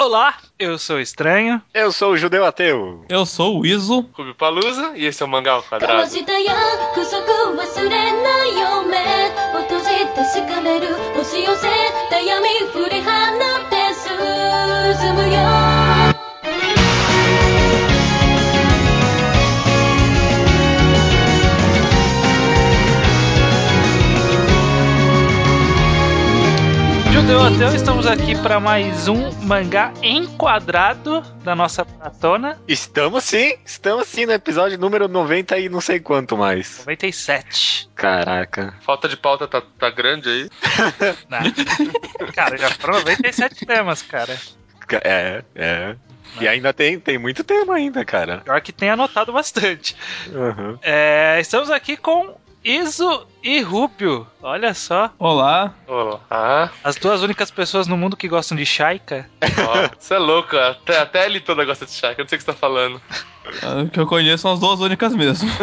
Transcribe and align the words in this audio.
Olá, 0.00 0.34
eu 0.58 0.78
sou 0.78 0.96
o 0.96 1.00
Estranho. 1.00 1.60
Eu 1.74 1.92
sou 1.92 2.12
o 2.12 2.16
Judeu 2.16 2.46
Ateu. 2.46 3.04
Eu 3.06 3.26
sou 3.26 3.60
o 3.60 3.66
Iso. 3.66 4.08
Rubi 4.14 4.32
Palusa 4.32 4.92
e 4.96 5.04
esse 5.04 5.22
é 5.22 5.26
o 5.26 5.28
Mangá 5.28 5.52
ao 5.52 5.60
交 5.60 5.68
Quadrado. 5.68 6.00
Judeu 27.30 27.44
Ateu, 27.44 27.76
estamos 27.76 28.06
aqui 28.08 28.36
para 28.42 28.58
mais 28.58 29.06
um 29.06 29.30
mangá 29.46 29.92
enquadrado 30.02 31.20
da 31.44 31.54
nossa 31.54 31.84
maratona 31.84 32.60
Estamos 32.66 33.22
sim, 33.22 33.54
estamos 33.64 34.08
sim 34.08 34.26
no 34.26 34.32
episódio 34.32 34.76
número 34.76 35.06
90 35.06 35.56
e 35.60 35.68
não 35.68 35.80
sei 35.80 36.00
quanto 36.00 36.36
mais. 36.36 36.80
97. 36.80 37.88
Caraca. 37.94 38.74
Falta 38.80 39.08
de 39.08 39.16
pauta 39.16 39.46
tá, 39.46 39.62
tá 39.78 39.90
grande 39.90 40.28
aí. 40.28 40.50
cara, 42.34 42.56
já 42.58 42.68
foram 42.70 42.94
97 42.98 43.64
temas, 43.64 44.02
cara. 44.02 44.36
Ca- 44.88 45.00
É, 45.04 45.44
é. 45.54 45.94
E 46.40 46.48
ainda 46.48 46.72
tem, 46.72 46.98
tem 46.98 47.16
muito 47.16 47.44
tema 47.44 47.76
ainda, 47.76 48.04
cara. 48.04 48.38
Pior 48.38 48.60
que 48.60 48.72
tem 48.72 48.90
anotado 48.90 49.32
bastante. 49.32 49.94
Uhum. 50.32 50.76
É, 50.82 51.38
estamos 51.40 51.70
aqui 51.70 51.96
com 51.96 52.34
Iso 52.64 53.26
e 53.42 53.60
Rúpio. 53.62 54.26
Olha 54.42 54.74
só, 54.74 55.10
Olá. 55.18 55.72
Olá. 55.86 56.70
as 56.84 56.96
duas 56.96 57.22
únicas 57.22 57.50
pessoas 57.50 57.86
no 57.86 57.96
mundo 57.96 58.16
que 58.16 58.28
gostam 58.28 58.56
de 58.56 58.66
Shaika. 58.66 59.28
Ó, 59.42 59.88
você 59.98 60.14
é 60.14 60.18
louco, 60.18 60.56
até, 60.56 60.98
até 60.98 61.24
ele 61.26 61.40
toda 61.40 61.64
gosta 61.64 61.86
de 61.86 61.92
eu 61.92 62.08
não 62.08 62.14
sei 62.14 62.22
o 62.22 62.26
que 62.26 62.38
você 62.38 62.44
tá 62.44 62.52
falando. 62.52 63.00
Ah, 63.62 63.82
O 63.82 63.88
que 63.88 63.98
eu 63.98 64.06
conheço 64.06 64.42
são 64.42 64.52
as 64.52 64.60
duas 64.60 64.78
únicas 64.80 65.14
mesmo. 65.14 65.48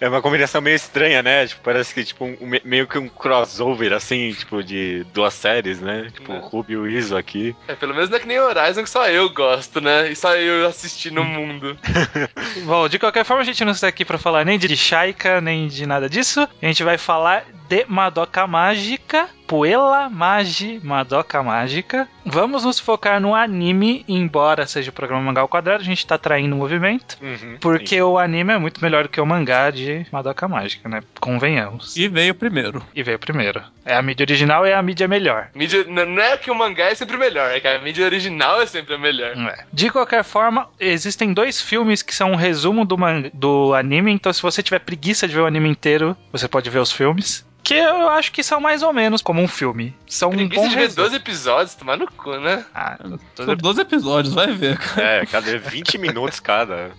É 0.00 0.08
uma 0.08 0.20
combinação 0.22 0.60
meio 0.60 0.76
estranha, 0.76 1.22
né? 1.22 1.46
Tipo, 1.46 1.62
parece 1.62 1.94
que 1.94 2.04
tipo 2.04 2.24
um- 2.24 2.36
me- 2.40 2.62
meio 2.64 2.86
que 2.86 2.98
um 2.98 3.08
crossover, 3.08 3.92
assim, 3.92 4.32
tipo, 4.32 4.62
de 4.62 5.04
duas 5.12 5.34
séries, 5.34 5.80
né? 5.80 6.08
Tipo, 6.12 6.32
É. 6.32 6.36
o 6.36 6.40
Rubio 6.40 6.86
e 6.88 6.94
o 6.94 6.98
Iso 6.98 7.16
aqui. 7.16 7.54
É, 7.68 7.74
pelo 7.74 7.94
menos 7.94 8.08
não 8.10 8.16
é 8.16 8.20
que 8.20 8.26
nem 8.26 8.38
Horizon 8.40 8.82
que 8.82 8.90
só 8.90 9.08
eu 9.08 9.28
gosto, 9.30 9.80
né? 9.80 10.10
E 10.10 10.16
só 10.16 10.34
eu 10.36 10.66
assisti 10.66 11.10
no 11.10 11.24
mundo. 11.24 11.76
Bom, 12.66 12.88
de 12.88 12.98
qualquer 12.98 13.24
forma, 13.24 13.42
a 13.42 13.46
gente 13.46 13.64
não 13.64 13.72
está 13.72 13.88
aqui 13.88 14.04
para 14.04 14.18
falar 14.18 14.44
nem 14.44 14.58
de 14.58 14.74
Shaika, 14.76 15.40
nem 15.40 15.66
de 15.68 15.86
nada 15.86 16.08
disso. 16.08 16.48
A 16.62 16.66
gente 16.66 16.82
vai 16.82 16.98
falar 16.98 17.44
de 17.68 17.84
Madoka 17.88 18.46
Mágica, 18.46 19.28
Puella 19.46 20.08
Magi 20.10 20.80
Madoka 20.82 21.42
Mágica. 21.42 22.08
Vamos 22.24 22.64
nos 22.64 22.78
focar 22.78 23.20
no 23.20 23.34
anime, 23.34 24.04
embora 24.08 24.66
seja 24.66 24.90
o 24.90 24.92
programa 24.92 25.22
Mangá 25.22 25.40
ao 25.42 25.48
Quadrado, 25.48 25.82
a 25.82 25.84
gente 25.84 26.06
tá 26.06 26.16
traindo 26.16 26.54
o 26.54 26.58
movimento. 26.58 27.18
Uhum. 27.22 27.56
Porque 27.60 28.00
o 28.00 28.18
anime 28.18 28.52
é 28.54 28.58
muito 28.58 28.82
melhor 28.82 29.02
do 29.04 29.08
que 29.10 29.20
o 29.20 29.26
mangá 29.26 29.70
de 29.70 29.83
Madoka 30.10 30.46
Mágica, 30.48 30.88
né? 30.88 31.02
Convenhamos. 31.20 31.96
E 31.96 32.08
veio 32.08 32.34
primeiro. 32.34 32.82
E 32.94 33.02
veio 33.02 33.18
primeiro. 33.18 33.62
É 33.84 33.94
a 33.94 34.02
mídia 34.02 34.24
original 34.24 34.66
e 34.66 34.72
a 34.72 34.82
mídia 34.82 35.08
melhor. 35.08 35.48
Mídia, 35.54 35.84
não 35.84 36.22
é 36.22 36.36
que 36.36 36.50
o 36.50 36.54
mangá 36.54 36.84
é 36.84 36.94
sempre 36.94 37.16
melhor, 37.16 37.50
é 37.50 37.60
que 37.60 37.68
a 37.68 37.78
mídia 37.78 38.04
original 38.04 38.60
é 38.60 38.66
sempre 38.66 38.94
a 38.94 38.98
melhor. 38.98 39.36
É. 39.36 39.64
De 39.72 39.90
qualquer 39.90 40.24
forma, 40.24 40.68
existem 40.78 41.32
dois 41.32 41.60
filmes 41.60 42.02
que 42.02 42.14
são 42.14 42.32
um 42.32 42.36
resumo 42.36 42.84
do, 42.84 42.96
do 43.32 43.74
anime, 43.74 44.12
então 44.12 44.32
se 44.32 44.42
você 44.42 44.62
tiver 44.62 44.80
preguiça 44.80 45.28
de 45.28 45.34
ver 45.34 45.40
o 45.40 45.46
anime 45.46 45.68
inteiro, 45.68 46.16
você 46.32 46.48
pode 46.48 46.70
ver 46.70 46.78
os 46.78 46.92
filmes. 46.92 47.44
Que 47.64 47.74
eu 47.74 48.08
acho 48.10 48.30
que 48.30 48.42
são 48.42 48.60
mais 48.60 48.82
ou 48.82 48.92
menos 48.92 49.22
como 49.22 49.40
um 49.40 49.48
filme. 49.48 49.96
São 50.06 50.28
um 50.30 50.48
bom 50.48 50.68
de 50.68 50.74
ver 50.74 50.82
resumo. 50.82 51.02
12 51.08 51.16
episódios, 51.16 51.74
tomar 51.74 51.96
no 51.96 52.06
cu, 52.12 52.36
né? 52.38 52.64
Ah, 52.74 52.98
São 53.34 53.56
12 53.56 53.80
episódios, 53.80 54.34
vai 54.34 54.52
ver. 54.52 54.76
cara. 54.78 55.02
É, 55.22 55.26
cada 55.26 55.58
20 55.58 55.96
minutos 55.98 56.38
cada. 56.40 56.90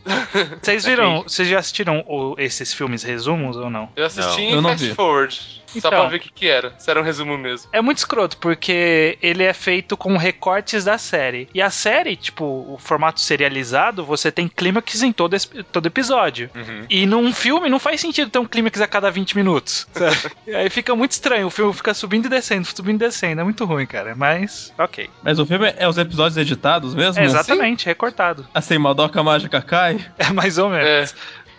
vocês 0.62 0.84
viram, 0.84 1.22
vocês 1.28 1.48
já 1.48 1.60
assistiram 1.60 2.04
o- 2.08 2.36
esses 2.40 2.74
filmes 2.74 3.04
resumos 3.04 3.56
ou 3.56 3.70
não? 3.70 3.90
Eu 3.96 4.06
assisti 4.06 4.42
Não, 4.42 4.48
em 4.50 4.52
eu 4.54 4.62
não 4.62 4.70
fast 4.72 4.88
vi. 4.88 4.94
forward. 4.96 5.64
Só 5.82 5.88
Então. 5.88 6.02
pra 6.02 6.10
ver 6.10 6.18
o 6.18 6.20
que, 6.20 6.32
que 6.32 6.48
era. 6.48 6.74
Se 6.78 6.90
era 6.90 7.00
um 7.00 7.04
resumo 7.04 7.38
mesmo. 7.38 7.70
É 7.72 7.82
muito 7.82 7.98
escroto, 7.98 8.38
porque 8.38 9.18
ele 9.22 9.44
é 9.44 9.54
feito 9.54 9.96
com 9.98 10.18
recortes 10.18 10.84
da 10.84 10.98
série. 10.98 11.48
E 11.54 11.62
a 11.62 11.70
série, 11.70 12.16
tipo, 12.16 12.44
o 12.46 12.78
formato 12.80 13.20
serializado, 13.20 14.04
você 14.06 14.32
tem 14.32 14.48
clímax 14.48 15.02
em 15.02 15.12
todo, 15.12 15.36
todo 15.72 15.86
episódio. 15.88 16.50
Uhum. 16.56 16.86
E 16.90 17.06
num 17.06 17.34
filme 17.34 17.70
não 17.70 17.80
faz 17.80 18.02
sentido 18.02 18.30
ter 18.30 18.40
um 18.40 18.46
clímax 18.46 18.82
a 18.82 18.88
cada 18.88 19.10
20 19.12 19.36
minutos. 19.36 19.88
e 20.48 20.54
aí 20.56 20.70
fica 20.70 20.96
muito 20.96 21.12
estranho. 21.12 21.48
O 21.48 21.52
filme 21.52 21.74
fica 21.74 21.94
subindo 21.94 22.26
e 22.26 22.30
descendo, 22.30 22.66
subindo 22.68 23.02
e 23.02 23.06
descendo. 23.06 23.42
É 23.42 23.44
muito 23.44 23.66
ruim, 23.66 23.86
cara. 23.86 24.14
Mas, 24.16 24.74
ok. 24.78 25.10
Mas 25.24 25.40
o 25.40 25.46
filme 25.46 25.74
é 25.78 25.88
os 25.88 25.98
episódios 25.98 26.38
editados 26.38 26.94
mesmo? 26.94 27.22
É 27.22 27.26
exatamente, 27.26 27.86
recortado. 27.86 28.48
Assim, 28.54 28.78
Madoka 28.78 29.22
Mágica 29.24 29.62
cai. 29.62 30.04
É 30.18 30.32
mais 30.32 30.58
ou 30.58 30.70
menos. 30.70 30.88
É. 30.88 31.06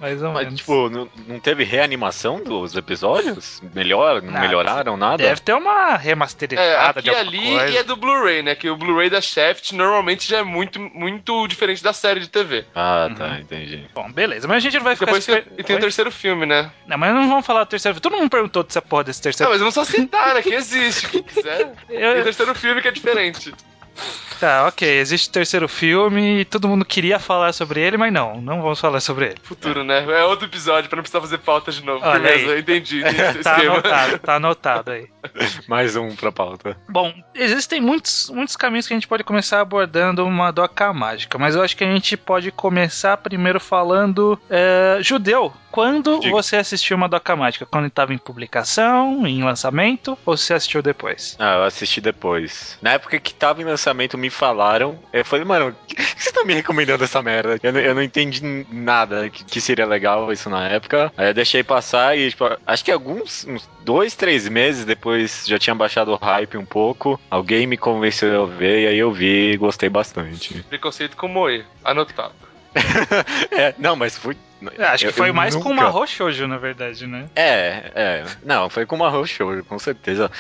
Mais 0.01 0.23
ou 0.23 0.33
Mas, 0.33 0.45
menos. 0.45 0.61
tipo, 0.61 0.91
não, 0.91 1.09
não 1.27 1.41
teve 1.41 1.65
reanimação 1.65 2.43
dos 2.43 2.77
episódios? 2.77 3.63
Melhor? 3.75 4.21
Não 4.23 4.31
Nada. 4.33 4.47
melhoraram 4.47 4.97
nada? 4.97 5.17
Deve 5.17 5.41
ter 5.41 5.55
uma 5.55 5.95
É, 5.95 5.97
remasterizada 5.97 6.91
aqui 7.01 7.03
de 7.03 7.11
alguma 7.11 7.29
ali 7.31 7.39
coisa. 7.57 7.69
e 7.71 7.77
é 7.79 7.83
do 7.83 7.97
Blu-ray, 7.97 8.43
né? 8.43 8.55
Que 8.55 8.69
o 8.69 8.77
Blu-ray 8.77 9.09
da 9.09 9.21
Shaft 9.21 9.73
normalmente 9.73 10.29
já 10.29 10.39
é 10.39 10.43
muito, 10.43 10.79
muito 10.81 11.47
diferente 11.49 11.83
da 11.83 11.93
série 11.93 12.21
de 12.21 12.29
TV. 12.29 12.65
Ah, 12.75 13.07
Uhum. 13.09 13.15
tá, 13.15 13.39
entendi. 13.41 13.87
Bom, 13.95 14.11
beleza. 14.13 14.47
Mas 14.47 14.59
a 14.59 14.61
gente 14.61 14.77
não 14.77 14.85
vai 14.85 14.95
ficar... 14.95 15.07
Depois 15.07 15.27
esper- 15.29 15.47
e 15.57 15.63
tem 15.63 15.75
o 15.75 15.79
Oi? 15.79 15.81
terceiro 15.83 16.11
filme, 16.11 16.45
né? 16.47 16.71
Não, 16.87 16.99
mas 16.99 17.15
não 17.15 17.29
vamos 17.29 17.47
falar 17.47 17.65
do 17.65 17.69
terceiro. 17.71 17.99
Todo 18.01 18.17
mundo 18.17 18.29
perguntou 18.31 18.63
dessa 18.63 18.83
porra 18.83 19.05
desse 19.05 19.21
Ah, 19.21 19.23
terceiro. 19.23 19.51
mas 19.51 19.61
vamos 19.61 19.75
só 19.75 19.85
citar, 19.85 20.35
né? 20.35 20.43
Que 20.43 20.55
existe, 20.55 21.09
quem 21.09 21.23
quiser. 21.23 21.73
Tem 21.89 21.97
o 21.97 22.01
Eu- 22.01 22.23
terceiro 22.25 22.55
filme 22.55 22.83
que 22.83 22.89
é 22.89 22.93
diferente. 22.93 23.55
Tá, 24.39 24.67
ok. 24.67 24.87
Existe 24.99 25.29
o 25.31 25.33
terceiro 25.33 25.67
filme 25.67 26.41
e 26.41 26.45
todo 26.45 26.69
mundo 26.69 26.85
queria 26.85 27.19
falar 27.19 27.53
sobre 27.55 27.81
ele, 27.81 27.97
mas 27.97 28.13
não. 28.13 28.39
Não 28.41 28.61
vamos 28.61 28.79
falar 28.79 29.01
sobre 29.01 29.27
ele. 29.27 29.37
Futuro, 29.43 29.83
né? 29.83 30.05
É 30.05 30.25
outro 30.25 30.47
episódio 30.47 30.91
pra 30.91 30.97
não 30.97 31.03
precisar 31.03 31.21
fazer 31.23 31.39
pauta 31.39 31.73
de 31.73 31.83
novo. 31.83 32.05
Olha 32.05 32.21
Beleza, 32.21 32.53
aí. 32.53 32.61
entendi, 32.61 33.01
Tá 33.43 33.55
esquema. 33.57 33.75
anotado, 33.75 34.19
tá 34.19 34.35
anotado 34.35 34.91
aí. 34.91 35.07
Mais 35.67 35.97
um 35.97 36.15
pra 36.15 36.31
pauta. 36.31 36.77
Bom, 36.89 37.13
existem 37.35 37.81
muitos, 37.81 38.29
muitos 38.31 38.57
caminhos 38.57 38.87
que 38.87 38.93
a 38.93 38.97
gente 38.97 39.09
pode 39.09 39.25
começar 39.25 39.61
abordando 39.63 40.25
uma 40.27 40.51
doca 40.51 40.93
mágica, 40.93 41.39
mas 41.39 41.55
eu 41.55 41.63
acho 41.63 41.77
que 41.77 41.85
a 41.85 41.91
gente 41.91 42.15
pode 42.17 42.51
começar 42.53 43.17
primeiro 43.17 43.59
falando 43.59 44.39
é, 44.51 44.99
judeu. 45.01 45.53
Quando 45.77 46.21
Diga. 46.21 46.33
você 46.33 46.57
assistiu 46.57 46.97
uma 46.97 47.07
doca 47.07 47.37
mágica? 47.37 47.67
Quando 47.67 47.89
estava 47.89 48.15
em 48.15 48.17
publicação, 48.17 49.27
em 49.27 49.45
lançamento, 49.45 50.17
ou 50.25 50.35
você 50.35 50.55
assistiu 50.55 50.81
depois? 50.81 51.37
Ah, 51.39 51.57
eu 51.57 51.65
assisti 51.65 52.01
depois. 52.01 52.79
Na 52.81 52.93
época 52.93 53.21
que 53.21 53.35
tava 53.35 53.61
em 53.61 53.67
lançamento, 53.67 54.17
me 54.17 54.31
falaram. 54.31 54.99
Eu 55.13 55.23
falei, 55.23 55.45
mano, 55.45 55.77
por 55.87 55.95
que 55.95 56.03
você 56.17 56.33
tá 56.33 56.43
me 56.47 56.55
recomendando 56.55 57.05
essa 57.05 57.21
merda? 57.21 57.61
Eu 57.63 57.75
não, 57.75 57.81
eu 57.81 57.95
não 57.95 58.03
entendi 58.03 58.41
nada 58.73 59.29
que, 59.29 59.45
que 59.45 59.61
seria 59.61 59.85
legal 59.85 60.33
isso 60.33 60.49
na 60.49 60.67
época. 60.67 61.13
Aí 61.15 61.29
eu 61.29 61.35
deixei 61.35 61.63
passar 61.63 62.17
e, 62.17 62.31
tipo, 62.31 62.45
acho 62.67 62.83
que 62.83 62.91
alguns, 62.91 63.45
uns 63.45 63.69
dois, 63.85 64.15
três 64.15 64.49
meses 64.49 64.87
depois 64.87 65.45
já 65.47 65.59
tinha 65.59 65.75
baixado 65.75 66.11
o 66.11 66.17
hype 66.17 66.57
um 66.57 66.65
pouco. 66.65 67.21
Alguém 67.31 67.67
me 67.67 67.77
convenceu 67.77 68.45
a 68.45 68.47
ver 68.47 68.85
e 68.85 68.87
aí 68.87 68.99
eu 68.99 69.13
vi 69.13 69.53
e 69.53 69.57
gostei 69.59 69.91
bastante. 69.91 70.55
Preconceito 70.71 71.19
com 71.19 71.29
Moe. 71.29 71.67
Anotado. 71.85 72.33
é, 73.53 73.75
não, 73.79 73.95
mas 73.95 74.17
fui. 74.17 74.37
Eu 74.61 74.87
acho 74.87 75.07
que 75.07 75.13
foi 75.13 75.29
eu 75.31 75.35
mais 75.35 75.55
com 75.55 75.69
nunca- 75.69 75.83
uma 75.83 75.91
Roshoujo, 75.91 76.47
na 76.47 76.57
verdade, 76.57 77.07
né? 77.07 77.27
É, 77.37 77.91
é. 77.95 78.25
Não, 78.45 78.71
foi 78.71 78.87
com 78.87 78.97
uma 78.97 79.27
Show, 79.27 79.63
com 79.65 79.79
certeza. 79.79 80.31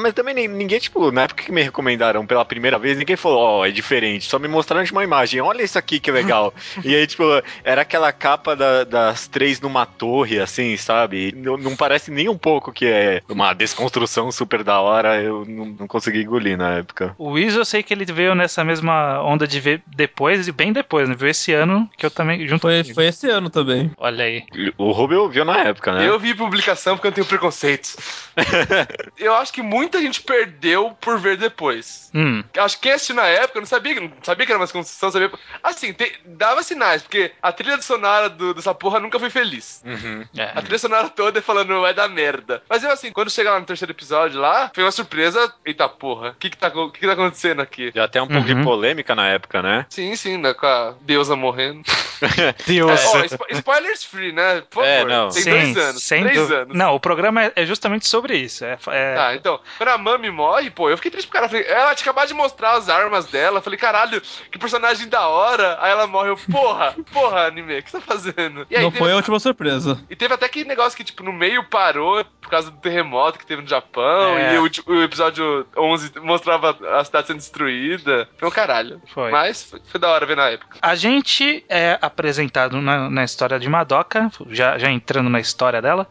Mas 0.00 0.12
também 0.12 0.34
ninguém, 0.48 0.78
tipo, 0.78 1.10
na 1.10 1.22
época 1.22 1.42
que 1.44 1.52
me 1.52 1.62
recomendaram 1.62 2.26
pela 2.26 2.44
primeira 2.44 2.78
vez, 2.78 2.96
ninguém 2.98 3.16
falou, 3.16 3.38
ó, 3.38 3.66
é 3.66 3.70
diferente. 3.70 4.24
Só 4.28 4.38
me 4.38 4.48
mostraram 4.48 4.84
de 4.84 4.92
uma 4.92 5.04
imagem, 5.04 5.40
olha 5.40 5.62
isso 5.62 5.78
aqui 5.78 5.98
que 6.00 6.10
legal. 6.10 6.52
e 6.84 6.94
aí, 6.94 7.06
tipo, 7.06 7.24
era 7.64 7.82
aquela 7.82 8.12
capa 8.12 8.54
da- 8.56 8.84
das 8.84 9.26
três 9.28 9.60
numa 9.60 9.84
torre, 9.86 10.38
assim, 10.40 10.76
sabe? 10.76 11.32
Não, 11.36 11.56
não 11.56 11.76
parece 11.76 12.10
nem 12.10 12.28
um 12.28 12.38
pouco 12.38 12.72
que 12.72 12.86
é 12.86 13.22
uma 13.28 13.52
desconstrução 13.54 14.30
super 14.32 14.62
da 14.62 14.80
hora. 14.80 15.20
Eu 15.22 15.44
não, 15.46 15.66
não 15.80 15.86
consegui 15.86 16.22
engolir 16.22 16.56
na 16.56 16.78
época. 16.78 17.14
O 17.18 17.30
Wiz 17.30 17.54
eu 17.54 17.64
sei 17.64 17.82
que 17.82 17.92
ele 17.92 18.04
veio 18.04 18.34
nessa 18.34 18.64
mesma 18.64 19.22
onda 19.22 19.46
de 19.46 19.60
ver 19.60 19.82
depois, 19.86 20.48
e 20.48 20.52
bem 20.52 20.72
depois, 20.72 21.08
né? 21.08 21.14
Viu 21.14 21.28
esse 21.28 21.52
ano, 21.52 21.88
que 21.96 22.04
eu 22.06 22.10
também, 22.10 22.46
junto 22.46 22.62
Foi, 22.62 22.82
foi 22.84 23.06
esse 23.06 23.28
ano 23.28 23.48
também. 23.50 23.57
Olha 23.98 24.24
aí. 24.24 24.44
O 24.76 24.92
Rubio 24.92 25.28
viu 25.28 25.44
na 25.44 25.58
época, 25.58 25.92
né? 25.92 26.08
Eu 26.08 26.18
vi 26.18 26.34
publicação 26.34 26.96
porque 26.96 27.08
eu 27.08 27.12
tenho 27.12 27.26
preconceitos. 27.26 27.96
eu 29.18 29.34
acho 29.34 29.52
que 29.52 29.62
muita 29.62 30.00
gente 30.00 30.20
perdeu 30.22 30.96
por 31.00 31.18
ver 31.18 31.36
depois. 31.36 32.10
Hum, 32.14 32.42
Acho 32.56 32.76
que 32.76 32.82
quem 32.84 32.92
assistiu 32.92 33.16
na 33.16 33.26
época 33.26 33.60
não 33.60 33.66
sabia, 33.66 34.00
não 34.00 34.10
sabia 34.22 34.46
que 34.46 34.52
era 34.52 34.58
uma 34.58 34.64
desconstrução, 34.66 35.10
sabia. 35.10 35.30
Assim, 35.62 35.92
te- 35.92 36.18
dava 36.24 36.62
sinais, 36.62 37.02
porque 37.02 37.32
a 37.42 37.52
trilha 37.52 37.80
sonora 37.82 38.28
do, 38.28 38.54
dessa 38.54 38.74
porra 38.74 38.98
nunca 39.00 39.18
foi 39.18 39.30
feliz. 39.30 39.82
Uhum. 39.84 40.24
é. 40.36 40.44
A 40.54 40.62
trilha 40.62 40.78
sonora 40.78 41.08
toda 41.08 41.38
é 41.38 41.42
falando 41.42 41.80
vai 41.80 41.92
dar 41.94 42.08
merda. 42.08 42.62
Mas 42.68 42.82
eu 42.82 42.90
assim, 42.90 43.10
quando 43.12 43.30
chega 43.30 43.50
lá 43.50 43.60
no 43.60 43.66
terceiro 43.66 43.92
episódio 43.92 44.40
lá, 44.40 44.70
foi 44.74 44.84
uma 44.84 44.90
surpresa. 44.92 45.52
Eita 45.64 45.88
porra, 45.88 46.30
o 46.30 46.34
que 46.34 46.50
que 46.50 46.56
tá, 46.56 46.70
que 46.70 46.90
que 47.00 47.06
tá 47.06 47.12
acontecendo 47.12 47.60
aqui? 47.60 47.92
Já 47.94 48.04
até 48.04 48.20
um 48.22 48.26
pouco 48.26 48.48
Uhum. 48.48 48.54
de 48.58 48.62
polêmica 48.64 49.14
na 49.14 49.28
época, 49.28 49.60
né? 49.62 49.84
Sim, 49.90 50.14
sim, 50.16 50.36
né, 50.38 50.54
com 50.54 50.66
a 50.66 50.94
deusa 51.02 51.34
morrendo. 51.36 51.82
Deus. 52.66 53.00
É, 53.00 53.06
ó, 53.06 53.24
spoilers 53.50 54.04
free, 54.04 54.32
né? 54.32 54.62
Por 54.70 54.84
É, 54.84 54.98
favor. 55.00 55.10
não. 55.10 55.28
Tem 55.30 55.42
Sim, 55.42 55.50
dois 55.50 55.76
anos. 55.76 56.02
sem 56.02 56.22
três 56.24 56.50
anos. 56.50 56.76
Não, 56.76 56.94
o 56.94 57.00
programa 57.00 57.44
é, 57.44 57.52
é 57.56 57.66
justamente 57.66 58.06
sobre 58.06 58.36
isso. 58.36 58.64
É, 58.64 58.78
é- 58.88 59.14
Tá, 59.14 59.34
então, 59.34 59.60
quando 59.76 59.88
a 59.88 59.98
Mami 59.98 60.30
morre, 60.30 60.70
pô, 60.70 60.90
eu 60.90 60.96
fiquei 60.96 61.10
triste 61.10 61.28
pro 61.28 61.34
cara. 61.38 61.48
Falei, 61.48 61.66
ela 61.66 61.94
tinha 61.94 62.04
acabado 62.10 62.28
de 62.28 62.34
mostrar 62.34 62.72
as 62.72 62.88
armas 62.88 63.26
dela. 63.26 63.60
Falei, 63.60 63.78
caralho, 63.78 64.20
que 64.50 64.58
personagem 64.58 65.08
da 65.08 65.26
hora. 65.28 65.78
Aí 65.80 65.90
ela 65.90 66.06
morre, 66.06 66.30
eu, 66.30 66.36
porra, 66.50 66.94
porra, 67.12 67.46
anime, 67.46 67.78
o 67.78 67.82
que 67.82 67.90
você 67.90 67.98
tá 68.00 68.04
fazendo? 68.06 68.66
E 68.70 68.76
aí 68.76 68.82
Não 68.82 68.90
teve, 68.90 68.98
foi 69.04 69.12
a 69.12 69.16
última 69.16 69.38
surpresa. 69.40 69.98
e 70.10 70.16
teve 70.16 70.34
até 70.34 70.46
aquele 70.46 70.68
negócio 70.68 70.96
que, 70.96 71.04
tipo, 71.04 71.22
no 71.22 71.32
meio 71.32 71.64
parou 71.64 72.24
por 72.40 72.50
causa 72.50 72.70
do 72.70 72.76
terremoto 72.78 73.38
que 73.38 73.46
teve 73.46 73.62
no 73.62 73.68
Japão. 73.68 74.36
É. 74.38 74.54
E 74.54 74.58
o, 74.58 74.70
o 74.86 75.02
episódio 75.02 75.66
11 75.76 76.12
mostrava 76.20 76.76
a 76.98 77.04
cidade 77.04 77.26
sendo 77.26 77.38
destruída. 77.38 78.28
Foi 78.38 78.48
um 78.48 78.52
caralho. 78.52 79.00
Foi. 79.12 79.30
Mas 79.30 79.62
foi, 79.64 79.80
foi 79.86 80.00
da 80.00 80.08
hora 80.10 80.24
ver 80.26 80.36
na 80.36 80.48
época. 80.50 80.78
A 80.80 80.94
gente 80.94 81.64
é 81.68 81.98
apresentado 82.00 82.80
na, 82.80 83.08
na 83.10 83.24
história 83.24 83.37
de 83.58 83.68
Madoka, 83.68 84.30
já, 84.50 84.78
já 84.78 84.90
entrando 84.90 85.30
na 85.30 85.38
história 85.38 85.80
dela. 85.80 86.06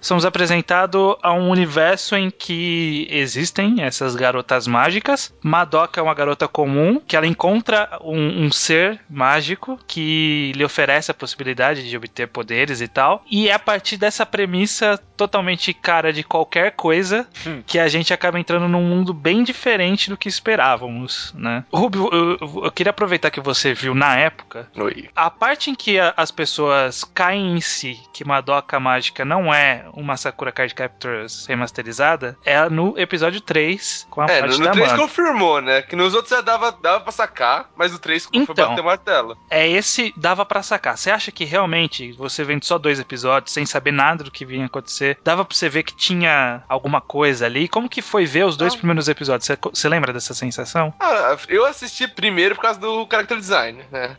Somos 0.00 0.24
apresentados 0.24 1.16
a 1.22 1.32
um 1.32 1.50
universo 1.50 2.14
em 2.16 2.30
que 2.30 3.06
existem 3.10 3.82
essas 3.82 4.14
garotas 4.14 4.66
mágicas. 4.66 5.34
Madoka 5.42 6.00
é 6.00 6.02
uma 6.02 6.14
garota 6.14 6.46
comum 6.46 7.00
que 7.06 7.16
ela 7.16 7.26
encontra 7.26 7.98
um, 8.02 8.44
um 8.46 8.52
ser 8.52 9.00
mágico 9.10 9.78
que 9.86 10.52
lhe 10.54 10.64
oferece 10.64 11.10
a 11.10 11.14
possibilidade 11.14 11.88
de 11.88 11.96
obter 11.96 12.28
poderes 12.28 12.80
e 12.80 12.88
tal. 12.88 13.24
E 13.30 13.48
é 13.48 13.52
a 13.52 13.58
partir 13.58 13.96
dessa 13.96 14.24
premissa 14.24 14.98
totalmente 15.16 15.72
cara 15.74 16.12
de 16.12 16.22
qualquer 16.22 16.72
coisa 16.72 17.26
que 17.66 17.78
a 17.78 17.88
gente 17.88 18.12
acaba 18.14 18.38
entrando 18.38 18.68
num 18.68 18.82
mundo 18.82 19.12
bem 19.12 19.42
diferente 19.42 20.08
do 20.10 20.16
que 20.16 20.28
esperávamos, 20.28 21.32
né? 21.36 21.64
Rubio, 21.72 22.08
eu, 22.12 22.38
eu- 22.40 22.64
eu 22.64 22.70
queria 22.72 22.90
aproveitar 22.90 23.30
que 23.30 23.40
você 23.40 23.74
viu 23.74 23.94
na 23.94 24.16
época 24.16 24.68
Oi. 24.76 25.08
a 25.16 25.30
parte 25.30 25.70
em 25.70 25.74
que 25.74 25.98
a- 25.98 26.14
as 26.16 26.30
pessoas 26.30 27.02
caem 27.02 27.56
em 27.56 27.60
si 27.60 27.98
que 28.12 28.24
Madoka 28.24 28.78
Mágica 28.78 29.24
não 29.24 29.52
é 29.52 29.84
uma 29.94 30.16
Sakura 30.16 30.52
Card 30.52 30.74
Captors 30.74 31.46
remasterizada 31.46 32.36
é 32.44 32.68
no 32.68 32.98
episódio 32.98 33.40
3, 33.40 34.06
com 34.10 34.20
a 34.20 34.24
É, 34.26 34.40
parte 34.40 34.58
no, 34.58 34.64
no 34.66 34.72
3 34.72 34.86
Mami. 34.88 35.00
confirmou, 35.00 35.60
né? 35.60 35.82
Que 35.82 35.94
nos 35.96 36.14
outros 36.14 36.30
já 36.30 36.40
dava, 36.40 36.72
dava 36.72 37.00
pra 37.00 37.12
sacar, 37.12 37.70
mas 37.76 37.92
no 37.92 37.98
3 37.98 38.24
foi 38.26 38.32
Então. 38.38 38.54
bater 38.70 38.80
o 38.80 38.84
martelo. 38.84 39.36
É 39.50 39.66
esse 39.68 40.12
dava 40.16 40.44
pra 40.44 40.62
sacar. 40.62 40.96
Você 40.96 41.10
acha 41.10 41.30
que 41.30 41.44
realmente, 41.44 42.12
você 42.12 42.44
vendo 42.44 42.64
só 42.64 42.78
dois 42.78 42.98
episódios, 42.98 43.52
sem 43.52 43.64
saber 43.66 43.92
nada 43.92 44.24
do 44.24 44.30
que 44.30 44.44
vinha 44.44 44.66
acontecer, 44.66 45.18
dava 45.24 45.44
pra 45.44 45.54
você 45.56 45.68
ver 45.68 45.82
que 45.82 45.94
tinha 45.94 46.62
alguma 46.68 47.00
coisa 47.00 47.46
ali? 47.46 47.68
Como 47.68 47.88
que 47.88 48.02
foi 48.02 48.24
ver 48.26 48.44
os 48.44 48.56
dois 48.56 48.74
Ah. 48.74 48.76
primeiros 48.76 49.08
episódios? 49.08 49.46
Você, 49.46 49.58
você 49.60 49.88
lembra 49.88 50.12
dessa 50.12 50.34
sensação? 50.34 50.92
Ah, 51.00 51.36
eu 51.48 51.64
assisti 51.64 52.06
primeiro 52.08 52.54
por 52.54 52.62
causa 52.62 52.78
do 52.80 53.06
character 53.10 53.36
design, 53.38 53.82
né? 53.90 54.16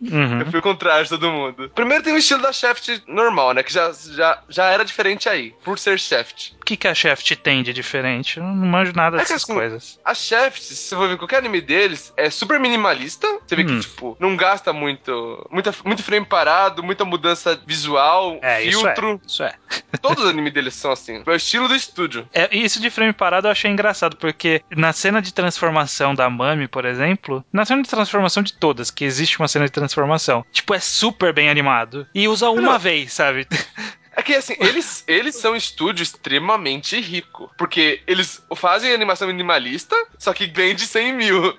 Uhum. 0.00 0.40
Eu 0.40 0.46
fui 0.50 0.58
o 0.58 0.62
contrário 0.62 1.04
de 1.04 1.10
todo 1.10 1.30
mundo. 1.30 1.70
Primeiro 1.74 2.04
tem 2.04 2.12
o 2.12 2.18
estilo 2.18 2.42
da 2.42 2.52
Shaft 2.52 3.02
normal, 3.06 3.52
né? 3.54 3.62
Que 3.62 3.72
já, 3.72 3.90
já, 3.92 4.42
já 4.48 4.64
era 4.66 4.84
diferente 4.84 5.05
aí, 5.28 5.54
por 5.64 5.78
ser 5.78 5.98
Shaft. 5.98 6.52
O 6.60 6.64
que, 6.64 6.76
que 6.76 6.88
a 6.88 6.94
Shaft 6.94 7.36
tem 7.36 7.62
de 7.62 7.72
diferente? 7.72 8.38
Eu 8.38 8.44
não 8.44 8.54
manjo 8.54 8.92
nada 8.94 9.16
É 9.16 9.20
que 9.20 9.24
dessas 9.28 9.44
assim, 9.44 9.54
coisas. 9.54 10.00
A 10.04 10.14
Shaft, 10.14 10.60
se 10.62 10.74
você 10.74 10.96
for 10.96 11.08
ver 11.08 11.16
qualquer 11.16 11.38
anime 11.38 11.60
deles, 11.60 12.12
é 12.16 12.28
super 12.30 12.58
minimalista. 12.58 13.26
Você 13.46 13.54
vê 13.56 13.62
Hum. 13.62 13.66
que, 13.66 13.80
tipo, 13.80 14.16
não 14.18 14.36
gasta 14.36 14.72
muito, 14.72 15.46
muita, 15.50 15.74
muito 15.84 16.02
frame 16.02 16.26
parado, 16.26 16.82
muita 16.82 17.04
mudança 17.04 17.58
visual, 17.66 18.38
É, 18.42 18.62
isso 18.62 18.80
é. 18.86 18.94
filtro. 18.94 19.20
Isso 19.26 19.42
é. 19.42 19.54
Todos 20.02 20.24
os 20.24 20.30
animes 20.30 20.52
deles 20.52 20.74
são 20.74 20.90
assim. 20.92 21.22
É 21.26 21.30
o 21.30 21.34
estilo 21.34 21.68
do 21.68 21.74
estúdio. 21.74 22.28
É, 22.34 22.48
e 22.50 22.64
isso 22.64 22.80
de 22.80 22.90
frame 22.90 23.12
parado 23.12 23.46
eu 23.46 23.52
achei 23.52 23.70
engraçado, 23.70 24.16
porque 24.16 24.62
na 24.70 24.92
cena 24.92 25.22
de 25.22 25.32
transformação 25.32 26.14
da 26.14 26.28
Mami, 26.28 26.66
por 26.68 26.84
exemplo, 26.84 27.44
na 27.52 27.64
cena 27.64 27.82
de 27.82 27.88
transformação 27.88 28.42
de 28.42 28.52
todas, 28.54 28.90
que 28.90 29.04
existe 29.04 29.38
uma 29.38 29.48
cena 29.48 29.64
de 29.66 29.70
transformação, 29.72 30.44
tipo, 30.52 30.74
é 30.74 30.80
super 30.80 31.32
bem 31.32 31.48
animado. 31.48 32.06
E 32.14 32.26
usa 32.28 32.50
uma 32.50 32.72
Não. 32.72 32.78
vez, 32.78 33.12
sabe? 33.12 33.46
É 34.16 34.22
que 34.22 34.34
assim, 34.34 34.56
eles, 34.58 35.04
eles 35.06 35.36
são 35.36 35.52
um 35.52 35.56
estúdio 35.56 36.02
extremamente 36.02 36.98
rico. 37.00 37.50
Porque 37.58 38.00
eles 38.06 38.42
fazem 38.56 38.92
animação 38.92 39.28
minimalista, 39.28 39.94
só 40.18 40.32
que 40.32 40.46
vende 40.46 40.86
100 40.86 41.12
mil. 41.12 41.56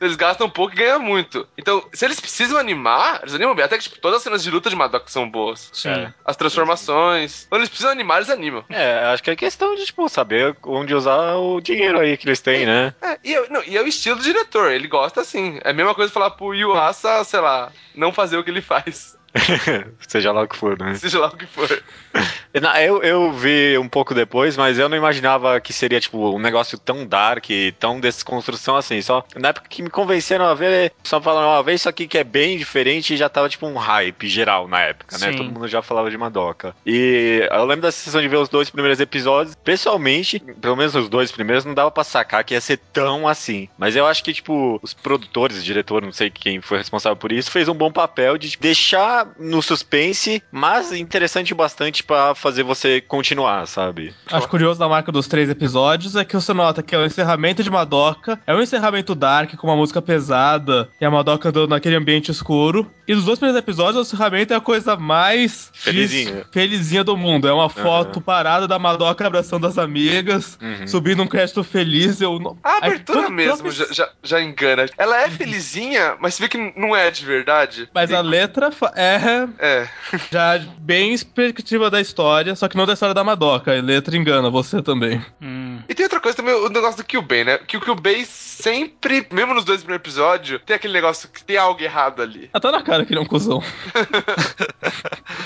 Eles 0.00 0.14
gastam 0.14 0.48
pouco 0.48 0.74
e 0.74 0.76
ganham 0.76 1.00
muito. 1.00 1.48
Então, 1.56 1.84
se 1.92 2.04
eles 2.04 2.20
precisam 2.20 2.56
animar, 2.58 3.20
eles 3.22 3.34
animam 3.34 3.54
bem. 3.54 3.64
Até 3.64 3.76
que 3.78 3.84
tipo, 3.84 3.98
todas 3.98 4.18
as 4.18 4.22
cenas 4.22 4.44
de 4.44 4.50
luta 4.50 4.70
de 4.70 4.76
Madoka 4.76 5.08
são 5.08 5.28
boas. 5.28 5.70
Sim. 5.72 5.88
É. 5.88 6.12
As 6.24 6.36
transformações. 6.36 7.46
Quando 7.48 7.60
eles 7.62 7.68
precisam 7.68 7.90
animar, 7.90 8.18
eles 8.18 8.30
animam. 8.30 8.64
É, 8.68 9.00
acho 9.06 9.22
que 9.22 9.30
é 9.30 9.34
questão 9.36 9.74
de, 9.74 9.86
tipo, 9.86 10.08
saber 10.08 10.56
onde 10.64 10.94
usar 10.94 11.34
o 11.36 11.60
dinheiro 11.60 11.98
aí 11.98 12.16
que 12.16 12.28
eles 12.28 12.40
têm, 12.40 12.64
né? 12.66 12.94
É, 13.02 13.18
e, 13.24 13.34
é- 13.34 13.48
não, 13.48 13.62
e 13.64 13.76
é 13.76 13.82
o 13.82 13.88
estilo 13.88 14.16
do 14.16 14.22
diretor, 14.22 14.70
ele 14.70 14.86
gosta 14.86 15.20
assim. 15.22 15.58
É 15.64 15.70
a 15.70 15.74
mesma 15.74 15.94
coisa 15.94 16.12
falar 16.12 16.30
pro 16.30 16.54
Yuasa, 16.54 17.24
sei 17.24 17.40
lá, 17.40 17.72
não 17.94 18.12
fazer 18.12 18.36
o 18.36 18.44
que 18.44 18.50
ele 18.50 18.62
faz. 18.62 19.17
Seja 20.06 20.32
lá 20.32 20.42
o 20.42 20.48
que 20.48 20.56
for, 20.56 20.78
né? 20.78 20.94
Seja 20.94 21.18
lá 21.18 21.28
o 21.28 21.36
que 21.36 21.46
for. 21.46 21.68
Eu, 22.80 23.02
eu 23.02 23.32
vi 23.32 23.78
um 23.78 23.88
pouco 23.88 24.14
depois, 24.14 24.56
mas 24.56 24.78
eu 24.78 24.88
não 24.88 24.96
imaginava 24.96 25.60
que 25.60 25.72
seria, 25.72 26.00
tipo, 26.00 26.34
um 26.34 26.38
negócio 26.38 26.78
tão 26.78 27.06
dark, 27.06 27.44
tão 27.78 28.00
desconstrução 28.00 28.74
assim. 28.74 29.00
Só 29.02 29.24
na 29.36 29.50
época 29.50 29.68
que 29.68 29.82
me 29.82 29.90
convenceram 29.90 30.46
a 30.46 30.54
ver, 30.54 30.92
só 31.04 31.20
falaram, 31.20 31.48
ó, 31.48 31.62
vê 31.62 31.74
isso 31.74 31.88
aqui 31.88 32.08
que 32.08 32.18
é 32.18 32.24
bem 32.24 32.56
diferente 32.56 33.14
e 33.14 33.16
já 33.16 33.28
tava, 33.28 33.48
tipo, 33.48 33.66
um 33.66 33.76
hype 33.76 34.28
geral 34.28 34.66
na 34.66 34.80
época, 34.80 35.18
né? 35.18 35.30
Sim. 35.30 35.36
Todo 35.36 35.52
mundo 35.52 35.68
já 35.68 35.82
falava 35.82 36.10
de 36.10 36.16
Madoka. 36.16 36.74
E 36.84 37.46
eu 37.50 37.64
lembro 37.64 37.82
da 37.82 37.92
sensação 37.92 38.20
de 38.20 38.28
ver 38.28 38.38
os 38.38 38.48
dois 38.48 38.70
primeiros 38.70 38.98
episódios. 38.98 39.54
Pessoalmente, 39.56 40.40
pelo 40.40 40.76
menos 40.76 40.94
os 40.94 41.08
dois 41.08 41.30
primeiros, 41.30 41.64
não 41.64 41.74
dava 41.74 41.90
pra 41.90 42.02
sacar 42.02 42.42
que 42.44 42.54
ia 42.54 42.60
ser 42.60 42.78
tão 42.92 43.28
assim. 43.28 43.68
Mas 43.78 43.94
eu 43.94 44.06
acho 44.06 44.24
que, 44.24 44.32
tipo, 44.32 44.80
os 44.82 44.94
produtores, 44.94 45.58
o 45.58 45.62
diretor, 45.62 46.02
não 46.02 46.12
sei 46.12 46.30
quem 46.30 46.60
foi 46.60 46.78
responsável 46.78 47.16
por 47.16 47.30
isso, 47.30 47.50
fez 47.50 47.68
um 47.68 47.74
bom 47.74 47.92
papel 47.92 48.38
de 48.38 48.56
deixar 48.58 49.17
no 49.38 49.62
suspense, 49.62 50.42
mas 50.50 50.92
interessante 50.92 51.54
bastante 51.54 52.02
pra 52.02 52.34
fazer 52.34 52.62
você 52.62 53.00
continuar, 53.00 53.66
sabe? 53.66 54.14
Acho 54.30 54.48
curioso 54.48 54.78
da 54.78 54.88
marca 54.88 55.10
dos 55.12 55.26
três 55.26 55.48
episódios 55.48 56.16
é 56.16 56.24
que 56.24 56.34
você 56.34 56.52
nota 56.52 56.82
que 56.82 56.94
é 56.94 56.98
o 56.98 57.04
encerramento 57.04 57.62
de 57.62 57.70
Madoka, 57.70 58.38
é 58.46 58.54
um 58.54 58.60
encerramento 58.62 59.14
dark 59.14 59.54
com 59.56 59.66
uma 59.66 59.76
música 59.76 60.00
pesada 60.02 60.88
e 61.00 61.04
a 61.04 61.10
Madoka 61.10 61.48
andando 61.48 61.70
naquele 61.70 61.96
ambiente 61.96 62.30
escuro. 62.30 62.90
E 63.06 63.14
nos 63.14 63.24
dois 63.24 63.38
primeiros 63.38 63.58
episódios 63.58 63.96
o 63.96 64.02
encerramento 64.02 64.52
é 64.52 64.56
a 64.56 64.60
coisa 64.60 64.94
mais 64.96 65.70
Felizinha. 65.72 66.44
felizinha 66.52 67.02
do 67.02 67.16
mundo. 67.16 67.48
É 67.48 67.52
uma 67.52 67.68
foto 67.70 68.20
parada 68.20 68.68
da 68.68 68.78
Madoka 68.78 69.26
abraçando 69.26 69.66
as 69.66 69.78
amigas, 69.78 70.58
Uhum. 70.60 70.86
subindo 70.86 71.22
um 71.22 71.26
crédito 71.26 71.64
feliz. 71.64 72.20
Eu 72.20 72.38
não... 72.38 72.58
A 72.62 72.78
abertura 72.86 73.22
quando- 73.22 73.32
mesmo 73.32 73.70
já, 73.70 73.86
já, 73.90 74.08
já 74.22 74.42
engana. 74.42 74.86
Ela 74.98 75.22
é 75.22 75.30
felizinha, 75.30 76.16
mas 76.20 76.34
você 76.34 76.42
vê 76.42 76.48
que 76.48 76.72
não 76.76 76.94
é 76.94 77.10
de 77.10 77.24
verdade. 77.24 77.88
Mas 77.94 78.12
a 78.12 78.20
letra 78.20 78.70
fa- 78.70 78.92
é 79.08 79.48
É. 79.58 79.88
já 80.30 80.58
bem 80.78 81.16
perspectiva 81.18 81.90
da 81.90 82.00
história, 82.00 82.54
só 82.54 82.68
que 82.68 82.76
não 82.76 82.86
da 82.86 82.92
história 82.94 83.14
da 83.14 83.24
Madoka. 83.24 83.70
A 83.76 83.80
letra 83.80 84.16
engana 84.16 84.50
você 84.50 84.82
também. 84.82 85.24
Hum. 85.40 85.78
E 85.88 85.94
tem 85.94 86.04
outra 86.04 86.20
coisa 86.20 86.36
também, 86.36 86.54
o 86.54 86.68
negócio 86.68 86.96
do 86.98 87.04
Kyubey, 87.04 87.44
né? 87.44 87.58
Que 87.58 87.76
o 87.76 87.80
Kyubey 87.80 88.24
sempre, 88.26 89.26
mesmo 89.30 89.54
nos 89.54 89.64
dois 89.64 89.80
primeiros 89.80 90.04
episódios, 90.06 90.60
tem 90.66 90.76
aquele 90.76 90.92
negócio 90.92 91.28
que 91.28 91.42
tem 91.44 91.56
algo 91.56 91.80
errado 91.82 92.20
ali. 92.22 92.50
Ah, 92.52 92.60
tá 92.60 92.70
na 92.72 92.82
cara 92.82 93.04
que 93.04 93.12
ele 93.12 93.20
é 93.20 93.22
um 93.22 93.26
cuzão. 93.26 93.62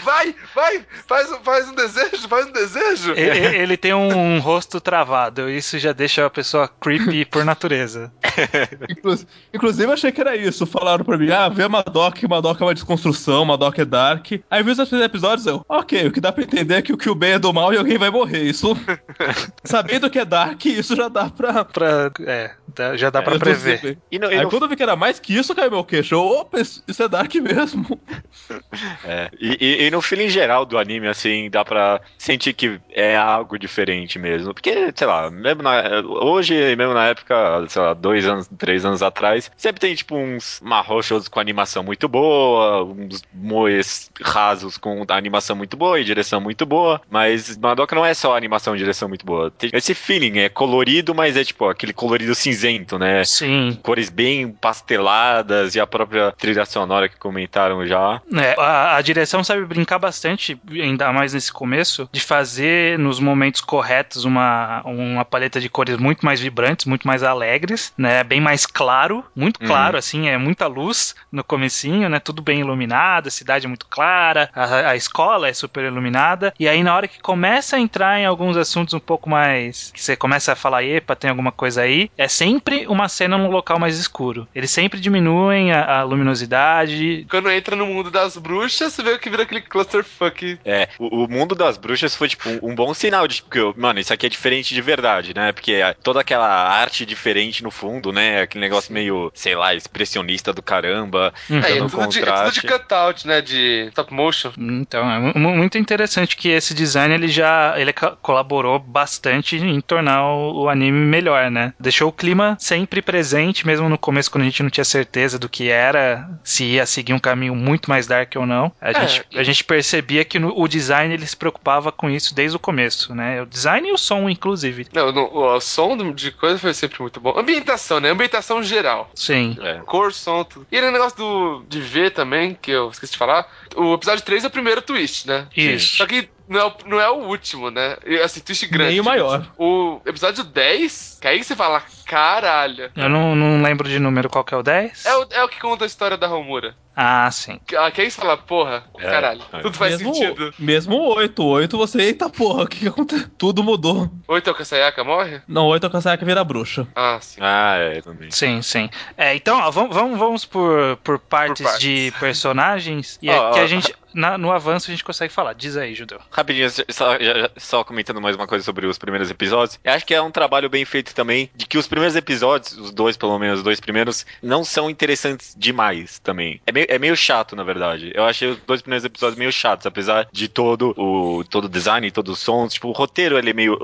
Vai, 0.05 0.35
vai, 0.55 0.85
faz, 1.07 1.31
um- 1.33 1.41
faz 1.43 1.69
um 1.69 1.75
desejo, 1.75 2.29
faz 2.29 2.47
um 2.47 2.53
desejo. 2.53 3.13
E- 3.15 3.21
e- 3.21 3.57
Ele 3.63 3.77
tem 3.77 3.93
um 3.95 4.39
rosto 4.41 4.81
travado, 4.81 5.49
isso 5.49 5.79
já 5.79 5.93
deixa 5.93 6.27
a 6.27 6.31
pessoa 6.31 6.69
creepy 6.69 7.25
por 7.25 7.45
natureza. 7.45 8.13
Inclu- 8.91 9.19
Inclusive, 9.55 9.85
eu 9.89 9.93
achei 9.93 10.11
que 10.13 10.21
era 10.21 10.37
isso. 10.37 10.67
Falaram 10.67 11.05
pra 11.05 11.17
mim, 11.19 11.31
ah, 11.31 11.49
vê 11.49 11.65
a 11.65 11.69
Madoka, 11.69 12.27
Madoka 12.29 12.63
é 12.65 12.67
uma 12.67 12.75
desconstrução, 12.75 13.45
Madoka 13.53 13.83
é 13.83 13.85
dark. 13.85 14.27
Aí 14.51 14.63
vi 14.63 14.71
os 14.71 14.77
primeiros 14.79 15.07
episódios, 15.07 15.47
eu, 15.47 15.65
ok, 15.69 16.07
o 16.07 16.13
que 16.13 16.21
dá 16.21 16.33
pra 16.33 16.43
entender 16.45 16.75
é 16.75 16.83
que 16.83 16.93
o 16.93 16.97
Kyubey 16.97 17.33
é 17.33 17.39
do 17.39 17.53
mal 17.53 17.73
e 17.73 17.77
alguém 17.79 17.99
vai 17.99 18.11
morrer. 18.11 18.43
Isso, 18.43 18.77
sabendo 19.65 20.11
que 20.11 20.19
é 20.19 20.25
dark, 20.25 20.65
isso 20.67 20.97
já 20.97 21.09
dá 21.09 21.29
pra... 21.31 21.65
Pra, 21.65 22.11
é, 22.27 22.51
já 22.97 23.11
dá 23.11 23.23
pra 23.23 23.35
eu 23.35 23.39
tô 23.39 23.45
prever. 23.45 23.99
E 24.11 24.19
no, 24.19 24.31
e 24.31 24.35
Aí 24.35 24.43
no- 24.45 24.51
quando 24.51 24.63
eu 24.65 24.69
vi 24.69 24.77
que 24.77 24.83
era 24.83 24.97
mais 24.97 25.19
que 25.21 25.35
isso, 25.37 25.55
caiu 25.55 25.71
meu 25.71 25.85
queixo. 25.85 26.17
Opa, 26.17 26.61
isso 26.61 26.83
isso 26.89 27.03
é 27.03 27.09
dark 27.09 27.35
mesmo. 27.35 28.01
é, 29.05 29.31
e, 29.41 29.57
e- 29.61 29.87
e 29.87 29.91
no 29.91 30.01
feeling 30.01 30.29
geral 30.29 30.65
do 30.65 30.79
anime, 30.79 31.07
assim, 31.09 31.49
dá 31.51 31.65
pra 31.65 32.01
sentir 32.19 32.53
que 32.53 32.81
é 32.91 33.17
algo 33.17 33.59
diferente 33.59 34.19
mesmo. 34.19 34.53
Porque, 34.55 34.93
sei 34.95 35.07
lá, 35.07 35.31
mesmo 35.31 35.63
na, 35.63 35.83
hoje, 36.23 36.55
mesmo 36.77 36.95
na 36.95 37.07
época, 37.09 37.65
sei 37.69 37.83
lá, 37.83 37.95
dois 37.95 38.27
anos, 38.27 38.49
três 38.59 38.85
anos 38.85 39.03
atrás, 39.03 39.51
sempre 39.57 39.81
tem, 39.81 39.95
tipo, 39.95 40.17
uns 40.17 40.61
marrochos 40.63 41.29
com 41.29 41.41
animação 41.41 41.83
muito 41.83 42.09
boa, 42.09 42.85
uns 42.85 43.23
moes 43.43 44.11
rasos 44.23 44.79
com 44.79 45.05
animação 45.09 45.57
muito 45.57 45.77
boa 45.77 45.99
e 46.01 46.05
direção 46.05 46.41
muito 46.41 46.65
boa. 46.65 47.01
Mas 47.11 47.57
Madoka 47.59 47.95
não 47.95 48.05
é 48.07 48.15
só 48.15 48.37
animação 48.37 48.75
e 48.75 48.79
direção 48.79 49.09
muito 49.09 49.27
boa. 49.27 49.51
Tem 49.51 49.71
esse 49.73 49.95
feeling, 49.95 50.39
é 50.39 50.49
colorido, 50.49 51.15
mas 51.15 51.37
é, 51.37 51.45
tipo, 51.45 51.69
aquele 51.69 51.93
colorido 51.93 52.35
cinzento, 52.35 52.99
né? 52.99 53.25
Sim. 53.25 53.79
Cores 53.83 54.09
bem 54.09 54.53
pasteladas 54.53 55.75
e 55.75 55.81
a 55.81 55.87
própria 55.87 56.33
trilha 56.33 56.65
sonora 56.65 57.09
que 57.09 57.17
comentaram 57.17 57.87
já. 57.87 58.21
É, 58.35 58.55
a, 58.59 58.97
a 58.97 59.03
direção 59.03 59.43
sabe 59.43 59.65
brincar 59.65 59.99
bastante, 59.99 60.59
ainda 60.71 61.13
mais 61.13 61.33
nesse 61.35 61.53
começo, 61.53 62.09
de 62.13 62.21
fazer 62.21 62.99
nos 62.99 63.19
momentos 63.21 63.61
corretos 63.61 64.25
uma, 64.25 64.83
uma 64.85 65.25
paleta 65.25 65.61
de 65.61 65.69
cores 65.69 65.97
muito 65.97 66.25
mais 66.25 66.41
vibrantes, 66.41 66.87
muito 66.87 67.07
mais 67.07 67.23
alegres, 67.23 67.93
né? 67.97 68.23
bem 68.23 68.41
mais 68.41 68.67
claro, 68.67 69.25
muito 69.35 69.61
Uhum. 69.63 69.67
claro, 69.69 69.97
assim, 69.99 70.29
é 70.29 70.37
muita 70.39 70.67
luz 70.67 71.15
no 71.31 71.45
comecinho, 71.45 72.09
né? 72.09 72.19
Tudo 72.19 72.43
bem 72.43 72.61
iluminado, 72.61 73.29
cidade 73.33 73.67
é 73.67 73.69
muito 73.69 73.87
clara, 73.87 74.49
a, 74.55 74.91
a 74.91 74.97
escola 74.97 75.49
é 75.49 75.53
super 75.53 75.85
iluminada. 75.85 76.55
E 76.59 76.69
aí, 76.69 76.83
na 76.83 76.95
hora 76.95 77.09
que 77.09 77.21
começa 77.21 77.77
a 77.77 77.81
entrar 77.81 78.21
em 78.21 78.27
alguns 78.27 78.57
assuntos 78.57 78.95
um 78.95 79.01
pouco 79.01 79.29
mais. 79.29 79.91
que 79.93 80.03
você 80.03 80.17
começa 80.17 80.53
a 80.53 80.57
falar, 80.57 80.85
epa, 80.85 81.17
tem 81.17 81.31
alguma 81.31 81.51
coisa 81.51 81.83
aí, 81.83 82.11
é 82.17 82.29
sempre 82.29 82.87
uma 82.87 83.09
cena 83.09 83.37
num 83.37 83.51
local 83.51 83.79
mais 83.79 83.99
escuro. 83.99 84.47
Eles 84.55 84.71
sempre 84.71 85.01
diminuem 85.01 85.73
a, 85.73 86.01
a 86.01 86.03
luminosidade. 86.03 87.27
Quando 87.31 87.51
entra 87.51 87.75
no 87.75 87.87
mundo 87.87 88.11
das 88.11 88.37
bruxas, 88.37 88.93
você 88.93 89.03
vê 89.03 89.19
que 89.19 89.31
vira 89.31 89.43
aquele 89.43 89.61
clusterfuck. 89.61 90.59
É, 90.65 90.89
o, 90.99 91.25
o 91.25 91.29
mundo 91.29 91.55
das 91.55 91.77
bruxas 91.77 92.15
foi, 92.15 92.29
tipo, 92.29 92.49
um, 92.49 92.71
um 92.71 92.75
bom 92.75 92.93
sinal 92.95 93.27
de 93.27 93.43
que, 93.43 93.59
mano, 93.77 94.01
isso 94.01 94.13
aqui 94.13 94.27
é 94.27 94.29
diferente 94.29 94.75
de 94.75 94.83
verdade, 94.83 95.35
né? 95.35 95.53
Porque 95.53 95.81
toda 96.03 96.21
aquela 96.21 96.49
arte 96.49 97.07
diferente 97.07 97.63
no 97.63 97.71
fundo, 97.71 98.13
né? 98.13 98.43
Aquele 98.43 98.65
negócio 98.65 98.93
meio, 98.93 99.31
sei 99.35 99.55
lá, 99.55 99.75
expressionista 99.75 100.53
do 100.53 100.63
caramba. 100.63 101.33
Uhum. 101.49 101.59
É, 101.59 101.73
é 101.73 101.81
no 101.81 101.89
tudo, 101.89 102.09
de, 102.09 102.19
é 102.19 102.23
tudo 102.23 102.33
contraste. 102.33 102.61
de 102.61 102.67
cutout, 102.67 103.22
né? 103.27 103.41
De 103.41 103.87
stop 103.89 104.13
motion. 104.13 104.53
Então, 104.59 105.11
é 105.11 105.19
mu- 105.39 105.57
muito 105.57 105.79
interessante 105.79 106.37
que 106.37 106.49
esse 106.49 106.75
design 106.75 107.15
ele 107.15 107.29
já 107.29 107.75
ele 107.77 107.93
co- 107.93 108.17
colaborou 108.23 108.79
bastante 108.79 109.57
em 109.57 109.81
tornar 109.81 110.25
o, 110.27 110.63
o 110.65 110.69
anime 110.69 110.99
melhor, 111.07 111.51
né? 111.51 111.73
Deixou 111.79 112.09
o 112.09 112.13
clima 112.13 112.57
sempre 112.61 113.03
presente, 113.03 113.67
mesmo 113.67 113.89
no 113.89 113.99
começo 113.99 114.31
quando 114.31 114.43
a 114.43 114.47
gente 114.47 114.63
não 114.63 114.71
tinha 114.71 114.85
certeza 114.85 115.39
do 115.39 115.49
que 115.49 115.69
era, 115.69 116.29
se 116.45 116.65
ia 116.65 116.87
seguir 116.87 117.13
um 117.13 117.19
caminho 117.19 117.55
muito 117.55 117.89
mais 117.89 118.07
dark 118.07 118.33
ou 118.37 118.47
não. 118.47 118.73
A, 118.81 118.91
É, 118.91 119.09
gente, 119.09 119.27
e- 119.33 119.39
a 119.39 119.43
gente 119.43 119.65
percebia 119.65 120.25
que 120.25 120.39
no- 120.39 120.59
o 120.59 120.67
design 120.69 121.13
ele 121.15 121.27
se 121.27 121.37
preocupava 121.37 121.91
com 121.93 122.09
isso 122.11 122.35
desde 122.35 122.57
o 122.57 122.61
começo, 122.61 123.15
né? 123.15 123.43
O 123.43 123.47
design 123.47 123.89
e 123.89 123.93
o 123.93 123.99
som, 123.99 124.29
inclusive. 124.29 124.87
Não, 124.93 125.13
no- 125.13 125.31
o 125.35 125.61
som 125.61 126.13
de 126.13 126.31
coisa 126.31 126.59
foi 126.59 126.75
sempre 126.75 127.01
muito 127.01 127.21
bom. 127.21 127.39
Ambientação, 127.39 128.01
né? 128.01 128.11
Ambientação 128.11 128.63
geral. 128.63 129.11
Sim. 129.15 129.57
É. 129.61 129.75
Cor, 129.87 130.13
som, 130.13 130.45
tudo. 130.45 130.67
E 130.71 130.77
aquele 130.77 130.93
negócio 130.93 131.17
do, 131.19 131.65
de 131.69 131.81
ver 131.81 132.11
também, 132.11 132.57
que 132.61 132.71
eu 132.71 132.91
esqueci 132.91 133.12
de 133.13 133.19
falar. 133.19 133.51
O 133.77 133.95
episódio 133.95 134.25
3 134.25 134.45
é 134.45 134.47
o 134.47 134.51
primeiro 134.51 134.83
twist, 134.83 135.27
né? 135.27 135.47
Isso. 135.57 135.97
Só 135.97 136.07
que 136.07 136.29
não 136.53 136.61
é, 136.61 136.67
o, 136.67 136.73
não 136.87 137.01
é 137.01 137.11
o 137.11 137.15
último, 137.29 137.71
né? 137.71 137.97
E, 138.07 138.19
assim, 138.21 138.41
twist 138.41 138.67
grande. 138.67 138.91
Nem 138.93 139.01
o 139.01 139.05
maior. 139.05 139.47
O 139.59 140.01
episódio 140.07 140.45
10, 140.45 141.19
que 141.21 141.27
aí 141.29 141.43
você 141.43 141.57
fala, 141.57 141.83
caralho. 142.07 142.91
Eu 142.97 143.09
não, 143.09 143.35
não 143.35 143.63
lembro 143.63 143.89
de 143.89 143.99
número 143.99 144.29
qual 144.29 144.45
que 144.45 144.55
é 144.55 144.57
o 144.57 144.63
10. 144.63 145.07
É 145.07 145.17
o, 145.17 145.27
é 145.31 145.45
o 145.45 145.49
que 145.49 145.59
conta 145.61 145.85
a 145.85 145.87
história 145.87 146.17
da 146.17 146.27
Romura. 146.27 146.75
Ah, 146.95 147.31
sim. 147.31 147.59
Que, 147.67 147.75
ah, 147.75 147.91
que 147.91 148.03
aí 148.03 148.11
você 148.11 148.21
fala, 148.21 148.37
porra, 148.37 148.85
É, 148.99 149.11
caralho. 149.11 149.41
é. 149.51 149.61
Tudo 149.61 149.75
faz 149.79 149.93
mesmo, 149.97 150.15
sentido. 150.15 150.53
Mesmo 150.59 150.95
o 150.97 151.15
8. 151.17 151.43
O 151.43 151.47
8 151.47 151.79
você, 151.79 152.03
eita 152.03 152.29
porra, 152.29 152.65
o 152.65 152.67
que 152.67 152.81
que 152.81 152.89
aconteceu? 152.89 153.31
Tudo 153.39 153.65
mudou. 153.65 154.11
Ou 154.29 154.37
então 154.37 154.53
que 154.53 154.61
a 154.61 154.65
Sayaka 154.65 155.03
morre? 155.03 155.41
Não, 155.49 155.65
o 155.65 155.69
8 155.69 155.87
é 155.87 155.89
que 155.89 155.97
a 155.97 156.01
Sayaka 156.03 156.27
vira 156.27 156.45
bruxa. 156.45 156.87
Ah, 156.95 157.17
sim. 157.19 157.41
Ah, 157.41 157.77
é, 157.79 158.03
também. 158.03 158.31
Sim, 158.31 158.61
sim. 158.61 158.91
É, 159.17 159.35
então, 159.35 159.59
ó, 159.59 159.71
vamos, 159.71 159.95
vamos, 159.97 160.19
vamos 160.19 160.45
por, 160.45 160.99
por, 160.99 161.19
partes 161.19 161.65
partes. 161.65 161.81
de 161.81 162.13
personagens 162.21 163.19
e 163.23 163.31
Ó, 163.31 163.33
é 163.33 163.53
que 163.55 163.61
ó, 163.61 163.63
a 163.63 163.67
gente, 163.67 163.95
na- 164.15 164.37
no 164.39 164.51
avanço, 164.53 164.91
a 164.91 164.93
gente 164.93 165.05
consegue 165.05 165.33
falar. 165.33 165.53
Diz 165.55 165.77
aí, 165.77 165.95
Judeu. 165.95 166.21
Rapidinho, 166.31 166.69
só, 166.91 167.19
já- 167.19 167.51
só 167.57 167.85
comentando 167.85 168.21
mais 168.21 168.37
uma 168.37 168.47
coisa 168.47 168.65
sobre 168.65 168.87
os 168.87 168.99
primeiros 168.99 169.31
episódios. 169.31 169.79
Eu 169.83 169.93
acho 169.93 170.07
que 170.07 170.15
é 170.15 170.21
um 170.23 170.31
trabalho 170.31 170.69
bem 170.69 170.85
feito 170.85 171.15
também, 171.15 171.51
de 171.55 171.67
que 171.67 171.79
os 171.79 171.87
primeiros 171.87 172.17
episódios, 172.17 172.77
os 172.79 172.91
dois 172.91 173.17
pelo 173.17 173.39
menos, 173.39 173.59
os 173.59 173.65
dois 173.65 173.81
primeiros, 173.81 174.25
não 174.43 174.65
são 174.65 174.89
interessantes 174.91 175.55
demais 175.57 176.19
também. 176.19 176.61
É 176.67 176.73
meio, 176.73 176.87
é 176.89 176.99
meio 176.99 177.17
chato, 177.17 177.55
na 177.57 177.63
verdade. 177.65 178.13
Eu 178.15 178.25
achei 178.25 178.49
os 178.49 178.59
dois 178.67 178.83
primeiros 178.83 179.05
episódios 179.05 179.39
meio 179.39 179.53
chatos, 179.53 179.87
apesar 179.87 180.29
de 180.33 180.49
todo 180.49 180.95
o 180.97 181.45
todo 181.45 181.69
design, 181.69 182.11
todos 182.11 182.35
os 182.35 182.39
sons. 182.41 182.75
Tipo, 182.75 182.89
o 182.89 182.93
roteiro 182.93 183.39
ele 183.39 183.51
é 183.51 183.55
meio 183.55 183.79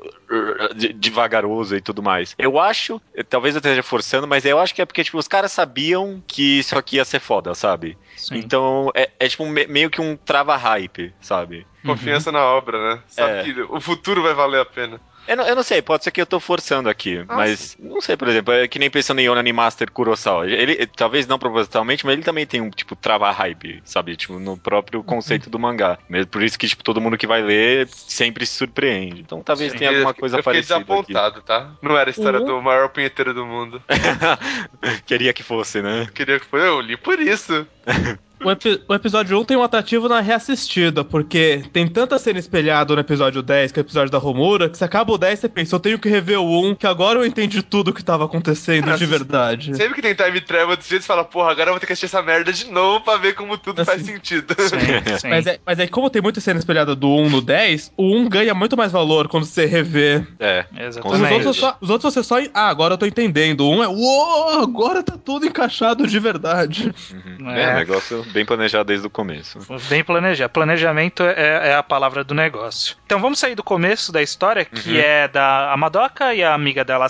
de- 0.76 0.92
devagaroso 0.92 1.76
e 1.76 1.80
tudo 1.80 2.02
mais. 2.02 2.34
Eu 2.38 2.58
acho, 2.58 3.00
talvez 3.28 3.54
eu 3.54 3.58
esteja 3.58 3.82
forçando, 3.82 4.26
mas 4.26 4.44
eu 4.44 4.58
acho 4.58 4.74
que 4.74 4.82
é 4.82 4.86
porque, 4.86 5.04
tipo, 5.04 5.18
os 5.18 5.28
caras 5.28 5.52
sabiam 5.52 6.22
que 6.26 6.58
isso 6.60 6.76
aqui 6.76 6.96
ia 6.96 7.04
ser 7.04 7.20
foda, 7.20 7.54
sabe? 7.54 7.96
Sim. 8.18 8.36
Então, 8.38 8.90
é, 8.94 9.10
é 9.18 9.28
tipo 9.28 9.46
me- 9.46 9.66
meio 9.66 9.88
que 9.90 10.00
um 10.00 10.16
trava-hype, 10.16 11.14
sabe? 11.20 11.66
Confiança 11.84 12.30
na 12.32 12.44
obra, 12.44 12.96
né? 12.96 13.02
Sabe 13.06 13.32
É. 13.38 13.42
que 13.44 13.60
o 13.62 13.80
futuro 13.80 14.22
vai 14.22 14.34
valer 14.34 14.60
a 14.60 14.64
pena. 14.64 15.00
Eu 15.28 15.36
não, 15.36 15.46
eu 15.46 15.54
não 15.54 15.62
sei, 15.62 15.82
pode 15.82 16.02
ser 16.02 16.10
que 16.10 16.20
eu 16.20 16.26
tô 16.26 16.40
forçando 16.40 16.88
aqui, 16.88 17.22
Ah, 17.28 17.36
mas 17.36 17.76
não 17.78 18.00
sei, 18.00 18.16
por 18.16 18.26
exemplo, 18.28 18.54
é 18.54 18.66
que 18.66 18.78
nem 18.78 18.88
pensando 18.90 19.20
em 19.20 19.28
Onani 19.28 19.52
Master 19.52 19.90
Kurosawa. 19.92 20.46
Ele, 20.50 20.86
talvez 20.86 21.26
não 21.26 21.38
propositalmente, 21.38 22.06
mas 22.06 22.14
ele 22.14 22.22
também 22.22 22.46
tem 22.46 22.60
um, 22.62 22.70
tipo, 22.70 22.96
trava 22.96 23.30
hype, 23.30 23.82
sabe? 23.84 24.16
Tipo, 24.16 24.38
no 24.38 24.56
próprio 24.56 25.04
conceito 25.04 25.50
do 25.50 25.58
mangá. 25.58 25.98
Mesmo 26.08 26.28
por 26.30 26.42
isso 26.42 26.58
que, 26.58 26.66
tipo, 26.66 26.82
todo 26.82 27.00
mundo 27.00 27.18
que 27.18 27.26
vai 27.26 27.42
ler 27.42 27.86
sempre 27.88 28.46
se 28.46 28.54
surpreende. 28.54 29.20
Então 29.20 29.42
talvez 29.42 29.72
Sim. 29.72 29.78
tenha 29.78 29.90
alguma 29.90 30.14
coisa 30.14 30.36
eu 30.36 30.42
fiquei 30.42 30.54
parecida 30.54 30.76
aqui. 30.76 30.84
desapontado, 30.86 31.42
tá? 31.42 31.72
Não 31.82 31.96
era 31.98 32.08
a 32.08 32.12
história 32.12 32.40
Uhum. 32.40 32.46
do 32.46 32.62
maior 32.62 32.88
punheteiro 32.88 33.34
do 33.34 33.44
mundo. 33.44 33.82
Queria 35.06 35.32
que 35.34 35.42
fosse, 35.42 35.82
né? 35.82 36.08
Queria 36.14 36.40
que 36.40 36.46
fosse, 36.46 36.64
eu 36.66 36.80
li 36.80 36.96
por 36.96 37.20
isso. 37.20 37.66
O, 38.44 38.50
epi- 38.50 38.80
o 38.88 38.94
episódio 38.94 39.38
1 39.40 39.44
tem 39.44 39.56
um 39.56 39.62
atrativo 39.62 40.08
na 40.08 40.20
reassistida, 40.20 41.02
porque 41.04 41.62
tem 41.72 41.88
tanta 41.88 42.18
cena 42.18 42.38
espelhada 42.38 42.94
no 42.94 43.00
episódio 43.00 43.42
10, 43.42 43.72
que 43.72 43.80
é 43.80 43.82
o 43.82 43.84
episódio 43.84 44.10
da 44.10 44.18
Romura, 44.18 44.68
que 44.68 44.78
você 44.78 44.84
acaba 44.84 45.12
o 45.12 45.18
10 45.18 45.38
você 45.40 45.48
pensa, 45.48 45.74
eu 45.74 45.80
tenho 45.80 45.98
que 45.98 46.08
rever 46.08 46.38
o 46.40 46.70
1, 46.70 46.74
que 46.76 46.86
agora 46.86 47.18
eu 47.18 47.26
entendi 47.26 47.62
tudo 47.62 47.88
o 47.88 47.92
que 47.92 48.02
tava 48.02 48.24
acontecendo 48.24 48.94
de 48.96 49.06
verdade. 49.06 49.76
Sempre 49.76 49.94
que 49.94 50.02
tem 50.02 50.14
time 50.14 50.40
travel 50.40 50.76
desse 50.76 50.90
jeito, 50.90 51.02
você 51.02 51.06
fala, 51.08 51.24
porra, 51.24 51.50
agora 51.50 51.70
eu 51.70 51.74
vou 51.74 51.80
ter 51.80 51.86
que 51.86 51.92
assistir 51.92 52.06
essa 52.06 52.22
merda 52.22 52.52
de 52.52 52.66
novo 52.70 53.00
pra 53.04 53.16
ver 53.16 53.34
como 53.34 53.58
tudo 53.58 53.84
faz 53.84 54.00
Assim. 54.02 54.12
sentido. 54.14 54.54
Sim, 54.58 55.18
sim. 55.18 55.28
Mas 55.28 55.46
é, 55.46 55.58
mas 55.66 55.78
é 55.78 55.86
que 55.86 55.92
como 55.92 56.08
tem 56.10 56.22
muita 56.22 56.40
cena 56.40 56.58
espelhada 56.58 56.94
do 56.94 57.08
1 57.08 57.30
no 57.30 57.40
10, 57.40 57.92
o 57.96 58.14
1 58.16 58.28
ganha 58.28 58.54
muito 58.54 58.76
mais 58.76 58.92
valor 58.92 59.28
quando 59.28 59.44
você 59.44 59.66
revê. 59.66 60.22
É. 60.38 60.64
Os 60.72 60.96
Exatamente. 60.96 61.32
outros, 61.34 61.56
só, 61.56 61.76
os 61.80 61.90
outros 61.90 62.12
você 62.14 62.22
só. 62.22 62.36
Ah, 62.54 62.68
agora 62.68 62.94
eu 62.94 62.98
tô 62.98 63.06
entendendo. 63.06 63.62
O 63.62 63.70
1 63.78 63.82
é. 63.82 63.88
Uou, 63.88 64.62
agora 64.62 65.02
tá 65.02 65.16
tudo 65.22 65.46
encaixado 65.46 66.06
de 66.06 66.18
verdade. 66.18 66.92
Uhum. 67.12 67.50
É. 67.50 67.62
É, 67.62 67.74
negócio 67.76 68.24
bem 68.28 68.44
planejado 68.44 68.84
desde 68.86 69.06
o 69.06 69.10
começo. 69.10 69.58
Bem 69.88 70.02
planejar. 70.04 70.48
Planejamento 70.48 71.22
é, 71.22 71.70
é 71.70 71.74
a 71.74 71.82
palavra 71.82 72.22
do 72.24 72.34
negócio. 72.34 72.96
Então 73.06 73.20
vamos 73.20 73.38
sair 73.38 73.54
do 73.54 73.62
começo 73.62 74.12
da 74.12 74.22
história, 74.22 74.64
que 74.64 74.90
Uhum. 74.92 74.98
é 74.98 75.28
da 75.28 75.72
Amadoka 75.72 76.34
e 76.34 76.42
a 76.42 76.54
amiga 76.54 76.84
dela, 76.84 77.06
a 77.06 77.08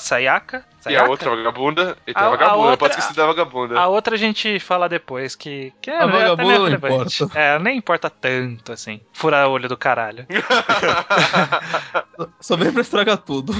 Sayaka. 0.81 1.05
E 1.05 1.07
a 1.07 1.11
outra 1.11 1.31
vagabunda. 1.31 1.97
E 2.07 2.15
tem 2.15 2.23
A- 2.23 2.27
a, 2.27 2.27
a 2.27 2.31
vagabunda, 2.31 2.57
eu 2.67 2.71
outra- 2.71 2.89
posso 2.89 2.99
esquecer 3.01 3.17
da 3.21 3.27
vagabunda. 3.27 3.81
A 3.81 3.87
outra 3.89 4.15
a 4.15 4.19
gente 4.19 4.61
fala 4.61 4.89
depois, 4.89 5.35
que, 5.35 5.73
que 5.81 5.91
é, 5.91 5.99
A 5.99 6.07
né, 6.07 6.13
vagabunda 6.13 6.59
não 6.59 6.69
importa. 6.69 7.31
É, 7.39 7.59
nem 7.59 7.77
importa 7.79 8.09
tanto, 8.09 8.73
assim. 8.73 9.01
Furar 9.13 9.49
olho 9.49 9.69
do 9.69 9.77
caralho. 9.77 10.25
Só 12.41 12.57
vem 12.57 12.73
pra 12.73 12.83
estragar 12.83 13.19
tudo. 13.19 13.53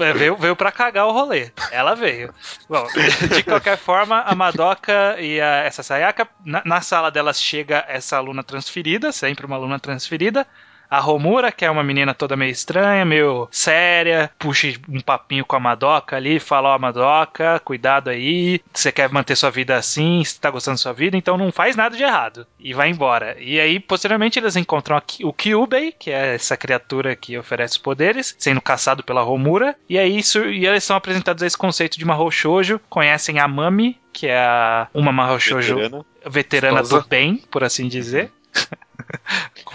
É, 0.00 0.12
veio, 0.12 0.36
veio 0.36 0.56
pra 0.56 0.72
cagar 0.72 1.06
o 1.06 1.12
rolê. 1.12 1.50
Ela 1.70 1.94
veio. 1.94 2.32
Bom, 2.68 2.86
de 3.34 3.42
qualquer 3.42 3.76
forma, 3.78 4.20
a 4.20 4.34
Madoka 4.34 5.16
e 5.20 5.40
a, 5.40 5.64
essa 5.64 5.82
Sayaka, 5.82 6.28
na, 6.44 6.62
na 6.64 6.80
sala 6.80 7.10
delas 7.10 7.40
chega 7.40 7.84
essa 7.88 8.16
aluna 8.16 8.42
transferida, 8.42 9.12
sempre 9.12 9.46
uma 9.46 9.56
aluna 9.56 9.78
transferida. 9.78 10.46
A 10.90 11.00
Romura, 11.00 11.50
que 11.50 11.64
é 11.64 11.70
uma 11.70 11.82
menina 11.82 12.14
toda 12.14 12.36
meio 12.36 12.50
estranha, 12.50 13.04
meio 13.04 13.48
séria, 13.50 14.30
puxa 14.38 14.72
um 14.88 15.00
papinho 15.00 15.44
com 15.44 15.56
a 15.56 15.60
Madoka 15.60 16.16
ali, 16.16 16.38
fala, 16.38 16.74
ó, 16.74 16.78
Madoka, 16.78 17.60
cuidado 17.60 18.10
aí, 18.10 18.60
você 18.72 18.92
quer 18.92 19.10
manter 19.10 19.36
sua 19.36 19.50
vida 19.50 19.76
assim, 19.76 20.22
você 20.24 20.38
tá 20.40 20.50
gostando 20.50 20.74
da 20.74 20.82
sua 20.82 20.92
vida, 20.92 21.16
então 21.16 21.36
não 21.36 21.50
faz 21.50 21.76
nada 21.76 21.96
de 21.96 22.02
errado. 22.02 22.46
E 22.58 22.72
vai 22.72 22.90
embora. 22.90 23.36
E 23.40 23.58
aí, 23.60 23.80
posteriormente, 23.80 24.38
eles 24.38 24.56
encontram 24.56 25.00
o 25.22 25.32
Kyubei, 25.32 25.92
que 25.92 26.10
é 26.10 26.34
essa 26.34 26.56
criatura 26.56 27.16
que 27.16 27.36
oferece 27.36 27.78
poderes, 27.80 28.34
sendo 28.38 28.60
caçado 28.60 29.02
pela 29.02 29.22
Romura, 29.22 29.74
e 29.88 29.98
aí 29.98 30.16
isso, 30.16 30.44
e 30.44 30.66
eles 30.66 30.84
são 30.84 30.96
apresentados 30.96 31.42
a 31.42 31.46
esse 31.46 31.58
conceito 31.58 31.98
de 31.98 32.04
Mahou 32.04 32.30
Shoujo, 32.30 32.80
conhecem 32.88 33.38
a 33.38 33.48
Mami, 33.48 33.98
que 34.12 34.28
é 34.28 34.38
a, 34.38 34.88
uma 34.94 35.12
Mahou 35.12 35.40
Shoujo 35.40 36.04
veterana 36.26 36.80
Gostosa. 36.80 37.02
do 37.02 37.08
bem, 37.08 37.42
por 37.50 37.64
assim 37.64 37.88
dizer. 37.88 38.30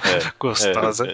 É, 0.04 0.32
Gostosa. 0.40 1.08
é. 1.08 1.14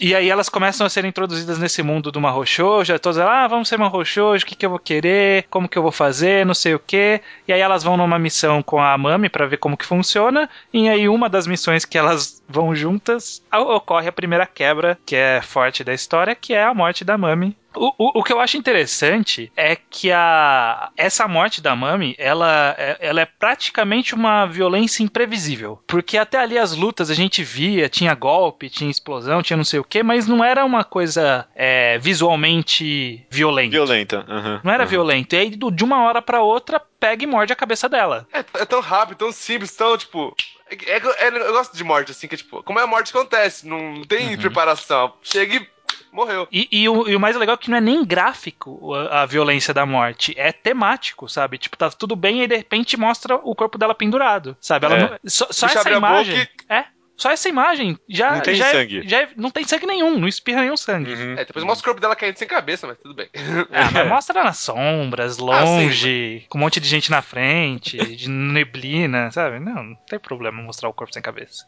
E 0.00 0.14
aí 0.14 0.28
elas 0.30 0.48
começam 0.48 0.86
a 0.86 0.90
ser 0.90 1.04
introduzidas 1.04 1.58
nesse 1.58 1.82
mundo 1.82 2.12
do 2.12 2.20
Mahou 2.20 2.46
Shoujo, 2.46 2.98
todas 2.98 3.18
elas, 3.18 3.32
ah, 3.32 3.48
vamos 3.48 3.68
ser 3.68 3.78
Mahou 3.78 4.04
Shoujo, 4.04 4.44
o 4.44 4.46
que, 4.46 4.54
que 4.54 4.64
eu 4.64 4.70
vou 4.70 4.78
querer, 4.78 5.46
como 5.50 5.68
que 5.68 5.76
eu 5.76 5.82
vou 5.82 5.92
fazer, 5.92 6.46
não 6.46 6.54
sei 6.54 6.74
o 6.74 6.78
que. 6.78 7.20
E 7.46 7.52
aí 7.52 7.60
elas 7.60 7.82
vão 7.82 7.96
numa 7.96 8.18
missão 8.18 8.62
com 8.62 8.80
a 8.80 8.96
Mami 8.96 9.28
pra 9.28 9.46
ver 9.46 9.56
como 9.56 9.76
que 9.76 9.84
funciona, 9.84 10.48
e 10.72 10.88
aí 10.88 11.08
uma 11.08 11.28
das 11.28 11.46
missões 11.46 11.84
que 11.84 11.98
elas 11.98 12.42
vão 12.48 12.74
juntas, 12.74 13.42
ocorre 13.52 14.08
a 14.08 14.12
primeira 14.12 14.46
quebra, 14.46 14.98
que 15.04 15.16
é 15.16 15.40
forte 15.42 15.82
da 15.82 15.92
história, 15.94 16.34
que 16.34 16.54
é 16.54 16.62
a 16.62 16.74
morte 16.74 17.04
da 17.04 17.18
Mami. 17.18 17.56
O, 17.80 17.94
o, 17.98 18.18
o 18.20 18.22
que 18.24 18.32
eu 18.32 18.40
acho 18.40 18.56
interessante 18.56 19.52
é 19.56 19.76
que 19.76 20.10
a, 20.10 20.90
essa 20.96 21.28
morte 21.28 21.60
da 21.60 21.76
Mami, 21.76 22.14
ela, 22.18 22.74
é- 22.76 22.96
ela 23.00 23.20
é 23.20 23.24
praticamente 23.26 24.14
uma 24.14 24.46
violência 24.46 25.02
imprevisível. 25.02 25.80
Porque 25.86 26.18
até 26.18 26.38
ali 26.38 26.58
as 26.58 26.74
lutas 26.74 27.10
a 27.10 27.14
gente 27.14 27.42
via, 27.44 27.88
tinha 27.88 28.14
golpe, 28.14 28.68
tinha 28.68 28.90
explosão, 28.90 29.42
tinha 29.42 29.56
não 29.56 29.64
sei 29.64 29.78
o 29.80 29.84
que, 29.84 30.02
mas 30.02 30.26
não 30.26 30.42
era 30.42 30.64
uma 30.64 30.82
coisa 30.84 31.46
é, 31.54 31.98
visualmente 31.98 33.26
violenta. 33.30 33.70
Violenta. 33.70 34.24
aham, 34.28 34.60
Não 34.64 34.72
era 34.72 34.82
aham. 34.84 34.90
violento. 34.90 35.34
E 35.34 35.38
aí, 35.38 35.50
de 35.50 35.84
uma 35.84 36.02
hora 36.02 36.20
pra 36.22 36.42
outra, 36.42 36.80
pega 37.00 37.22
e 37.24 37.26
morde 37.26 37.52
a 37.52 37.56
cabeça 37.56 37.88
dela. 37.88 38.26
É, 38.32 38.40
é 38.40 38.64
tão 38.64 38.80
rápido, 38.80 39.18
tão 39.18 39.32
simples, 39.32 39.74
tão, 39.76 39.96
tipo. 39.96 40.34
É, 40.70 40.74
é- 40.96 41.26
é- 41.28 41.48
eu 41.48 41.52
gosto 41.52 41.76
de 41.76 41.84
morte, 41.84 42.10
assim, 42.12 42.26
que 42.28 42.34
é 42.34 42.38
tipo, 42.38 42.62
como 42.62 42.78
é 42.78 42.82
a 42.82 42.86
morte 42.86 43.12
que 43.12 43.18
acontece, 43.18 43.66
não 43.66 44.02
tem 44.02 44.30
Uhum. 44.34 44.38
preparação. 44.38 45.12
Chega 45.22 45.56
e 45.56 45.66
morreu. 46.12 46.46
E, 46.50 46.68
e 46.70 46.88
o, 46.88 47.08
e 47.08 47.14
o 47.16 47.20
mais 47.20 47.36
legal 47.36 47.54
é 47.54 47.58
que 47.58 47.70
não 47.70 47.78
é 47.78 47.80
nem 47.80 48.04
gráfico 48.04 48.94
a, 48.94 49.22
a 49.22 49.26
violência 49.26 49.72
da 49.74 49.84
morte, 49.86 50.34
é 50.36 50.52
temático, 50.52 51.28
sabe? 51.28 51.58
Tipo, 51.58 51.76
tá 51.76 51.90
tudo 51.90 52.14
bem 52.16 52.42
e 52.42 52.46
de 52.46 52.56
repente 52.56 52.96
mostra 52.96 53.36
o 53.36 53.54
corpo 53.54 53.78
dela 53.78 53.94
pendurado, 53.94 54.56
sabe? 54.60 54.86
Ela 54.86 54.96
É. 54.96 55.00
não- 55.10 55.18
só 55.26 55.46
só 55.50 55.66
essa 55.66 55.90
imagem. 55.90 56.48
É. 56.68 56.84
Só 57.18 57.30
essa 57.30 57.48
imagem 57.48 57.98
já, 58.08 58.36
Não 58.36 58.40
tem 58.40 58.54
já, 58.54 58.68
é- 58.68 58.72
sangue. 58.72 59.02
já 59.08 59.22
é- 59.22 59.28
não 59.36 59.50
tem 59.50 59.64
sangue 59.64 59.86
nenhum, 59.86 60.18
não 60.18 60.28
espirra 60.28 60.60
nenhum 60.62 60.76
sangue. 60.76 61.12
Uhum. 61.12 61.32
É, 61.36 61.44
depois 61.44 61.64
mostra 61.64 61.82
o 61.82 61.84
corpo 61.84 62.00
dela 62.00 62.14
caindo 62.16 62.36
sem 62.38 62.46
cabeça, 62.48 62.86
mas 62.86 62.96
tudo 62.98 63.14
bem. 63.14 63.28
Ah, 63.72 63.90
mas 63.92 64.08
mostra 64.08 64.42
nas 64.44 64.58
sombras, 64.58 65.32
Ah, 65.32 65.66
sim, 65.66 65.84
longe, 65.84 66.46
com 66.48 66.56
um 66.58 66.60
monte 66.60 66.78
de 66.80 66.88
gente 66.88 67.10
na 67.10 67.20
frente, 67.20 67.96
de 68.16 68.28
neblina, 68.30 69.30
sabe? 69.32 69.58
Não, 69.58 69.82
não 69.82 69.94
tem 70.08 70.18
problema 70.18 70.62
mostrar 70.62 70.88
o 70.88 70.92
corpo 70.94 71.12
sem 71.12 71.20
cabeça. 71.22 71.66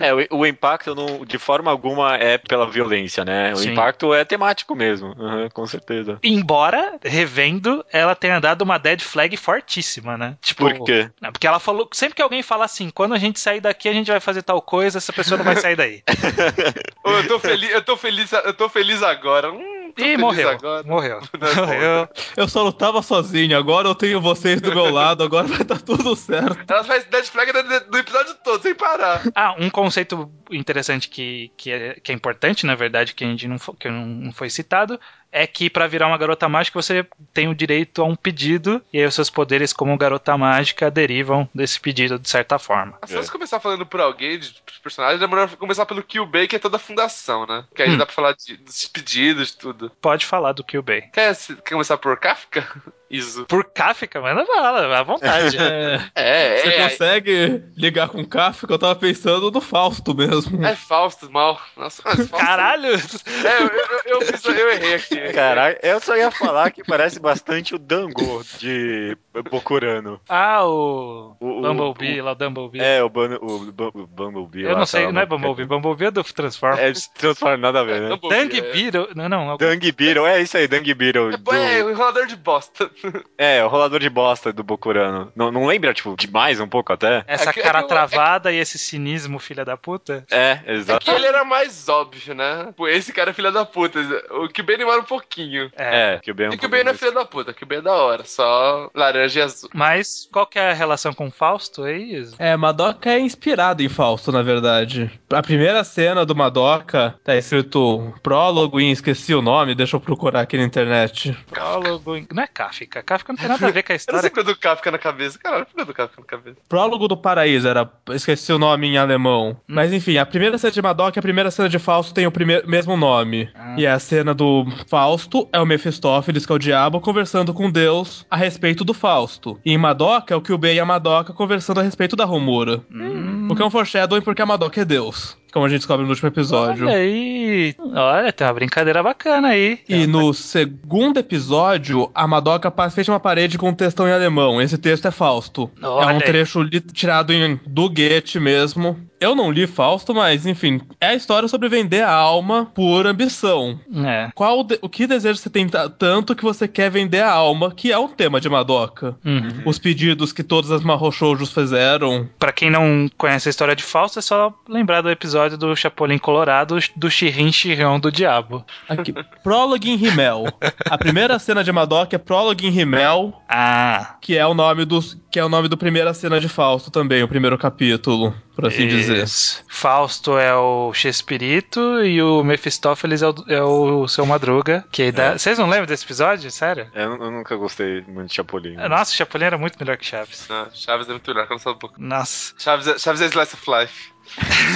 É, 0.00 0.14
o, 0.14 0.38
o 0.38 0.46
impacto 0.46 0.94
não, 0.94 1.24
de 1.26 1.38
forma 1.38 1.70
alguma 1.70 2.16
é 2.16 2.38
pela 2.38 2.68
violência, 2.70 3.24
né? 3.24 3.52
O 3.52 3.56
Sim. 3.58 3.72
impacto 3.72 4.14
é 4.14 4.24
temático 4.24 4.74
mesmo, 4.74 5.08
uhum, 5.18 5.48
com 5.52 5.66
certeza. 5.66 6.18
Embora, 6.22 6.98
revendo, 7.04 7.84
ela 7.92 8.14
tenha 8.14 8.40
dado 8.40 8.62
uma 8.62 8.78
dead 8.78 9.00
flag 9.02 9.36
fortíssima, 9.36 10.16
né? 10.16 10.36
Tipo, 10.40 10.62
Por 10.68 10.84
quê? 10.84 11.10
Não, 11.20 11.30
Porque 11.30 11.46
ela 11.46 11.60
falou, 11.60 11.88
sempre 11.92 12.14
que 12.16 12.22
alguém 12.22 12.42
fala 12.42 12.64
assim, 12.64 12.88
quando 12.90 13.14
a 13.14 13.18
gente 13.18 13.38
sair 13.38 13.60
daqui, 13.60 13.88
a 13.88 13.92
gente 13.92 14.10
vai 14.10 14.20
fazer 14.20 14.42
tal 14.42 14.60
coisa, 14.62 14.71
essa 14.80 15.12
pessoa 15.12 15.36
não 15.38 15.44
vai 15.44 15.56
sair 15.56 15.76
daí. 15.76 16.02
Eu 17.04 17.28
tô 17.28 17.38
feliz, 17.38 17.70
eu 17.70 17.82
tô 17.82 17.96
feliz, 17.96 18.32
eu 18.32 18.54
tô 18.54 18.68
feliz 18.68 19.02
agora. 19.02 19.52
Hum, 19.52 19.92
tô 19.94 20.02
Ih, 20.02 20.04
feliz 20.04 20.18
morreu. 20.20 20.48
agora. 20.48 20.82
Morreu. 20.84 21.20
É 21.34 21.54
Morreu. 21.60 22.08
Eu 22.36 22.48
só 22.48 22.62
lutava 22.62 23.02
sozinho, 23.02 23.56
agora 23.58 23.88
eu 23.88 23.94
tenho 23.94 24.20
vocês 24.20 24.60
do 24.60 24.72
meu 24.74 24.88
lado, 24.90 25.22
agora 25.24 25.46
vai 25.46 25.64
dar 25.64 25.80
tudo 25.80 26.14
certo. 26.16 26.58
Ela 26.72 26.84
faz 26.84 27.04
dead 27.04 27.24
flag 27.26 27.52
do, 27.52 27.62
do 27.90 27.98
episódio 27.98 28.34
todo, 28.44 28.62
sem 28.62 28.74
parar. 28.74 29.22
Ah, 29.34 29.54
um 29.58 29.68
conceito 29.68 30.30
interessante 30.50 31.08
que, 31.08 31.50
que, 31.56 31.70
é, 31.70 31.94
que 31.94 32.12
é 32.12 32.14
importante, 32.14 32.64
na 32.64 32.74
verdade, 32.74 33.14
que 33.14 33.24
a 33.24 33.28
gente 33.28 33.48
não, 33.48 33.58
que 33.58 33.88
não 33.88 34.32
foi 34.32 34.48
citado, 34.48 34.98
é 35.32 35.46
que 35.46 35.70
pra 35.70 35.86
virar 35.86 36.06
uma 36.06 36.18
garota 36.18 36.48
mágica 36.48 36.80
você 36.80 37.04
tem 37.32 37.48
o 37.48 37.54
direito 37.54 38.02
a 38.02 38.04
um 38.04 38.14
pedido, 38.14 38.82
e 38.92 38.98
aí 39.00 39.06
os 39.06 39.14
seus 39.14 39.30
poderes 39.30 39.72
como 39.72 39.96
garota 39.96 40.36
mágica 40.36 40.90
derivam 40.90 41.48
desse 41.54 41.80
pedido 41.80 42.18
de 42.18 42.28
certa 42.28 42.58
forma. 42.58 42.98
Se 43.06 43.16
você 43.16 43.30
começar 43.32 43.58
falando 43.58 43.86
por 43.86 44.00
alguém, 44.00 44.38
de 44.38 44.54
personagens, 44.82 45.22
é 45.22 45.26
melhor 45.26 45.48
começar 45.56 45.86
pelo 45.86 46.02
Kill 46.02 46.26
Bay, 46.26 46.46
que 46.46 46.56
é 46.56 46.58
toda 46.58 46.76
a 46.76 46.80
fundação, 46.80 47.46
né? 47.46 47.64
Que 47.74 47.82
aí 47.82 47.90
Hum. 47.90 47.96
dá 47.98 48.04
pra 48.06 48.14
falar 48.14 48.32
de- 48.34 48.56
dos 48.58 48.86
pedidos, 48.88 49.54
tudo. 49.54 49.90
Pode 50.00 50.26
falar 50.26 50.52
do 50.52 50.62
Kill 50.64 50.82
Bay. 50.82 51.02
Quer, 51.12 51.34
quer 51.36 51.72
começar 51.72 51.96
por 51.96 52.16
Kafka? 52.18 52.66
Isso. 53.12 53.44
Por 53.44 53.64
Kafka, 53.64 54.20
manda 54.20 54.44
bala, 54.44 54.98
à 54.98 55.02
vontade. 55.02 55.56
É, 55.62 56.00
É, 56.14 56.56
você 56.62 56.68
é, 56.68 56.88
consegue 56.88 57.62
ligar 57.76 58.08
com 58.08 58.20
o 58.22 58.26
Kafka? 58.26 58.72
Eu 58.72 58.78
tava 58.78 58.96
pensando 58.96 59.50
no 59.50 59.60
Fausto 59.60 60.14
mesmo. 60.14 60.64
é, 60.66 60.74
Fausto, 60.74 61.30
mal. 61.30 61.60
Nossa, 61.76 62.02
mas 62.04 62.26
Fausto... 62.28 62.46
Caralho! 62.46 62.86
É, 62.94 63.62
eu, 63.62 63.66
eu, 63.66 64.00
eu, 64.06 64.20
fiz- 64.22 64.44
eu 64.44 64.70
errei 64.70 64.94
aqui. 64.94 65.32
Caralho, 65.32 65.76
eu 65.82 66.00
só 66.00 66.16
ia 66.16 66.30
falar 66.30 66.70
que 66.70 66.82
parece 66.84 67.20
bastante 67.20 67.74
o 67.74 67.78
Dango 67.78 68.42
de 68.58 69.16
Bokurano. 69.50 70.18
Ah, 70.28 70.64
o. 70.66 71.36
O- 71.38 71.58
o- 71.58 71.62
Bumblebee, 71.62 72.20
lá 72.22 72.32
o 72.32 72.34
Bumblebee. 72.34 72.80
É, 72.80 73.02
o, 73.02 73.08
Bun- 73.10 73.38
o, 73.40 73.58
Bu- 73.72 73.90
o 73.94 74.06
Bumblebee. 74.06 74.62
Eu 74.64 74.72
lá, 74.72 74.78
não 74.78 74.86
sei, 74.86 75.06
tá, 75.06 75.12
não 75.12 75.20
é 75.20 75.26
mas- 75.26 75.28
Bumblebee. 75.28 75.64
Bumblebee 75.66 76.06
é 76.06 76.10
do 76.10 76.24
Transform. 76.24 76.78
É, 76.78 76.94
se 76.94 77.12
transforma 77.14 77.56
nada 77.58 77.80
a 77.80 77.84
ver, 77.84 78.00
né? 78.00 78.08
Dung 78.16 78.32
é. 78.32 78.72
Beetle. 78.72 79.08
Não, 79.14 79.28
não. 79.28 79.50
algum- 79.50 79.64
Dung 79.66 79.92
Beetle, 79.92 80.26
é 80.26 80.40
isso 80.40 80.56
aí, 80.56 80.66
Dung 80.66 80.94
Beetle. 80.94 81.36
do- 81.36 81.54
É, 81.54 81.80
é, 81.80 81.84
o 81.84 81.90
enrolador 81.90 82.26
de 82.26 82.36
bosta. 82.36 82.90
É, 83.38 83.64
o 83.64 83.68
rolador 83.68 84.00
de 84.00 84.08
bosta 84.10 84.52
do 84.52 84.62
Bokurano. 84.62 85.32
Não, 85.34 85.50
não 85.50 85.66
lembra, 85.66 85.92
tipo, 85.94 86.14
demais 86.16 86.60
um 86.60 86.68
pouco 86.68 86.92
até? 86.92 87.24
Essa 87.26 87.50
É 87.50 87.52
que- 87.52 87.60
é 87.60 87.62
cara 87.62 87.78
que 87.78 87.84
eu- 87.84 87.88
travada 87.88 88.52
e 88.52 88.56
esse 88.56 88.78
cinismo, 88.78 89.38
filha 89.38 89.64
da 89.64 89.76
puta. 89.76 90.24
É, 90.30 90.60
É 90.64 90.74
exato. 90.74 91.04
que 91.04 91.10
ele 91.10 91.26
era 91.26 91.44
mais 91.44 91.88
óbvio, 91.88 92.34
né? 92.34 92.72
Pô, 92.76 92.86
esse 92.88 93.12
cara 93.12 93.30
é 93.30 93.34
filha 93.34 93.50
da 93.52 93.64
puta. 93.64 93.98
O 94.30 94.62
Bay 94.64 94.76
demora 94.76 95.00
um 95.00 95.04
pouquinho. 95.04 95.70
É. 95.76 96.14
É, 96.14 96.18
que 96.18 96.30
o 96.30 96.34
Ben 96.34 96.46
é 96.46 96.50
um 96.50 96.52
E 96.52 96.56
que 96.58 96.66
o 96.66 96.68
pouco 96.68 96.74
Ben 96.76 96.84
não 96.84 96.92
é 96.92 96.94
filha 96.94 97.12
da 97.12 97.24
puta, 97.24 97.52
que 97.52 97.64
o 97.64 97.66
Ben 97.66 97.78
é 97.78 97.82
da 97.82 97.92
hora, 97.94 98.24
só 98.24 98.90
laranja 98.94 99.40
e 99.40 99.42
azul. 99.42 99.70
Mas 99.74 100.28
qual 100.32 100.46
que 100.46 100.58
é 100.58 100.70
a 100.70 100.74
relação 100.74 101.12
com 101.12 101.28
o 101.28 101.30
Fausto 101.30 101.82
aí? 101.84 102.14
Isa? 102.14 102.36
É, 102.38 102.56
Madoka 102.56 103.10
é 103.10 103.18
inspirado 103.18 103.82
em 103.82 103.88
Fausto, 103.88 104.30
na 104.32 104.42
verdade. 104.42 105.10
A 105.32 105.42
primeira 105.42 105.82
cena 105.84 106.24
do 106.24 106.34
Madoka 106.34 107.14
tá 107.24 107.34
escrito 107.36 108.12
prólogo 108.22 108.80
e 108.80 108.90
esqueci 108.90 109.34
o 109.34 109.42
nome, 109.42 109.74
deixa 109.74 109.96
eu 109.96 110.00
procurar 110.00 110.40
aqui 110.42 110.56
na 110.56 110.64
internet. 110.64 111.36
Prólogo. 111.48 112.16
em- 112.16 112.26
Não 112.32 112.42
é 112.42 112.46
Kafka. 112.46 112.91
Kafka 113.00 113.32
não 113.32 113.38
tem 113.38 113.48
nada 113.48 113.66
a 113.68 113.70
ver 113.70 113.82
com 113.84 113.92
a 113.92 113.94
Eu 113.94 113.94
não 113.94 113.96
história. 113.96 114.20
sei 114.22 114.30
porque 114.30 114.52
do 114.52 114.58
Kafka 114.58 114.90
na 114.90 114.98
cabeça. 114.98 115.38
Caralho, 115.38 115.64
por 115.64 115.76
que 115.76 115.84
do 115.84 115.94
Kafka 115.94 116.20
na 116.20 116.26
cabeça? 116.26 116.56
Prólogo 116.68 117.06
do 117.06 117.16
Paraíso, 117.16 117.68
era. 117.68 117.88
Esqueci 118.10 118.52
o 118.52 118.58
nome 118.58 118.88
em 118.88 118.98
alemão. 118.98 119.56
Mas 119.68 119.92
enfim, 119.92 120.18
a 120.18 120.26
primeira 120.26 120.58
cena 120.58 120.72
de 120.72 120.82
Madoka 120.82 121.16
e 121.16 121.20
a 121.20 121.22
primeira 121.22 121.50
cena 121.52 121.68
de 121.68 121.78
Fausto 121.78 122.12
tem 122.12 122.26
o 122.26 122.32
primeiro, 122.32 122.68
mesmo 122.68 122.96
nome. 122.96 123.48
Ah. 123.54 123.76
E 123.78 123.86
a 123.86 123.98
cena 124.00 124.34
do 124.34 124.66
Fausto 124.88 125.48
é 125.52 125.60
o 125.60 125.64
Mephistófeles, 125.64 126.44
que 126.44 126.50
é 126.52 126.54
o 126.54 126.58
diabo, 126.58 127.00
conversando 127.00 127.54
com 127.54 127.70
Deus 127.70 128.26
a 128.28 128.36
respeito 128.36 128.84
do 128.84 128.92
Fausto. 128.92 129.58
E 129.64 129.72
em 129.72 129.78
Madoka 129.78 130.34
é 130.34 130.36
o 130.36 130.40
Kyubei 130.42 130.74
e 130.74 130.80
a 130.80 130.84
Madoka 130.84 131.32
conversando 131.32 131.78
a 131.80 131.82
respeito 131.84 132.16
da 132.16 132.24
Romura. 132.24 132.82
Hum, 132.90 133.41
Porque 133.52 133.62
é 133.62 133.66
um 133.66 133.70
foreshadowing 133.70 134.22
porque 134.22 134.42
a 134.42 134.46
Madoka 134.46 134.80
é 134.80 134.84
Deus. 134.84 135.36
Como 135.52 135.66
a 135.66 135.68
gente 135.68 135.80
descobre 135.80 136.04
no 136.04 136.10
último 136.10 136.28
episódio. 136.28 136.86
olha 136.86 136.96
aí. 136.96 137.74
Olha, 137.94 138.32
tem 138.32 138.46
uma 138.46 138.54
brincadeira 138.54 139.02
bacana 139.02 139.48
aí. 139.48 139.80
E 139.86 140.06
no 140.06 140.32
segundo 140.32 141.18
episódio, 141.18 142.10
a 142.14 142.26
Madoka 142.26 142.72
fecha 142.90 143.12
uma 143.12 143.20
parede 143.20 143.58
com 143.58 143.68
um 143.68 143.74
textão 143.74 144.08
em 144.08 144.12
alemão. 144.12 144.62
Esse 144.62 144.78
texto 144.78 145.06
é 145.08 145.10
Fausto. 145.10 145.70
Olha 145.82 146.12
é 146.12 146.14
um 146.14 146.18
trecho 146.20 146.66
tirado 146.94 147.34
em, 147.34 147.60
do 147.66 147.88
Goethe 147.90 148.40
mesmo. 148.40 148.96
Eu 149.20 149.36
não 149.36 149.52
li 149.52 149.68
Fausto, 149.68 150.12
mas 150.12 150.46
enfim, 150.46 150.80
é 151.00 151.08
a 151.08 151.14
história 151.14 151.46
sobre 151.46 151.68
vender 151.68 152.00
a 152.02 152.10
alma 152.12 152.66
por 152.74 153.06
ambição. 153.06 153.78
É. 154.04 154.30
Qual 154.34 154.60
o 154.60 154.64
de- 154.64 154.78
o 154.82 154.88
que 154.88 155.06
desejo 155.06 155.38
você 155.38 155.48
tem 155.48 155.68
ta- 155.68 155.88
tanto 155.88 156.34
que 156.34 156.42
você 156.42 156.66
quer 156.66 156.90
vender 156.90 157.20
a 157.20 157.30
alma, 157.30 157.70
que 157.70 157.92
é 157.92 157.98
o 157.98 158.08
tema 158.08 158.40
de 158.40 158.48
Madoka. 158.48 159.14
Uhum. 159.24 159.62
Os 159.64 159.78
pedidos 159.78 160.32
que 160.32 160.42
todas 160.42 160.72
as 160.72 160.82
Mahou-shoujos 160.82 161.52
fizeram. 161.52 162.28
Pra 162.36 162.50
quem 162.50 162.68
não 162.68 163.08
conhece 163.16 163.41
a 163.48 163.50
história 163.50 163.76
de 163.76 163.82
Fausto, 163.82 164.18
é 164.18 164.22
só 164.22 164.52
lembrar 164.68 165.00
do 165.00 165.10
episódio 165.10 165.56
do 165.56 165.74
Chapolin 165.76 166.18
Colorado 166.18 166.76
do 166.96 167.10
Shirin 167.10 167.52
Shirão 167.52 167.98
do 167.98 168.10
Diabo. 168.10 168.64
Aqui, 168.88 169.14
Prólogo 169.42 169.86
em 169.86 169.96
Rimmel. 169.96 170.44
A 170.88 170.98
primeira 170.98 171.38
cena 171.38 171.62
de 171.64 171.72
Madoka 171.72 172.16
é 172.16 172.18
Prólogo 172.18 172.64
em 172.64 172.70
Rimmel, 172.70 173.32
Ah, 173.48 174.16
que 174.20 174.36
é 174.36 174.46
o 174.46 174.54
nome 174.54 174.84
dos 174.84 175.20
que 175.30 175.38
é 175.38 175.44
o 175.44 175.48
nome 175.48 175.66
do 175.66 175.78
primeira 175.78 176.12
cena 176.12 176.38
de 176.38 176.48
Fausto 176.48 176.90
também, 176.90 177.22
o 177.22 177.28
primeiro 177.28 177.56
capítulo, 177.56 178.34
por 178.54 178.66
assim 178.66 178.86
dizer. 178.86 179.26
Fausto 179.68 180.38
é 180.38 180.54
o 180.54 180.92
Chespirito 180.92 182.04
e 182.04 182.22
o 182.22 182.42
Mephistófeles 182.44 183.22
é 183.22 183.28
o, 183.28 183.34
é 183.48 183.62
o 183.62 184.08
seu 184.08 184.26
Madruga. 184.26 184.84
Que 184.90 185.10
dá... 185.10 185.38
Vocês 185.38 185.58
não 185.58 185.68
lembram 185.68 185.86
desse 185.86 186.04
episódio? 186.04 186.50
Sério? 186.50 186.90
Eu, 186.94 187.16
eu 187.16 187.30
nunca 187.30 187.56
gostei 187.56 188.02
muito 188.02 188.28
de 188.28 188.34
Chapolin. 188.34 188.76
Nossa, 188.76 189.12
o 189.12 189.14
Chapolin 189.16 189.44
era 189.44 189.58
muito 189.58 189.78
melhor 189.78 189.96
que 189.96 190.04
Chaves. 190.04 190.46
Não, 190.48 190.68
Chaves 190.72 191.08
é 191.08 191.12
muito 191.12 191.30
melhor, 191.30 191.46
que 191.46 191.52
eu 191.52 191.56
não 191.56 191.62
sou 191.62 191.72
um 191.72 191.78
pouco. 191.78 191.94
Nossa. 191.98 192.54
Chaves 192.58 192.86
é, 192.86 192.98
Chaves 192.98 193.20
é 193.22 193.26
Slice 193.26 193.54
of 193.54 193.64
Life. 193.70 194.12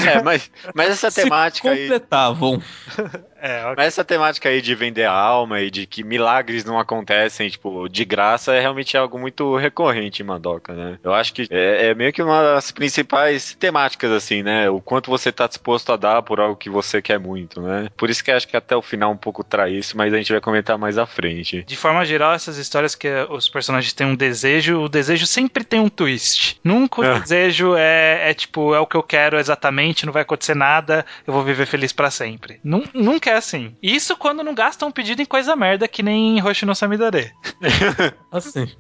É, 0.07 0.23
mas, 0.23 0.51
mas 0.75 0.91
essa 0.91 1.11
Se 1.11 1.23
temática 1.23 1.71
aí. 1.71 1.83
completavam. 1.83 2.63
É, 3.39 3.63
ok. 3.65 3.75
Mas 3.77 3.87
essa 3.89 4.03
temática 4.05 4.49
aí 4.49 4.63
de 4.63 4.75
vender 4.75 5.05
a 5.05 5.13
alma 5.13 5.61
e 5.61 5.71
de 5.71 5.87
que 5.87 6.03
milagres 6.03 6.65
não 6.65 6.79
acontecem, 6.81 7.49
tipo, 7.51 7.87
de 7.87 8.05
graça, 8.05 8.55
é 8.55 8.61
realmente 8.61 8.97
algo 8.97 9.19
muito 9.19 9.55
recorrente 9.57 10.23
em 10.23 10.25
Madoka, 10.25 10.73
né? 10.73 10.99
Eu 11.05 11.13
acho 11.15 11.35
que 11.35 11.47
é, 11.51 11.89
é 11.89 11.95
meio 11.95 12.13
que 12.15 12.23
uma 12.23 12.43
das 12.43 12.73
principais 12.73 13.55
temáticas, 13.55 14.11
assim, 14.11 14.43
né? 14.43 14.71
O 14.71 14.81
quanto 14.81 15.11
você 15.11 15.31
tá 15.31 15.47
disposto 15.47 15.93
a 15.93 15.97
dar 15.97 16.23
por 16.23 16.41
algo 16.41 16.57
que 16.57 16.71
você 16.71 17.01
quer 17.03 17.21
muito, 17.21 17.61
né? 17.61 17.89
Por 17.97 18.09
isso 18.09 18.25
que 18.25 18.31
eu 18.33 18.37
acho 18.37 18.49
que 18.49 18.57
até 18.57 18.75
o 18.75 18.81
final 18.83 19.13
um 19.13 19.17
pouco 19.19 19.45
trai 19.45 19.75
isso, 19.75 19.97
mas 19.99 20.13
a 20.15 20.17
gente 20.17 20.33
vai 20.33 20.41
comentar 20.41 20.79
mais 20.79 20.97
à 20.97 21.05
frente. 21.07 21.63
De 21.63 21.77
forma 21.77 22.05
geral, 22.07 22.33
essas 22.33 22.57
histórias 22.57 22.95
que 22.95 23.09
os 23.29 23.49
personagens 23.51 23.93
têm 23.93 24.07
um 24.09 24.17
desejo, 24.17 24.81
o 24.81 24.89
desejo 24.89 25.27
sempre 25.27 25.63
tem 25.63 25.79
um 25.79 25.91
twist. 25.91 26.59
Nunca 26.65 27.03
o 27.03 27.05
É. 27.05 27.21
desejo 27.21 27.77
é, 27.77 28.31
é 28.31 28.35
tipo, 28.35 28.75
é 28.75 28.81
o 28.81 28.87
que 28.87 28.97
eu 28.97 29.03
quero 29.03 29.36
exatamente, 29.39 30.05
não 30.07 30.13
vai 30.13 30.23
acontecer 30.23 30.55
nada, 30.55 31.05
eu 31.27 31.33
vou 31.33 31.43
viver 31.43 31.67
feliz 31.67 31.93
pra 31.93 32.11
sempre. 32.11 32.61
Nun- 32.65 32.85
nunca 32.95 33.31
é 33.31 33.35
assim. 33.35 33.75
Isso 33.83 34.17
quando 34.17 34.43
não 34.43 34.55
gastam 34.55 34.89
um 34.89 34.93
pedido 34.93 35.23
em 35.23 35.27
coisa 35.27 35.55
merda 35.57 35.87
que 35.89 36.03
nem 36.03 36.41
Hoshi 36.43 36.65
no 36.67 36.75
Samidare. 36.75 37.33
Assim. 38.31 38.71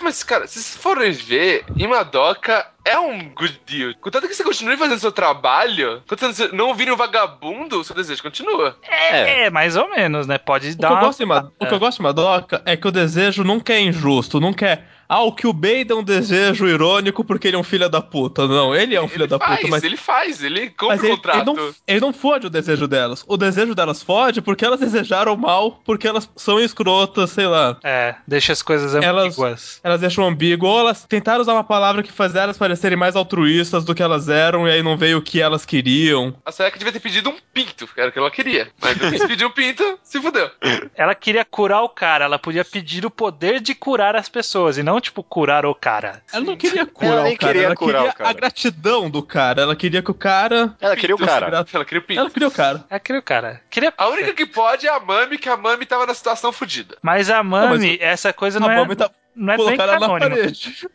Mas, 0.00 0.22
cara, 0.24 0.46
se 0.46 0.54
vocês 0.60 0.76
forem 0.76 1.12
ver, 1.12 1.64
em 1.76 1.86
Madoka 1.86 2.66
é 2.84 2.98
um 2.98 3.28
good 3.32 3.60
deal. 3.66 3.94
Contanto 4.00 4.26
que 4.28 4.34
você 4.34 4.42
continue 4.42 4.76
fazendo 4.76 4.98
seu 4.98 5.12
trabalho, 5.12 6.02
contanto 6.08 6.30
que 6.34 6.36
você 6.42 6.48
não 6.48 6.74
vire 6.74 6.90
um 6.90 6.96
vagabundo, 6.96 7.80
o 7.80 7.84
seu 7.84 7.94
desejo 7.94 8.22
continua. 8.22 8.76
É, 8.82 9.48
mais 9.50 9.76
ou 9.76 9.88
menos, 9.90 10.26
né? 10.26 10.36
Pode 10.36 10.68
O 10.68 10.70
que, 10.70 10.76
dar 10.76 10.88
eu 10.88 10.94
uma... 10.94 11.00
gosto 11.02 11.18
de 11.20 11.26
Ma- 11.26 11.50
o 11.60 11.64
que 11.66 11.72
É. 11.72 11.74
eu 11.74 11.78
gosto 11.78 11.98
de 11.98 12.02
Madoka 12.02 12.62
é 12.66 12.76
que 12.76 12.88
o 12.88 12.90
desejo 12.92 13.44
nunca 13.44 13.72
é 13.72 13.80
injusto, 13.80 14.40
nunca 14.40 14.66
é. 14.66 14.84
Ah, 15.08 15.22
o 15.22 15.32
Kyubei 15.32 15.84
dá 15.84 15.94
um 15.94 16.02
desejo 16.02 16.66
irônico 16.66 17.24
porque 17.24 17.48
ele 17.48 17.56
é 17.56 17.58
um 17.58 17.62
filho 17.64 17.88
da 17.88 18.00
puta. 18.00 18.46
Não, 18.46 18.74
ele 18.74 18.94
é 18.94 19.00
um 19.02 19.08
filho 19.08 19.22
ele 19.24 19.30
da 19.30 19.38
faz, 19.38 19.56
puta, 19.60 19.70
mas. 19.70 19.84
ele 19.84 19.96
faz, 19.96 20.42
ele 20.42 20.70
compra 20.70 20.96
Mas 20.96 21.00
o 21.02 21.04
ele, 21.04 21.12
ele 21.12 21.16
contrato. 21.16 21.46
não, 21.54 21.74
ele 21.86 22.00
não 22.00 22.12
fode 22.12 22.46
o 22.46 22.50
desejo 22.50 22.86
delas. 22.88 23.24
O 23.26 23.36
desejo 23.36 23.74
delas 23.74 24.02
fode 24.02 24.40
porque 24.40 24.64
elas 24.64 24.80
desejaram 24.80 25.36
mal, 25.36 25.80
porque 25.84 26.06
elas 26.08 26.28
são 26.36 26.58
escrotas, 26.60 27.30
sei 27.30 27.46
lá. 27.46 27.78
É, 27.82 28.14
deixa 28.26 28.52
as 28.52 28.62
coisas 28.62 28.94
Elas- 28.94 29.26
ambíguas. 29.26 29.80
Elas 29.84 30.00
deixam 30.00 30.26
ambíguo, 30.26 30.68
ou 30.68 30.80
elas 30.80 31.04
tentaram 31.04 31.40
usar 31.40 31.52
uma 31.52 31.64
palavra 31.64 32.02
que 32.02 32.12
faz 32.12 32.34
elas 32.34 32.56
parecerem 32.58 32.96
mais 32.98 33.16
altruístas 33.16 33.84
do 33.84 33.94
que 33.94 34.02
elas 34.02 34.28
eram, 34.28 34.66
e 34.66 34.70
aí 34.72 34.82
não 34.82 34.96
veio 34.96 35.18
o 35.18 35.22
que 35.22 35.40
elas 35.40 35.64
queriam. 35.64 36.34
A 36.44 36.52
Sayaka 36.52 36.78
devia 36.78 36.92
ter 36.92 37.00
pedido 37.00 37.30
um 37.30 37.36
pinto, 37.52 37.86
que 37.86 38.00
era 38.00 38.08
o 38.08 38.12
que 38.12 38.18
ela 38.18 38.30
queria. 38.30 38.68
Mas 38.80 38.98
quis 38.98 39.24
pedir 39.26 39.44
um 39.44 39.50
pinto, 39.50 39.98
se 40.02 40.20
fudeu. 40.20 40.50
Ela 40.94 41.14
queria 41.14 41.44
curar 41.44 41.82
o 41.82 41.88
cara, 41.88 42.24
ela 42.24 42.38
podia 42.38 42.64
pedir 42.64 43.04
o 43.04 43.10
poder 43.10 43.60
de 43.60 43.74
curar 43.74 44.16
as 44.16 44.28
pessoas 44.28 44.78
e 44.78 44.82
não, 44.82 44.93
tipo, 45.00 45.22
curar 45.22 45.66
o 45.66 45.74
cara. 45.74 46.22
Ela 46.32 46.44
não 46.44 46.56
queria 46.56 46.86
curar 46.86 47.12
Ela 47.12 47.20
o 47.20 47.24
cara, 47.24 47.52
queria 47.52 47.66
ela 47.66 47.76
curar 47.76 47.98
queria 47.98 48.10
o 48.10 48.14
cara. 48.16 48.30
a 48.30 48.32
gratidão 48.32 49.10
do 49.10 49.22
cara. 49.22 49.62
Ela 49.62 49.76
queria 49.76 50.02
que 50.02 50.10
o 50.10 50.14
cara. 50.14 50.74
Ela 50.80 50.96
queria 50.96 51.14
o 51.14 51.18
cara. 51.18 51.46
Ela 51.72 51.84
queria 51.84 52.00
o 52.00 52.02
pinto. 52.02 52.20
Ela 52.20 52.30
queria 52.30 52.48
o 52.48 52.50
cara. 52.50 52.84
É 52.90 52.96
aquele 52.96 53.22
cara. 53.22 53.60
Queria... 53.70 53.92
A 53.96 54.08
única 54.08 54.32
que 54.32 54.46
pode 54.46 54.86
é 54.86 54.90
a 54.90 55.00
Mami, 55.00 55.38
que 55.38 55.48
a 55.48 55.56
Mami 55.56 55.86
tava 55.86 56.06
na 56.06 56.14
situação 56.14 56.52
fodida. 56.52 56.96
Mas 57.02 57.30
a 57.30 57.42
Mami, 57.42 57.88
mas 57.88 58.00
essa 58.00 58.32
coisa 58.32 58.58
A 58.58 58.60
não 58.60 58.70
é, 58.70 58.76
Mami 58.76 58.96
tá 58.96 59.10
não 59.36 59.52
é 59.54 59.56
bem 59.56 59.76
canônica. 59.76 60.28
parede. 60.30 60.88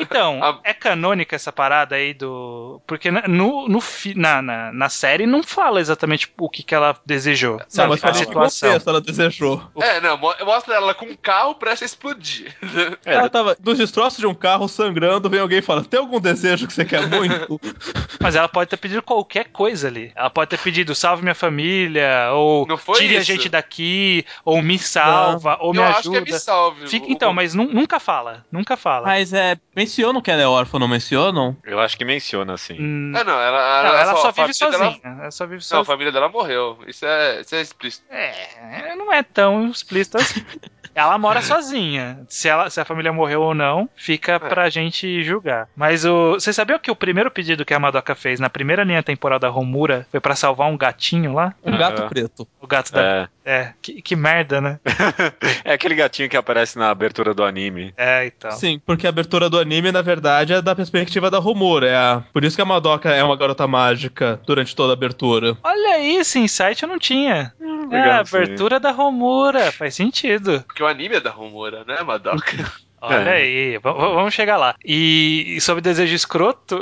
Então, 0.00 0.42
A- 0.42 0.60
é 0.64 0.72
canônica 0.72 1.34
essa 1.36 1.52
parada 1.52 1.96
aí 1.96 2.14
do. 2.14 2.80
Porque 2.86 3.10
na- 3.10 3.26
no, 3.28 3.68
no, 3.68 3.80
fi- 3.80 4.14
na, 4.14 4.40
na, 4.40 4.72
na 4.72 4.88
série 4.88 5.26
não 5.26 5.42
fala 5.42 5.80
exatamente 5.80 6.32
o 6.38 6.48
que, 6.48 6.62
que 6.62 6.74
ela 6.74 6.96
desejou. 7.04 7.58
Não, 7.58 7.64
Sabe? 7.68 7.88
mas 7.90 7.98
a 7.98 8.00
fala 8.00 8.12
que 8.14 8.18
situação. 8.20 8.68
contexto 8.70 8.88
ela 8.90 9.00
desejou. 9.00 9.62
É, 9.80 10.00
não, 10.00 10.16
mo- 10.16 10.34
mostra 10.44 10.74
ela 10.76 10.94
com 10.94 11.06
um 11.06 11.16
carro 11.16 11.54
prestes 11.56 11.82
a 11.82 11.86
explodir. 11.86 12.54
É, 13.04 13.14
ela 13.14 13.28
tava 13.28 13.56
nos 13.64 13.78
destroços 13.78 14.18
de 14.18 14.26
um 14.26 14.34
carro 14.34 14.68
sangrando, 14.68 15.28
vem 15.28 15.40
alguém 15.40 15.58
e 15.58 15.62
fala: 15.62 15.84
Tem 15.84 15.98
algum 15.98 16.20
desejo 16.20 16.66
que 16.66 16.72
você 16.72 16.84
quer 16.84 17.06
muito? 17.08 17.60
Mas 18.20 18.36
ela 18.36 18.48
pode 18.48 18.70
ter 18.70 18.76
pedido 18.76 19.02
qualquer 19.02 19.46
coisa 19.46 19.88
ali. 19.88 20.12
Ela 20.14 20.30
pode 20.30 20.50
ter 20.50 20.58
pedido 20.58 20.94
salve 20.94 21.22
minha 21.22 21.34
família, 21.34 22.30
ou 22.32 22.66
Não 22.66 22.76
tire 22.78 23.16
a 23.16 23.20
isso. 23.20 23.26
gente 23.26 23.48
daqui, 23.48 24.24
ou 24.44 24.62
me 24.62 24.78
salva, 24.78 25.58
ou 25.60 25.72
me 25.72 25.78
eu 25.78 25.84
ajuda. 25.84 25.98
acho 25.98 26.10
que 26.10 26.16
é 26.16 26.20
me 26.20 26.32
salve. 26.40 26.86
Fica, 26.88 27.06
então, 27.08 27.32
mas 27.34 27.54
nu- 27.54 27.71
nunca 27.72 27.98
fala. 27.98 28.44
Nunca 28.52 28.76
fala. 28.76 29.06
Mas 29.06 29.32
é. 29.32 29.56
Mencionam 29.74 30.20
que 30.20 30.30
ela 30.30 30.42
é 30.42 30.46
órfã, 30.46 30.78
não 30.78 30.86
mencionam? 30.88 31.56
Eu 31.64 31.80
acho 31.80 31.96
que 31.96 32.04
menciona, 32.04 32.54
assim. 32.54 32.76
Hum, 32.80 33.12
É, 33.16 33.24
não, 33.24 33.40
ela, 33.40 33.82
não, 33.82 33.94
ela 33.98 34.16
só 34.16 34.28
a 34.28 34.30
vive 34.30 34.54
família 34.54 34.70
dela- 34.78 34.92
sozinha. 34.92 35.18
Ela 35.22 35.30
só 35.30 35.44
vive 35.46 35.54
Não, 35.54 35.58
a 35.58 35.62
sozinha. 35.62 35.84
família 35.84 36.12
dela 36.12 36.28
morreu. 36.28 36.78
Isso 36.86 37.04
é, 37.06 37.40
isso 37.40 37.54
é 37.54 37.60
explícito. 37.60 38.04
É, 38.10 38.94
não 38.96 39.12
é 39.12 39.22
tão 39.22 39.68
explícito 39.70 40.18
assim. 40.18 40.44
Ela 40.94 41.18
mora 41.18 41.40
sozinha. 41.42 42.20
Se, 42.28 42.48
ela, 42.48 42.68
se 42.70 42.80
a 42.80 42.84
família 42.84 43.12
morreu 43.12 43.42
ou 43.42 43.54
não, 43.54 43.88
fica 43.96 44.38
pra 44.38 44.68
gente 44.68 45.22
julgar. 45.22 45.68
Mas 45.76 46.04
o. 46.04 46.34
Você 46.34 46.52
sabia 46.52 46.78
que 46.78 46.90
o 46.90 46.96
primeiro 46.96 47.30
pedido 47.30 47.64
que 47.64 47.74
a 47.74 47.78
Madoka 47.78 48.14
fez 48.14 48.38
na 48.38 48.50
primeira 48.50 48.84
linha 48.84 49.02
temporal 49.02 49.38
da 49.38 49.48
Romura 49.48 50.06
foi 50.10 50.20
pra 50.20 50.34
salvar 50.34 50.70
um 50.70 50.76
gatinho 50.76 51.32
lá? 51.32 51.54
Um 51.64 51.76
gato 51.76 52.08
preto. 52.08 52.46
O 52.60 52.66
gato 52.66 52.92
da. 52.92 53.02
É. 53.02 53.28
É, 53.44 53.72
que, 53.82 54.00
que 54.00 54.14
merda, 54.14 54.60
né? 54.60 54.78
é 55.64 55.72
aquele 55.72 55.94
gatinho 55.94 56.28
que 56.28 56.36
aparece 56.36 56.78
na 56.78 56.90
abertura 56.90 57.34
do 57.34 57.42
anime. 57.42 57.92
É, 57.96 58.26
então. 58.26 58.52
Sim, 58.52 58.80
porque 58.84 59.06
a 59.06 59.10
abertura 59.10 59.50
do 59.50 59.58
anime, 59.58 59.90
na 59.90 60.02
verdade, 60.02 60.52
é 60.52 60.62
da 60.62 60.74
perspectiva 60.74 61.30
da 61.30 61.38
Romura. 61.38 61.88
É 61.88 61.96
a... 61.96 62.22
Por 62.32 62.44
isso 62.44 62.54
que 62.54 62.62
a 62.62 62.64
Madoka 62.64 63.10
é 63.10 63.22
uma 63.22 63.36
garota 63.36 63.66
mágica 63.66 64.40
durante 64.46 64.76
toda 64.76 64.92
a 64.92 64.94
abertura. 64.94 65.56
Olha 65.62 65.94
aí, 65.94 66.16
esse 66.16 66.38
insight 66.38 66.82
eu 66.82 66.88
não 66.88 66.98
tinha. 66.98 67.52
É, 67.60 67.64
a 67.64 68.02
legal 68.02 68.12
aí. 68.12 68.20
abertura 68.20 68.78
da 68.78 68.92
Romura, 68.92 69.72
faz 69.72 69.94
sentido. 69.94 70.62
Porque 70.66 70.81
o 70.82 70.86
anime 70.86 71.16
é 71.16 71.20
da 71.20 71.30
Rumora, 71.30 71.84
né, 71.84 72.02
Madoka? 72.02 72.42
Olha 73.04 73.30
É. 73.30 73.32
aí, 73.32 73.78
vamos 73.78 74.32
chegar 74.32 74.56
lá. 74.56 74.76
E, 74.84 75.54
e 75.56 75.60
sobre 75.60 75.80
desejo 75.82 76.14
escroto, 76.14 76.76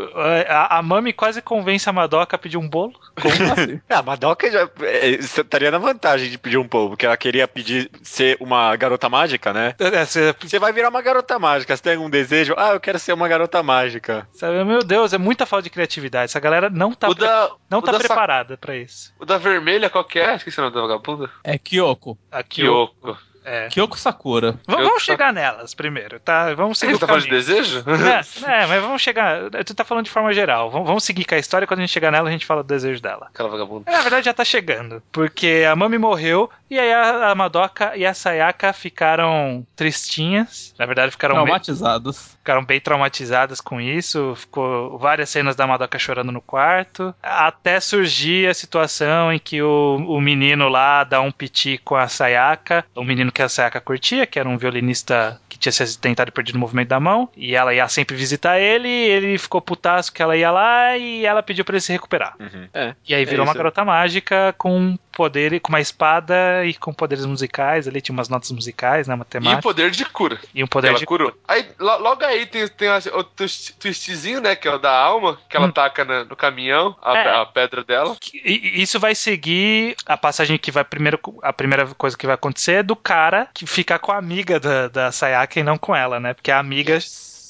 a, 0.47 0.77
a 0.77 0.83
Mami 0.83 1.15
quase 1.15 1.41
convence 1.41 1.89
a 1.89 1.93
Madoka 1.95 2.37
a 2.37 2.39
pedir 2.39 2.59
um 2.59 2.69
bolo. 2.69 2.93
Como 3.19 3.33
assim? 3.53 3.81
É, 3.89 3.95
a 3.95 4.03
Madoka 4.03 4.51
já 4.51 4.69
é, 4.83 5.09
estaria 5.13 5.71
na 5.71 5.79
vantagem 5.79 6.29
de 6.31 6.37
pedir 6.37 6.59
um 6.59 6.69
pouco, 6.69 6.91
porque 6.91 7.07
ela 7.07 7.17
queria 7.17 7.49
pedir 7.49 7.91
ser 8.03 8.37
uma 8.39 8.77
garota 8.77 9.09
mágica, 9.09 9.51
né? 9.55 9.75
É, 9.79 10.05
você- 10.05 10.35
Você 10.43 10.59
vai 10.59 10.75
virar 10.75 10.91
uma 10.91 11.01
garota 11.01 11.39
mágica, 11.39 11.75
você 11.75 11.83
tem 11.83 11.95
algum 11.95 12.11
desejo? 12.11 12.53
Ah, 12.59 12.73
eu 12.75 12.81
quero 12.81 12.99
ser 12.99 13.15
uma 13.15 13.27
garota 13.27 13.63
mágica. 13.63 14.29
sabe, 14.35 14.63
meu 14.63 14.81
Deus, 14.85 15.15
é 15.15 15.19
muita 15.19 15.47
falta 15.47 15.63
de 15.63 15.71
criatividade. 15.71 16.27
Essa 16.27 16.39
galera 16.41 16.69
não 16.69 16.93
tá, 16.93 17.09
pre- 17.09 17.19
da, 17.27 17.51
não 17.71 17.81
tá 17.81 17.95
preparada 17.95 18.59
pra 18.59 18.77
isso. 18.77 19.11
o 19.19 19.25
da 19.25 19.39
vermelha 19.39 19.89
qual 19.89 20.05
que 20.05 20.19
é? 20.19 20.35
Esqueci 20.35 20.59
o 20.61 20.65
nome 20.65 20.75
da 20.75 20.83
vagabunda. 20.83 21.31
É 21.43 21.57
Kyoko. 21.57 22.19
Aqui, 22.31 22.69
ó. 22.69 22.89
Kyoko. 22.89 23.30
É. 23.51 23.69
Kyoko 23.69 23.99
Sakura. 23.99 24.53
V- 24.53 24.59
Eu- 24.69 24.85
Vamos 24.85 25.03
chegar 25.03 25.33
nelas 25.33 25.75
primeiro, 25.75 26.21
tá? 26.21 26.55
Vamos 26.55 26.79
seguir 26.79 26.93
Você 26.95 27.01
tá 27.01 27.07
falando 27.07 27.23
de 27.25 27.31
desejo? 27.31 27.83
É, 27.89 28.21
é, 28.63 28.67
mas 28.67 28.81
vamos 28.83 29.03
chegar. 29.03 29.51
Tu 29.65 29.75
tá 29.75 29.85
falando 29.85 30.05
de 30.05 30.11
forma 30.11 30.33
geral. 30.33 30.71
Vamos, 30.71 30.87
vamos 30.87 31.05
seguir 31.05 31.25
com 31.25 31.35
a 31.35 31.39
história. 31.39 31.67
Quando 31.67 31.81
a 31.81 31.83
gente 31.83 31.93
chegar 31.93 32.13
nela, 32.13 32.29
a 32.29 32.33
gente 32.33 32.47
fala 32.47 32.63
do 32.63 32.67
desejo 32.67 33.03
dela. 33.03 33.27
Aquela 33.35 33.49
vagabunda. 33.49 33.91
Na 33.91 34.01
verdade, 34.03 34.27
já 34.27 34.33
tá 34.35 34.45
chegando. 34.45 35.03
Porque 35.11 35.65
a 35.71 35.75
Mami 35.75 35.99
morreu 35.99 36.49
e 36.71 36.79
aí 36.79 36.93
a, 36.93 37.31
a 37.31 37.35
Madoka 37.35 37.97
e 37.97 38.07
a 38.07 38.15
Sayaka 38.15 38.73
ficaram 38.73 39.67
tristinhas. 39.75 40.75
Na 40.79 40.87
verdade, 40.87 41.11
ficaram, 41.13 41.35
Traumatizadas. 41.35 42.39
Ficaram 42.40 42.64
bem 42.64 42.81
traumatizadas 42.81 43.61
com 43.61 43.81
isso. 43.81 44.35
Ficou 44.35 44.98
várias 44.98 45.31
cenas 45.31 45.55
da 45.55 45.66
Madoka 45.66 45.98
chorando 45.98 46.33
no 46.33 46.40
quarto. 46.40 47.14
Até 47.22 47.79
surgir 47.79 48.48
a 48.48 48.55
situação 48.55 49.33
em 49.33 49.38
que 49.38 49.62
o, 49.62 49.96
o 50.09 50.20
menino 50.20 50.68
lá 50.68 51.05
dá 51.05 51.20
um 51.20 51.31
piti 51.31 51.79
com 51.79 51.94
a 51.94 52.09
Sayaka. 52.09 52.85
O 52.94 53.05
menino 53.05 53.31
que 53.31 53.42
a 53.42 53.48
Sayaka 53.48 53.81
curtia, 53.81 54.26
que 54.26 54.38
era 54.38 54.48
um 54.48 54.57
violinista 54.57 55.40
que 55.48 55.59
tinha 55.59 55.72
se 55.72 55.83
acidentado 55.83 56.31
e 56.31 56.33
perdido 56.33 56.57
o 56.57 56.59
movimento 56.59 56.88
da 56.88 56.98
mão. 56.98 57.29
E 57.37 57.55
ela 57.55 57.74
ia 57.74 57.87
sempre 57.88 58.16
visitar 58.16 58.59
ele. 58.59 58.88
Ele 58.88 59.38
ficou 59.38 59.61
putaço 59.61 60.12
que 60.12 60.22
ela 60.22 60.37
ia 60.37 60.50
lá 60.50 60.96
e 60.96 61.24
ela 61.26 61.42
pediu 61.42 61.64
pra 61.64 61.74
ele 61.74 61.81
se 61.81 61.92
recuperar. 61.92 62.35
Uhum. 62.40 62.68
É. 62.72 62.94
E 63.07 63.14
aí 63.14 63.24
virou 63.24 63.44
É 63.44 63.48
uma 63.48 63.55
garota 63.55 63.85
mágica 63.85 64.55
com 64.57 64.98
poder, 65.20 65.61
com 65.61 65.68
uma 65.68 65.80
espada 65.83 66.64
e 66.64 66.72
com 66.72 66.94
poderes 66.94 67.26
musicais. 67.26 67.87
Ali 67.87 68.00
tinha 68.00 68.14
umas 68.14 68.28
notas 68.30 68.50
musicais, 68.50 69.06
né? 69.06 69.12
E 69.12 69.16
o 69.16 69.18
Matemática. 69.18 69.61
poder 69.62 69.90
de 69.90 70.04
cura. 70.06 70.38
E 70.54 70.64
um 70.64 70.66
poder 70.66 70.88
ela 70.88 70.98
de 70.98 71.04
curou. 71.04 71.30
Aí, 71.46 71.66
lo- 71.78 71.98
logo 71.98 72.24
aí 72.24 72.46
tem, 72.46 72.66
tem 72.68 72.88
o 73.12 73.22
twist- 73.24 73.74
twistzinho, 73.78 74.40
né? 74.40 74.56
Que 74.56 74.66
é 74.66 74.74
o 74.74 74.78
da 74.78 74.90
alma, 74.96 75.38
que 75.48 75.56
ela 75.56 75.66
Hum. 75.66 75.72
taca 75.72 76.04
na- 76.04 76.24
no 76.24 76.35
caminhão, 76.35 76.96
a, 77.02 77.18
É. 77.18 77.37
a 77.42 77.44
pedra 77.44 77.85
dela. 77.85 78.16
E- 78.33 78.78
e 78.78 78.83
Isso 78.83 78.98
vai 78.98 79.14
seguir 79.14 79.94
a 80.06 80.16
passagem 80.16 80.56
que 80.56 80.70
vai 80.70 80.85
primeiro. 80.85 81.20
A 81.42 81.52
primeira 81.52 81.87
coisa 81.88 82.16
que 82.16 82.24
vai 82.26 82.35
acontecer 82.35 82.72
é 82.72 82.83
do 82.83 82.96
cara 82.96 83.48
que 83.52 83.66
ficar 83.66 83.98
com 83.98 84.12
a 84.12 84.16
amiga 84.16 84.59
da, 84.59 84.88
da 84.88 85.12
Sayaka 85.12 85.61
e 85.61 85.62
não 85.62 85.76
com 85.76 85.94
ela, 85.94 86.18
né? 86.18 86.33
Porque 86.33 86.50
a 86.50 86.59
amiga. 86.59 86.98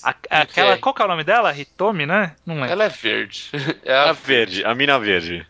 a- 0.03 0.15
aquela. 0.31 0.79
Qual 0.79 0.95
que 0.95 1.03
é 1.03 1.05
o 1.05 1.09
nome 1.09 1.23
dela? 1.25 1.55
Hitomi, 1.55 2.07
né? 2.07 2.35
Não 2.47 2.55
lembro. 2.55 2.71
Ela 2.71 2.85
é 2.85 2.89
verde. 2.89 3.51
É 3.85 3.95
A 3.95 4.11
a 4.11 4.13
verde, 4.13 4.65
a 4.65 4.75
mina 4.75 4.99
verde. 4.99 5.47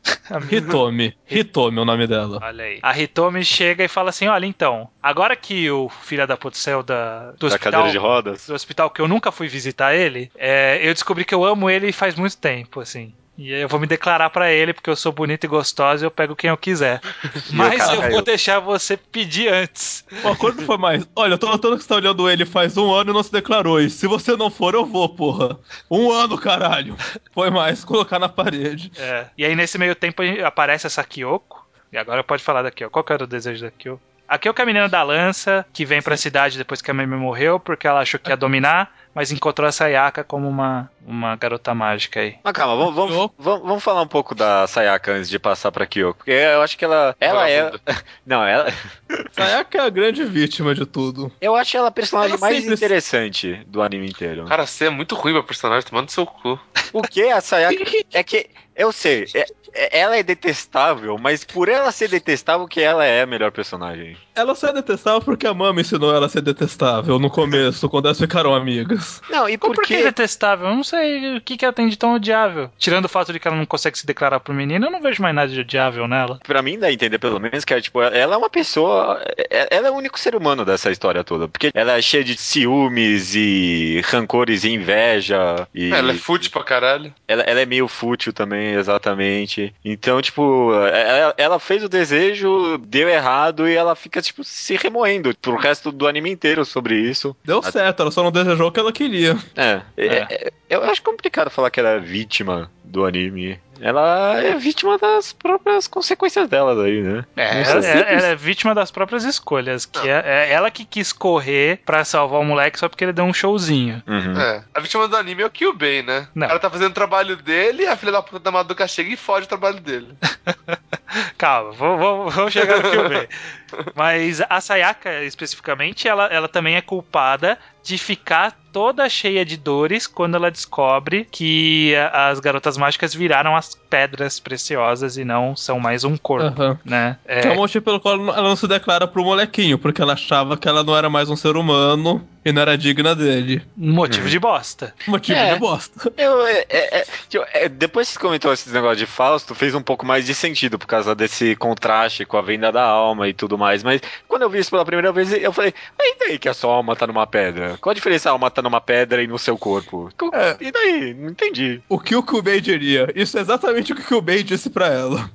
Hitomi. 0.50 1.16
Hitomi 1.28 1.78
é 1.78 1.80
o 1.80 1.84
nome 1.84 2.06
dela. 2.06 2.38
Olha 2.42 2.64
aí. 2.64 2.78
A 2.82 2.98
Hitomi 2.98 3.44
chega 3.44 3.84
e 3.84 3.88
fala 3.88 4.10
assim: 4.10 4.28
olha, 4.28 4.46
então, 4.46 4.88
agora 5.02 5.34
que 5.34 5.70
o 5.70 5.88
filho 5.88 6.26
da 6.26 6.36
puta 6.36 6.56
saiu 6.56 6.82
da, 6.82 7.32
do 7.32 7.38
da 7.38 7.46
hospital. 7.46 7.72
cadeira 7.72 7.90
de 7.90 7.98
rodas. 7.98 8.46
do 8.46 8.54
hospital 8.54 8.90
que 8.90 9.00
eu 9.00 9.08
nunca 9.08 9.32
fui 9.32 9.48
visitar 9.48 9.94
ele, 9.94 10.30
é, 10.36 10.78
eu 10.82 10.92
descobri 10.92 11.24
que 11.24 11.34
eu 11.34 11.44
amo 11.44 11.68
ele 11.68 11.92
faz 11.92 12.14
muito 12.14 12.36
tempo, 12.36 12.80
assim. 12.80 13.12
E 13.40 13.54
aí 13.54 13.62
eu 13.62 13.68
vou 13.68 13.80
me 13.80 13.86
declarar 13.86 14.28
pra 14.28 14.52
ele 14.52 14.74
porque 14.74 14.90
eu 14.90 14.94
sou 14.94 15.10
bonita 15.10 15.46
e 15.46 15.48
gostosa 15.48 16.04
e 16.04 16.06
eu 16.06 16.10
pego 16.10 16.36
quem 16.36 16.50
eu 16.50 16.58
quiser. 16.58 17.00
Mas 17.50 17.88
eu 17.88 18.10
vou 18.10 18.20
deixar 18.20 18.60
você 18.60 18.98
pedir 18.98 19.48
antes. 19.48 20.04
O 20.22 20.28
acordo 20.28 20.60
foi 20.60 20.76
mais. 20.76 21.08
Olha, 21.16 21.32
eu 21.32 21.38
tô 21.38 21.48
notando 21.48 21.78
que 21.78 21.82
você 21.82 21.88
tá 21.88 21.94
olhando 21.94 22.28
ele 22.28 22.44
faz 22.44 22.76
um 22.76 22.92
ano 22.92 23.12
e 23.12 23.14
não 23.14 23.22
se 23.22 23.32
declarou. 23.32 23.80
E 23.80 23.88
se 23.88 24.06
você 24.06 24.36
não 24.36 24.50
for, 24.50 24.74
eu 24.74 24.84
vou, 24.84 25.08
porra. 25.08 25.58
Um 25.90 26.12
ano, 26.12 26.36
caralho. 26.36 26.94
Foi 27.32 27.48
mais 27.48 27.82
colocar 27.82 28.18
na 28.18 28.28
parede. 28.28 28.92
É. 28.98 29.24
E 29.38 29.44
aí 29.46 29.56
nesse 29.56 29.78
meio 29.78 29.94
tempo 29.94 30.22
aparece 30.44 30.86
essa 30.86 31.02
Kyoko. 31.02 31.66
E 31.90 31.96
agora 31.96 32.22
pode 32.22 32.42
falar 32.42 32.60
da 32.60 32.70
Kyoko. 32.70 32.92
Qual 32.92 33.04
que 33.04 33.12
era 33.14 33.24
o 33.24 33.26
desejo 33.26 33.64
da 33.64 33.70
Kyoko? 33.70 34.02
A 34.28 34.38
Kyoko 34.38 34.60
é 34.60 34.62
a 34.62 34.66
menina 34.66 34.88
da 34.88 35.02
lança 35.02 35.64
que 35.72 35.86
vem 35.86 36.02
pra 36.02 36.16
cidade 36.16 36.58
depois 36.58 36.82
que 36.82 36.90
a 36.90 36.94
Mimi 36.94 37.16
morreu 37.16 37.58
porque 37.58 37.86
ela 37.86 38.00
achou 38.00 38.20
que 38.20 38.30
ia 38.30 38.36
dominar, 38.36 38.94
mas 39.14 39.32
encontrou 39.32 39.68
a 39.68 39.72
Sayaka 39.72 40.22
como 40.24 40.48
uma, 40.48 40.90
uma 41.06 41.34
garota 41.36 41.74
mágica 41.74 42.20
aí. 42.20 42.36
Mas 42.44 42.52
calma, 42.52 42.76
vamos, 42.76 42.94
vamos, 42.94 43.30
vamos, 43.38 43.66
vamos 43.66 43.82
falar 43.82 44.02
um 44.02 44.06
pouco 44.06 44.34
da 44.34 44.66
Sayaka 44.66 45.12
antes 45.12 45.28
de 45.28 45.38
passar 45.38 45.72
pra 45.72 45.86
Kyoko. 45.86 46.18
Porque 46.18 46.30
eu 46.30 46.62
acho 46.62 46.76
que 46.78 46.84
ela. 46.84 47.14
Ela 47.20 47.50
é. 47.50 47.70
Não, 48.24 48.44
ela. 48.44 48.72
Sayaka 49.32 49.78
é 49.78 49.80
a 49.80 49.88
grande 49.90 50.24
vítima 50.24 50.74
de 50.74 50.86
tudo. 50.86 51.30
Eu 51.40 51.54
acho 51.56 51.76
ela 51.76 51.88
a 51.88 51.92
personagem 51.92 52.32
Ela 52.32 52.40
mais 52.40 52.56
sempre- 52.58 52.74
interessante 52.74 53.54
do 53.66 53.82
anime 53.82 54.08
inteiro. 54.08 54.44
Cara, 54.46 54.66
você 54.66 54.86
é 54.86 54.90
muito 54.90 55.14
ruim 55.14 55.32
pra 55.32 55.42
personagem, 55.42 55.88
tomando 55.88 56.10
seu 56.10 56.26
cu. 56.26 56.58
O 56.92 57.02
que 57.02 57.22
a 57.30 57.40
Sayaka. 57.40 57.80
É 58.12 58.22
que. 58.22 58.48
Eu 58.80 58.92
sei, 58.92 59.26
é- 59.34 59.46
é- 59.74 60.00
ela 60.00 60.16
é 60.16 60.22
detestável, 60.22 61.16
mas 61.18 61.44
por 61.44 61.68
ela 61.68 61.92
ser 61.92 62.08
detestável 62.08 62.66
que 62.66 62.80
ela 62.80 63.04
é 63.04 63.22
a 63.22 63.26
melhor 63.26 63.52
personagem. 63.52 64.16
Ela 64.34 64.54
só 64.54 64.68
é 64.68 64.72
detestável 64.72 65.20
porque 65.20 65.46
a 65.46 65.52
mama 65.54 65.80
ensinou 65.80 66.14
ela 66.14 66.26
a 66.26 66.28
ser 66.28 66.40
detestável 66.40 67.18
no 67.18 67.28
começo, 67.30 67.88
quando 67.88 68.06
elas 68.06 68.18
ficaram 68.18 68.54
amigas. 68.54 69.20
Não, 69.28 69.48
e 69.48 69.58
Por, 69.58 69.74
por 69.74 69.84
que 69.84 70.02
detestável? 70.02 70.68
Eu 70.68 70.74
não 70.76 70.82
sei 70.84 71.36
o 71.36 71.40
que, 71.40 71.56
que 71.58 71.64
ela 71.64 71.74
tem 71.74 71.88
de 71.88 71.98
tão 71.98 72.14
odiável. 72.14 72.70
Tirando 72.78 73.04
o 73.04 73.08
fato 73.08 73.32
de 73.32 73.38
que 73.38 73.46
ela 73.46 73.56
não 73.56 73.66
consegue 73.66 73.98
se 73.98 74.06
declarar 74.06 74.40
pro 74.40 74.54
menino, 74.54 74.86
eu 74.86 74.90
não 74.90 75.00
vejo 75.00 75.20
mais 75.22 75.34
nada 75.34 75.48
de 75.52 75.60
odiável 75.60 76.08
nela. 76.08 76.40
Pra 76.46 76.62
mim 76.62 76.78
dá 76.78 76.86
a 76.86 76.92
entender 76.92 77.18
pelo 77.18 77.38
menos 77.38 77.64
que 77.64 77.74
é, 77.74 77.80
tipo, 77.80 78.00
ela 78.00 78.34
é 78.34 78.38
uma 78.38 78.50
pessoa. 78.50 79.20
é- 79.36 79.68
Ela 79.70 79.88
é 79.88 79.90
o 79.90 79.94
único 79.94 80.18
ser 80.18 80.34
humano 80.34 80.64
dessa 80.64 80.90
história 80.90 81.22
toda. 81.22 81.46
Porque 81.46 81.70
ela 81.74 81.98
é 81.98 82.02
cheia 82.02 82.24
de 82.24 82.36
ciúmes 82.36 83.34
e 83.34 84.00
rancores 84.06 84.64
e 84.64 84.70
inveja. 84.70 85.66
E 85.74 85.92
Ela 85.92 86.12
é 86.12 86.14
fútil 86.14 86.50
pra 86.50 86.64
caralho. 86.64 87.12
ela, 87.28 87.42
ela 87.42 87.60
é 87.60 87.66
meio 87.66 87.86
fútil 87.88 88.32
também, 88.32 88.69
exatamente. 88.72 89.74
Então, 89.84 90.20
tipo, 90.20 90.72
ela, 90.74 91.34
ela 91.36 91.58
fez 91.58 91.82
o 91.82 91.88
desejo, 91.88 92.78
deu 92.78 93.08
errado 93.08 93.68
e 93.68 93.74
ela 93.74 93.94
fica, 93.94 94.20
tipo, 94.22 94.44
se 94.44 94.76
remoendo 94.76 95.34
pro 95.36 95.56
resto 95.56 95.92
do 95.92 96.06
anime 96.06 96.30
inteiro 96.30 96.64
sobre 96.64 96.96
isso. 96.96 97.36
Deu 97.44 97.62
certo, 97.62 98.02
ela 98.02 98.10
só 98.10 98.22
não 98.22 98.32
desejou 98.32 98.68
o 98.68 98.72
que 98.72 98.80
ela 98.80 98.92
queria. 98.92 99.36
É, 99.56 99.82
é, 99.96 100.06
é, 100.06 100.52
eu 100.68 100.82
acho 100.84 101.02
complicado 101.02 101.50
falar 101.50 101.70
que 101.70 101.80
ela 101.80 101.90
é 101.90 102.00
vítima 102.00 102.70
do 102.84 103.04
anime. 103.04 103.58
Ela 103.80 104.40
é 104.42 104.54
vítima 104.56 104.98
das 104.98 105.32
próprias 105.32 105.86
consequências 105.86 106.48
dela 106.48 106.74
daí, 106.74 107.02
né? 107.02 107.24
É, 107.36 107.62
ela, 107.62 107.86
ela 107.86 108.26
é 108.28 108.36
vítima 108.36 108.74
das 108.74 108.90
próprias 108.90 109.24
escolhas. 109.24 109.86
Que 109.86 110.08
é, 110.08 110.22
é 110.24 110.52
ela 110.52 110.70
que 110.70 110.84
quis 110.84 111.12
correr 111.12 111.80
pra 111.84 112.04
salvar 112.04 112.40
o 112.40 112.44
moleque 112.44 112.78
só 112.78 112.88
porque 112.88 113.04
ele 113.04 113.12
deu 113.12 113.24
um 113.24 113.32
showzinho. 113.32 114.02
Uhum. 114.06 114.40
É. 114.40 114.64
A 114.74 114.80
vítima 114.80 115.08
do 115.08 115.16
anime 115.16 115.42
é 115.42 115.46
o 115.46 115.50
Kyubei, 115.50 116.02
né? 116.02 116.28
Não. 116.34 116.46
O 116.46 116.48
cara 116.48 116.60
tá 116.60 116.70
fazendo 116.70 116.90
o 116.90 116.94
trabalho 116.94 117.36
dele, 117.36 117.86
a 117.86 117.96
filha 117.96 118.12
da 118.12 118.22
puta 118.22 118.38
da 118.40 118.50
Madoka 118.50 118.86
chega 118.86 119.10
e 119.10 119.16
fode 119.16 119.46
o 119.46 119.48
trabalho 119.48 119.80
dele. 119.80 120.08
Calma, 121.36 121.72
vou, 121.72 121.98
vou, 121.98 122.30
vou 122.30 122.50
chegar 122.50 122.82
no 122.82 123.08
ver. 123.08 123.28
Mas 123.94 124.40
a 124.48 124.60
Sayaka, 124.60 125.22
especificamente, 125.24 126.06
ela, 126.06 126.26
ela 126.26 126.48
também 126.48 126.76
é 126.76 126.82
culpada 126.82 127.58
de 127.82 127.96
ficar 127.98 128.56
toda 128.72 129.08
cheia 129.08 129.44
de 129.44 129.56
dores 129.56 130.06
quando 130.06 130.34
ela 130.34 130.50
descobre 130.50 131.26
que 131.30 131.94
as 132.12 132.40
garotas 132.40 132.76
mágicas 132.76 133.14
viraram 133.14 133.56
as 133.56 133.74
pedras 133.74 134.38
preciosas 134.38 135.16
e 135.16 135.24
não 135.24 135.56
são 135.56 135.80
mais 135.80 136.04
um 136.04 136.16
corpo, 136.16 136.62
Aham. 136.62 136.78
né? 136.84 137.16
É, 137.24 137.40
Que 137.40 137.48
é 137.48 137.50
o 137.52 137.56
motivo 137.56 137.84
pelo 137.84 138.00
qual 138.00 138.14
ela 138.14 138.42
não 138.42 138.56
se 138.56 138.66
declara 138.66 139.06
pro 139.06 139.24
molequinho, 139.24 139.78
porque 139.78 140.00
ela 140.00 140.12
achava 140.12 140.56
que 140.56 140.68
ela 140.68 140.82
não 140.84 140.96
era 140.96 141.10
mais 141.10 141.28
um 141.28 141.36
ser 141.36 141.56
humano 141.56 142.26
e 142.44 142.52
não 142.52 142.62
era 142.62 142.76
digna 142.78 143.14
dele. 143.14 143.62
motivo 143.76 144.28
de 144.28 144.38
bosta. 144.38 144.94
Motivo 145.06 145.38
É. 145.38 145.52
de 145.54 145.58
bosta. 145.60 146.12
Eu, 146.16 146.46
é, 146.46 146.64
é, 146.68 146.98
é, 147.00 147.06
tipo, 147.28 147.44
é, 147.52 147.68
depois 147.68 148.08
que 148.08 148.14
você 148.14 148.18
comentou 148.20 148.52
esse 148.52 148.70
negócio 148.70 148.96
de 148.96 149.06
Fausto, 149.06 149.54
fez 149.54 149.74
um 149.74 149.82
pouco 149.82 150.04
mais 150.06 150.24
de 150.26 150.34
sentido 150.34 150.78
por 150.78 150.86
causa 150.86 151.14
desse 151.14 151.54
contraste 151.56 152.24
com 152.24 152.36
a 152.36 152.42
venda 152.42 152.70
da 152.72 152.82
alma 152.82 153.28
e 153.28 153.32
tudo 153.34 153.58
mais. 153.58 153.82
Mas 153.82 154.00
quando 154.28 154.42
eu 154.42 154.50
vi 154.50 154.58
isso 154.60 154.70
pela 154.70 154.84
primeira 154.84 155.12
vez, 155.12 155.32
eu 155.32 155.52
falei, 155.52 155.74
e 155.98 156.16
daí 156.18 156.38
que 156.38 156.48
a 156.48 156.54
sua 156.54 156.72
alma 156.74 156.96
tá 156.96 157.06
numa 157.06 157.26
pedra? 157.26 157.76
Qual 157.80 157.90
a 157.90 157.94
diferença 157.94 158.28
a 158.28 158.32
alma 158.32 158.50
tá 158.50 158.62
numa 158.62 158.80
pedra 158.80 159.22
e 159.22 159.26
no 159.26 159.38
seu 159.38 159.56
corpo? 159.58 160.10
Co- 160.16 160.30
É. 160.34 160.56
E 160.60 160.70
daí? 160.72 161.14
Não 161.14 161.30
entendi. 161.30 161.82
O 161.88 161.98
que 161.98 162.14
o 162.16 162.22
Kyubei 162.22 162.60
diria? 162.60 163.10
Isso 163.14 163.36
é 163.36 163.40
exatamente 163.40 163.92
o 163.92 163.96
que 163.96 164.02
o 164.02 164.06
Kyubei 164.06 164.42
disse 164.42 164.70
pra 164.70 164.86
ela. 164.86 165.30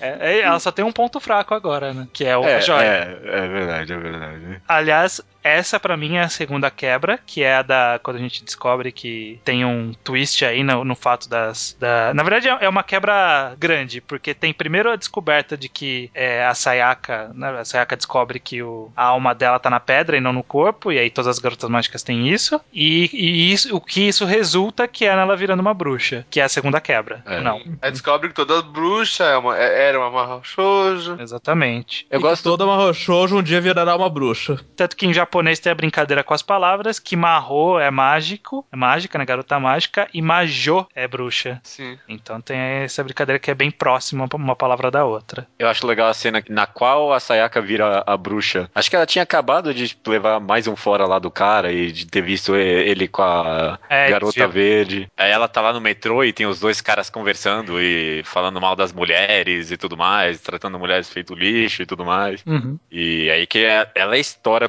É, 0.00 0.32
é, 0.38 0.40
ela 0.40 0.58
só 0.58 0.70
tem 0.72 0.84
um 0.84 0.92
ponto 0.92 1.20
fraco 1.20 1.54
agora, 1.54 1.92
né? 1.92 2.08
Que 2.12 2.24
é 2.24 2.36
o 2.36 2.44
É, 2.44 2.56
a 2.56 2.60
joia. 2.60 2.84
é, 2.84 3.20
é 3.24 3.48
verdade, 3.48 3.92
é 3.92 3.96
verdade. 3.98 4.62
Aliás, 4.66 5.20
essa 5.42 5.78
pra 5.80 5.96
mim 5.96 6.16
é 6.16 6.20
a 6.22 6.28
segunda 6.28 6.70
quebra, 6.70 7.18
que 7.24 7.42
é 7.42 7.56
a 7.56 7.62
da 7.62 8.00
quando 8.02 8.16
a 8.16 8.20
gente 8.20 8.44
descobre 8.44 8.92
que 8.92 9.40
tem 9.44 9.64
um 9.64 9.92
twist 10.04 10.44
aí 10.44 10.62
no, 10.62 10.84
no 10.84 10.94
fato 10.94 11.28
das. 11.28 11.76
Da... 11.78 12.12
Na 12.14 12.22
verdade, 12.22 12.48
é 12.48 12.58
é 12.60 12.68
uma 12.68 12.82
quebra 12.82 13.54
grande, 13.58 14.00
porque 14.00 14.34
tem 14.34 14.52
primeiro 14.52 14.90
a 14.90 14.96
descoberta 14.96 15.56
de 15.56 15.68
que 15.68 16.10
é, 16.14 16.44
a 16.44 16.54
Sayaka, 16.54 17.30
né, 17.34 17.48
a 17.60 17.64
Sayaka 17.64 17.96
descobre 17.96 18.38
que 18.38 18.62
o, 18.62 18.90
a 18.96 19.04
alma 19.04 19.34
dela 19.34 19.58
tá 19.58 19.70
na 19.70 19.80
pedra 19.80 20.16
e 20.16 20.20
não 20.20 20.32
no 20.32 20.42
corpo, 20.42 20.92
e 20.92 20.98
aí 20.98 21.10
todas 21.10 21.28
as 21.28 21.38
garotas 21.38 21.68
mágicas 21.70 22.02
têm 22.02 22.28
isso. 22.28 22.60
E, 22.72 23.08
e 23.12 23.52
isso, 23.52 23.74
o 23.74 23.80
que 23.80 24.02
isso 24.08 24.24
resulta 24.24 24.86
que 24.86 25.04
é 25.04 25.08
ela 25.08 25.36
virando 25.36 25.60
uma 25.60 25.72
bruxa, 25.74 26.26
que 26.30 26.40
é 26.40 26.44
a 26.44 26.48
segunda 26.48 26.80
quebra. 26.80 27.22
É. 27.26 27.40
Não, 27.40 27.60
Aí 27.80 27.90
descobre 27.90 28.28
que 28.28 28.34
toda 28.34 28.60
bruxa 28.62 29.24
é 29.24 29.36
uma, 29.36 29.56
é- 29.58 29.88
era 29.88 29.98
uma 29.98 30.10
Mahou 30.10 30.42
Shoujo. 30.44 31.16
exatamente. 31.20 32.06
Eu 32.10 32.18
E 32.18 32.22
gosto. 32.22 32.42
toda 32.44 32.92
Shoujo 32.92 33.38
um 33.38 33.42
dia 33.42 33.60
virará 33.60 33.96
uma 33.96 34.08
bruxa. 34.10 34.58
Tanto 34.76 34.96
que 34.96 35.06
em 35.06 35.12
japonês 35.30 35.60
tem 35.60 35.70
a 35.70 35.74
brincadeira 35.76 36.24
com 36.24 36.34
as 36.34 36.42
palavras, 36.42 36.98
que 36.98 37.14
Mahou 37.14 37.78
é 37.78 37.88
mágico, 37.90 38.66
é 38.72 38.76
mágica, 38.76 39.16
né, 39.16 39.24
garota 39.24 39.60
mágica, 39.60 40.08
e 40.12 40.20
Majô 40.20 40.86
é 40.92 41.06
bruxa. 41.06 41.60
Sim. 41.62 41.96
Então 42.08 42.40
tem 42.40 42.58
essa 42.58 43.04
brincadeira 43.04 43.38
que 43.38 43.48
é 43.50 43.54
bem 43.54 43.70
próxima 43.70 44.28
uma 44.34 44.56
palavra 44.56 44.90
da 44.90 45.04
outra. 45.04 45.46
Eu 45.56 45.68
acho 45.68 45.86
legal 45.86 46.08
a 46.08 46.14
cena 46.14 46.42
na 46.48 46.66
qual 46.66 47.12
a 47.12 47.20
Sayaka 47.20 47.60
vira 47.60 48.02
a 48.04 48.16
bruxa. 48.16 48.68
Acho 48.74 48.90
que 48.90 48.96
ela 48.96 49.06
tinha 49.06 49.22
acabado 49.22 49.72
de 49.72 49.96
levar 50.04 50.40
mais 50.40 50.66
um 50.66 50.74
fora 50.74 51.06
lá 51.06 51.20
do 51.20 51.30
cara 51.30 51.70
e 51.72 51.92
de 51.92 52.06
ter 52.06 52.22
visto 52.22 52.56
ele 52.56 53.06
com 53.06 53.22
a 53.22 53.78
É, 53.88 54.10
garota 54.10 54.48
viu? 54.48 54.50
verde. 54.50 55.08
Aí 55.16 55.30
ela 55.30 55.46
tá 55.46 55.60
lá 55.60 55.72
no 55.72 55.80
metrô 55.80 56.24
e 56.24 56.32
tem 56.32 56.46
os 56.46 56.58
dois 56.58 56.80
caras 56.80 57.08
conversando 57.08 57.80
e 57.80 58.22
falando 58.24 58.60
mal 58.60 58.74
das 58.74 58.92
mulheres 58.92 59.70
e 59.70 59.76
tudo 59.76 59.96
mais, 59.96 60.40
tratando 60.40 60.76
mulheres 60.78 61.08
feito 61.08 61.34
lixo 61.34 61.82
e 61.82 61.86
tudo 61.86 62.04
mais. 62.04 62.42
E 62.90 63.30
aí 63.30 63.46
que 63.46 63.64
é- 63.64 63.88
ela 63.94 64.18
estoura 64.18 64.68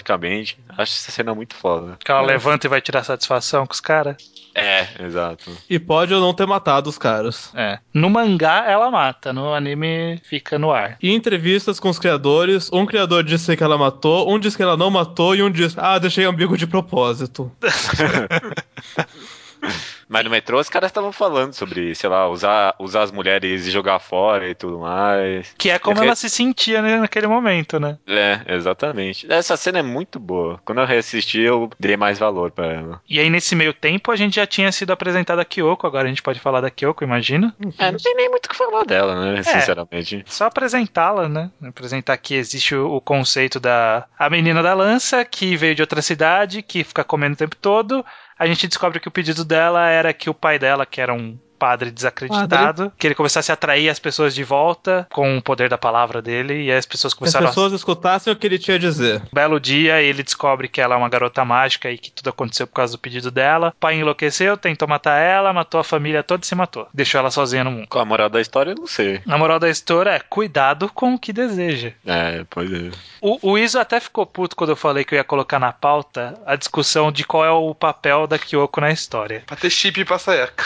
psicologicamente. 0.00 0.58
Acho 0.68 0.94
essa 0.94 1.12
cena 1.12 1.34
muito 1.34 1.54
foda. 1.54 1.96
Que 2.02 2.10
ela 2.10 2.22
levanta 2.22 2.66
e 2.66 2.70
vai 2.70 2.80
tirar 2.80 3.04
satisfação 3.04 3.66
com 3.66 3.72
os 3.72 3.80
caras. 3.80 4.16
É, 4.54 5.04
exato. 5.04 5.50
E 5.68 5.78
pode 5.78 6.12
ou 6.12 6.20
não 6.20 6.34
ter 6.34 6.46
matado 6.46 6.90
os 6.90 6.98
caras. 6.98 7.52
É. 7.54 7.78
No 7.94 8.10
mangá 8.10 8.64
ela 8.66 8.90
mata, 8.90 9.32
no 9.32 9.54
anime 9.54 10.20
fica 10.24 10.58
no 10.58 10.72
ar. 10.72 10.96
E 11.00 11.12
entrevistas 11.12 11.78
com 11.78 11.88
os 11.88 11.98
criadores, 11.98 12.70
um 12.72 12.84
criador 12.84 13.22
disse 13.22 13.56
que 13.56 13.62
ela 13.62 13.78
matou, 13.78 14.32
um 14.32 14.38
disse 14.38 14.56
que 14.56 14.62
ela 14.62 14.76
não 14.76 14.90
matou 14.90 15.34
e 15.34 15.42
um 15.42 15.50
disse, 15.50 15.76
ah, 15.78 15.98
deixei 15.98 16.24
ambíguo 16.24 16.56
de 16.56 16.66
propósito. 16.66 17.50
Mas 20.10 20.24
no 20.24 20.30
metrô 20.30 20.58
os 20.58 20.68
caras 20.68 20.88
estavam 20.90 21.12
falando 21.12 21.52
sobre, 21.52 21.94
sei 21.94 22.10
lá, 22.10 22.28
usar, 22.28 22.74
usar 22.80 23.02
as 23.02 23.12
mulheres 23.12 23.64
e 23.64 23.70
jogar 23.70 24.00
fora 24.00 24.50
e 24.50 24.56
tudo 24.56 24.80
mais. 24.80 25.54
Que 25.56 25.70
é 25.70 25.78
como 25.78 26.02
ela 26.02 26.16
se 26.16 26.28
sentia 26.28 26.82
né, 26.82 26.98
naquele 26.98 27.28
momento, 27.28 27.78
né? 27.78 27.96
É, 28.08 28.40
exatamente. 28.48 29.30
Essa 29.32 29.56
cena 29.56 29.78
é 29.78 29.82
muito 29.82 30.18
boa. 30.18 30.60
Quando 30.64 30.80
eu 30.80 30.86
reassisti, 30.86 31.38
eu 31.38 31.70
dei 31.78 31.96
mais 31.96 32.18
valor 32.18 32.50
pra 32.50 32.66
ela. 32.66 33.00
E 33.08 33.20
aí, 33.20 33.30
nesse 33.30 33.54
meio 33.54 33.72
tempo, 33.72 34.10
a 34.10 34.16
gente 34.16 34.34
já 34.34 34.46
tinha 34.46 34.72
sido 34.72 34.92
apresentada 34.92 35.42
a 35.42 35.44
Kyoko, 35.44 35.86
agora 35.86 36.06
a 36.06 36.08
gente 36.08 36.22
pode 36.22 36.40
falar 36.40 36.60
da 36.60 36.70
Kyoko, 36.70 37.04
imagina? 37.04 37.54
É, 37.78 37.92
não 37.92 37.98
tem 37.98 38.16
nem 38.16 38.28
muito 38.28 38.46
o 38.46 38.48
que 38.48 38.56
falar 38.56 38.84
dela, 38.84 39.14
né? 39.14 39.42
Sinceramente. 39.44 40.24
Só 40.26 40.46
apresentá-la, 40.46 41.28
né? 41.28 41.52
Apresentar 41.62 42.16
que 42.16 42.34
existe 42.34 42.74
o, 42.74 42.96
o 42.96 43.00
conceito 43.00 43.60
da 43.60 44.06
a 44.18 44.28
menina 44.28 44.60
da 44.60 44.74
lança, 44.74 45.24
que 45.24 45.56
veio 45.56 45.76
de 45.76 45.82
outra 45.82 46.02
cidade, 46.02 46.62
que 46.62 46.82
fica 46.82 47.04
comendo 47.04 47.34
o 47.34 47.38
tempo 47.38 47.54
todo. 47.54 48.04
A 48.40 48.46
gente 48.46 48.66
descobre 48.66 48.98
que 48.98 49.06
o 49.06 49.10
pedido 49.10 49.44
dela 49.44 49.86
era 49.90 50.14
que 50.14 50.30
o 50.30 50.34
pai 50.34 50.58
dela, 50.58 50.86
que 50.86 50.98
era 50.98 51.12
um 51.12 51.38
padre 51.60 51.90
desacreditado, 51.90 52.90
que 52.98 53.06
ele 53.06 53.14
começasse 53.14 53.52
a 53.52 53.54
atrair 53.54 53.90
as 53.90 53.98
pessoas 53.98 54.34
de 54.34 54.42
volta 54.42 55.06
com 55.12 55.36
o 55.36 55.42
poder 55.42 55.68
da 55.68 55.76
palavra 55.76 56.22
dele, 56.22 56.64
e 56.64 56.72
as 56.72 56.86
pessoas 56.86 57.12
Que 57.12 57.18
as 57.18 57.18
começaram 57.18 57.46
a 57.46 57.48
pessoas 57.50 57.74
escutassem 57.74 58.32
o 58.32 58.36
que 58.36 58.46
ele 58.46 58.58
tinha 58.58 58.76
a 58.76 58.80
dizer. 58.80 59.20
Um 59.20 59.34
belo 59.34 59.60
dia, 59.60 60.00
ele 60.00 60.22
descobre 60.22 60.68
que 60.68 60.80
ela 60.80 60.94
é 60.94 60.98
uma 60.98 61.08
garota 61.10 61.44
mágica 61.44 61.90
e 61.90 61.98
que 61.98 62.10
tudo 62.10 62.30
aconteceu 62.30 62.66
por 62.66 62.72
causa 62.72 62.94
do 62.94 62.98
pedido 62.98 63.30
dela. 63.30 63.74
O 63.76 63.80
pai 63.80 63.96
enlouqueceu, 63.96 64.56
tentou 64.56 64.88
matar 64.88 65.18
ela, 65.20 65.52
matou 65.52 65.78
a 65.78 65.84
família 65.84 66.22
toda 66.22 66.42
e 66.42 66.46
se 66.46 66.54
matou. 66.54 66.88
Deixou 66.94 67.18
ela 67.18 67.30
sozinha 67.30 67.62
no 67.62 67.70
mundo. 67.70 67.86
Com 67.88 67.98
a 67.98 68.04
moral 68.04 68.30
da 68.30 68.40
história, 68.40 68.70
eu 68.70 68.76
não 68.76 68.86
sei. 68.86 69.20
A 69.28 69.36
moral 69.36 69.58
da 69.58 69.68
história 69.68 70.10
é 70.10 70.20
cuidado 70.20 70.90
com 70.94 71.14
o 71.14 71.18
que 71.18 71.32
deseja. 71.32 71.92
É, 72.06 72.44
pois 72.48 72.72
é. 72.72 72.90
O, 73.20 73.52
o 73.52 73.58
Iso 73.58 73.78
até 73.78 74.00
ficou 74.00 74.24
puto 74.24 74.56
quando 74.56 74.70
eu 74.70 74.76
falei 74.76 75.04
que 75.04 75.14
eu 75.14 75.18
ia 75.18 75.24
colocar 75.24 75.58
na 75.58 75.72
pauta 75.72 76.40
a 76.46 76.56
discussão 76.56 77.12
de 77.12 77.24
qual 77.24 77.44
é 77.44 77.50
o 77.50 77.74
papel 77.74 78.26
da 78.26 78.38
Kyoko 78.38 78.80
na 78.80 78.90
história. 78.90 79.42
Pra 79.46 79.56
ter 79.56 79.70
chip 79.70 80.04
pra 80.04 80.18
Sayaka. 80.18 80.64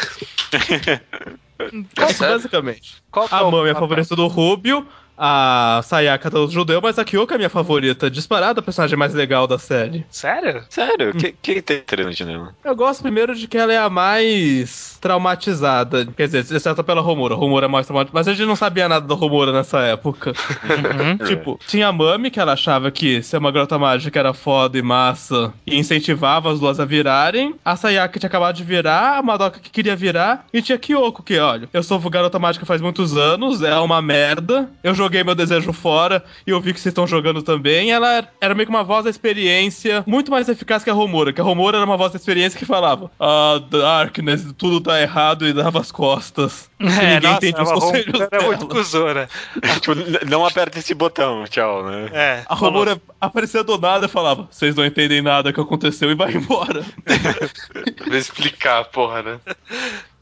Basicamente. 2.19 3.03
Qual 3.11 3.29
que 3.29 3.35
é 3.35 3.39
A 3.39 3.43
o 3.43 3.51
Mami 3.51 3.69
é 3.69 3.73
a 3.73 3.75
favorita 3.75 4.17
do 4.17 4.27
Rubio, 4.27 4.87
a 5.17 5.81
Sayaka 5.85 6.31
do 6.31 6.49
judeu, 6.49 6.81
mas 6.83 6.99
a 6.99 7.05
Kyoko 7.05 7.33
é 7.33 7.37
a 7.37 7.39
minha 7.39 7.51
favorita. 7.51 8.11
Disparada 8.11 8.61
a 8.61 8.63
personagem 8.63 8.99
mais 8.99 9.15
legal 9.15 9.47
da 9.47 9.59
série. 9.59 10.05
Sério? 10.11 10.65
Sério, 10.69 11.11
o 11.11 11.17
que, 11.17 11.33
que 11.33 11.63
tem 11.63 11.79
interessante 11.79 12.25
nela? 12.25 12.55
Eu 12.65 12.75
gosto 12.75 13.03
primeiro 13.03 13.35
de 13.35 13.47
que 13.47 13.57
ela 13.57 13.73
é 13.73 13.79
a 13.79 13.89
mais 13.89 14.99
traumatizada. 15.01 16.07
Quer 16.07 16.27
dizer, 16.27 16.57
exceto 16.57 16.83
pela 16.83 17.01
Romura. 17.01 17.35
A 17.35 17.37
Romura 17.37 17.67
é 17.67 17.69
mais 17.69 17.87
traumatizada. 17.87 18.19
Mas 18.19 18.29
a 18.29 18.35
gente 18.35 18.47
não 18.47 18.57
sabia 18.57 18.89
nada 18.89 19.07
da 19.07 19.15
Romura 19.15 19.53
nessa 19.53 19.81
época. 19.81 20.33
Uhum. 20.65 21.19
Tipo, 21.27 21.59
tinha 21.67 21.89
a 21.89 21.93
Mami, 21.93 22.31
que 22.31 22.41
ela 22.41 22.53
achava 22.53 22.91
que 22.91 23.23
ser 23.23 23.39
uma 23.39 23.51
garota 23.51 23.79
mágica 23.79 24.19
era 24.19 24.33
foda 24.33 24.79
e 24.79 24.83
massa 24.83 25.53
e 25.67 25.79
incentivava 25.79 26.53
as 26.53 26.61
duas 26.61 26.81
a 26.81 26.85
virarem. 26.85 27.55
A 27.65 27.77
Sayaka 27.77 28.19
tinha 28.19 28.29
acabado 28.29 28.57
de 28.57 28.65
virar, 28.65 29.19
a 29.19 29.23
Madoka 29.23 29.61
que 29.61 29.71
queria 29.71 29.97
virar. 29.97 30.47
E 30.53 30.61
tinha 30.61 30.77
a 30.77 30.79
Kyoko, 30.79 31.23
que, 31.23 31.39
olha, 31.39 31.69
eu 31.73 31.83
sou 31.83 31.99
garota 32.11 32.39
mágica 32.39 32.67
faz 32.67 32.81
muitos 32.81 33.17
anos, 33.17 33.63
é 33.63 33.77
uma 33.79 34.01
merda. 34.03 34.69
Eu 34.83 34.95
joguei 35.05 35.23
meu 35.23 35.35
desejo 35.35 35.73
fora 35.73 36.25
e 36.47 36.51
eu 36.51 36.61
vi 36.61 36.73
que 36.73 36.81
vocês 36.81 36.91
estão 36.93 37.07
jogando 37.07 37.43
também. 37.43 37.93
Ela 37.93 38.27
era 38.41 38.55
meio 38.55 38.67
que 38.67 38.75
uma 38.75 38.83
voz 38.85 39.05
da 39.05 39.11
experiência 39.11 40.03
muito 40.07 40.31
mais 40.31 40.49
eficaz 40.49 40.83
que 40.83 40.91
a 40.91 40.95
Romura, 40.95 41.33
que 41.33 41.41
a 41.41 41.45
Romura 41.45 41.77
era 41.77 41.85
uma 41.87 41.97
voz 41.97 42.13
da 42.13 42.17
experiência 42.19 42.59
que 42.59 42.65
falava 42.65 43.11
Ah, 43.21 43.61
Darkness, 43.71 44.47
tudo 44.57 44.81
tá 44.81 45.01
errado 45.01 45.47
e 45.47 45.53
dava 45.53 45.81
as 45.81 45.93
costas. 45.93 46.69
É, 46.85 47.15
ninguém 47.15 47.33
entende 47.35 47.63
os 47.63 47.73
conselhos 47.73 48.21
era 48.21 48.29
dela. 48.29 48.45
muito 48.47 48.67
cuzona. 48.67 49.27
tipo, 49.81 49.93
n- 49.95 50.19
não 50.29 50.45
aperta 50.45 50.79
esse 50.79 50.93
botão, 50.93 51.45
tchau, 51.49 51.83
né? 51.89 52.11
É, 52.13 52.43
A 52.47 52.55
Romura 52.55 53.01
aparecia 53.19 53.65
do 53.65 53.79
nada 53.79 54.05
e 54.05 54.09
falava: 54.09 54.47
Vocês 54.51 54.75
não 54.75 54.85
entendem 54.85 55.23
nada 55.23 55.51
que 55.51 55.59
aconteceu 55.61 56.11
e 56.11 56.15
vai 56.15 56.35
embora. 56.35 56.85
Pra 58.05 58.19
explicar, 58.19 58.85
porra, 58.87 59.23
né? 59.23 59.39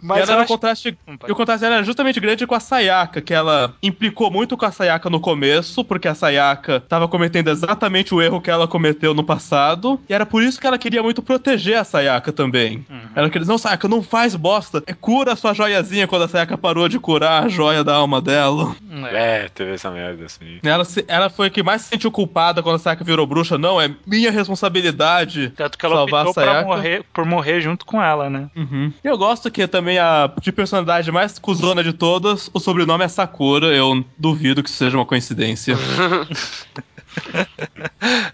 Mas 0.03 0.29
e 0.29 0.33
era 0.33 0.43
um 0.43 0.47
contraste. 0.47 0.99
Hum, 1.07 1.17
E 1.29 1.33
o 1.33 1.35
contraste 1.37 1.65
era 1.65 1.83
justamente 1.83 2.19
grande 2.21 2.47
com 2.47 2.55
a 2.55 2.61
Sayaka, 2.61 3.21
que 3.21 3.33
ela 3.33 3.75
implicou 3.83 4.31
muito 4.31 4.57
com 4.57 4.67
a 4.67 4.73
Sayaka 4.73 5.09
no 5.09 5.21
começo, 5.21 5.85
porque 5.85 6.09
a 6.09 6.15
Sayaka 6.15 6.81
tava 6.81 7.07
cometendo 7.09 7.49
exatamente 7.49 8.15
o 8.15 8.21
erro 8.21 8.41
que 8.41 8.51
ela 8.51 8.67
cometeu 8.67 9.15
no 9.15 9.23
passado. 9.25 10.01
E 10.09 10.13
era 10.15 10.27
por 10.27 10.43
isso 10.43 10.61
que 10.61 10.67
ela 10.67 10.77
queria 10.79 11.03
muito 11.03 11.23
proteger 11.23 11.79
a 11.79 11.85
Sayaka 11.85 12.33
também. 12.33 12.85
Uhum. 12.91 13.01
Ela 13.15 13.29
queria 13.29 13.41
dizer, 13.43 13.53
não, 13.53 13.59
Sayaka, 13.59 13.87
não 13.89 14.03
faz 14.03 14.35
bosta. 14.35 14.83
É 14.87 14.93
cura 14.93 15.33
a 15.33 15.37
sua 15.37 15.55
joiazinha 15.55 16.07
quando 16.09 16.23
a 16.23 16.29
Sayaka 16.29 16.59
parou 16.59 16.89
de 16.89 16.99
curar 16.99 17.45
a 17.45 17.49
joia 17.49 17.85
da 17.85 17.95
alma 17.95 18.21
dela. 18.21 18.75
É. 19.11 19.23
É, 19.43 19.49
teve 19.49 19.73
essa 19.73 19.91
merda, 19.91 20.25
assim. 20.27 20.59
Ela, 20.63 20.85
se- 20.85 21.05
ela 21.07 21.31
foi 21.31 21.47
a 21.47 21.51
que 21.51 21.63
mais 21.63 21.83
se 21.83 21.89
sentiu 21.91 22.11
culpada 22.11 22.63
quando 22.63 22.77
a 22.77 22.79
Sayaka 22.79 23.05
virou 23.05 23.27
bruxa. 23.27 23.57
Não, 23.57 23.81
é 23.81 23.91
minha 24.07 24.31
responsabilidade. 24.73 25.51
Tanto 25.57 25.79
que 25.79 25.87
ela 25.87 25.97
Salvar 25.97 26.27
a 26.27 26.29
optou 26.29 26.35
pra 26.35 26.53
Sayaka. 26.53 26.67
morrer, 26.69 27.05
por 27.13 27.25
morrer 27.25 27.61
junto 27.61 27.85
com 27.87 28.03
ela, 28.03 28.29
né? 28.31 28.49
Uhum. 28.57 28.93
Eu 29.03 29.17
gosto 29.19 29.51
que 29.51 29.67
também 29.67 29.92
a 29.99 30.31
de 30.41 30.53
personalidade 30.53 31.11
mais 31.11 31.39
cuzona 31.39 31.83
de 31.83 31.93
todas, 31.93 32.51
o 32.53 32.61
sobrenome 32.61 33.05
é 33.05 33.09
Sakura. 33.09 33.67
Eu 33.67 34.05
duvido 34.19 34.63
que 34.63 34.69
isso 34.69 34.79
seja 34.79 34.97
uma 34.97 35.07
coincidência. 35.07 35.77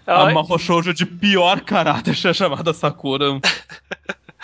a 0.05 0.31
Mahou 0.31 0.57
Shoujo 0.57 0.93
de 0.93 1.05
pior 1.05 1.61
caráter 1.61 2.15
é 2.25 2.33
chamada 2.33 2.73
Sakura. 2.73 3.39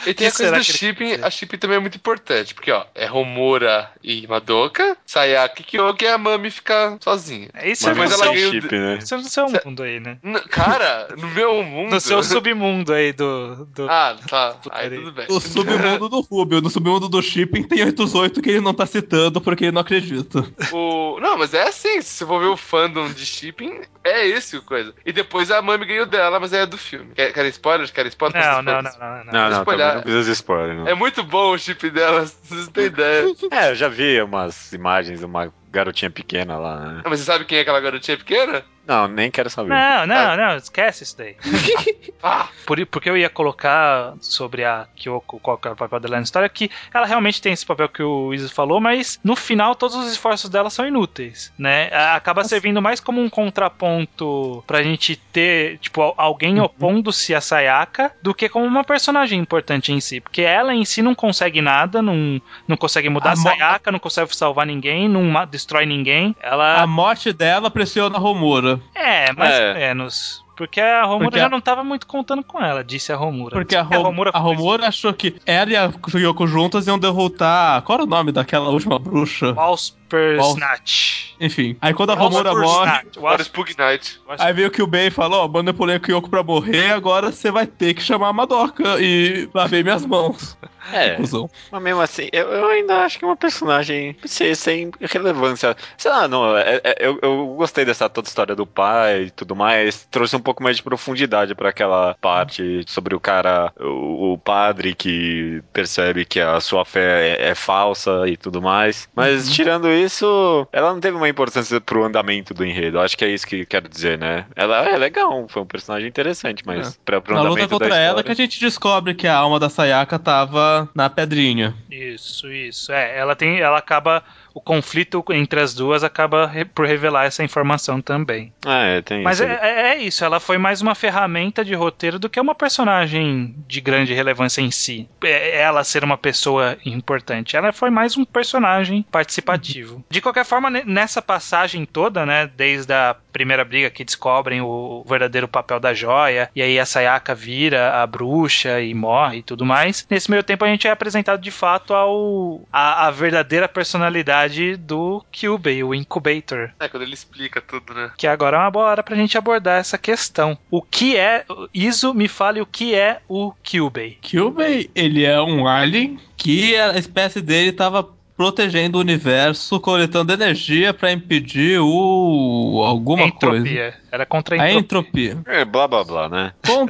E 0.01 0.13
tem 0.13 0.15
Que 0.15 0.25
a 0.25 0.31
coisa 0.31 0.51
do 0.57 0.63
shipping, 0.63 1.09
quer 1.17 1.23
a 1.25 1.29
shipping 1.29 1.57
também 1.57 1.77
é 1.77 1.79
muito 1.79 1.95
importante, 1.95 2.53
porque 2.53 2.71
ó, 2.71 2.85
é 2.93 3.09
Homura 3.11 3.89
e 4.03 4.27
Madoka, 4.27 4.97
Sayaka 5.05 5.61
e 5.61 5.63
Kyoki 5.63 6.05
e 6.05 6.07
a 6.07 6.17
Mami 6.17 6.51
fica 6.51 6.97
sozinha. 7.01 7.49
Isso 7.63 7.87
Mas 7.95 8.11
é 8.11 8.17
no 8.17 8.23
ela 8.23 8.33
ganha 8.33 8.47
o- 8.49 8.51
chip, 8.51 8.75
né? 8.77 8.97
isso 9.01 9.13
é 9.13 9.17
no 9.17 9.23
seu 9.23 9.47
Cê- 9.49 9.61
mundo 9.65 9.83
aí, 9.83 9.99
né? 9.99 10.17
Cara, 10.49 11.07
no 11.17 11.27
meu 11.29 11.63
mundo. 11.63 11.91
No 11.93 11.99
seu 12.01 12.21
submundo 12.23 12.93
aí 12.93 13.13
do. 13.13 13.65
do... 13.67 13.89
Ah, 13.89 14.15
tá. 14.27 14.55
Aí 14.71 14.89
tudo 14.89 15.11
bem. 15.11 15.25
O 15.29 15.39
submundo 15.39 16.09
do 16.09 16.21
Rubio. 16.21 16.61
No 16.61 16.69
submundo 16.69 17.07
do 17.07 17.21
Shipping 17.21 17.63
tem 17.63 17.83
808 17.83 18.41
que 18.41 18.49
ele 18.49 18.61
não 18.61 18.73
tá 18.73 18.85
citando 18.85 19.39
porque 19.39 19.65
ele 19.65 19.71
não 19.71 19.81
acredita. 19.81 20.45
O... 20.71 21.19
Não, 21.21 21.37
mas 21.37 21.53
é 21.53 21.63
assim, 21.69 22.01
se 22.01 22.09
você 22.17 22.25
for 22.25 22.39
ver 22.41 22.47
o 22.47 22.57
fandom 22.57 23.11
de 23.11 23.25
shipping, 23.25 23.81
é 24.03 24.27
esse 24.27 24.57
o 24.57 24.61
coisa. 24.61 24.93
E 25.05 25.11
depois 25.13 25.49
a 25.51 25.61
Mami 25.61 25.85
ganhou 25.85 26.05
dela, 26.05 26.39
mas 26.39 26.51
é 26.53 26.65
do 26.65 26.77
filme. 26.77 27.13
Quer, 27.15 27.31
querem 27.33 27.49
spoilers? 27.49 27.91
Querem 27.91 28.09
spoilers? 28.09 28.45
Não, 28.45 28.61
não, 28.61 28.81
não, 28.81 28.91
não, 28.91 29.23
não. 29.25 29.33
Não, 29.33 29.49
não, 29.49 29.65
não 29.93 30.01
precisa 30.01 30.23
de 30.23 30.31
spoiler, 30.31 30.75
não. 30.75 30.87
É 30.87 30.95
muito 30.95 31.23
bom 31.23 31.51
o 31.51 31.57
chip 31.57 31.89
dela, 31.89 32.25
vocês 32.25 32.65
não 32.65 32.71
têm 32.73 32.85
ideia. 32.85 33.25
É, 33.51 33.69
eu 33.69 33.75
já 33.75 33.87
vi 33.87 34.21
umas 34.21 34.73
imagens, 34.73 35.21
uma 35.23 35.53
garotinha 35.75 36.09
pequena 36.09 36.57
lá, 36.57 36.79
né? 36.79 37.01
Ah, 37.05 37.09
Mas 37.09 37.19
você 37.19 37.25
sabe 37.25 37.45
quem 37.45 37.57
é 37.59 37.61
aquela 37.61 37.79
garotinha 37.79 38.17
pequena? 38.17 38.63
Não, 38.87 39.07
nem 39.07 39.31
quero 39.31 39.49
saber. 39.49 39.69
Não, 39.69 40.05
não, 40.05 40.37
não, 40.37 40.55
esquece 40.57 41.03
isso 41.03 41.17
daí. 41.17 41.35
Ah, 42.27 42.47
Por, 42.65 42.83
porque 42.87 43.07
eu 43.07 43.15
ia 43.15 43.29
colocar 43.29 44.15
sobre 44.19 44.63
a 44.65 44.87
Kyoko, 44.95 45.39
qual 45.39 45.59
que 45.59 45.67
é 45.67 45.71
o 45.71 45.75
papel 45.75 45.99
dela 45.99 46.15
na 46.15 46.23
história, 46.23 46.49
que 46.49 46.71
ela 46.91 47.05
realmente 47.05 47.39
tem 47.39 47.53
esse 47.53 47.63
papel 47.63 47.87
que 47.87 48.01
o 48.01 48.33
Isis 48.33 48.49
falou, 48.51 48.81
mas 48.81 49.19
no 49.23 49.35
final 49.35 49.75
todos 49.75 49.95
os 49.95 50.11
esforços 50.11 50.49
dela 50.49 50.71
são 50.71 50.87
inúteis, 50.87 51.53
né? 51.55 51.89
Acaba 52.15 52.43
servindo 52.43 52.81
mais 52.81 52.99
como 52.99 53.21
um 53.21 53.29
contraponto 53.29 54.63
pra 54.65 54.81
gente 54.81 55.15
ter, 55.15 55.77
tipo, 55.79 56.01
al- 56.01 56.13
alguém 56.17 56.59
opondo-se 56.59 57.35
a 57.35 57.41
Sayaka 57.41 58.11
do 58.23 58.33
que 58.33 58.49
como 58.49 58.65
uma 58.65 58.83
personagem 58.83 59.39
importante 59.39 59.91
em 59.91 59.99
si. 59.99 60.19
Porque 60.19 60.41
ela 60.41 60.73
em 60.73 60.85
si 60.85 61.01
não 61.03 61.13
consegue 61.13 61.61
nada, 61.61 62.01
não, 62.01 62.41
não 62.67 62.77
consegue 62.77 63.09
mudar 63.09 63.29
a, 63.31 63.33
A 63.33 63.35
Sayaka, 63.35 63.91
não 63.91 63.99
consegue 63.99 64.35
salvar 64.35 64.65
ninguém, 64.65 65.07
não 65.07 65.23
destrói 65.65 65.85
ninguém. 65.85 66.35
Ela. 66.41 66.81
A 66.81 66.87
morte 66.87 67.33
dela 67.33 67.71
pressiona 67.71 68.17
a 68.17 68.19
Romura. 68.19 68.79
É, 68.93 69.33
mais 69.33 69.53
É. 69.53 69.69
ou 69.69 69.75
menos. 69.75 70.44
Porque 70.55 70.79
a 70.79 71.03
Romura 71.03 71.25
Porque 71.25 71.39
já 71.39 71.45
a- 71.45 71.49
não 71.49 71.59
tava 71.61 71.83
muito 71.83 72.07
contando 72.07 72.43
com 72.43 72.61
ela, 72.63 72.83
disse 72.83 73.11
a 73.11 73.15
Romura. 73.15 73.55
Porque 73.55 73.75
a, 73.75 73.81
Disse 73.81 73.91
que 73.91 73.97
Rom 73.97 74.23
a 74.33 74.39
Romura 74.39 74.87
achou 74.87 75.13
que 75.13 75.35
ela 75.45 75.71
e 75.71 75.75
a 75.75 75.91
Yoko 76.15 76.47
juntas 76.47 76.87
iam 76.87 76.97
derrotar. 76.97 77.81
Qual 77.83 77.95
era 77.97 78.03
o 78.03 78.07
nome 78.09 78.31
daquela 78.31 78.69
última 78.69 78.97
bruxa? 78.97 79.53
Walsper 79.53 80.37
Wals- 80.39 80.53
Snatch. 80.53 81.25
Enfim. 81.39 81.75
Aí 81.81 81.93
quando 81.93 82.11
a 82.11 82.15
Romura 82.15 82.53
morre. 82.53 83.01
Spug 83.43 83.75
Knight. 83.77 84.19
Aí 84.39 84.53
veio 84.53 84.71
que 84.71 84.81
o 84.81 84.87
Ben 84.87 85.09
falou: 85.11 85.43
Ó, 85.43 85.47
manipulei 85.47 85.97
o 85.97 85.99
Kyoko 85.99 86.29
pra 86.29 86.41
morrer, 86.43 86.91
agora 86.91 87.31
você 87.31 87.51
vai 87.51 87.67
ter 87.67 87.93
que 87.93 88.01
chamar 88.01 88.29
a 88.29 88.33
Madoka 88.33 88.97
e 89.01 89.49
lavei 89.53 89.83
minhas 89.83 90.05
mãos. 90.05 90.57
É, 90.93 91.17
mas 91.71 91.81
mesmo 91.81 91.99
assim, 92.01 92.29
eu, 92.31 92.47
eu 92.47 92.67
ainda 92.69 93.03
acho 93.03 93.17
que 93.17 93.25
é 93.25 93.27
uma 93.27 93.35
personagem 93.35 94.15
sem, 94.23 94.53
sem 94.55 94.91
relevância. 95.01 95.75
Sei 95.97 96.11
lá, 96.11 96.27
não, 96.27 96.55
é- 96.55 96.79
é- 96.83 96.95
eu, 96.99 97.19
eu 97.21 97.47
gostei 97.57 97.83
dessa 97.83 98.07
toda 98.07 98.27
história 98.27 98.55
do 98.55 98.65
pai 98.67 99.23
e 99.23 99.31
tudo 99.31 99.55
mais. 99.55 100.07
Trouxe 100.11 100.35
um 100.35 100.39
pouco 100.45 100.63
mais 100.63 100.77
de 100.77 100.83
profundidade 100.83 101.55
pra 101.55 101.69
aquela 101.69 102.15
parte 102.21 102.83
sobre 102.87 103.15
o 103.15 103.19
cara, 103.19 103.73
o, 103.79 104.33
o 104.33 104.37
padre 104.37 104.93
que 104.93 105.61
percebe 105.73 106.23
que 106.23 106.39
a 106.39 106.59
sua 106.59 106.85
fé 106.85 107.35
é, 107.37 107.49
é 107.49 107.55
falsa 107.55 108.27
e 108.27 108.37
tudo 108.37 108.61
mais. 108.61 109.09
Mas 109.15 109.51
tirando 109.51 109.91
isso, 109.91 110.67
ela 110.71 110.93
não 110.93 110.99
teve 110.99 111.17
uma 111.17 111.27
importância 111.27 111.81
pro 111.81 112.03
andamento 112.03 112.53
do 112.53 112.63
enredo. 112.63 112.99
Acho 112.99 113.17
que 113.17 113.25
é 113.25 113.29
isso 113.29 113.47
que 113.47 113.65
quero 113.65 113.89
dizer, 113.89 114.17
né? 114.17 114.45
Ela 114.55 114.87
é 114.87 114.97
legal, 114.97 115.47
foi 115.49 115.63
um 115.63 115.65
personagem 115.65 116.07
interessante, 116.07 116.63
mas 116.65 116.99
pra, 117.03 117.19
pro 117.19 117.33
Na 117.33 117.41
andamento 117.41 117.61
luta 117.61 117.73
contra 117.75 117.89
da 117.89 117.95
ela 117.95 118.05
história... 118.19 118.23
que 118.23 118.31
a 118.31 118.45
gente 118.45 118.59
descobre 118.59 119.15
que 119.15 119.27
a 119.27 119.35
alma 119.35 119.59
da 119.59 119.69
Sayaka 119.69 120.19
tava 120.19 120.87
na 120.93 121.09
pedrinha. 121.09 121.73
Isso, 121.89 122.51
isso. 122.51 122.91
É, 122.91 123.17
ela 123.17 123.35
tem. 123.35 123.59
Ela 123.59 123.77
acaba. 123.77 124.23
O 124.55 124.61
conflito 124.61 125.21
entre 125.31 125.59
as 125.59 125.73
duas 125.75 126.01
acaba 126.03 126.47
re- 126.47 126.63
por 126.65 126.87
revelar 126.87 127.25
essa 127.25 127.43
informação 127.43 128.01
também. 128.01 128.53
Ah, 128.65 128.83
é, 128.85 129.01
tem 129.01 129.21
Mas 129.21 129.39
isso. 129.41 129.47
é, 129.49 129.59
é- 129.61 129.81
é 129.89 129.97
isso, 129.97 130.23
ela 130.23 130.39
foi 130.39 130.57
mais 130.57 130.81
uma 130.81 130.95
ferramenta 130.95 131.63
de 131.63 131.73
roteiro 131.75 132.17
do 132.17 132.29
que 132.29 132.39
uma 132.39 132.55
personagem 132.55 133.53
de 133.67 133.81
grande 133.81 134.13
relevância 134.13 134.61
em 134.61 134.71
si. 134.71 135.09
É- 135.23 135.59
Ela 135.61 135.83
ser 135.83 136.03
uma 136.05 136.17
pessoa 136.17 136.77
importante. 136.85 137.57
Ela 137.57 137.73
foi 137.73 137.89
mais 137.89 138.15
um 138.17 138.23
personagem 138.23 139.05
participativo. 139.11 140.03
De 140.09 140.21
qualquer 140.21 140.45
forma, 140.45 140.69
ne- 140.69 140.83
nessa 140.85 141.21
passagem 141.21 141.85
toda, 141.85 142.25
né, 142.25 142.49
desde 142.55 142.93
a 142.93 143.15
primeira 143.33 143.65
briga 143.65 143.89
que 143.89 144.05
descobrem 144.05 144.61
o 144.61 145.03
verdadeiro 145.05 145.47
papel 145.49 145.79
da 145.79 145.93
joia, 145.93 146.49
e 146.55 146.61
aí 146.61 146.79
a 146.79 146.85
Sayaka 146.85 147.35
vira 147.35 148.01
a 148.01 148.07
bruxa 148.07 148.79
e 148.79 148.93
morre 148.93 149.39
e 149.39 149.43
tudo 149.43 149.65
mais. 149.65 150.07
Nesse 150.09 150.31
meio 150.31 150.43
tempo 150.43 150.63
a 150.63 150.67
gente 150.69 150.87
é 150.87 150.91
apresentado 150.91 151.41
de 151.41 151.51
fato 151.51 151.93
ao 151.93 152.61
a, 152.71 153.07
a 153.07 153.11
verdadeira 153.11 153.67
personalidade 153.67 154.44
do 154.77 155.23
Kyubey, 155.31 155.83
o 155.83 155.93
Incubator. 155.93 156.71
É, 156.79 156.87
quando 156.87 157.03
ele 157.03 157.13
explica 157.13 157.59
tudo, 157.61 157.93
né? 157.93 158.11
Que 158.17 158.27
agora 158.27 158.57
é 158.57 158.59
uma 158.59 158.71
boa 158.71 158.85
hora 158.85 159.03
pra 159.03 159.15
gente 159.15 159.37
abordar 159.37 159.79
essa 159.79 159.97
questão. 159.97 160.57
O 160.69 160.81
que 160.81 161.17
é. 161.17 161.45
Iso, 161.73 162.13
me 162.13 162.27
fale 162.27 162.61
o 162.61 162.65
que 162.65 162.93
é 162.95 163.19
o 163.27 163.51
Kyubey. 163.63 164.17
Kyubey, 164.21 164.89
ele 164.93 165.23
é 165.23 165.41
um 165.41 165.67
alien 165.67 166.19
que 166.37 166.75
a 166.77 166.97
espécie 166.97 167.41
dele 167.41 167.71
tava 167.71 168.07
protegendo 168.37 168.97
o 168.97 169.01
universo, 169.01 169.79
coletando 169.79 170.33
energia 170.33 170.93
pra 170.93 171.11
impedir 171.11 171.79
o 171.81 172.83
alguma 172.85 173.31
coisa. 173.31 173.57
entropia. 173.59 173.93
Era 174.11 174.25
contra 174.25 174.57
a 174.59 174.63
A 174.63 174.71
entropia. 174.73 175.31
entropia. 175.31 175.53
É, 175.61 175.63
blá 175.63 175.87
blá 175.87 176.03
blá, 176.03 176.29
né? 176.29 176.51
Bom, 176.67 176.85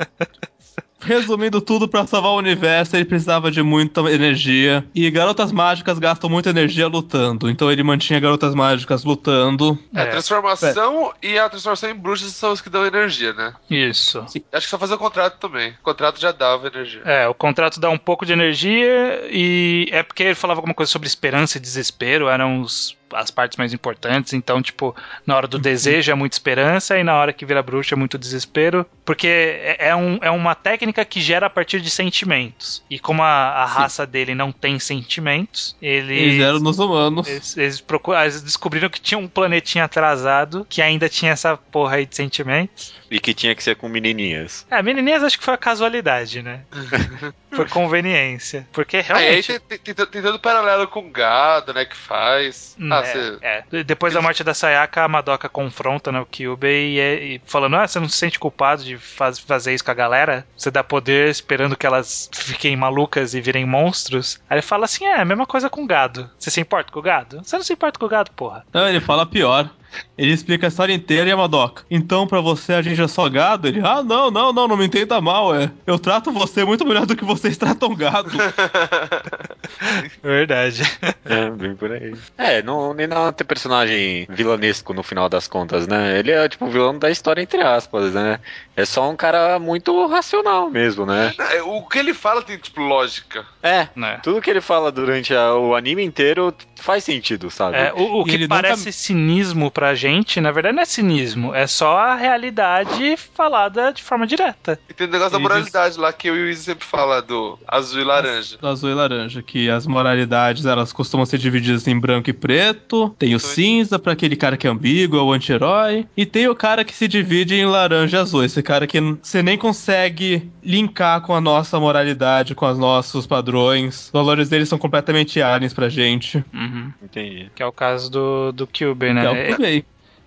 resumindo 1.05 1.61
tudo, 1.61 1.87
pra 1.87 2.05
salvar 2.07 2.31
o 2.31 2.37
universo, 2.37 2.95
ele 2.95 3.05
precisava 3.05 3.49
de 3.51 3.61
muita 3.61 4.01
energia. 4.11 4.85
E 4.93 5.09
garotas 5.09 5.51
mágicas 5.51 5.99
gastam 5.99 6.29
muita 6.29 6.49
energia 6.49 6.87
lutando. 6.87 7.49
Então 7.49 7.71
ele 7.71 7.83
mantinha 7.83 8.19
garotas 8.19 8.53
mágicas 8.55 9.03
lutando. 9.03 9.77
É, 9.93 10.01
a 10.01 10.03
É, 10.03 10.05
transformação 10.07 11.13
e 11.21 11.37
a 11.37 11.49
transformação 11.49 11.89
em 11.89 11.95
bruxas 11.95 12.31
são 12.33 12.51
os 12.51 12.61
que 12.61 12.69
dão 12.69 12.85
energia, 12.85 13.33
né? 13.33 13.53
Isso. 13.69 14.19
Acho 14.51 14.65
que 14.65 14.69
só 14.69 14.77
fazer 14.77 14.95
o 14.95 14.97
contrato 14.97 15.37
também. 15.39 15.71
O 15.79 15.83
contrato 15.83 16.19
já 16.19 16.31
dava 16.31 16.67
energia. 16.67 17.01
É, 17.05 17.27
o 17.27 17.33
contrato 17.33 17.79
dá 17.79 17.89
um 17.89 17.97
pouco 17.97 18.25
de 18.25 18.33
energia 18.33 19.27
e 19.31 19.87
é 19.91 20.03
porque 20.03 20.23
ele 20.23 20.35
falava 20.35 20.59
alguma 20.59 20.73
coisa 20.73 20.91
sobre 20.91 21.07
esperança 21.07 21.57
e 21.57 21.61
desespero, 21.61 22.27
eram 22.27 22.61
os- 22.61 22.95
as 23.13 23.29
partes 23.31 23.57
mais 23.57 23.73
importantes. 23.73 24.33
Então, 24.33 24.61
tipo, 24.61 24.95
na 25.25 25.35
hora 25.35 25.47
do 25.47 25.57
desejo 25.59 26.11
é 26.11 26.15
muita 26.15 26.35
esperança 26.35 26.97
e 26.97 27.03
na 27.03 27.15
hora 27.15 27.31
que 27.33 27.45
vira 27.45 27.61
bruxa 27.63 27.95
é 27.95 27.97
muito 27.97 28.17
desespero, 28.17 28.85
porque 29.05 29.27
é, 29.27 29.89
é 29.89 29.95
um- 29.95 30.19
é 30.21 30.29
uma 30.31 30.55
técnica 30.55 31.05
que 31.05 31.21
gera 31.21 31.45
a 31.45 31.49
partir 31.49 31.79
de 31.81 31.89
sentimentos. 31.89 32.83
E 32.89 32.97
como 32.99 33.21
a, 33.23 33.27
a 33.27 33.65
raça 33.65 34.05
dele 34.05 34.33
não 34.35 34.51
tem 34.51 34.79
sentimentos, 34.79 35.75
ele. 35.81 36.13
Eles 36.17 36.41
eram 36.43 36.59
nos 36.59 36.79
humanos. 36.79 37.27
Eles, 37.27 37.57
eles 37.57 37.81
procuram, 37.81 38.21
eles 38.21 38.41
descobriram 38.41 38.89
que 38.89 38.99
tinha 38.99 39.17
um 39.17 39.27
planetinha 39.27 39.83
atrasado 39.85 40.65
que 40.69 40.81
ainda 40.81 41.07
tinha 41.07 41.31
essa 41.31 41.55
porra 41.57 41.97
aí 41.97 42.05
de 42.05 42.15
sentimentos. 42.15 42.93
E 43.09 43.19
que 43.19 43.33
tinha 43.33 43.53
que 43.55 43.63
ser 43.63 43.75
com 43.75 43.87
menininhas. 43.87 44.65
É, 44.69 44.81
menininhas 44.81 45.23
acho 45.23 45.37
que 45.37 45.45
foi 45.45 45.53
a 45.53 45.57
casualidade, 45.57 46.41
né? 46.41 46.61
foi 47.51 47.65
conveniência. 47.67 48.67
Porque 48.73 48.97
Aí, 48.97 49.03
aí 49.03 49.07
realmente. 49.41 49.47
tem, 49.59 49.59
tem, 49.79 49.93
tem, 49.93 50.05
tem 50.07 50.21
todo 50.21 50.35
o 50.35 50.39
paralelo 50.39 50.87
com 50.87 50.99
o 51.01 51.09
gado, 51.09 51.73
né? 51.73 51.85
Que 51.85 51.95
faz. 51.95 52.75
Hum. 52.79 52.91
Ah, 52.99 53.07
É, 53.07 53.11
você. 53.11 53.37
é. 53.41 53.83
Depois 53.83 54.13
da 54.13 54.21
morte 54.21 54.43
da 54.43 54.53
Sayaka, 54.53 55.03
a 55.03 55.07
Madoka 55.07 55.47
confronta 55.49 56.11
né, 56.11 56.19
o 56.19 56.25
Kyubey 56.25 56.95
e, 56.95 56.99
é- 56.99 57.23
e 57.23 57.41
falando: 57.45 57.75
Ah, 57.75 57.87
você 57.87 57.99
não 57.99 58.07
se 58.09 58.17
sente 58.17 58.39
culpado 58.39 58.83
de 58.83 58.97
faz- 58.97 59.39
fazer 59.39 59.73
isso 59.73 59.83
com 59.83 59.91
a 59.91 59.95
galera? 59.95 60.45
Você 60.57 60.69
dá 60.71 60.83
poder 60.83 61.29
esperando 61.29 61.75
que 61.75 61.85
elas 61.85 62.29
fiquem 62.33 62.75
malucas 62.75 63.33
e 63.33 63.41
virem 63.41 63.65
monstros? 63.65 64.39
Aí 64.49 64.55
ele 64.55 64.61
fala 64.61 64.85
assim: 64.85 65.05
É, 65.05 65.19
a 65.21 65.25
mesma 65.25 65.45
coisa 65.45 65.69
com 65.69 65.85
gado. 65.87 66.29
Você 66.37 66.49
se 66.51 66.61
importa 66.61 66.91
com 66.91 66.99
o 66.99 67.03
gado? 67.03 67.41
Você 67.43 67.55
não 67.57 67.63
se 67.63 67.73
importa 67.73 67.99
com 67.99 68.05
o 68.05 68.09
gado, 68.09 68.31
porra. 68.31 68.65
Não, 68.73 68.87
ele 68.87 68.99
fala 68.99 69.25
pior. 69.25 69.69
Ele 70.17 70.31
explica 70.31 70.67
a 70.67 70.69
história 70.69 70.93
inteira 70.93 71.29
e 71.29 71.31
a 71.31 71.37
Madoka. 71.37 71.83
Então, 71.89 72.25
pra 72.27 72.41
você, 72.41 72.73
a 72.73 72.81
gente 72.81 73.01
é 73.01 73.07
só 73.07 73.27
gado? 73.29 73.67
Ele, 73.67 73.81
ah, 73.83 74.01
não, 74.03 74.29
não, 74.31 74.51
não, 74.53 74.67
não 74.67 74.77
me 74.77 74.85
entenda 74.85 75.19
mal, 75.21 75.53
é. 75.55 75.71
Eu 75.85 75.99
trato 75.99 76.31
você 76.31 76.63
muito 76.63 76.85
melhor 76.85 77.05
do 77.05 77.15
que 77.15 77.25
vocês 77.25 77.57
tratam 77.57 77.93
gado. 77.95 78.31
Verdade. 80.21 80.81
É, 81.25 81.49
bem 81.49 81.75
por 81.75 81.91
aí. 81.91 82.13
É, 82.37 82.61
não, 82.61 82.93
nem 82.93 83.07
não 83.07 83.31
ter 83.31 83.43
personagem 83.43 84.25
vilanesco 84.29 84.93
no 84.93 85.03
final 85.03 85.27
das 85.29 85.47
contas, 85.47 85.87
né? 85.87 86.19
Ele 86.19 86.31
é 86.31 86.47
tipo 86.47 86.65
o 86.65 86.69
vilão 86.69 86.97
da 86.97 87.09
história, 87.09 87.41
entre 87.41 87.61
aspas, 87.61 88.13
né? 88.13 88.39
É 88.75 88.85
só 88.85 89.09
um 89.09 89.15
cara 89.15 89.57
muito 89.59 90.05
racional 90.07 90.69
mesmo, 90.69 91.05
né? 91.05 91.33
É, 91.53 91.61
O 91.61 91.81
que 91.83 91.97
ele 91.99 92.13
fala 92.13 92.41
tem, 92.41 92.57
tipo, 92.57 92.81
lógica. 92.81 93.45
É, 93.63 93.87
né? 93.95 94.19
tudo 94.23 94.41
que 94.41 94.49
ele 94.49 94.61
fala 94.61 94.91
durante 94.91 95.33
a- 95.33 95.55
o 95.55 95.75
anime 95.75 96.03
inteiro 96.03 96.53
faz 96.75 97.03
sentido, 97.03 97.49
sabe? 97.49 97.77
É, 97.77 97.91
o, 97.93 98.21
o 98.21 98.23
que 98.23 98.31
ele 98.31 98.43
nunca- 98.47 98.61
parece 98.61 98.91
cinismo 98.91 99.71
pra 99.71 99.84
gente, 99.93 100.39
na 100.41 100.51
verdade 100.51 100.75
não 100.75 100.81
é 100.81 100.85
cinismo, 100.85 101.53
é 101.53 101.67
só 101.67 101.97
a 101.97 102.15
realidade 102.15 103.15
falada 103.35 103.91
de 103.93 104.01
forma 104.01 104.25
direta. 104.25 104.79
E 104.89 104.93
tem 104.93 105.07
o 105.07 105.11
negócio 105.11 105.33
da 105.33 105.39
moralidade 105.39 105.99
lá 105.99 106.11
que 106.13 106.27
eu 106.27 106.35
e 106.35 106.43
o 106.43 106.49
Izzy 106.49 106.63
sempre 106.63 106.85
fala 106.85 107.21
do 107.21 107.59
azul 107.67 108.01
e 108.01 108.03
laranja. 108.03 108.57
Do 108.57 108.67
azul 108.67 108.89
e 108.89 108.93
laranja, 108.93 109.41
que 109.41 109.69
as 109.69 109.85
moralidades 109.85 110.65
elas 110.65 110.91
costumam 110.93 111.25
ser 111.25 111.37
divididas 111.37 111.87
em 111.87 111.99
branco 111.99 112.29
e 112.29 112.33
preto. 112.33 113.09
Tem 113.19 113.35
o 113.35 113.39
cinza 113.39 113.99
pra 113.99 114.13
aquele 114.13 114.35
cara 114.35 114.57
que 114.57 114.65
é 114.67 114.69
ambíguo, 114.69 115.19
é 115.19 115.21
o 115.21 115.31
anti-herói. 115.33 116.07
E 116.15 116.25
tem 116.25 116.47
o 116.47 116.55
cara 116.55 116.83
que 116.83 116.93
se 116.93 117.07
divide 117.07 117.55
em 117.55 117.65
laranja 117.65 118.17
e 118.17 118.19
azul. 118.21 118.43
Esse 118.43 118.63
cara 118.63 118.87
que 118.87 118.99
você 119.21 119.43
nem 119.43 119.57
consegue 119.57 120.49
linkar 120.63 121.21
com 121.21 121.33
a 121.35 121.41
nossa 121.41 121.79
moralidade, 121.79 122.55
com 122.55 122.65
os 122.69 122.77
nossos 122.79 123.27
padrões. 123.27 124.05
Os 124.05 124.11
valores 124.11 124.49
deles 124.49 124.69
são 124.69 124.77
completamente 124.77 125.41
aliens 125.41 125.73
pra 125.73 125.89
gente. 125.89 126.43
Uhum. 126.53 126.91
Entendi. 127.03 127.49
Que 127.55 127.61
é 127.61 127.65
o 127.65 127.71
caso 127.71 128.09
do, 128.09 128.51
do 128.51 128.67
Kyubey, 128.67 129.13
né? 129.13 129.21
Que 129.21 129.27
é 129.27 129.31
o 129.31 129.35
É- 129.35 129.49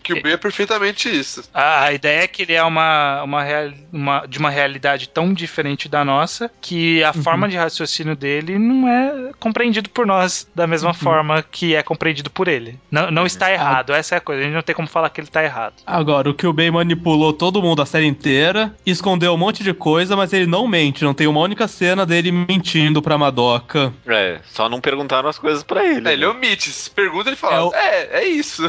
que. 0.03 0.15
Que 0.15 0.21
o 0.21 0.23
B 0.23 0.33
é 0.33 0.37
perfeitamente 0.37 1.09
isso. 1.09 1.49
A, 1.53 1.85
a 1.85 1.93
ideia 1.93 2.23
é 2.25 2.27
que 2.29 2.43
ele 2.43 2.55
é 2.55 2.63
uma, 2.63 3.23
uma, 3.23 3.43
real- 3.43 3.73
uma- 3.93 4.27
de 4.27 4.39
uma 4.39 4.49
realidade 4.51 5.09
tão 5.09 5.33
diferente 5.35 5.89
da 5.89 6.05
nossa 6.05 6.51
que 6.61 7.03
a 7.05 7.13
forma 7.13 7.49
de 7.49 7.57
raciocínio 7.57 8.17
dele 8.17 8.59
não 8.59 8.89
é 8.89 9.31
compreendido 9.39 9.91
por 9.91 10.07
nós 10.07 10.49
da 10.55 10.67
mesma 10.67 10.95
forma 10.95 11.43
que 11.43 11.75
é 11.75 11.83
compreendido 11.83 12.31
por 12.31 12.49
ele. 12.49 12.79
Não, 12.91 13.11
não 13.11 13.27
está 13.27 13.53
errado, 13.53 13.93
essa 13.93 14.15
é 14.15 14.19
a 14.19 14.21
coisa. 14.21 14.41
A 14.41 14.45
gente 14.45 14.55
não 14.55 14.63
tem 14.63 14.75
como 14.75 14.89
falar 14.89 15.11
que 15.11 15.21
ele 15.21 15.29
está 15.29 15.43
errado. 15.45 15.75
Agora, 15.87 16.31
o 16.31 16.35
Kyubey 16.35 16.71
manipulou 16.71 17.33
todo 17.33 17.61
mundo 17.63 17.83
a 17.83 17.87
série 17.87 18.07
inteira, 18.07 18.75
escondeu 18.87 19.35
um 19.35 19.37
monte 19.37 19.63
de 19.63 19.75
coisa, 19.75 20.17
mas 20.17 20.33
ele 20.33 20.47
não 20.47 20.67
mente. 20.67 21.05
Não 21.05 21.13
tem 21.15 21.27
uma 21.27 21.41
única 21.41 21.69
cena 21.69 22.07
dele 22.07 22.33
mentindo 22.33 23.03
pra 23.03 23.19
Madoka. 23.19 23.93
É, 24.07 24.41
só 24.47 24.69
não 24.69 24.81
perguntaram 24.81 25.29
as 25.29 25.39
coisas 25.39 25.63
pra 25.63 25.85
ele. 25.85 26.09
É, 26.09 26.13
ele 26.13 26.23
né? 26.23 26.29
omite. 26.29 26.71
Se 26.71 26.91
pergunta, 26.91 27.29
ele 27.29 27.37
fala: 27.37 27.57
É 27.57 27.61
o- 27.63 27.75
É, 27.75 28.09
é, 28.21 28.25
isso. 28.27 28.63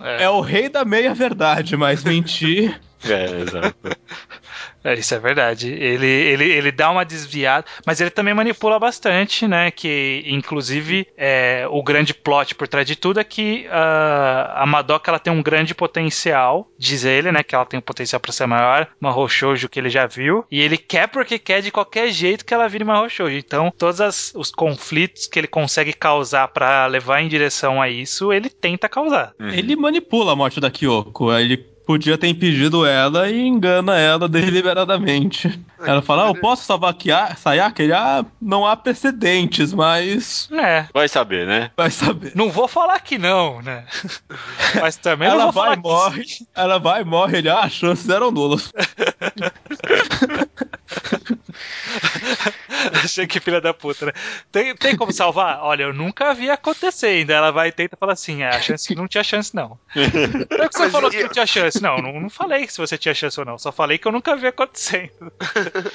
É, 0.00 0.24
É 0.24 0.30
o 0.30 0.40
rei 0.40 0.68
da 0.72 0.84
meia-verdade, 0.84 1.76
mas 1.76 2.02
mentir. 2.04 2.80
É, 3.04 3.40
exato. 3.40 3.76
É, 4.84 4.94
isso 4.94 5.14
é 5.14 5.18
verdade. 5.18 5.70
Ele, 5.70 6.06
ele, 6.06 6.44
ele 6.50 6.72
dá 6.72 6.90
uma 6.90 7.04
desviada, 7.04 7.66
mas 7.86 8.00
ele 8.00 8.10
também 8.10 8.34
manipula 8.34 8.78
bastante, 8.78 9.46
né? 9.46 9.70
Que, 9.70 10.24
inclusive, 10.26 11.06
é, 11.16 11.66
o 11.70 11.82
grande 11.82 12.14
plot 12.14 12.54
por 12.54 12.66
trás 12.66 12.86
de 12.86 12.96
tudo 12.96 13.20
é 13.20 13.24
que 13.24 13.66
ah, 13.70 14.54
a 14.56 14.66
Madoka 14.66 15.10
ela 15.10 15.18
tem 15.18 15.32
um 15.32 15.42
grande 15.42 15.74
potencial, 15.74 16.70
diz 16.78 17.04
ele, 17.04 17.30
né? 17.30 17.42
Que 17.42 17.54
ela 17.54 17.64
tem 17.64 17.78
um 17.78 17.82
potencial 17.82 18.20
para 18.20 18.32
ser 18.32 18.46
maior, 18.46 18.88
Mahou 19.00 19.28
Shoujo 19.28 19.68
que 19.68 19.78
ele 19.78 19.90
já 19.90 20.06
viu, 20.06 20.44
e 20.50 20.60
ele 20.60 20.76
quer 20.76 21.08
porque 21.08 21.38
quer 21.38 21.62
de 21.62 21.70
qualquer 21.70 22.08
jeito 22.10 22.44
que 22.44 22.54
ela 22.54 22.68
vire 22.68 22.84
Mahou 22.84 23.08
Shoujo. 23.08 23.36
Então, 23.36 23.72
todos 23.76 24.32
os 24.34 24.50
conflitos 24.50 25.26
que 25.26 25.38
ele 25.38 25.46
consegue 25.46 25.92
causar 25.92 26.48
para 26.48 26.86
levar 26.86 27.20
em 27.20 27.28
direção 27.28 27.80
a 27.80 27.88
isso, 27.88 28.32
ele 28.32 28.48
tenta 28.48 28.88
causar. 28.88 29.32
Uhum. 29.38 29.48
Ele 29.48 29.76
manipula 29.76 30.32
a 30.32 30.36
morte 30.36 30.60
da 30.60 30.70
Kyoko. 30.70 31.32
Ele 31.32 31.71
podia 31.86 32.16
ter 32.16 32.28
impedido 32.28 32.86
ela 32.86 33.28
e 33.30 33.46
engana 33.46 33.98
ela 33.98 34.28
deliberadamente. 34.28 35.60
Ela 35.84 36.00
fala, 36.00 36.26
ah, 36.26 36.28
eu 36.28 36.34
posso 36.36 36.64
salvar 36.64 36.94
Sayaka? 37.36 37.82
Ele, 37.82 37.92
ah, 37.92 38.24
não 38.40 38.64
há 38.66 38.76
precedentes, 38.76 39.72
mas 39.72 40.48
É. 40.52 40.86
Vai 40.94 41.08
saber, 41.08 41.46
né? 41.46 41.70
vai 41.76 41.90
saber. 41.90 42.32
Não 42.34 42.50
vou 42.50 42.68
falar 42.68 43.00
que 43.00 43.18
não, 43.18 43.60
né? 43.62 43.84
Mas 44.80 44.96
também 44.96 45.28
não 45.28 45.34
Ela 45.34 45.50
vou 45.50 45.62
vai 45.62 45.64
falar 45.64 45.76
e 45.76 45.82
morre, 45.82 46.24
ela 46.54 46.78
vai 46.78 47.02
e 47.02 47.04
morre, 47.04 47.38
ele, 47.38 47.48
ah, 47.48 47.60
as 47.60 47.72
chances 47.72 48.08
eram 48.08 48.30
nulas. 48.30 48.72
Achei 53.04 53.26
que 53.26 53.40
filha 53.40 53.60
da 53.60 53.72
puta, 53.74 54.06
né? 54.06 54.12
Tem, 54.50 54.74
tem 54.74 54.96
como 54.96 55.12
salvar? 55.12 55.60
Olha, 55.62 55.84
eu 55.84 55.92
nunca 55.92 56.32
vi 56.34 56.50
acontecer 56.50 57.06
ainda. 57.08 57.34
Ela 57.34 57.50
vai 57.50 57.68
e 57.68 57.72
tenta 57.72 57.96
falar 57.96 58.12
assim: 58.14 58.42
é, 58.42 58.48
a 58.48 58.60
chance 58.60 58.94
não 58.94 59.06
tinha 59.08 59.22
chance, 59.24 59.54
não. 59.54 59.78
Não 60.52 60.64
é 60.64 60.68
que 60.68 60.74
você 60.76 60.84
Mas 60.84 60.92
falou 60.92 61.10
e- 61.10 61.16
que 61.16 61.22
não 61.22 61.28
tinha 61.30 61.46
chance. 61.46 61.82
Não, 61.82 61.98
não, 61.98 62.20
não 62.20 62.30
falei 62.30 62.66
se 62.68 62.78
você 62.78 62.96
tinha 62.98 63.14
chance 63.14 63.38
ou 63.38 63.46
não. 63.46 63.58
Só 63.58 63.72
falei 63.72 63.98
que 63.98 64.06
eu 64.06 64.12
nunca 64.12 64.36
vi 64.36 64.46
acontecendo. 64.46 65.32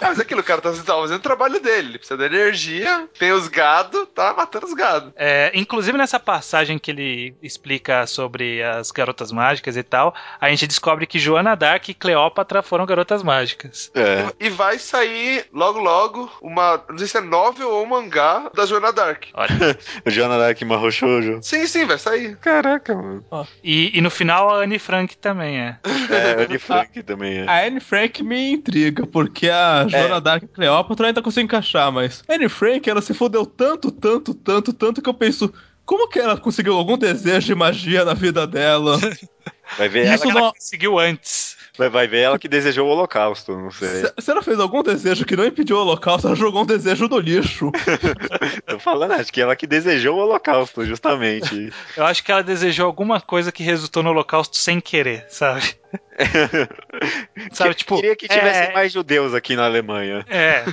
Ah, 0.00 0.08
mas 0.08 0.20
aquilo, 0.20 0.40
o 0.40 0.44
cara 0.44 0.60
tá, 0.60 0.70
tá 0.72 0.94
fazendo 0.94 1.18
o 1.18 1.22
trabalho 1.22 1.60
dele. 1.60 1.88
Ele 1.88 1.98
precisa 1.98 2.16
da 2.16 2.26
energia, 2.26 3.08
tem 3.18 3.32
os 3.32 3.48
gado, 3.48 4.06
tá 4.06 4.32
matando 4.34 4.66
os 4.66 4.74
gado. 4.74 5.12
É, 5.16 5.50
inclusive 5.54 5.96
nessa 5.96 6.18
passagem 6.20 6.78
que 6.78 6.90
ele 6.90 7.34
explica 7.42 8.06
sobre 8.06 8.62
as 8.62 8.90
garotas 8.90 9.32
mágicas 9.32 9.76
e 9.76 9.82
tal, 9.82 10.14
a 10.40 10.48
gente 10.50 10.66
descobre 10.66 11.06
que 11.06 11.18
Joana 11.18 11.54
Dark 11.54 11.88
e 11.88 11.94
Cleópatra 11.94 12.62
foram 12.62 12.86
garotas 12.86 13.22
mágicas. 13.22 13.90
É. 13.94 14.32
E 14.40 14.50
vai 14.50 14.78
sair 14.78 15.46
logo 15.52 15.78
logo 15.78 16.30
uma. 16.42 16.82
Não 16.88 16.98
sei 16.98 17.06
se 17.06 17.16
é 17.16 17.20
novel 17.20 17.70
ou 17.70 17.86
mangá 17.86 18.50
da 18.54 18.66
Joana 18.66 18.92
Dark. 18.92 19.24
Olha. 19.34 19.54
O 20.04 20.10
Jonah 20.10 20.36
Dark 20.38 20.60
Mahou 20.62 20.90
Shoujo. 20.90 21.38
Sim, 21.42 21.66
sim, 21.66 21.84
vai 21.86 21.98
sair. 21.98 22.36
Caraca, 22.38 22.94
mano. 22.94 23.24
E, 23.62 23.96
e 23.96 24.00
no 24.00 24.10
final 24.10 24.50
a 24.50 24.62
Anne 24.64 24.78
Frank 24.78 25.16
também 25.18 25.58
é. 25.60 25.78
É, 26.10 26.44
Anne 26.44 26.58
Frank 26.58 27.02
também 27.04 27.38
é. 27.38 27.46
A 27.48 27.66
Anne 27.66 27.80
Frank 27.80 28.22
me 28.22 28.52
intriga, 28.52 29.06
porque 29.06 29.48
a 29.48 29.86
Joana 29.88 30.20
Dark 30.20 30.42
e 30.42 30.46
a 30.46 30.48
Cleópatra 30.48 31.06
ainda 31.08 31.22
consigo 31.22 31.44
encaixar, 31.44 31.90
mas 31.92 32.22
a 32.28 32.34
Anne 32.34 32.48
Frank, 32.48 32.88
ela 32.90 33.00
se 33.00 33.14
fodeu 33.14 33.46
tanto, 33.46 33.90
tanto, 33.92 34.34
tanto, 34.34 34.72
tanto 34.72 35.00
que 35.00 35.08
eu 35.08 35.14
penso, 35.14 35.52
como 35.86 36.08
que 36.08 36.18
ela 36.18 36.36
conseguiu 36.36 36.74
algum 36.74 36.98
desejo 36.98 37.46
de 37.46 37.54
magia 37.54 38.04
na 38.04 38.14
vida 38.14 38.46
dela? 38.46 38.98
Vai 39.78 39.88
ver, 39.88 40.12
Isso 40.12 40.24
Ela 40.24 40.40
não- 40.40 40.52
conseguiu 40.52 40.98
antes. 40.98 41.56
Vai, 41.76 41.88
vai 41.88 42.06
ver 42.08 42.20
ela 42.20 42.38
que 42.38 42.48
desejou 42.48 42.86
o 42.86 42.90
holocausto, 42.90 43.56
não 43.56 43.70
sei. 43.70 43.88
Se, 43.88 44.12
se 44.18 44.30
ela 44.30 44.42
fez 44.42 44.58
algum 44.60 44.82
desejo 44.82 45.24
que 45.24 45.36
não 45.36 45.44
impediu 45.44 45.76
o 45.76 45.80
holocausto, 45.80 46.26
ela 46.26 46.36
jogou 46.36 46.62
um 46.62 46.66
desejo 46.66 47.08
no 47.08 47.18
lixo. 47.18 47.70
Tô 48.66 48.78
falando, 48.78 49.12
acho 49.12 49.32
que 49.32 49.40
ela 49.40 49.56
que 49.56 49.66
desejou 49.66 50.16
o 50.16 50.20
holocausto, 50.20 50.84
justamente. 50.84 51.72
Eu 51.96 52.04
acho 52.04 52.22
que 52.24 52.30
ela 52.32 52.42
desejou 52.42 52.86
alguma 52.86 53.20
coisa 53.20 53.50
que 53.52 53.62
resultou 53.62 54.02
no 54.02 54.10
holocausto 54.10 54.56
sem 54.56 54.80
querer, 54.80 55.26
sabe? 55.28 55.74
sabe, 57.52 57.70
Que- 57.70 57.76
tipo. 57.76 57.96
Queria 57.96 58.16
que 58.16 58.28
tivesse 58.28 58.70
é, 58.70 58.72
mais 58.72 58.92
judeus 58.92 59.34
aqui 59.34 59.54
na 59.56 59.64
Alemanha. 59.64 60.24
É, 60.28 60.64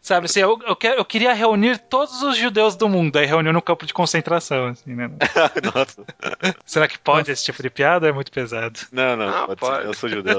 sabe 0.00 0.26
assim, 0.26 0.40
eu, 0.40 0.58
eu, 0.66 0.76
quero- 0.76 0.98
eu 0.98 1.04
queria 1.04 1.32
reunir 1.32 1.78
todos 1.78 2.22
os 2.22 2.36
judeus 2.36 2.76
do 2.76 2.88
mundo, 2.88 3.16
aí 3.16 3.26
reuniu 3.26 3.52
no 3.52 3.62
campo 3.62 3.86
de 3.86 3.92
concentração, 3.92 4.66
assim, 4.68 4.94
né? 4.94 5.10
Nossa. 5.74 6.04
Será 6.64 6.86
que 6.88 6.98
pode 6.98 7.30
esse 7.30 7.44
tipo 7.44 7.62
de 7.62 7.70
piada? 7.70 8.08
É 8.08 8.12
muito 8.12 8.30
pesado. 8.30 8.78
Não, 8.92 9.16
não, 9.16 9.28
Ah, 9.28 9.46
pode 9.46 9.60
pode. 9.60 9.76
ser. 9.82 9.86
Eu 9.88 9.94
sou 9.94 10.08
judeu, 10.08 10.31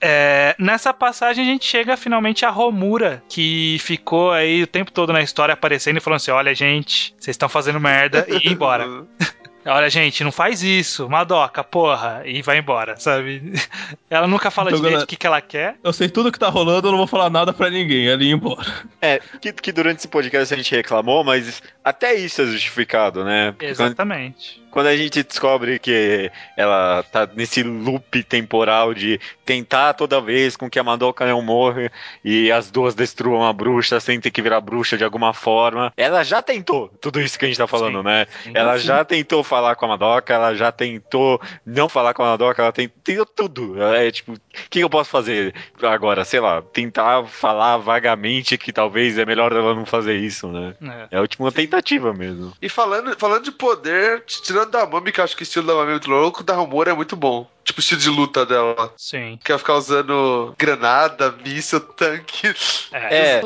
É, 0.00 0.54
nessa 0.58 0.92
passagem 0.94 1.44
a 1.44 1.48
gente 1.48 1.64
chega 1.64 1.96
finalmente 1.96 2.44
a 2.44 2.50
Romura, 2.50 3.22
que 3.28 3.78
ficou 3.80 4.30
aí 4.30 4.62
o 4.62 4.66
tempo 4.66 4.92
todo 4.92 5.12
na 5.12 5.22
história 5.22 5.52
aparecendo 5.52 5.96
e 5.96 6.00
falando 6.00 6.18
assim: 6.18 6.30
olha, 6.30 6.54
gente, 6.54 7.14
vocês 7.18 7.34
estão 7.34 7.48
fazendo 7.48 7.80
merda 7.80 8.26
e 8.28 8.48
ir 8.48 8.52
embora. 8.52 8.86
Olha, 9.70 9.90
gente, 9.90 10.24
não 10.24 10.32
faz 10.32 10.62
isso, 10.62 11.08
Madoka, 11.10 11.62
porra, 11.62 12.22
e 12.24 12.40
vai 12.40 12.58
embora, 12.58 12.96
sabe? 12.96 13.52
Ela 14.08 14.26
nunca 14.26 14.50
fala 14.50 14.70
Então, 14.70 14.80
direito 14.80 15.02
o 15.02 15.06
que, 15.06 15.16
que 15.16 15.26
ela 15.26 15.42
quer. 15.42 15.76
Eu 15.84 15.92
sei 15.92 16.08
tudo 16.08 16.32
que 16.32 16.38
tá 16.38 16.48
rolando, 16.48 16.88
eu 16.88 16.92
não 16.92 16.98
vou 16.98 17.06
falar 17.06 17.28
nada 17.28 17.52
pra 17.52 17.68
ninguém, 17.68 18.08
ela 18.08 18.22
ia 18.22 18.32
embora. 18.32 18.66
É, 19.02 19.20
que, 19.40 19.52
que 19.52 19.70
durante 19.70 19.98
esse 19.98 20.08
podcast 20.08 20.54
a 20.54 20.56
gente 20.56 20.74
reclamou, 20.74 21.22
mas 21.22 21.62
até 21.84 22.14
isso 22.14 22.40
é 22.40 22.46
justificado, 22.46 23.24
né? 23.24 23.52
Porque 23.52 23.66
Exatamente. 23.66 24.54
quando 24.56 24.67
a 24.76 24.96
gente 24.96 25.22
descobre 25.22 25.78
que 25.78 26.30
ela 26.56 27.02
tá 27.10 27.28
nesse 27.34 27.62
loop 27.62 28.22
temporal 28.24 28.92
de 28.94 29.20
tentar 29.44 29.94
toda 29.94 30.20
vez 30.20 30.56
com 30.56 30.68
que 30.68 30.78
a 30.78 30.84
Madoka 30.84 31.26
não 31.26 31.40
morra 31.42 31.90
e 32.24 32.50
as 32.52 32.70
duas 32.70 32.94
destruam 32.94 33.44
a 33.46 33.52
bruxa 33.52 33.98
sem 34.00 34.20
ter 34.20 34.30
que 34.30 34.42
virar 34.42 34.60
bruxa 34.60 34.96
de 34.96 35.04
alguma 35.04 35.32
forma. 35.32 35.92
Ela 35.96 36.22
já 36.22 36.42
tentou 36.42 36.88
tudo 37.00 37.20
isso 37.20 37.38
que 37.38 37.44
a 37.44 37.48
gente 37.48 37.56
tá 37.58 37.66
falando, 37.66 37.98
Sim. 37.98 38.04
né? 38.04 38.26
Sim. 38.44 38.52
Ela 38.54 38.78
já 38.78 39.04
tentou 39.04 39.42
falar 39.42 39.74
com 39.76 39.86
a 39.86 39.88
Madoka, 39.88 40.32
ela 40.34 40.54
já 40.54 40.70
tentou 40.70 41.40
não 41.64 41.88
falar 41.88 42.12
com 42.14 42.22
a 42.22 42.26
Madoka, 42.30 42.62
ela 42.62 42.72
tem- 42.72 42.88
tentou 42.88 43.26
tudo. 43.26 43.80
Ela 43.80 43.98
É 43.98 44.10
tipo, 44.10 44.32
o 44.34 44.38
que 44.70 44.80
eu 44.80 44.90
posso 44.90 45.10
fazer 45.10 45.54
agora? 45.82 46.24
Sei 46.24 46.40
lá, 46.40 46.60
tentar 46.62 47.24
falar 47.26 47.76
vagamente 47.78 48.56
que 48.58 48.72
talvez 48.72 49.18
é 49.18 49.24
melhor 49.24 49.52
ela 49.52 49.74
não 49.74 49.84
fazer 49.86 50.16
isso, 50.16 50.48
né? 50.48 50.74
É. 50.82 51.08
É 51.12 51.18
a 51.18 51.20
última 51.20 51.50
tentativa 51.50 52.12
mesmo. 52.12 52.52
E 52.60 52.68
falando, 52.68 53.18
falando 53.18 53.44
de 53.44 53.52
poder, 53.52 54.22
tirando 54.26 54.57
da 54.66 54.86
Mami, 54.86 55.12
que 55.12 55.20
eu 55.20 55.24
acho 55.24 55.36
que 55.36 55.42
o 55.42 55.44
estilo 55.44 55.66
da 55.66 55.74
Mami 55.74 55.88
é 55.88 55.92
muito 55.92 56.10
louco, 56.10 56.42
da 56.42 56.54
Rumor 56.54 56.88
é 56.88 56.92
muito 56.92 57.16
bom. 57.16 57.48
Tipo 57.68 57.80
o 57.80 57.82
estilo 57.82 58.00
de 58.00 58.08
luta 58.08 58.46
dela. 58.46 58.94
Sim. 58.96 59.38
Que 59.44 59.52
ela 59.52 59.58
ficar 59.58 59.74
usando 59.76 60.54
granada, 60.58 61.34
míssil, 61.44 61.80
tanque. 61.80 62.48
É. 62.90 63.38
É, 63.38 63.42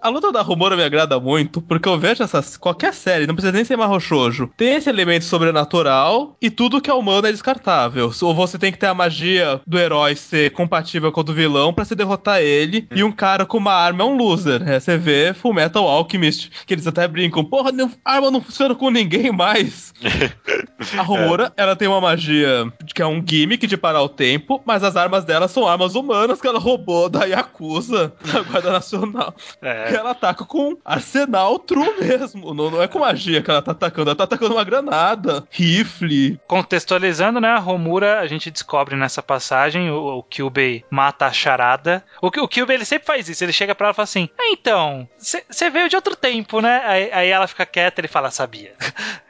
A 0.00 0.08
luta 0.08 0.30
da 0.30 0.42
Rumora 0.42 0.76
me 0.76 0.84
agrada 0.84 1.18
muito, 1.18 1.60
porque 1.60 1.88
eu 1.88 1.98
vejo 1.98 2.22
essas. 2.22 2.56
Qualquer 2.56 2.94
série, 2.94 3.26
não 3.26 3.34
precisa 3.34 3.50
nem 3.52 3.64
ser 3.64 3.76
Marro 3.76 3.98
Shoujo. 3.98 4.48
Tem 4.56 4.74
esse 4.76 4.88
elemento 4.88 5.24
sobrenatural 5.24 6.36
e 6.40 6.50
tudo 6.50 6.80
que 6.80 6.88
é 6.88 6.94
humano 6.94 7.26
é 7.26 7.32
descartável. 7.32 8.12
Ou 8.22 8.32
você 8.32 8.56
tem 8.58 8.70
que 8.70 8.78
ter 8.78 8.86
a 8.86 8.94
magia 8.94 9.60
do 9.66 9.76
herói 9.76 10.14
ser 10.14 10.52
compatível 10.52 11.10
com 11.10 11.20
a 11.20 11.24
do 11.24 11.34
vilão 11.34 11.74
pra 11.74 11.84
se 11.84 11.96
derrotar 11.96 12.40
ele. 12.40 12.86
E 12.94 13.02
um 13.02 13.10
cara 13.10 13.44
com 13.44 13.58
uma 13.58 13.72
arma 13.74 14.04
é 14.04 14.06
um 14.06 14.16
loser. 14.16 14.62
É, 14.68 14.78
você 14.78 14.96
vê 14.96 15.34
Full 15.34 15.52
Metal 15.52 15.84
Alchemist, 15.88 16.48
que 16.64 16.74
eles 16.74 16.86
até 16.86 17.08
brincam, 17.08 17.44
porra, 17.44 17.72
não- 17.72 17.90
arma 18.04 18.30
não 18.30 18.40
funciona 18.40 18.72
com 18.76 18.88
ninguém 18.88 19.32
mais. 19.32 19.92
A 20.96 21.02
Rumora, 21.02 21.52
ela 21.56 21.74
tem 21.74 21.88
uma 21.88 22.00
magia 22.00 22.72
que 22.94 23.02
é 23.02 23.06
um 23.06 23.20
gimmick 23.26 23.63
de 23.66 23.76
parar 23.76 24.02
o 24.02 24.08
tempo, 24.08 24.62
mas 24.64 24.82
as 24.82 24.96
armas 24.96 25.24
dela 25.24 25.48
são 25.48 25.66
armas 25.66 25.94
humanas 25.94 26.40
que 26.40 26.46
ela 26.46 26.58
roubou 26.58 27.08
da 27.08 27.24
Yakuza, 27.24 28.12
da 28.32 28.42
Guarda 28.42 28.72
Nacional. 28.72 29.34
É. 29.60 29.88
Que 29.88 29.96
ela 29.96 30.10
ataca 30.10 30.44
com 30.44 30.76
arsenal 30.84 31.58
true 31.58 31.94
mesmo. 32.00 32.54
Não, 32.54 32.70
não 32.70 32.82
é 32.82 32.88
com 32.88 32.98
magia 32.98 33.42
que 33.42 33.50
ela 33.50 33.62
tá 33.62 33.72
atacando, 33.72 34.10
ela 34.10 34.16
tá 34.16 34.24
atacando 34.24 34.54
uma 34.54 34.64
granada, 34.64 35.46
rifle. 35.50 36.40
Contextualizando, 36.46 37.40
né, 37.40 37.48
a 37.48 37.58
Romura, 37.58 38.20
a 38.20 38.26
gente 38.26 38.50
descobre 38.50 38.96
nessa 38.96 39.22
passagem, 39.22 39.90
o, 39.90 40.18
o 40.18 40.22
Kyubey 40.22 40.84
mata 40.90 41.26
a 41.26 41.32
charada. 41.32 42.04
O, 42.20 42.28
o 42.28 42.48
Kyubey, 42.48 42.76
ele 42.76 42.84
sempre 42.84 43.06
faz 43.06 43.28
isso, 43.28 43.44
ele 43.44 43.52
chega 43.52 43.74
pra 43.74 43.88
ela 43.88 43.92
e 43.92 43.96
fala 43.96 44.04
assim, 44.04 44.28
ah, 44.38 44.48
então, 44.52 45.08
você 45.18 45.70
veio 45.70 45.88
de 45.88 45.96
outro 45.96 46.16
tempo, 46.16 46.60
né? 46.60 46.82
Aí, 46.84 47.10
aí 47.12 47.28
ela 47.28 47.46
fica 47.46 47.66
quieta, 47.66 48.00
ele 48.00 48.08
fala, 48.08 48.30
sabia. 48.30 48.74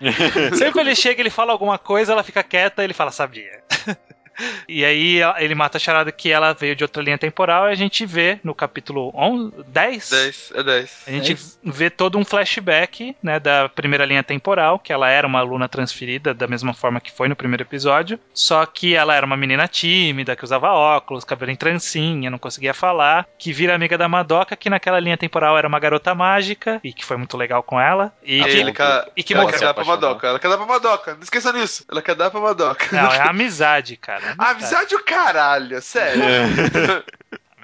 sempre 0.57 0.81
ele 0.81 0.95
chega, 0.95 1.21
ele 1.21 1.31
fala 1.31 1.53
alguma 1.53 1.79
coisa, 1.79 2.13
ela 2.13 2.23
fica 2.23 2.43
quieta, 2.43 2.83
ele 2.83 2.95
fala, 2.95 3.11
sabia. 3.11 3.63
E 4.69 4.85
aí 4.85 5.21
ele 5.39 5.55
mata 5.55 5.79
a 5.79 5.81
charada 5.81 6.13
que 6.13 6.31
ela 6.31 6.53
veio 6.53 6.77
de 6.77 6.85
outra 6.85 7.03
linha 7.03 7.19
temporal 7.19 7.69
e 7.69 7.73
a 7.73 7.75
gente 7.75 8.05
vê 8.07 8.39
no 8.45 8.55
capítulo 8.55 9.13
11, 9.15 9.53
10, 9.67 10.11
10, 10.11 10.53
é 10.55 10.63
10. 10.63 11.03
a 11.07 11.11
gente 11.11 11.37
vê 11.63 11.91
todo 11.91 12.19
um 12.19 12.25
flashback, 12.25 13.17
né, 13.23 13.41
da 13.41 13.69
primeira 13.69 14.05
linha 14.05 14.23
temporal, 14.23 14.79
que 14.79 14.93
ela 14.93 15.09
era 15.09 15.27
uma 15.27 15.39
aluna 15.39 15.69
transferida 15.69 16.35
da 16.35 16.47
mesma 16.47 16.75
forma 16.75 17.01
que 17.01 17.13
foi 17.13 17.29
no 17.29 17.37
primeiro 17.37 17.63
episódio, 17.63 18.19
só 18.33 18.65
que 18.67 18.95
ela 18.95 19.15
era 19.15 19.27
uma 19.27 19.37
menina 19.37 19.67
tímida, 19.67 20.37
que 20.37 20.45
usava 20.45 20.73
óculos, 20.73 21.25
cabelo 21.25 21.51
em 21.51 21.57
trancinha, 21.57 22.31
não 22.31 22.39
conseguia 22.39 22.75
falar, 22.75 23.27
que 23.39 23.53
vira 23.53 23.75
amiga 23.75 23.97
da 23.97 24.09
Madoka, 24.09 24.57
que 24.57 24.71
naquela 24.71 25.01
linha 25.01 25.17
temporal 25.17 25.57
era 25.57 25.69
uma 25.69 25.79
garota 25.79 26.15
mágica 26.15 26.81
e 26.83 26.93
que 26.93 27.05
foi 27.05 27.17
muito 27.17 27.37
legal 27.37 27.63
com 27.63 27.81
ela. 27.81 28.13
E 28.23 28.35
E 28.41 28.45
que, 28.45 28.59
ele 28.59 28.73
quer, 28.73 29.09
e 29.17 29.23
que 29.23 29.35
ela 29.35 29.51
quer 29.51 29.61
dar 29.61 29.75
pra. 29.75 29.85
Madoka. 29.85 30.27
Ela 30.27 30.39
quer 30.39 30.49
dar 30.49 30.57
pra 30.57 30.67
Madoka. 30.67 31.15
Não 31.15 31.23
esqueça 31.23 31.53
disso. 31.53 31.85
Ela 31.91 32.03
quer 32.03 32.15
dar 32.15 32.31
pra 32.31 32.41
Madoka. 32.41 32.87
Não, 32.93 33.13
é 33.13 33.21
amizade, 33.29 33.97
cara. 33.97 34.24
Amizade 34.39 34.95
é 34.95 34.97
o 34.97 35.05
caralho, 35.05 35.81
sério. 35.83 36.23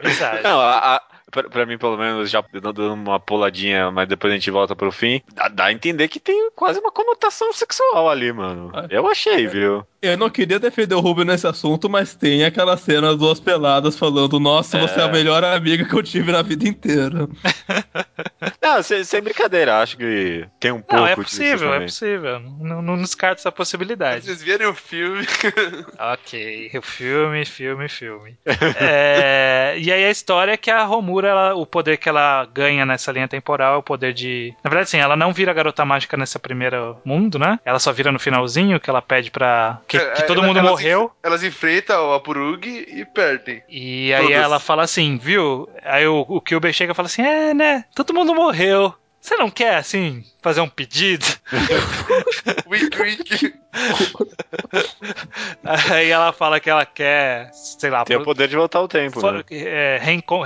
Amizade. 0.02 0.42
Não, 0.42 0.60
a, 0.60 0.96
a- 0.96 1.02
pra, 1.30 1.44
pra 1.48 1.66
mim, 1.66 1.76
pelo 1.78 1.96
menos, 1.96 2.30
já 2.30 2.42
dando 2.60 2.92
uma 2.94 3.20
puladinha, 3.20 3.90
mas 3.90 4.08
depois 4.08 4.32
a 4.32 4.36
gente 4.36 4.50
volta 4.50 4.74
pro 4.74 4.90
fim, 4.90 5.22
dá, 5.34 5.48
dá 5.48 5.64
a 5.66 5.72
entender 5.72 6.08
que 6.08 6.18
tem 6.18 6.50
quase 6.56 6.80
uma 6.80 6.90
conotação 6.90 7.52
sexual 7.52 8.08
ali, 8.08 8.32
mano. 8.32 8.70
Ah. 8.74 8.86
Eu 8.90 9.06
achei, 9.06 9.46
viu? 9.46 9.86
Eu 10.02 10.16
não 10.16 10.30
queria 10.30 10.58
defender 10.58 10.94
o 10.94 11.00
Rubio 11.00 11.24
nesse 11.24 11.46
assunto, 11.46 11.88
mas 11.88 12.14
tem 12.14 12.44
aquela 12.44 12.76
cena 12.76 13.08
das 13.08 13.18
duas 13.18 13.38
peladas 13.38 13.98
falando: 13.98 14.40
Nossa, 14.40 14.78
você 14.78 14.98
é 14.98 15.02
a 15.04 15.08
É. 15.08 15.12
melhor 15.12 15.44
amiga 15.44 15.84
que 15.84 15.94
eu 15.94 16.02
tive 16.02 16.32
na 16.32 16.40
vida 16.42 16.66
inteira. 16.66 17.28
Não, 18.74 18.82
sem, 18.82 19.02
sem 19.04 19.20
brincadeira, 19.20 19.78
acho 19.80 19.96
que 19.96 20.46
tem 20.58 20.70
um 20.72 20.80
pouco 20.80 20.96
Não, 20.96 21.06
é 21.06 21.14
possível, 21.16 21.74
é 21.74 21.80
possível. 21.80 22.40
Não, 22.40 22.80
não 22.82 22.96
descarto 22.96 23.40
essa 23.40 23.50
possibilidade. 23.52 24.24
Vocês 24.26 24.42
verem 24.42 24.66
o 24.66 24.74
filme. 24.74 25.26
Ok, 25.98 26.70
o 26.78 26.82
filme, 26.82 27.44
filme, 27.44 27.88
filme. 27.88 28.36
É, 28.80 29.74
e 29.78 29.92
aí 29.92 30.04
a 30.04 30.10
história 30.10 30.52
é 30.52 30.56
que 30.56 30.70
a 30.70 30.82
Romura, 30.84 31.28
ela- 31.28 31.54
o 31.54 31.66
poder 31.66 31.96
que 31.98 32.08
ela 32.08 32.46
ganha 32.46 32.84
nessa 32.86 33.12
linha 33.12 33.28
temporal 33.28 33.74
é 33.74 33.76
o 33.78 33.82
poder 33.82 34.12
de. 34.12 34.54
Na 34.64 34.70
verdade, 34.70 34.90
sim, 34.90 34.98
ela 34.98 35.16
não 35.16 35.32
vira 35.32 35.52
garota 35.52 35.84
mágica 35.84 36.16
nessa 36.16 36.38
primeira 36.38 36.96
mundo, 37.04 37.38
né? 37.38 37.58
Ela 37.64 37.78
só 37.78 37.92
vira 37.92 38.10
no 38.12 38.18
finalzinho, 38.18 38.80
que 38.80 38.88
ela 38.88 39.02
pede 39.02 39.30
pra. 39.30 39.80
Que, 39.86 39.98
que 39.98 40.22
todo 40.26 40.38
Ela- 40.38 40.46
mundo 40.46 40.58
elas 40.58 40.70
morreu. 40.70 41.04
enf- 41.04 41.12
Elas 41.22 41.42
enfrentam 41.44 42.12
a 42.12 42.20
Purug 42.20 42.66
e 42.68 43.04
perdem. 43.04 43.62
E 43.68 44.12
aí 44.14 44.22
Todas. 44.24 44.38
ela 44.38 44.60
fala 44.60 44.82
assim, 44.82 45.18
viu? 45.18 45.68
Aí 45.84 46.06
o, 46.06 46.24
o 46.28 46.40
Kilber 46.40 46.72
chega 46.72 46.92
e 46.92 46.96
fala 46.96 47.06
assim: 47.06 47.22
É, 47.22 47.52
né? 47.54 47.84
Todo 47.94 48.14
mundo 48.14 48.34
morreu. 48.34 48.59
Hill. 48.60 48.99
Você 49.20 49.36
não 49.36 49.50
quer, 49.50 49.76
assim, 49.76 50.24
fazer 50.40 50.60
um 50.62 50.68
pedido? 50.68 51.26
Wink, 52.66 53.02
wink. 53.02 53.54
Aí 55.64 56.10
ela 56.10 56.32
fala 56.32 56.58
que 56.60 56.70
ela 56.70 56.84
quer, 56.86 57.50
sei 57.52 57.90
lá, 57.90 58.04
Tem 58.04 58.16
o 58.16 58.22
poder 58.24 58.48
de 58.48 58.56
voltar 58.56 58.78
ao 58.78 58.88
tempo, 58.88 59.20
For- 59.20 59.32
né? 59.32 59.44
é, 59.50 59.98
reenco- 60.00 60.44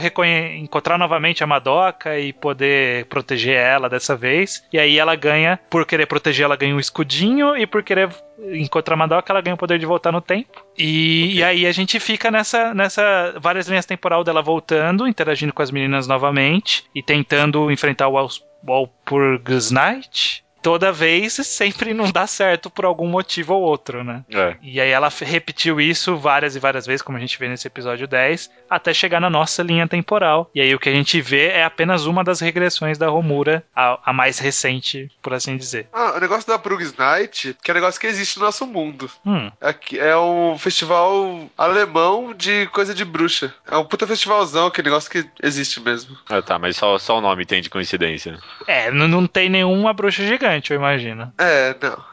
encontrar 0.57 0.99
novamente 0.99 1.43
a 1.45 1.47
Madoka 1.47 2.19
e 2.19 2.33
poder 2.33 3.07
proteger 3.07 3.57
ela 3.57 3.89
dessa 3.89 4.17
vez. 4.17 4.65
E 4.73 4.79
aí 4.79 4.99
ela 4.99 5.15
ganha, 5.15 5.59
por 5.71 5.87
querer 5.87 6.07
proteger, 6.07 6.45
ela 6.45 6.57
ganha 6.57 6.75
um 6.75 6.81
escudinho, 6.81 7.57
e 7.57 7.67
por 7.67 7.83
querer 7.83 8.09
encontrar 8.53 8.95
a 8.95 8.99
Madoka, 8.99 9.33
ela 9.33 9.41
ganha 9.41 9.55
o 9.55 9.59
poder 9.59 9.79
de 9.79 9.87
voltar 9.87 10.11
no 10.13 10.21
tempo. 10.21 10.65
E, 10.77 11.37
e 11.37 11.45
aí 11.45 11.67
a 11.67 11.73
gente 11.73 11.99
fica 12.01 12.31
nessa, 12.31 12.75
nessa 12.75 13.35
várias 13.41 13.69
linhas 13.69 13.87
temporal 13.87 14.25
dela 14.25 14.43
voltando, 14.43 15.07
interagindo 15.07 15.53
com 15.53 15.63
as 15.63 15.71
meninas 15.71 16.07
novamente 16.07 16.85
e 16.95 17.03
tentando 17.03 17.71
enfrentar 17.71 18.09
o 18.09 18.19
Walpurgis 18.67 19.73
Night. 19.73 20.43
Toda 20.65 20.91
vez 20.91 21.35
sempre 21.47 21.93
não 21.95 22.11
dá 22.11 22.27
certo 22.27 22.69
por 22.71 22.85
algum 22.87 23.07
motivo 23.07 23.55
ou 23.55 23.63
outro, 23.63 24.03
né? 24.03 24.25
É. 24.33 24.57
E 24.63 24.81
aí 24.81 24.89
ela 24.91 25.11
repetiu 25.21 25.79
isso 25.81 26.17
várias 26.17 26.57
e 26.57 26.59
várias 26.59 26.87
vezes, 26.87 27.03
como 27.03 27.19
a 27.19 27.21
gente 27.21 27.39
vê 27.39 27.49
nesse 27.49 27.67
episódio 27.69 28.09
10, 28.09 28.51
até 28.69 28.95
chegar 28.95 29.21
na 29.21 29.29
nossa 29.29 29.63
linha 29.63 29.87
temporal. 29.87 30.51
E 30.55 30.61
aí 30.63 30.75
o 30.75 30.79
que 30.79 30.89
a 30.89 30.93
gente 30.93 31.21
vê 31.21 31.49
é 31.49 31.63
apenas 31.65 32.07
uma 32.07 32.25
das 32.25 32.41
regressões 32.41 32.97
da 32.97 33.09
Romura, 33.09 33.63
a, 33.77 34.01
a 34.11 34.13
mais 34.13 34.39
recente, 34.39 35.11
por 35.23 35.35
assim 35.35 35.57
dizer. 35.59 35.87
Ah, 35.93 36.15
o 36.17 36.21
negócio 36.21 36.49
da 36.49 36.59
Purug's 36.59 36.97
Night, 36.97 37.55
que 37.63 37.71
é 37.71 37.75
um 37.75 37.77
negócio 37.77 38.01
que 38.01 38.07
existe 38.07 38.39
no 38.39 38.47
nosso 38.47 38.67
mundo. 38.67 39.11
Hum, 39.27 39.51
Aqui 39.61 39.99
é 40.01 40.17
um 40.17 40.57
festival 40.59 41.47
alemão 41.59 42.33
de 42.33 42.67
coisa 42.69 42.95
de 42.95 43.05
bruxa. 43.05 43.53
É 43.71 43.77
um 43.77 43.85
puta 43.85 44.07
festivalzão, 44.07 44.71
que 44.71 44.83
negócio 44.83 45.11
que 45.11 45.25
existe 45.43 45.81
mesmo. 45.81 46.17
Ah, 46.31 46.41
tá, 46.41 46.59
mas 46.59 46.77
só, 46.77 46.99
só 46.99 47.19
o 47.19 47.21
nome 47.21 47.45
tem 47.45 47.61
de 47.61 47.69
coincidência. 47.69 48.39
é, 48.67 48.89
n- 48.91 49.07
não 49.07 49.27
tem 49.27 49.49
nenhuma 49.51 49.93
bruxa 49.93 50.25
gigante, 50.27 50.54
eu 50.73 50.77
imagino. 50.77 51.33
É, 51.39 51.75
não. 51.83 52.05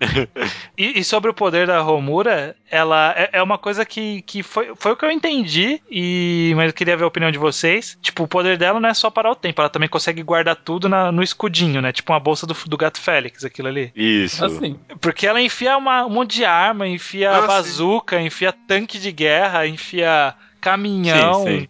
E, 0.76 0.98
e 1.00 1.04
sobre 1.04 1.30
o 1.30 1.34
poder 1.34 1.66
da 1.66 1.80
Romura, 1.80 2.56
ela 2.70 3.12
é, 3.16 3.30
é 3.34 3.42
uma 3.42 3.58
coisa 3.58 3.84
que, 3.84 4.22
que 4.22 4.42
foi, 4.42 4.72
foi 4.74 4.92
o 4.92 4.96
que 4.96 5.04
eu 5.04 5.10
entendi, 5.10 5.80
e 5.90 6.52
mas 6.56 6.68
eu 6.68 6.72
queria 6.72 6.96
ver 6.96 7.04
a 7.04 7.06
opinião 7.06 7.30
de 7.30 7.38
vocês. 7.38 7.96
Tipo, 8.00 8.24
o 8.24 8.28
poder 8.28 8.56
dela 8.56 8.80
não 8.80 8.88
é 8.88 8.94
só 8.94 9.10
parar 9.10 9.30
o 9.30 9.36
tempo, 9.36 9.60
ela 9.60 9.68
também 9.68 9.88
consegue 9.88 10.22
guardar 10.22 10.56
tudo 10.56 10.88
na- 10.88 11.12
no 11.12 11.22
escudinho, 11.22 11.80
né? 11.82 11.92
Tipo 11.92 12.12
uma 12.12 12.18
bolsa 12.18 12.46
do, 12.46 12.56
do 12.66 12.76
gato 12.76 12.98
Félix, 13.00 13.44
aquilo 13.44 13.68
ali. 13.68 13.92
Isso. 13.94 14.44
Assim, 14.44 14.78
Porque 15.00 15.26
ela 15.26 15.40
enfia 15.40 15.76
uma- 15.76 16.04
um 16.06 16.10
monte 16.10 16.36
de 16.36 16.44
arma, 16.44 16.88
enfia 16.88 17.30
Ah, 17.30 17.40
sim. 17.42 17.46
bazuca, 17.46 18.20
enfia 18.20 18.52
tanque 18.52 18.98
de 18.98 19.12
guerra, 19.12 19.66
enfia 19.66 20.34
caminhão. 20.60 21.44
Sim, 21.44 21.60
sim. 21.60 21.68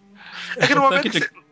É 0.58 0.66
que 0.66 0.74
no 0.74 0.82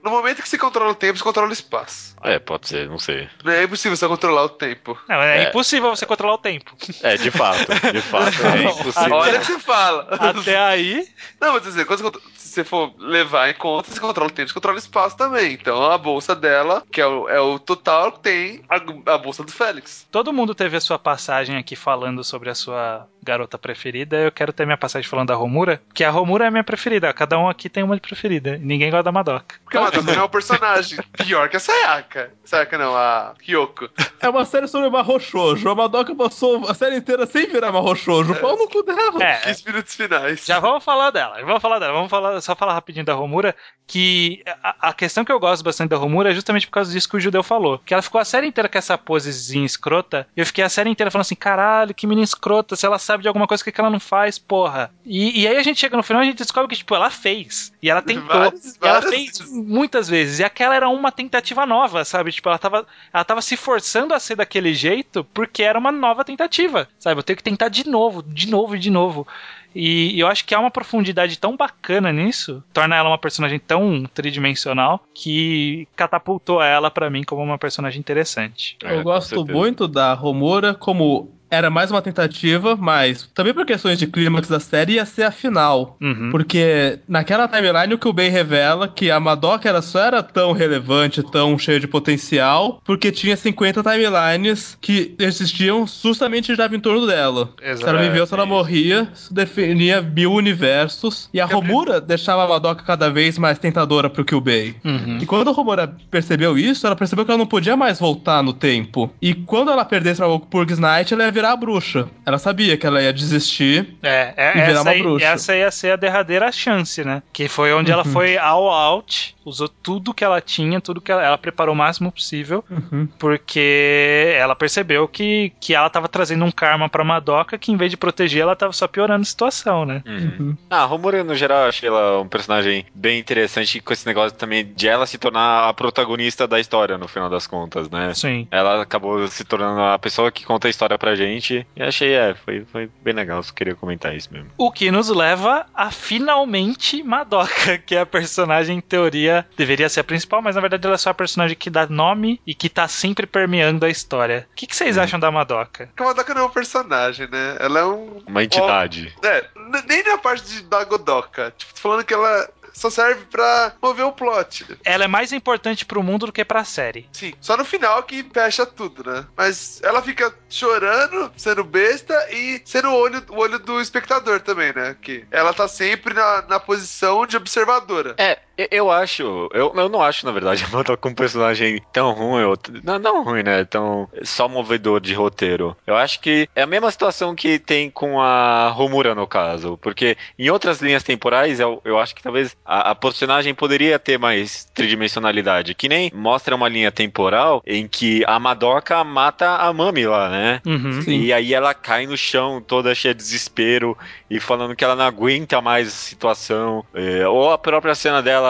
no 0.03 0.11
momento 0.11 0.42
que 0.42 0.48
você 0.48 0.59
controla 0.59 0.92
o 0.92 0.94
tempo, 0.94 1.18
você 1.18 1.24
controla 1.24 1.48
o 1.51 1.53
espaço. 1.53 2.14
É, 2.22 2.38
pode 2.38 2.68
ser, 2.68 2.88
não 2.88 2.98
sei. 2.98 3.28
Não 3.44 3.53
é 3.53 3.64
impossível 3.64 3.96
você 3.96 4.07
controlar 4.09 4.44
o 4.44 4.48
tempo. 4.48 4.98
Não, 5.09 5.16
é, 5.22 5.44
É. 5.44 5.48
impossível 5.48 5.90
você 5.94 6.05
controlar 6.07 6.34
o 6.34 6.38
tempo. 6.38 6.76
É, 7.03 7.16
de 7.16 7.30
fato, 7.30 7.66
de 7.92 8.01
fato. 8.03 8.34
É 8.46 8.62
impossível. 8.64 9.14
Olha 9.16 9.36
o 9.38 9.40
que 9.40 9.46
você 9.46 9.59
fala. 9.59 10.07
Até 10.11 10.57
aí, 10.59 11.07
Não, 11.40 11.55
mas 11.55 11.62
dizer, 11.62 11.84
quando 11.86 12.01
você, 12.03 12.18
se 12.36 12.48
você 12.51 12.64
for 12.64 12.92
levar 12.98 13.48
em 13.48 13.55
conta, 13.55 13.90
você 13.90 14.01
controla 14.01 14.28
o 14.30 14.32
tempo, 14.32 14.48
você 14.48 14.55
controla 14.55 14.76
o 14.76 14.78
espaço 14.80 15.16
também. 15.16 15.53
Então 15.55 15.90
a 15.90 15.96
bolsa 15.96 16.34
dela, 16.34 16.82
que 16.90 17.01
é 17.01 17.07
o, 17.07 17.28
é 17.28 17.40
o 17.40 17.59
total, 17.59 18.12
tem 18.12 18.62
a, 18.68 19.14
a 19.14 19.18
bolsa 19.18 19.42
do 19.44 19.53
Félix. 19.53 20.07
todo 20.11 20.32
mundo 20.32 20.55
teve 20.55 20.76
a 20.76 20.80
sua 20.80 20.98
passagem 20.98 21.57
aqui 21.57 21.76
falando 21.76 22.22
sobre 22.24 22.51
a 22.51 22.55
sua 22.55 23.07
garota 23.22 23.58
preferida, 23.58 24.16
eu 24.16 24.32
quero 24.32 24.52
ter 24.52 24.64
minha 24.64 24.76
passagem 24.76 25.08
falando 25.08 25.28
da 25.28 25.34
Romura, 25.34 25.80
que 25.94 26.04
a 26.04 26.10
Romura 26.10 26.44
é 26.44 26.48
a 26.48 26.50
minha 26.50 26.64
preferida. 26.64 27.12
Cada 27.12 27.38
um 27.38 27.48
aqui 27.48 27.68
tem 27.68 27.82
uma 27.82 27.94
de 27.94 28.00
preferida. 28.00 28.56
e 28.56 28.58
Ninguém 28.58 28.90
gosta 28.90 29.04
da 29.04 29.12
Madoka. 29.12 29.56
Porque 29.64 29.76
a 29.76 29.82
Madoka 29.82 30.02
não 30.02 30.22
é 30.22 30.24
um 30.24 30.28
personagem. 30.28 30.98
Pior 31.12 31.48
que 31.48 31.56
a 31.56 31.60
Sayaka. 31.60 32.30
Sayaka 32.44 32.78
não, 32.78 32.96
a 32.96 33.34
Kyoko. 33.38 33.88
É 34.20 34.28
uma 34.28 34.44
série 34.44 34.68
sobre 34.68 34.90
Mahou 34.90 35.20
Shoujo. 35.20 35.68
A 35.68 35.74
Madoka 35.74 36.14
passou 36.14 36.68
a 36.68 36.74
série 36.74 36.96
inteira 36.96 37.26
sem 37.26 37.46
virar 37.46 37.72
Mahou 37.72 37.94
Shoujo. 37.94 38.34
Pau 38.36 38.56
no 38.56 38.68
cu 38.68 38.82
dela. 38.82 39.22
É, 39.22 39.38
15 39.40 39.64
minutos 39.66 39.94
finais. 39.94 40.44
Já 40.44 40.58
vamos 40.58 40.84
falar 40.84 41.10
dela, 41.10 41.38
já 41.38 41.44
vamos 41.44 41.62
falar 41.62 41.78
dela. 41.78 41.92
Vamos 41.92 42.10
falar, 42.10 42.40
só 42.40 42.54
falar 42.54 42.74
rapidinho 42.74 43.04
da 43.04 43.14
Romura, 43.14 43.54
que 43.91 44.43
a, 44.62 44.88
a 44.91 44.93
questão 44.93 45.24
que 45.24 45.32
eu 45.32 45.41
gosto 45.41 45.64
bastante 45.64 45.91
da 45.91 45.97
Romura 45.97 46.30
é 46.30 46.34
justamente 46.34 46.66
por 46.66 46.72
causa 46.74 46.93
disso 46.93 47.09
que 47.09 47.16
o 47.16 47.20
Judeu 47.20 47.43
falou. 47.43 47.80
Que 47.84 47.93
ela 47.93 48.03
ficou 48.03 48.20
a 48.20 48.24
série 48.24 48.47
inteira 48.47 48.68
com 48.68 48.78
essa 48.78 48.97
posezinha 48.97 49.66
escrota, 49.66 50.26
e 50.36 50.41
eu 50.41 50.47
fiquei 50.47 50.62
a 50.62 50.68
série 50.68 50.88
inteira 50.91 51.11
falando 51.11 51.22
assim, 51.22 51.34
caralho, 51.34 51.93
que 51.95 52.07
menina 52.07 52.24
escrota, 52.24 52.76
se 52.76 52.86
ela 52.86 52.99
sabe 52.99 53.22
de 53.22 53.28
alguma 53.28 53.47
coisa, 53.49 53.64
que, 53.64 53.72
que 53.72 53.80
ela 53.80 53.91
não 53.91 53.99
faz, 53.99 54.38
porra? 54.38 54.93
E, 55.05 55.41
e 55.43 55.49
aí 55.49 55.57
a 55.57 55.62
gente 55.62 55.80
chega 55.80 55.97
no 55.97 56.03
final 56.03 56.22
e 56.22 56.26
a 56.26 56.30
gente 56.30 56.38
descobre 56.38 56.68
que, 56.70 56.76
tipo, 56.76 56.95
ela 56.95 57.11
fez. 57.11 57.72
E 57.82 57.91
ela 57.91 58.01
tentou. 58.03 58.26
Várias- 58.26 58.76
e 58.76 58.78
ela 58.80 59.01
várias 59.01 59.11
fez 59.14 59.51
muitas 59.51 60.09
vezes. 60.09 60.38
E 60.38 60.45
aquela 60.45 60.74
era 60.76 60.88
uma 60.88 61.11
tentativa 61.11 61.66
nova, 61.66 62.05
sabe? 62.05 62.30
Tipo, 62.30 62.49
ela 62.49 62.59
tava, 62.59 62.86
ela 63.12 63.24
tava 63.24 63.43
se 63.43 63.57
forçando 63.57 64.14
a 64.14 64.20
ser 64.20 64.36
daquele 64.36 64.72
jeito 64.74 65.24
porque 65.34 65.62
era 65.62 65.78
uma 65.78 65.91
nova 65.91 66.24
tentativa, 66.24 66.88
sabe? 66.99 67.18
Eu 67.18 67.22
tenho 67.24 67.36
que 67.36 67.43
tentar 67.43 67.68
de 67.68 67.88
novo, 67.88 68.22
de 68.22 68.49
novo 68.49 68.76
e 68.76 68.78
de 68.78 68.91
novo. 68.91 69.26
E 69.74 70.18
eu 70.18 70.26
acho 70.26 70.44
que 70.44 70.54
há 70.54 70.60
uma 70.60 70.70
profundidade 70.70 71.38
tão 71.38 71.56
bacana 71.56 72.12
nisso, 72.12 72.62
torna 72.72 72.96
ela 72.96 73.08
uma 73.08 73.18
personagem 73.18 73.58
tão 73.58 74.04
tridimensional, 74.12 75.04
que 75.14 75.86
catapultou 75.94 76.62
ela 76.62 76.90
pra 76.90 77.08
mim 77.10 77.22
como 77.22 77.42
uma 77.42 77.58
personagem 77.58 78.00
interessante. 78.00 78.76
É, 78.82 78.92
Eu 78.92 78.98
com 78.98 79.04
gosto 79.04 79.46
muito 79.46 79.86
da 79.86 80.12
Romura 80.14 80.74
como 80.74 81.30
era 81.51 81.68
mais 81.68 81.90
uma 81.90 82.01
tentativa, 82.01 82.76
mas 82.76 83.28
também 83.34 83.53
por 83.53 83.66
questões 83.66 83.98
de 83.98 84.07
clímax 84.07 84.48
da 84.48 84.61
série 84.61 84.94
ia 84.94 85.05
ser 85.05 85.24
a 85.24 85.30
final. 85.30 85.96
Uhum. 86.01 86.30
Porque 86.30 87.01
naquela 87.09 87.48
timeline 87.48 87.94
o 87.94 87.98
que 87.98 88.09
o 88.09 88.12
Ben 88.12 88.30
revela 88.30 88.88
que 88.88 89.11
a 89.11 89.18
Madoka 89.18 89.68
era 89.68 89.82
só 89.82 90.01
era 90.01 90.22
tão 90.22 90.53
relevante, 90.53 91.22
tão 91.22 91.59
cheia 91.59 91.80
de 91.80 91.88
potencial, 91.88 92.80
porque 92.84 93.11
tinha 93.11 93.36
50 93.36 93.82
timelines 93.82 94.78
que 94.80 95.14
existiam 95.18 95.86
justamente 95.86 96.55
já 96.55 96.66
em 96.66 96.80
torno 96.80 97.07
dela. 97.07 97.51
Se 97.76 97.84
ela 97.84 98.01
viveu, 98.01 98.26
se 98.26 98.34
ela 98.34 98.46
morria, 98.46 99.09
isso 99.12 99.34
definia 99.34 100.01
mil 100.01 100.32
universos. 100.32 101.28
E 101.34 101.40
a 101.40 101.46
Romura 101.46 102.01
deixava 102.01 102.44
a 102.44 102.48
Madoka 102.48 102.84
cada 102.84 103.11
vez 103.11 103.38
mais 103.38 103.59
tentadora 103.59 104.09
pro 104.09 104.24
Kyubei. 104.24 104.76
Uhum. 104.84 105.18
E 105.20 105.26
quando 105.26 105.51
a 105.51 105.53
Romura 105.53 105.92
percebeu 106.11 106.57
isso, 106.57 106.86
ela 106.86 106.94
percebeu 106.94 107.24
que 107.24 107.30
ela 107.30 107.38
não 107.38 107.46
podia 107.46 107.76
mais 107.76 107.98
voltar 107.98 108.42
no 108.42 108.53
tempo. 108.53 109.11
E 109.20 109.34
quando 109.34 109.70
ela 109.70 109.84
perdesse 109.84 110.20
pra 110.20 110.38
Purg's 110.38 110.78
Night, 110.78 111.12
ela 111.12 111.24
ia 111.24 111.39
virar 111.41 111.53
a 111.53 111.57
bruxa. 111.57 112.07
Ela 112.26 112.38
sabia 112.38 112.76
que 112.76 112.86
ela 112.86 113.03
ia 113.03 113.12
desistir. 113.12 113.97
É, 114.03 114.34
é 114.36 114.51
E 114.51 114.53
virar 114.61 114.70
essa, 114.72 114.82
uma 114.82 114.91
aí, 114.91 115.03
bruxa. 115.03 115.26
essa 115.26 115.57
ia 115.57 115.70
ser 115.70 115.93
a 115.93 115.97
derradeira 115.97 116.53
chance, 116.53 117.03
né? 117.03 117.22
Que 117.32 117.49
foi 117.49 117.72
onde 117.72 117.91
ela 117.91 118.05
Uhum. 118.05 118.12
foi 118.12 118.36
all 118.36 118.68
out, 118.70 119.34
usou 119.45 119.68
tudo 119.68 120.12
que 120.14 120.22
ela 120.24 120.41
tinha, 120.41 120.80
tudo 120.80 121.01
que 121.01 121.11
ela, 121.11 121.22
ela 121.24 121.38
preparou 121.38 121.74
o 121.74 121.78
máximo 121.78 122.12
possível, 122.12 122.62
Uhum. 122.70 123.09
porque 123.18 124.34
ela 124.38 124.55
percebeu 124.55 125.07
que, 125.09 125.53
que 125.61 125.74
ela 125.74 125.88
tava 125.91 126.09
trazendo 126.09 126.45
um 126.45 126.51
karma 126.51 126.88
pra 126.88 127.05
Madoka 127.05 127.57
que 127.59 127.72
em 127.72 127.76
vez 127.76 127.91
de 127.91 127.97
proteger, 127.97 128.43
ela 128.43 128.55
tava 128.57 128.72
só 128.72 128.86
piorando 128.86 129.22
a 129.22 129.24
situação, 129.24 129.84
né? 129.86 130.03
Uhum. 130.07 130.57
Ah, 130.68 130.82
a 130.82 130.84
Romura, 130.84 131.24
no 131.24 131.34
geral, 131.34 131.62
eu 131.62 131.68
achei 131.68 131.88
ela 131.88 132.20
um 132.20 132.28
personagem 132.28 132.84
bem 132.95 133.18
interessante 133.18 133.80
com 133.80 133.93
esse 133.93 134.07
negócio 134.07 134.36
também 134.36 134.64
de 134.76 134.88
ela 134.88 135.07
se 135.07 135.18
tornar 135.18 135.68
a 135.68 135.74
protagonista 135.74 136.47
da 136.47 136.61
história, 136.61 136.99
no 136.99 137.09
final 137.09 137.30
das 137.30 137.47
contas, 137.47 137.88
né? 137.91 138.12
Sim. 138.14 138.47
Ela 138.51 138.82
acabou 138.82 139.26
se 139.28 139.45
tornando 139.45 139.80
a 139.80 139.99
pessoa 139.99 140.30
que 140.30 140.45
conta 140.45 140.68
a 140.68 140.70
história 140.70 140.99
pra 140.99 141.14
gente. 141.14 141.30
E 141.76 141.83
achei, 141.83 142.12
é, 142.14 142.35
foi, 142.35 142.64
foi 142.70 142.91
bem 143.03 143.14
legal. 143.14 143.43
Só 143.43 143.53
queria 143.53 143.74
comentar 143.74 144.14
isso 144.14 144.33
mesmo. 144.33 144.51
O 144.59 144.70
que 144.70 144.91
nos 144.91 145.09
leva 145.09 145.66
a 145.74 145.91
finalmente 145.91 147.03
Madoka, 147.03 147.78
que 147.78 147.95
é 147.95 148.01
a 148.01 148.07
personagem, 148.07 148.78
em 148.78 148.81
teoria, 148.81 149.47
deveria 149.57 149.89
ser 149.89 150.01
a 150.01 150.05
principal, 150.05 150.41
mas 150.43 150.55
na 150.55 150.61
verdade 150.61 150.87
ela 150.87 150.95
é 150.95 150.99
só 150.99 151.11
a 151.11 151.14
personagem 151.14 151.57
que 151.57 151.70
dá 151.70 151.87
nome 151.87 152.41
e 152.47 152.55
que 152.55 152.68
tá 152.68 152.87
sempre 152.89 153.26
permeando 153.26 153.85
a 153.85 153.91
história. 153.91 154.47
O 154.53 154.55
que, 154.55 154.66
que 154.66 154.76
vocês 154.76 154.97
acham 154.99 155.18
da 155.20 155.31
Madoka? 155.31 155.87
Porque 155.87 156.03
a 156.03 156.07
Madoka 156.07 156.35
não 156.35 156.43
é 156.43 156.45
um 156.47 156.51
personagem, 156.51 157.28
né? 157.31 157.57
Ela 157.59 157.81
é 157.81 157.85
um. 157.85 158.22
Uma 158.26 158.45
entidade. 158.45 159.14
É, 159.22 159.45
n- 159.57 159.83
nem 159.89 160.03
na 160.05 160.18
parte 160.18 160.47
de, 160.47 160.62
da 160.62 160.85
Godoka. 160.85 161.53
Tipo, 161.57 161.74
tô 161.74 161.81
falando 161.81 162.05
que 162.05 162.14
ela 162.14 162.49
só 162.81 162.89
serve 162.89 163.26
pra 163.26 163.74
mover 163.83 164.07
o 164.07 164.12
plot. 164.12 164.66
Ela 164.83 165.05
é 165.05 165.09
mais 165.09 165.33
importante 165.33 165.85
pro 165.85 166.03
mundo 166.03 166.26
do 166.26 166.33
que 166.33 166.43
pra 166.45 166.64
série. 166.64 167.07
Sim, 167.12 167.35
só 167.39 167.55
no 167.57 167.64
final 167.64 168.03
que 168.05 168.24
fecha 168.33 168.64
tudo, 168.64 169.05
né? 169.09 169.26
Mas 169.37 169.81
ela 169.83 170.01
fica 170.01 170.35
chorando, 170.49 171.31
sendo 171.37 171.62
besta 171.62 172.14
e 172.31 172.62
sendo 172.64 172.89
o 172.89 172.95
olho, 172.95 173.22
o 173.28 173.37
olho 173.37 173.59
do 173.59 173.81
espectador 173.81 174.41
também, 174.41 174.72
né? 174.74 174.97
Que 175.01 175.26
ela 175.31 175.53
tá 175.53 175.68
sempre 175.68 176.14
na, 176.14 176.43
na 176.49 176.59
posição 176.59 177.26
de 177.26 177.37
observadora. 177.37 178.14
É, 178.16 178.39
eu- 178.70 178.90
acho. 178.90 179.48
Eu, 179.52 179.72
eu 179.74 179.88
não 179.88 180.02
acho, 180.02 180.26
na 180.26 180.32
verdade, 180.32 180.64
a 180.68 180.68
Madoka 180.68 181.08
um 181.08 181.14
personagem 181.14 181.80
tão 181.92 182.12
ruim. 182.12 182.44
Ou, 182.44 182.56
não, 182.82 182.98
não 182.98 183.24
ruim, 183.24 183.42
né? 183.42 183.64
Tão 183.64 184.08
só 184.22 184.48
movedor 184.48 185.00
de 185.00 185.14
roteiro. 185.14 185.76
Eu 185.86 185.96
acho 185.96 186.20
que 186.20 186.48
é 186.54 186.62
a 186.62 186.66
mesma 186.66 186.90
situação 186.90 187.34
que 187.34 187.58
tem 187.58 187.90
com 187.90 188.20
a 188.20 188.68
Romura, 188.68 189.14
no 189.14 189.26
caso. 189.26 189.78
Porque 189.80 190.16
em 190.38 190.50
outras 190.50 190.80
linhas 190.80 191.02
temporais, 191.02 191.61
eu, 191.61 191.80
eu 191.84 191.98
acho 191.98 192.14
que 192.14 192.22
talvez 192.22 192.56
a, 192.64 192.90
a 192.90 192.94
personagem 192.94 193.54
poderia 193.54 193.98
ter 193.98 194.18
mais 194.18 194.64
tridimensionalidade. 194.74 195.74
Que 195.74 195.88
nem 195.88 196.11
mostra 196.14 196.54
uma 196.54 196.68
linha 196.68 196.90
temporal 196.90 197.62
em 197.66 197.86
que 197.86 198.24
a 198.26 198.38
Madoka 198.38 199.02
mata 199.04 199.56
a 199.56 199.72
Mami 199.72 200.06
lá, 200.06 200.28
né? 200.28 200.61
Uhum. 200.66 201.00
E 201.06 201.32
aí 201.32 201.54
ela 201.54 201.72
cai 201.74 202.06
no 202.06 202.16
chão 202.16 202.61
toda 202.61 202.94
cheia 202.94 203.14
de 203.14 203.20
desespero 203.20 203.96
e 204.28 204.38
falando 204.40 204.74
que 204.76 204.84
ela 204.84 204.96
não 204.96 205.04
aguenta 205.04 205.61
mais 205.61 205.88
a 205.88 205.90
situação. 205.90 206.84
É, 206.94 207.26
ou 207.26 207.50
a 207.50 207.58
própria 207.58 207.94
cena 207.94 208.22
dela 208.22 208.49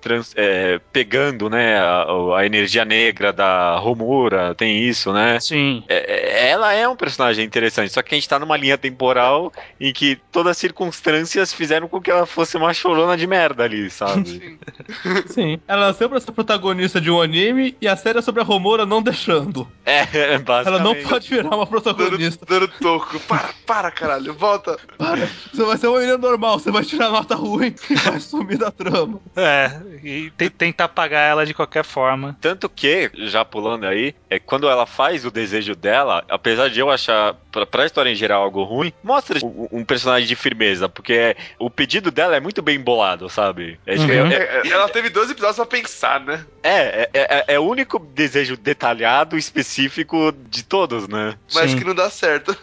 trans- 0.00 0.32
é, 0.36 0.80
pegando, 0.92 1.48
né, 1.50 1.78
a, 1.78 2.06
a 2.38 2.46
energia 2.46 2.84
negra 2.84 3.32
da 3.32 3.76
Romura, 3.76 4.54
tem 4.54 4.78
isso, 4.82 5.12
né? 5.12 5.38
Sim. 5.40 5.84
É, 5.88 6.46
é, 6.46 6.50
ela 6.50 6.72
é 6.72 6.86
um 6.88 6.96
personagem 6.96 7.44
interessante, 7.44 7.92
só 7.92 8.02
que 8.02 8.14
a 8.14 8.18
gente 8.18 8.28
tá 8.28 8.38
numa 8.38 8.56
linha 8.56 8.76
temporal 8.78 9.52
em 9.80 9.92
que 9.92 10.16
todas 10.30 10.52
as 10.52 10.58
circunstâncias 10.58 11.52
fizeram 11.52 11.88
com 11.88 12.00
que 12.00 12.10
ela 12.10 12.26
fosse 12.26 12.56
uma 12.56 12.72
chorona 12.74 13.16
de 13.16 13.26
merda 13.26 13.64
ali, 13.64 13.90
sabe? 13.90 14.58
Sim. 15.28 15.60
Ela 15.66 15.88
nasceu 15.88 16.08
pra 16.08 16.20
ser 16.20 16.32
protagonista 16.32 17.00
de 17.00 17.10
um 17.10 17.20
anime 17.20 17.76
e 17.80 17.88
a 17.88 17.96
série 17.96 18.18
é 18.18 18.22
sobre 18.22 18.40
a 18.42 18.44
Romura 18.44 18.84
não 18.86 19.02
deixando. 19.02 19.66
é, 19.84 20.00
é, 20.12 20.38
basicamente. 20.38 20.66
Ela 20.68 20.78
não 20.80 20.94
pode 21.08 21.28
virar 21.28 21.48
uma 21.56 21.62
Dando, 21.64 21.68
protagonista. 21.68 22.44
dando 22.46 22.68
toco. 22.68 23.18
Para, 23.20 23.50
para, 23.66 23.90
caralho. 23.90 24.34
Volta. 24.34 24.76
Para. 24.98 25.26
Você 25.52 25.62
vai 25.64 25.76
ser 25.78 25.86
uma 25.88 25.98
menina 26.00 26.18
normal, 26.18 26.58
você 26.58 26.70
vai 26.70 26.84
tirar 26.84 27.10
nota 27.10 27.34
ruim 27.34 27.74
e 27.88 27.94
vai 27.94 28.20
sumir 28.20 28.58
da 28.58 28.70
trama. 28.70 29.20
É, 29.36 29.70
e 30.02 30.30
te- 30.30 30.50
tentar 30.50 30.88
pagar 30.88 31.20
ela 31.22 31.46
de 31.46 31.54
qualquer 31.54 31.84
forma. 31.84 32.36
Tanto 32.40 32.68
que, 32.68 33.10
já 33.14 33.44
pulando 33.44 33.86
aí, 33.86 34.14
é 34.28 34.38
quando 34.38 34.68
ela 34.68 34.84
faz 34.84 35.24
o 35.24 35.30
desejo 35.30 35.74
dela, 35.74 36.24
apesar 36.28 36.68
de 36.68 36.80
eu 36.80 36.90
achar, 36.90 37.34
pra, 37.50 37.64
pra 37.64 37.86
história 37.86 38.10
em 38.10 38.14
geral, 38.14 38.42
algo 38.42 38.62
ruim, 38.62 38.92
mostra 39.02 39.38
um, 39.44 39.68
um 39.72 39.84
personagem 39.84 40.28
de 40.28 40.36
firmeza, 40.36 40.88
porque 40.88 41.34
o 41.58 41.70
pedido 41.70 42.10
dela 42.10 42.36
é 42.36 42.40
muito 42.40 42.60
bem 42.60 42.78
bolado, 42.78 43.28
sabe? 43.30 43.80
É, 43.86 43.96
Uhum. 43.96 44.10
é- 44.30 44.34
É, 44.64 44.68
ela 44.68 44.88
teve 44.88 45.08
12 45.08 45.32
episódios 45.32 45.56
pra 45.56 45.66
pensar, 45.66 46.20
né? 46.20 46.44
é, 46.62 47.08
é, 47.14 47.20
é- 47.38 47.44
é 47.54 47.58
o 47.58 47.62
único 47.64 47.98
desejo 47.98 48.56
detalhado, 48.56 49.36
específico 49.38 50.32
de 50.50 50.62
todos, 50.62 51.08
né? 51.08 51.36
Mas 51.54 51.70
Sim. 51.70 51.78
que 51.78 51.84
não 51.84 51.94
dá 51.94 52.10
certo. 52.10 52.56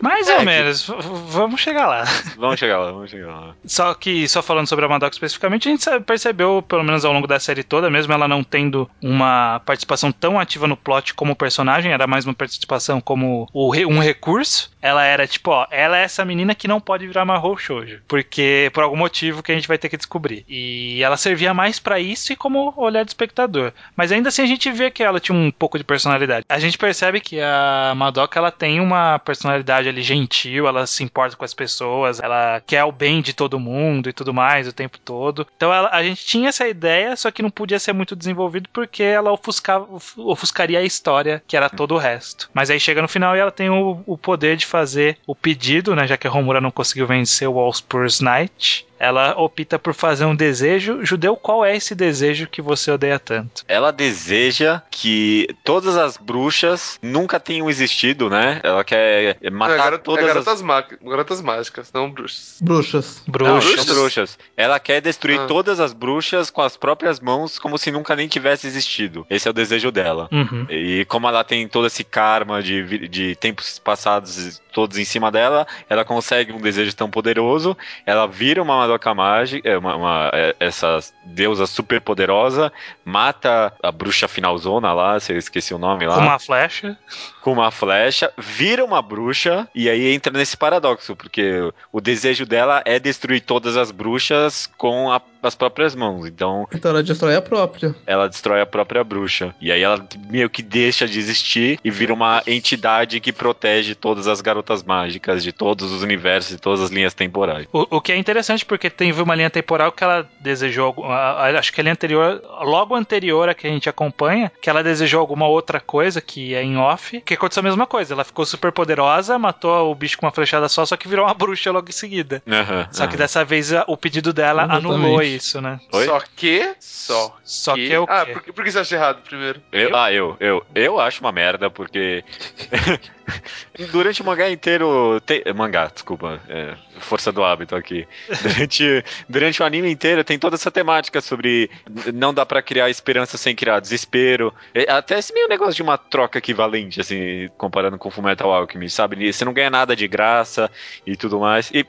Mais 0.00 0.28
É, 0.28 0.32
ou 0.32 0.38
que- 0.40 0.44
menos, 0.46 0.86
v- 0.86 0.94
vamos 1.28 1.60
chegar 1.60 1.86
lá. 1.86 2.04
Vamos 2.36 2.58
chegar 2.58 2.78
lá, 2.78 2.90
vamos 2.90 3.10
chegar 3.10 3.26
lá. 3.28 3.54
Só 3.64 3.92
que, 3.94 4.26
só 4.28 4.42
falando 4.42 4.66
sobre 4.66 4.84
a 4.84 4.88
Madoka 4.88 5.14
especificamente, 5.14 5.68
a 5.68 5.72
gente 5.72 6.00
percebeu, 6.06 6.62
pelo 6.66 6.82
menos 6.82 7.04
ao 7.04 7.12
longo 7.12 7.26
da 7.26 7.38
série 7.38 7.62
toda, 7.62 7.90
mesmo 7.90 8.12
ela 8.12 8.26
não 8.26 8.42
tendo 8.42 8.90
uma 9.02 9.60
participação 9.66 10.10
tão 10.10 10.38
ativa 10.40 10.66
no 10.66 10.76
plot 10.76 11.12
como 11.14 11.36
personagem, 11.36 11.92
era 11.92 12.06
mais 12.06 12.24
uma 12.24 12.34
participação 12.34 13.00
como 13.00 13.46
um 13.54 13.98
recurso. 14.00 14.70
Ela 14.80 15.04
era 15.04 15.26
tipo, 15.26 15.50
ó, 15.50 15.66
ela 15.70 15.98
é 15.98 16.04
essa 16.04 16.24
menina 16.24 16.54
que 16.54 16.66
não 16.66 16.80
pode 16.80 17.06
virar 17.06 17.26
Mahou 17.26 17.58
Shoujo. 17.58 18.00
Porque, 18.08 18.70
por 18.72 18.82
algum 18.82 18.96
motivo 18.96 19.42
que 19.42 19.52
a 19.52 19.54
gente 19.54 19.68
vai 19.68 19.76
ter 19.76 19.90
que 19.90 19.96
descobrir. 19.98 20.44
E 20.48 21.02
ela 21.02 21.18
servia 21.18 21.52
mais 21.52 21.78
pra 21.78 22.00
isso 22.00 22.32
e 22.32 22.36
como 22.36 22.72
olhar 22.76 23.04
de 23.04 23.10
espectador. 23.10 23.72
Mas 23.94 24.10
ainda 24.10 24.30
assim 24.30 24.42
a 24.42 24.46
gente 24.46 24.70
vê 24.72 24.90
que 24.90 25.02
ela 25.02 25.20
tinha 25.20 25.36
um 25.36 25.50
pouco 25.50 25.76
de 25.76 25.84
personalidade. 25.84 26.46
A 26.48 26.58
gente 26.58 26.78
percebe 26.78 27.20
que 27.20 27.38
a 27.40 27.92
Madoka 27.94 28.38
ela 28.38 28.50
tem 28.50 28.80
uma 28.80 29.18
personalidade 29.18 29.89
ali 29.90 30.02
gentil, 30.02 30.66
ela 30.66 30.86
se 30.86 31.02
importa 31.04 31.36
com 31.36 31.44
as 31.44 31.54
pessoas, 31.54 32.20
ela 32.20 32.60
quer 32.66 32.84
o 32.84 32.92
bem 32.92 33.20
de 33.20 33.32
todo 33.32 33.58
mundo 33.60 34.08
e 34.08 34.12
tudo 34.12 34.32
mais 34.32 34.66
o 34.66 34.72
tempo 34.72 34.98
todo. 34.98 35.46
Então 35.56 35.72
ela- 35.72 35.90
a 35.92 36.02
gente 36.02 36.24
tinha 36.24 36.48
essa 36.48 36.66
ideia, 36.68 37.14
só 37.16 37.30
que 37.30 37.42
não 37.42 37.50
podia 37.50 37.78
ser 37.78 37.92
muito 37.92 38.16
desenvolvido 38.16 38.68
porque 38.72 39.02
ela 39.02 39.32
ofuscava, 39.32 39.86
of- 39.94 40.20
ofuscaria 40.20 40.78
a 40.78 40.82
história, 40.84 41.42
que 41.46 41.56
era 41.56 41.68
todo 41.68 41.94
o 41.94 41.98
resto. 41.98 42.48
Mas 42.54 42.70
aí 42.70 42.80
chega 42.80 43.02
no 43.02 43.08
final 43.08 43.36
e 43.36 43.40
ela 43.40 43.50
tem 43.50 43.68
o, 43.70 44.02
o 44.06 44.16
poder 44.16 44.56
de 44.56 44.66
fazer 44.66 45.18
o 45.26 45.34
pedido, 45.34 45.94
né? 45.94 46.06
Já 46.06 46.16
que 46.16 46.26
a 46.26 46.30
Romura 46.30 46.60
não 46.60 46.70
conseguiu 46.70 47.06
vencer 47.06 47.48
o 47.48 47.58
Allspurs 47.58 48.20
Knight. 48.20 48.86
Ela 49.00 49.34
opta 49.36 49.78
por 49.78 49.94
fazer 49.94 50.26
um 50.26 50.36
desejo. 50.36 51.04
Judeu, 51.04 51.34
qual 51.34 51.64
é 51.64 51.74
esse 51.74 51.94
desejo 51.94 52.46
que 52.46 52.60
você 52.60 52.90
odeia 52.92 53.18
tanto? 53.18 53.64
Ela 53.66 53.90
deseja 53.90 54.82
que 54.90 55.48
todas 55.64 55.96
as 55.96 56.18
bruxas 56.18 56.98
nunca 57.02 57.40
tenham 57.40 57.68
existido, 57.70 58.28
né? 58.28 58.60
Ela 58.62 58.84
quer 58.84 59.38
É, 59.40 59.50
matar 59.50 59.76
garota- 59.76 60.04
todas 60.04 60.24
é 60.24 60.28
as 60.28 60.34
garotas, 60.34 60.62
ma- 60.62 60.84
garotas 61.02 61.40
mágicas, 61.40 61.90
não 61.92 62.10
bruxas. 62.10 62.58
Bruxas. 62.60 63.22
Não, 63.26 63.32
Bruxas. 63.32 63.86
bruxas. 63.86 64.38
Ela 64.56 64.78
quer 64.78 65.00
destruir 65.00 65.40
Ah. 65.40 65.46
todas 65.46 65.80
as 65.80 65.92
bruxas 65.94 66.50
com 66.50 66.60
as 66.60 66.76
próprias 66.76 67.18
mãos, 67.20 67.58
como 67.58 67.78
se 67.78 67.90
nunca 67.90 68.14
nem 68.14 68.28
tivesse 68.28 68.66
existido. 68.66 69.26
Esse 69.30 69.48
é 69.48 69.50
o 69.50 69.54
desejo 69.54 69.90
dela. 69.90 70.28
Uhum. 70.30 70.66
E 70.68 71.06
como 71.06 71.26
ela 71.26 71.42
tem 71.42 71.66
todo 71.66 71.86
esse 71.86 72.04
karma 72.04 72.62
de, 72.62 73.08
de 73.08 73.34
tempos 73.36 73.78
passados 73.78 74.60
todos 74.72 74.98
em 74.98 75.04
cima 75.04 75.32
dela, 75.32 75.66
ela 75.88 76.04
consegue 76.04 76.52
um 76.52 76.60
desejo 76.60 76.94
tão 76.94 77.10
poderoso, 77.10 77.76
ela 78.06 78.26
vira 78.26 78.62
uma 78.62 78.76
Madoka 78.90 79.14
mágica, 79.14 79.68
é, 79.68 79.78
uma, 79.78 79.94
uma- 79.96 80.30
é, 80.34 80.56
essa 80.58 80.98
deusa 81.24 81.66
super 81.66 82.00
poderosa, 82.00 82.72
mata 83.04 83.72
a 83.82 83.92
bruxa 83.92 84.26
finalzona 84.26 84.92
lá, 84.92 85.20
se 85.20 85.32
eu 85.32 85.38
esqueci 85.38 85.72
o 85.72 85.78
nome 85.78 86.06
lá, 86.06 86.16
Com 86.16 86.20
uma 86.22 86.38
flecha. 86.38 86.98
com 87.40 87.52
uma 87.52 87.70
flecha, 87.70 88.32
vira 88.36 88.84
uma 88.84 89.00
bruxa, 89.00 89.68
e 89.74 89.88
aí 89.88 90.12
entra 90.12 90.32
nesse 90.32 90.56
paradoxo, 90.56 91.14
porque 91.14 91.72
o 91.92 92.00
desejo 92.00 92.44
dela 92.44 92.82
é 92.84 92.98
destruir 92.98 93.40
todas 93.42 93.76
as 93.76 93.90
bruxas 93.92 94.66
com 94.76 95.10
a- 95.12 95.20
as 95.42 95.54
próprias 95.54 95.94
mãos. 95.94 96.26
Então 96.26 96.66
Então 96.74 96.90
ela 96.90 97.02
destrói 97.02 97.36
a 97.36 97.42
própria. 97.42 97.94
ela 98.06 98.28
destrói 98.28 98.60
a 98.60 98.66
própria 98.66 99.02
bruxa. 99.04 99.54
E 99.60 99.70
aí 99.72 99.82
ela 99.82 100.04
meio 100.28 100.48
que 100.50 100.62
deixa 100.62 101.06
de 101.06 101.18
existir 101.18 101.78
e 101.84 101.90
vira 101.90 102.12
uma 102.12 102.42
entidade 102.46 103.20
que 103.20 103.32
protege 103.32 103.94
todas 103.94 104.26
as 104.28 104.40
garotas 104.40 104.82
mágicas 104.82 105.42
de 105.42 105.52
todos 105.52 105.90
os 105.92 106.02
universos 106.02 106.52
e 106.52 106.58
todas 106.58 106.80
as 106.80 106.90
linhas 106.90 107.14
temporais. 107.14 107.66
O, 107.72 107.96
o 107.96 108.00
que 108.00 108.12
é 108.12 108.16
interessante 108.16 108.64
porque 108.64 108.90
teve 108.90 109.20
uma 109.22 109.34
linha 109.34 109.50
temporal 109.50 109.92
que 109.92 110.04
ela 110.04 110.28
desejou, 110.40 110.86
algum- 110.86 111.04
a- 111.04 111.46
a- 111.48 111.58
acho 111.58 111.72
que 111.72 111.80
a 111.80 111.84
linha 111.84 111.92
anterior, 111.92 112.42
logo 112.62 112.94
anterior 112.94 113.48
a 113.48 113.54
que 113.54 113.66
a 113.66 113.70
gente 113.70 113.88
acompanha, 113.88 114.50
que 114.60 114.68
ela 114.70 114.82
desejou 114.82 115.20
alguma 115.20 115.46
outra 115.46 115.80
coisa 115.80 116.20
que 116.20 116.54
é 116.54 116.62
em 116.62 116.76
off, 116.76 117.20
que 117.22 117.34
aconteceu 117.34 117.60
a 117.60 117.64
mesma 117.64 117.86
coisa. 117.86 118.14
Ela 118.14 118.24
ficou 118.24 118.44
super 118.46 118.72
poderosa, 118.72 119.38
matou 119.38 119.90
o 119.90 119.94
bicho 119.94 120.18
com 120.18 120.26
uma 120.26 120.32
flechada 120.32 120.68
só, 120.68 120.84
só 120.84 120.96
que 120.96 121.08
virou 121.08 121.24
uma 121.26 121.34
bruxa 121.34 121.70
logo 121.70 121.88
em 121.88 121.92
seguida. 121.92 122.42
Aham, 122.48 122.88
Só 122.92 123.06
que 123.06 123.14
aham. 123.14 123.18
dessa 123.18 123.44
vez 123.44 123.70
o 123.86 123.96
pedido 123.96 124.32
dela 124.32 124.62
Exatamente. 124.64 124.86
anulou 124.86 125.22
isso, 125.36 125.60
né? 125.60 125.80
Oi? 125.92 126.04
Só 126.06 126.20
que. 126.36 126.74
Só. 126.80 127.36
Só 127.44 127.74
que, 127.74 127.92
é 127.92 127.98
o 128.00 128.04
Ah, 128.08 128.24
quê? 128.26 128.32
por, 128.32 128.42
que- 128.42 128.52
por 128.52 128.64
que 128.64 128.70
você 128.72 128.78
acha 128.80 128.94
errado 128.94 129.22
primeiro? 129.22 129.62
Eu, 129.72 129.96
ah, 129.96 130.12
eu, 130.12 130.36
eu, 130.40 130.66
eu 130.74 131.00
acho 131.00 131.20
uma 131.20 131.32
merda, 131.32 131.70
porque 131.70 132.24
durante 133.90 134.22
o 134.22 134.24
mangá 134.24 134.50
inteiro. 134.50 135.20
Tem, 135.20 135.42
mangá, 135.54 135.90
desculpa, 135.92 136.40
é, 136.48 136.74
força 137.00 137.32
do 137.32 137.44
hábito 137.44 137.74
aqui. 137.74 138.06
Durante, 138.42 139.04
durante 139.28 139.62
o 139.62 139.64
anime 139.64 139.90
inteiro 139.90 140.24
tem 140.24 140.38
toda 140.38 140.56
essa 140.56 140.70
temática 140.70 141.20
sobre 141.20 141.70
não 142.12 142.32
dá 142.32 142.44
pra 142.44 142.62
criar 142.62 142.90
esperança 142.90 143.36
sem 143.36 143.54
criar 143.54 143.80
desespero. 143.80 144.52
É, 144.74 144.90
até 144.90 145.18
esse 145.18 145.32
meio 145.32 145.48
negócio 145.48 145.74
de 145.74 145.82
uma 145.82 145.98
troca 145.98 146.38
equivalente, 146.38 147.00
assim, 147.00 147.48
comparando 147.56 147.98
com 147.98 148.10
Fullmetal 148.10 148.52
Alchemist, 148.52 148.96
sabe? 148.96 149.32
Você 149.32 149.44
não 149.44 149.52
ganha 149.52 149.70
nada 149.70 149.94
de 149.94 150.06
graça 150.08 150.70
e 151.06 151.16
tudo 151.16 151.40
mais. 151.40 151.70
E 151.72 151.84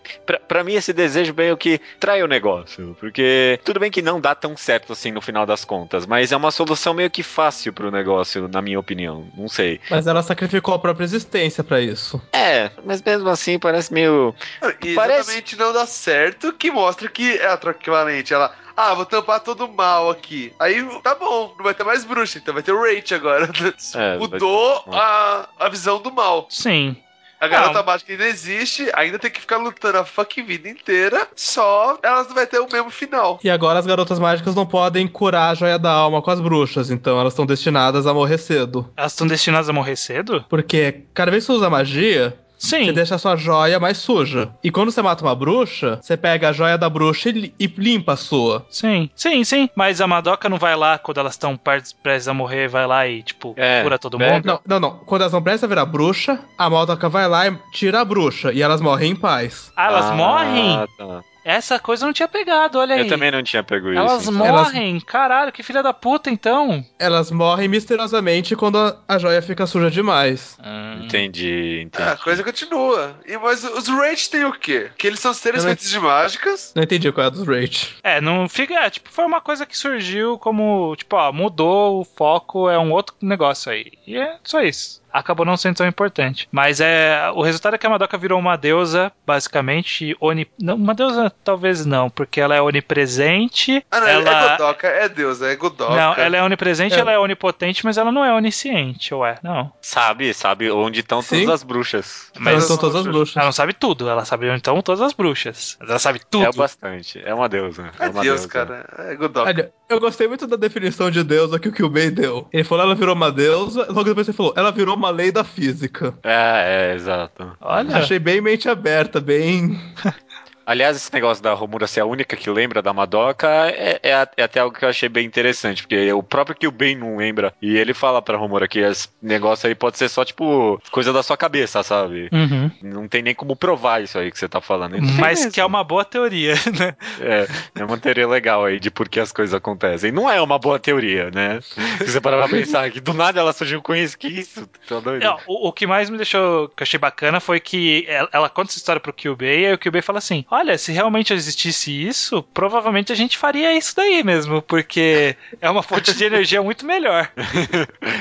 pra 0.47 0.63
mim 0.63 0.73
esse 0.73 0.93
desejo 0.93 1.33
meio 1.35 1.57
que 1.57 1.79
trai 1.99 2.23
o 2.23 2.27
negócio, 2.27 2.95
porque 2.99 3.59
tudo 3.63 3.79
bem 3.79 3.91
que 3.91 4.01
não 4.01 4.19
dá 4.19 4.35
tão 4.35 4.55
certo 4.55 4.93
assim 4.93 5.11
no 5.11 5.21
final 5.21 5.45
das 5.45 5.65
contas, 5.65 6.05
mas 6.05 6.31
é 6.31 6.37
uma 6.37 6.51
solução 6.51 6.93
meio 6.93 7.09
que 7.09 7.23
fácil 7.23 7.73
pro 7.73 7.91
negócio, 7.91 8.47
na 8.47 8.61
minha 8.61 8.79
opinião. 8.79 9.27
Não 9.35 9.47
sei. 9.47 9.79
Mas 9.89 10.07
ela 10.07 10.23
sacrificou 10.23 10.73
a 10.73 10.79
própria 10.79 11.03
existência 11.05 11.30
pra 11.63 11.79
isso. 11.81 12.21
É, 12.33 12.71
mas 12.85 13.01
mesmo 13.01 13.29
assim 13.29 13.57
parece 13.57 13.93
meio. 13.93 14.35
E 14.83 14.93
Parece- 14.95 15.19
exatamente 15.21 15.55
não 15.57 15.73
dá 15.73 15.85
certo, 15.85 16.53
que 16.53 16.69
mostra 16.71 17.07
que 17.07 17.37
é 17.37 17.47
a 17.47 17.57
troca 17.57 17.79
equivalente. 17.79 18.33
Ela, 18.33 18.53
ah, 18.75 18.93
vou 18.93 19.05
tampar 19.05 19.39
todo 19.39 19.65
o 19.65 19.73
mal 19.73 20.09
aqui. 20.09 20.53
Aí, 20.59 20.83
tá 21.01 21.15
bom, 21.15 21.53
não 21.57 21.63
vai 21.63 21.73
ter 21.73 21.83
mais 21.83 22.03
bruxa, 22.05 22.37
então 22.39 22.53
vai 22.53 22.63
ter 22.63 22.71
o 22.71 22.81
Rage 22.81 23.13
agora. 23.15 23.49
É, 23.95 24.17
Mudou 24.17 24.79
ter- 24.81 24.89
a, 24.95 25.49
a 25.59 25.69
visão 25.69 26.01
do 26.01 26.11
mal. 26.11 26.47
Sim. 26.49 26.95
A 27.41 27.47
garota 27.47 27.79
Não. 27.79 27.85
mágica 27.85 28.11
ainda 28.11 28.27
existe, 28.27 28.87
ainda 28.93 29.17
tem 29.17 29.31
que 29.31 29.41
ficar 29.41 29.57
lutando 29.57 29.97
a 29.97 30.05
fucking 30.05 30.43
vida 30.43 30.69
inteira, 30.69 31.27
só 31.35 31.97
elas 32.03 32.27
não 32.27 32.35
vai 32.35 32.45
ter 32.45 32.59
o 32.59 32.67
mesmo 32.71 32.91
final. 32.91 33.39
E 33.43 33.49
agora 33.49 33.79
as 33.79 33.85
garotas 33.87 34.19
mágicas 34.19 34.53
não 34.53 34.63
podem 34.63 35.07
curar 35.07 35.49
a 35.49 35.55
joia 35.55 35.79
da 35.79 35.91
alma 35.91 36.21
com 36.21 36.29
as 36.29 36.39
bruxas, 36.39 36.91
então 36.91 37.19
elas 37.19 37.33
estão 37.33 37.47
destinadas 37.47 38.05
a 38.05 38.13
morrer 38.13 38.37
cedo. 38.37 38.87
Elas 38.95 39.13
estão 39.13 39.25
destinadas 39.25 39.67
a 39.67 39.73
morrer 39.73 39.95
cedo? 39.95 40.45
Porque 40.47 41.01
cada 41.15 41.31
vez 41.31 41.43
que 41.43 41.47
você 41.51 41.57
usa 41.57 41.67
magia, 41.67 42.37
Sim. 42.61 42.85
você 42.85 42.91
deixa 42.93 43.15
a 43.15 43.17
sua 43.17 43.35
joia 43.35 43.79
mais 43.79 43.97
suja. 43.97 44.49
E 44.63 44.69
quando 44.69 44.91
você 44.91 45.01
mata 45.01 45.23
uma 45.23 45.35
bruxa, 45.35 45.99
você 46.01 46.15
pega 46.15 46.49
a 46.49 46.51
joia 46.53 46.77
da 46.77 46.87
bruxa 46.89 47.29
e, 47.29 47.31
li- 47.31 47.55
e 47.59 47.65
limpa 47.65 48.13
a 48.13 48.15
sua. 48.15 48.65
Sim, 48.69 49.09
sim, 49.15 49.43
sim. 49.43 49.67
Mas 49.75 49.99
a 49.99 50.07
Madoka 50.07 50.47
não 50.47 50.57
vai 50.57 50.75
lá 50.75 50.97
quando 50.99 51.19
elas 51.19 51.33
estão 51.33 51.57
prestes 51.57 51.91
prestes 51.93 52.27
a 52.27 52.33
morrer, 52.33 52.67
vai 52.67 52.85
lá 52.85 53.07
e, 53.07 53.23
tipo, 53.23 53.53
É, 53.57 53.81
cura 53.81 53.97
todo 53.97 54.21
é. 54.21 54.31
mundo? 54.33 54.45
Não, 54.45 54.59
não, 54.67 54.79
não. 54.79 54.91
Quando 54.99 55.21
elas 55.21 55.33
não 55.33 55.41
prestam 55.41 55.67
a 55.67 55.69
virar 55.69 55.85
bruxa, 55.85 56.39
a 56.57 56.69
Maldoca 56.69 57.09
vai 57.09 57.27
lá 57.27 57.47
e 57.47 57.57
tira 57.73 58.01
a 58.01 58.05
bruxa. 58.05 58.51
E 58.53 58.61
elas 58.61 58.79
morrem 58.81 59.11
em 59.11 59.15
paz. 59.15 59.71
Ah, 59.75 59.87
elas 59.87 60.05
Ah, 60.11 60.13
morrem? 60.13 60.87
tá. 60.97 61.23
Essa 61.43 61.79
coisa 61.79 62.03
eu 62.03 62.07
não 62.07 62.13
tinha 62.13 62.27
pegado, 62.27 62.79
olha 62.79 62.95
aí. 62.95 63.01
Eu 63.01 63.07
também 63.07 63.31
não 63.31 63.43
tinha 63.43 63.63
pego 63.63 63.89
Elas 63.91 64.23
isso. 64.23 64.31
então. 64.31 64.45
morrem? 64.45 64.99
Caralho, 64.99 65.51
que 65.51 65.63
filha 65.63 65.81
da 65.81 65.93
puta, 65.93 66.29
então. 66.29 66.85
Elas 66.99 67.31
morrem 67.31 67.67
misteriosamente 67.67 68.55
quando 68.55 68.77
a, 68.77 68.97
a 69.07 69.17
joia 69.17 69.41
fica 69.41 69.65
suja 69.65 69.89
demais. 69.89 70.57
Entendi, 71.03 71.81
entendi. 71.85 72.03
Ah, 72.09 72.13
a 72.13 72.17
coisa 72.17 72.43
continua. 72.43 73.15
E, 73.25 73.37
mas 73.37 73.63
os 73.63 73.87
Rage 73.87 74.29
tem 74.29 74.45
o 74.45 74.53
quê? 74.53 74.89
Que 74.97 75.07
eles 75.07 75.19
são 75.19 75.33
seres 75.33 75.63
feitos 75.63 75.89
de 75.89 75.99
mágicas. 75.99 76.71
Não 76.75 76.83
entendi 76.83 77.11
qual 77.11 77.25
é 77.25 77.27
a 77.27 77.29
dos 77.31 77.47
Rage. 77.47 77.95
É, 78.03 78.21
não 78.21 78.47
fica. 78.47 78.73
É, 78.75 78.89
tipo, 78.89 79.09
foi 79.11 79.25
uma 79.25 79.41
coisa 79.41 79.65
que 79.65 79.77
surgiu 79.77 80.37
como. 80.37 80.95
Tipo, 80.95 81.15
ó, 81.15 81.31
mudou 81.31 82.01
o 82.01 82.05
foco, 82.05 82.69
é 82.69 82.77
um 82.77 82.91
outro 82.91 83.15
negócio 83.21 83.71
aí. 83.71 83.91
E 84.05 84.17
é 84.17 84.37
só 84.43 84.61
isso. 84.61 85.01
Acabou 85.13 85.45
não 85.45 85.57
sendo 85.57 85.75
tão 85.77 85.87
importante. 85.87 86.47
Mas 86.51 86.79
é. 86.79 87.29
O 87.35 87.41
resultado 87.41 87.75
é 87.75 87.77
que 87.77 87.85
a 87.85 87.89
Madoka 87.89 88.17
virou 88.17 88.39
uma 88.39 88.55
deusa, 88.55 89.11
basicamente. 89.25 90.15
Oni, 90.19 90.47
não, 90.61 90.75
uma 90.75 90.93
deusa, 90.93 91.31
talvez 91.43 91.85
não, 91.85 92.09
porque 92.09 92.39
ela 92.39 92.55
é 92.55 92.61
onipresente. 92.61 93.83
Ah, 93.91 93.99
não, 93.99 94.07
ela, 94.07 94.29
é 94.29 94.57
Godoka, 94.57 94.87
é 94.87 95.09
Deus, 95.09 95.41
é 95.41 95.55
Godoka. 95.55 95.95
Não, 95.95 96.13
ela 96.15 96.37
é 96.37 96.43
onipresente, 96.43 96.95
É. 96.95 96.99
ela 96.99 97.11
é 97.11 97.19
onipotente, 97.19 97.83
mas 97.85 97.97
ela 97.97 98.11
não 98.11 98.23
é 98.23 98.33
onisciente, 98.33 99.13
ué. 99.13 99.37
Não. 99.43 99.71
Sabe, 99.81 100.33
sabe 100.33 100.69
onde 100.71 100.99
estão 101.01 101.21
todas 101.23 101.49
as 101.49 101.63
bruxas. 101.63 102.31
Mas 102.37 102.55
Mas 102.55 102.63
são 102.65 102.77
todas 102.77 102.95
as 102.95 103.03
bruxas. 103.03 103.35
ela 103.35 103.45
não 103.45 103.51
sabe 103.51 103.73
tudo, 103.73 104.09
ela 104.09 104.25
sabe 104.25 104.47
onde 104.47 104.57
estão 104.57 104.81
todas 104.81 105.01
as 105.01 105.13
bruxas. 105.13 105.77
Ela 105.81 105.99
sabe 105.99 106.21
tudo. 106.29 106.45
É 106.45 106.51
bastante. 106.51 107.21
É 107.23 107.33
uma 107.33 107.49
deusa. 107.49 107.91
É, 107.99 108.05
É 108.05 108.09
uma 108.09 108.21
Deus, 108.21 108.41
deusa. 108.41 108.47
cara. 108.47 108.85
É 108.97 109.15
Godoka. 109.15 109.49
Olha, 109.49 109.71
eu 109.89 109.99
gostei 109.99 110.27
muito 110.27 110.47
da 110.47 110.55
definição 110.55 111.09
de 111.11 111.23
deusa 111.23 111.59
que 111.59 111.67
o 111.69 111.71
Kyubei 111.71 112.09
deu. 112.11 112.47
Ele 112.51 112.63
falou 112.63 112.83
ela 112.85 112.95
virou 112.95 113.15
uma 113.15 113.31
deusa, 113.31 113.85
logo 113.89 114.03
depois 114.03 114.27
ele 114.27 114.35
falou, 114.37 114.53
ela 114.55 114.71
virou 114.71 114.95
uma 115.01 115.09
lei 115.09 115.31
da 115.31 115.43
física. 115.43 116.13
É, 116.23 116.91
é, 116.91 116.95
exato. 116.95 117.57
Olha. 117.59 117.97
Achei 117.97 118.19
bem 118.19 118.39
mente 118.39 118.69
aberta, 118.69 119.19
bem. 119.19 119.79
Aliás, 120.65 120.95
esse 120.95 121.13
negócio 121.13 121.43
da 121.43 121.53
Romura 121.53 121.87
ser 121.87 122.01
a 122.01 122.05
única 122.05 122.35
que 122.35 122.49
lembra 122.49 122.81
da 122.81 122.93
Madoka 122.93 123.47
é, 123.47 123.99
é 124.03 124.11
é 124.37 124.43
até 124.43 124.59
algo 124.59 124.77
que 124.77 124.85
eu 124.85 124.89
achei 124.89 125.09
bem 125.09 125.25
interessante, 125.25 125.83
porque 125.83 126.11
o 126.13 126.23
próprio 126.23 126.55
Kyubei 126.55 126.95
não 126.95 127.17
lembra, 127.17 127.53
e 127.61 127.77
ele 127.77 127.93
fala 127.93 128.21
pra 128.21 128.37
Romura 128.37 128.67
que 128.67 128.79
esse 128.79 129.07
negócio 129.21 129.67
aí 129.67 129.75
pode 129.75 129.97
ser 129.97 130.09
só, 130.09 130.23
tipo, 130.23 130.81
coisa 130.91 131.11
da 131.13 131.23
sua 131.23 131.37
cabeça, 131.37 131.83
sabe? 131.83 132.29
Uhum. 132.31 132.71
Não 132.81 133.07
tem 133.07 133.21
nem 133.21 133.33
como 133.33 133.55
provar 133.55 134.01
isso 134.01 134.17
aí 134.17 134.31
que 134.31 134.37
você 134.37 134.47
tá 134.47 134.61
falando. 134.61 134.97
Não 134.97 135.13
Mas 135.13 135.39
mesmo. 135.39 135.51
que 135.51 135.61
é 135.61 135.65
uma 135.65 135.83
boa 135.83 136.05
teoria, 136.05 136.53
né? 136.77 136.95
É, 137.19 137.47
é 137.75 137.85
uma 137.85 137.97
teoria 137.97 138.27
legal 138.27 138.65
aí 138.65 138.79
de 138.79 138.91
por 138.91 139.07
que 139.09 139.19
as 139.19 139.31
coisas 139.31 139.53
acontecem. 139.53 140.11
Não 140.11 140.29
é 140.29 140.41
uma 140.41 140.59
boa 140.59 140.79
teoria, 140.79 141.29
né? 141.31 141.59
Se 141.61 142.11
você 142.11 142.21
parar 142.21 142.37
pra 142.37 142.49
pensar 142.49 142.89
que 142.91 142.99
do 142.99 143.13
nada 143.13 143.39
ela 143.39 143.53
surgiu 143.53 143.81
com 143.81 143.95
isso, 143.95 144.17
que 144.17 144.27
isso? 144.27 144.67
Tá 144.87 144.99
doido? 144.99 145.23
É, 145.23 145.37
o, 145.47 145.69
o 145.69 145.71
que 145.71 145.87
mais 145.87 146.09
me 146.09 146.17
deixou, 146.17 146.69
que 146.69 146.81
eu 146.81 146.85
achei 146.85 146.99
bacana 146.99 147.39
foi 147.39 147.59
que 147.59 148.05
ela, 148.07 148.29
ela 148.31 148.49
conta 148.49 148.71
essa 148.71 148.77
história 148.77 148.99
pro 148.99 149.13
Kyubei, 149.13 149.61
e 149.61 149.65
aí 149.67 149.73
o 149.73 149.77
Kyubei 149.77 150.01
fala 150.01 150.19
assim: 150.19 150.45
Olha, 150.51 150.77
se 150.77 150.91
realmente 150.91 151.33
existisse 151.33 151.89
isso, 152.05 152.43
provavelmente 152.53 153.09
a 153.11 153.15
gente 153.15 153.37
faria 153.37 153.73
isso 153.75 153.95
daí 153.95 154.21
mesmo, 154.21 154.61
porque 154.61 155.35
é 155.61 155.69
uma 155.69 155.81
fonte 155.81 156.13
de 156.13 156.23
energia 156.25 156.61
muito 156.61 156.85
melhor. 156.85 157.31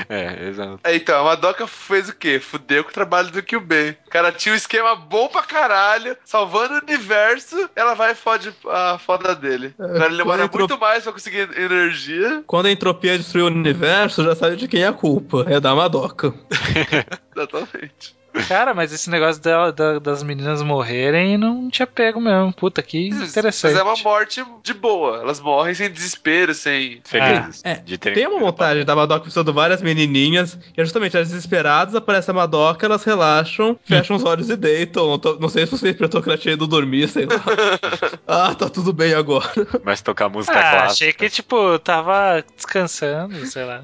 É, 0.09 0.47
exato. 0.49 0.79
É, 0.83 0.95
então, 0.95 1.21
a 1.21 1.23
Madoka 1.23 1.65
fez 1.65 2.09
o 2.09 2.15
quê? 2.15 2.39
Fudeu 2.39 2.83
com 2.83 2.89
o 2.89 2.93
trabalho 2.93 3.31
do 3.31 3.41
Kyubey. 3.41 3.97
O 4.05 4.09
cara 4.09 4.31
tinha 4.31 4.51
um 4.51 4.57
esquema 4.57 4.93
bom 4.95 5.27
pra 5.29 5.41
caralho, 5.41 6.17
salvando 6.25 6.73
o 6.75 6.77
universo, 6.83 7.69
ela 7.75 7.93
vai 7.93 8.11
e 8.11 8.15
fode 8.15 8.53
a 8.67 8.97
foda 8.97 9.33
dele. 9.33 9.73
O 9.79 9.97
cara 9.97 10.09
demora 10.15 10.43
entrou- 10.43 10.67
muito 10.67 10.79
mais 10.79 11.03
pra 11.03 11.13
conseguir 11.13 11.49
energia. 11.57 12.43
Quando 12.45 12.65
a 12.65 12.71
entropia 12.71 13.17
destruiu 13.17 13.45
o 13.45 13.49
universo, 13.49 14.23
já 14.23 14.35
sabe 14.35 14.57
de 14.57 14.67
quem 14.67 14.83
é 14.83 14.87
a 14.87 14.93
culpa. 14.93 15.45
É 15.47 15.59
da 15.61 15.73
Madoka. 15.73 16.33
Exatamente. 17.35 18.15
Cara, 18.47 18.73
mas 18.73 18.91
esse 18.93 19.09
negócio 19.09 19.41
da- 19.41 19.71
da- 19.71 19.99
das 19.99 20.23
meninas 20.23 20.61
morrerem 20.61 21.37
não 21.37 21.69
tinha 21.69 21.85
pego 21.87 22.19
mesmo. 22.19 22.53
Puta, 22.53 22.81
que 22.81 23.07
interessante. 23.09 23.73
Mas 23.73 23.81
é 23.81 23.83
uma 23.83 23.95
morte 24.03 24.43
de 24.63 24.73
boa. 24.73 25.17
Elas 25.19 25.39
morrem 25.39 25.73
sem 25.73 25.89
desespero, 25.91 26.53
sem. 26.53 27.01
Felizes. 27.03 27.61
É, 27.63 27.75
de 27.75 27.97
terem 27.97 28.15
Tem 28.17 28.27
uma 28.27 28.39
montagem 28.39 28.85
da 28.85 28.95
Madoka 28.95 29.21
precisando 29.21 29.53
várias 29.53 29.81
menininhas, 29.81 30.57
e 30.75 30.79
é 30.81 30.83
justamente 30.83 31.17
as 31.17 31.27
desesperadas 31.29 31.93
aparece 31.95 32.31
a 32.31 32.33
Madoka, 32.33 32.85
elas 32.85 33.03
relaxam, 33.03 33.77
fecham 33.85 34.15
os 34.15 34.23
olhos 34.23 34.49
e 34.49 34.55
deitam. 34.55 35.07
Não, 35.09 35.19
tô- 35.19 35.37
não 35.39 35.49
sei 35.49 35.65
se 35.65 35.71
você 35.73 35.89
interpretou 35.89 36.21
que 36.21 36.29
ela 36.29 36.37
tinha 36.37 36.53
ido 36.53 36.65
dormir, 36.67 37.07
sei 37.09 37.25
lá. 37.25 37.35
ah, 38.27 38.55
tá 38.55 38.69
tudo 38.69 38.93
bem 38.93 39.13
agora. 39.13 39.49
Mas 39.83 40.01
tocar 40.01 40.29
música 40.29 40.57
Ah, 40.57 40.61
clássica. 40.61 40.85
achei 40.91 41.13
que, 41.13 41.29
tipo, 41.29 41.77
tava 41.79 42.43
descansando, 42.55 43.45
sei 43.45 43.65
lá. 43.65 43.83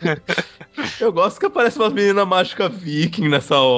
Eu 1.00 1.12
gosto 1.12 1.38
que 1.38 1.46
aparece 1.46 1.78
uma 1.78 1.90
menina 1.90 2.24
mágica 2.24 2.68
viking 2.68 3.28
nessa 3.28 3.56
hora. 3.58 3.71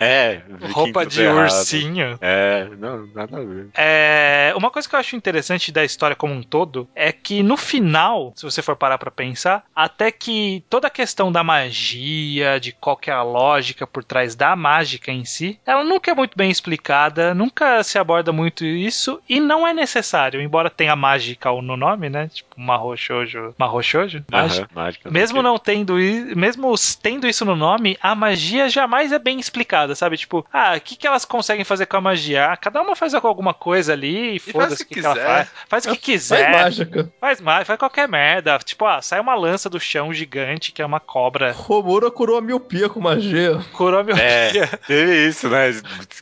É, 0.00 0.40
Roupa 0.72 1.04
de 1.06 1.22
errado. 1.22 1.44
ursinho. 1.44 2.18
É, 2.20 2.68
não, 2.78 3.06
nada 3.14 3.38
a 3.38 3.44
ver. 3.44 3.68
É, 3.74 4.52
uma 4.56 4.70
coisa 4.70 4.88
que 4.88 4.94
eu 4.94 5.00
acho 5.00 5.16
interessante 5.16 5.72
da 5.72 5.84
história 5.84 6.16
como 6.16 6.34
um 6.34 6.42
todo 6.42 6.88
é 6.94 7.12
que 7.12 7.42
no 7.42 7.56
final, 7.56 8.32
se 8.36 8.44
você 8.44 8.62
for 8.62 8.76
parar 8.76 8.98
pra 8.98 9.10
pensar, 9.10 9.64
até 9.74 10.10
que 10.10 10.64
toda 10.68 10.86
a 10.88 10.90
questão 10.90 11.30
da 11.30 11.42
magia, 11.42 12.58
de 12.60 12.72
qual 12.72 12.96
que 12.96 13.10
é 13.10 13.14
a 13.14 13.22
lógica 13.22 13.86
por 13.86 14.04
trás 14.04 14.34
da 14.34 14.54
mágica 14.56 15.10
em 15.10 15.24
si, 15.24 15.58
ela 15.66 15.84
nunca 15.84 16.10
é 16.10 16.14
muito 16.14 16.36
bem 16.36 16.50
explicada, 16.50 17.34
nunca 17.34 17.82
se 17.82 17.98
aborda 17.98 18.32
muito 18.32 18.64
isso 18.64 19.20
e 19.28 19.40
não 19.40 19.66
é 19.66 19.72
necessário, 19.72 20.40
embora 20.40 20.70
tenha 20.70 20.96
mágica 20.96 21.50
no 21.50 21.76
nome, 21.76 22.08
né? 22.08 22.28
Tipo 22.28 22.56
Shoujo, 22.96 23.54
Mahou 23.58 23.82
Shoujo, 23.82 24.24
mágica. 24.30 25.10
Mesmo 25.10 25.42
não 25.42 25.58
tendo 25.58 25.98
isso, 25.98 26.36
mesmo 26.36 26.74
tendo 27.02 27.26
isso 27.26 27.44
no 27.44 27.56
nome, 27.56 27.98
a 28.02 28.14
magia 28.14 28.68
jamais 28.68 29.12
é 29.14 29.18
bem 29.18 29.38
explicada, 29.40 29.94
sabe? 29.94 30.16
Tipo, 30.16 30.44
ah, 30.52 30.74
o 30.76 30.80
que, 30.80 30.96
que 30.96 31.06
elas 31.06 31.24
conseguem 31.24 31.64
fazer 31.64 31.86
com 31.86 31.96
a 31.96 32.00
magia? 32.00 32.46
Ah, 32.52 32.56
cada 32.56 32.80
uma 32.82 32.94
faz 32.96 33.14
alguma 33.14 33.54
coisa 33.54 33.92
ali 33.92 34.36
e 34.36 34.38
faz 34.38 34.54
o 34.54 34.60
foda-se 34.60 34.82
o 34.82 34.86
que 34.86 34.94
que, 34.94 35.00
que 35.00 35.06
ela 35.06 35.14
quiser. 35.14 35.26
faz. 35.26 35.48
Faz 35.68 35.84
o 35.86 35.88
que 35.88 35.94
Faz 35.94 36.00
quiser. 36.04 36.50
mágica. 36.52 37.12
Faz 37.20 37.40
mais, 37.40 37.66
faz 37.66 37.78
qualquer 37.78 38.08
merda. 38.08 38.58
Tipo, 38.58 38.84
ah, 38.86 39.00
sai 39.00 39.20
uma 39.20 39.34
lança 39.34 39.68
do 39.70 39.80
chão 39.80 40.12
gigante 40.12 40.72
que 40.72 40.82
é 40.82 40.86
uma 40.86 41.00
cobra. 41.00 41.52
Romura 41.52 42.10
curou 42.10 42.38
a 42.38 42.40
miopia 42.40 42.88
com 42.88 43.00
magia. 43.00 43.60
Curou 43.72 44.02
meu 44.04 44.16
É, 44.16 44.66
teve 44.86 45.28
isso, 45.28 45.48
né? 45.48 45.70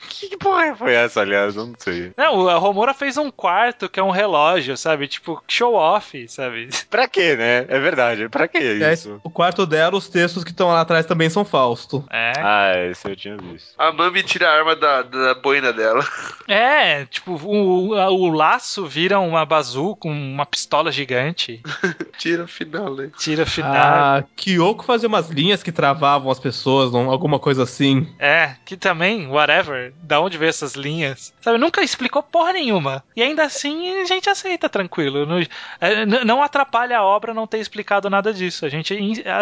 Que 0.09 0.37
porra 0.37 0.75
foi 0.77 0.95
essa, 0.95 1.21
aliás? 1.21 1.57
Eu 1.57 1.67
não 1.67 1.75
sei. 1.79 2.13
Não, 2.17 2.49
a 2.49 2.57
Romora 2.57 2.95
fez 2.95 3.17
um 3.17 3.31
quarto 3.31 3.89
que 3.89 3.99
é 3.99 4.03
um 4.03 4.11
relógio, 4.11 4.77
sabe? 4.77 5.09
Tipo, 5.09 5.43
show 5.49 5.75
off, 5.75 6.27
sabe? 6.29 6.69
Pra 6.91 7.09
quê, 7.09 7.37
né? 7.37 7.65
É 7.69 7.79
verdade. 7.79 8.29
Pra 8.29 8.49
E 8.55 8.83
aí, 8.85 8.93
isso? 8.93 9.21
o 9.25 9.31
quarto 9.31 9.67
dela, 9.67 9.97
os 9.97 10.09
textos 10.09 10.45
que 10.45 10.51
estão 10.51 10.69
lá 10.69 10.81
atrás 10.81 11.07
também 11.07 11.29
são 11.31 11.45
Fausto. 11.45 12.05
É. 12.11 12.33
Ah, 12.39 12.73
esse 12.87 13.09
eu 13.09 13.17
tinha 13.17 13.37
visto. 13.37 13.75
A 13.79 13.93
Mami 13.93 14.23
tira 14.23 14.49
a 14.49 14.59
arma 14.59 14.77
da, 14.77 15.03
da 15.03 15.35
boina 15.35 15.73
dela. 15.73 16.07
É, 16.49 17.05
tipo, 17.07 17.33
o, 17.33 17.91
o 17.91 18.29
laço 18.31 18.87
vira 18.87 19.19
uma 19.21 19.45
bazuca 19.45 20.03
com 20.03 20.11
uma 20.11 20.45
pistola 20.45 20.91
gigante. 20.91 21.63
Tira 22.19 22.47
final, 22.47 22.95
né? 22.95 23.11
Tira 23.17 23.47
final. 23.47 23.73
A 23.75 24.25
Kyoko 24.37 24.85
fazia 24.85 25.09
umas 25.09 25.29
linhas 25.29 25.63
que 25.63 25.73
travavam 25.73 26.31
as 26.31 26.39
pessoas, 26.39 26.95
alguma 26.95 27.39
coisa 27.39 27.63
assim. 27.63 28.13
É, 28.19 28.55
que 28.65 28.77
também, 28.77 29.29
whatever, 29.29 29.93
da 30.03 30.21
onde 30.21 30.39
veio 30.39 30.51
essas 30.51 30.75
linhas. 30.75 31.33
Sabe, 31.41 31.59
nunca 31.59 31.83
explicou 31.83 32.23
porra 32.23 32.53
nenhuma. 32.53 33.05
E 33.17 33.23
ainda 33.23 33.45
assim 33.45 34.01
a 34.01 34.05
gente 34.05 34.29
aceita 34.29 34.69
tranquilo. 34.69 35.27
Não, 35.27 35.41
é, 35.81 36.07
não 36.07 36.43
atrapalha 36.43 36.99
a 36.99 37.05
obra 37.05 37.35
não 37.35 37.47
ter 37.47 37.59
explicado 37.59 38.11
nada 38.11 38.33
disso. 38.33 38.67
A 38.67 38.69
gente 38.69 38.95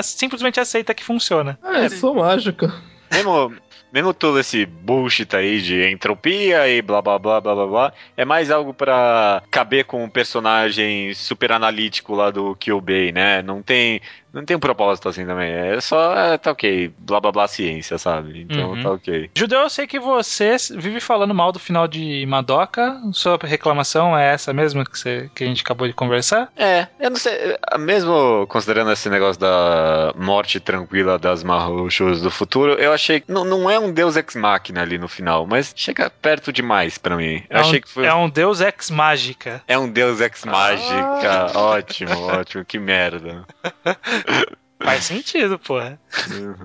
simplesmente 0.03 0.61
aceita 0.61 0.95
que 0.95 1.05
funciona. 1.05 1.59
É, 1.64 1.88
só 1.88 2.12
mágica. 2.14 2.72
Mesmo, 3.11 3.53
mesmo 3.93 4.12
todo 4.14 4.39
esse 4.39 4.64
bullshit 4.66 5.35
aí 5.35 5.61
de 5.61 5.91
entropia 5.91 6.68
e 6.68 6.81
blá 6.83 7.01
blá 7.03 7.18
blá 7.18 7.41
blá 7.41 7.55
blá 7.55 7.66
blá, 7.66 7.93
é 8.16 8.24
mais 8.24 8.51
algo 8.51 8.72
pra 8.74 9.43
caber 9.51 9.85
com 9.85 10.05
o 10.05 10.11
personagem 10.11 11.12
super 11.14 11.53
analítico 11.53 12.14
lá 12.14 12.31
do 12.31 12.55
Kyobei, 12.57 13.12
né? 13.12 13.43
Não 13.43 13.62
tem, 13.62 14.01
não 14.33 14.45
tem 14.45 14.57
um 14.57 14.61
propósito 14.61 15.09
assim 15.09 15.26
também. 15.26 15.51
É 15.51 15.81
só, 15.81 16.14
é, 16.16 16.39
tá 16.39 16.51
ok, 16.53 16.93
blá 16.99 17.20
blá 17.20 17.33
blá 17.33 17.49
ciência, 17.49 17.99
sabe? 17.99 18.41
Então 18.49 18.70
Uhum. 18.72 18.83
tá 18.83 18.91
ok. 18.93 19.31
Judeu, 19.35 19.61
eu 19.61 19.70
sei 19.70 19.87
que 19.87 19.99
você 19.99 20.57
vive 20.76 21.01
falando 21.01 21.35
mal 21.35 21.53
do 21.53 21.59
final 21.59 21.87
de 21.89 22.24
Madoka. 22.26 23.01
Sua 23.12 23.39
reclamação 23.43 24.16
é 24.16 24.33
essa 24.33 24.53
mesmo 24.53 24.85
que, 24.85 24.99
você, 24.99 25.31
que 25.35 25.45
a 25.45 25.47
gente 25.47 25.62
acabou 25.62 25.87
de 25.87 25.95
conversar? 25.95 26.51
É, 26.57 26.87
eu 26.99 27.11
não 27.11 27.16
sei, 27.16 27.33
é, 27.72 27.78
mesmo 27.78 28.47
considerando 28.49 28.93
esse 28.93 29.09
negócio 29.09 29.41
da 29.41 30.12
morte 30.16 30.59
tranquila 30.61 31.18
das 31.18 31.43
Mahoushos 31.43 32.20
do 32.22 32.31
futuro, 32.31 32.72
eu 32.74 32.93
achei 32.93 33.20
que 33.20 33.31
não, 33.31 33.45
não 33.45 33.70
é 33.71 33.79
um 33.79 33.93
deus 33.93 34.16
ex 34.16 34.35
machina 34.35 34.83
ali 34.83 34.99
no 34.99 35.09
final, 35.09 35.47
mas 35.47 35.73
chega 35.77 36.11
perto 36.11 36.53
demais 36.53 36.99
pra 36.99 37.16
mim. 37.16 37.45
Eu 37.49 37.57
é, 37.57 37.61
achei 37.61 37.79
um, 37.79 37.83
que 37.83 37.89
foi 37.89 38.07
é 38.07 38.14
um 38.14 38.29
deus 38.29 38.61
ex 38.61 38.91
mágica. 38.91 39.62
É 39.66 39.79
um 39.79 39.89
deus 39.89 40.21
ex 40.21 40.45
mágica. 40.45 41.59
Ótimo, 41.59 42.21
ótimo. 42.27 42.64
Que 42.64 42.79
merda. 42.79 43.45
Faz 44.83 45.05
sentido, 45.05 45.59
porra. 45.59 46.01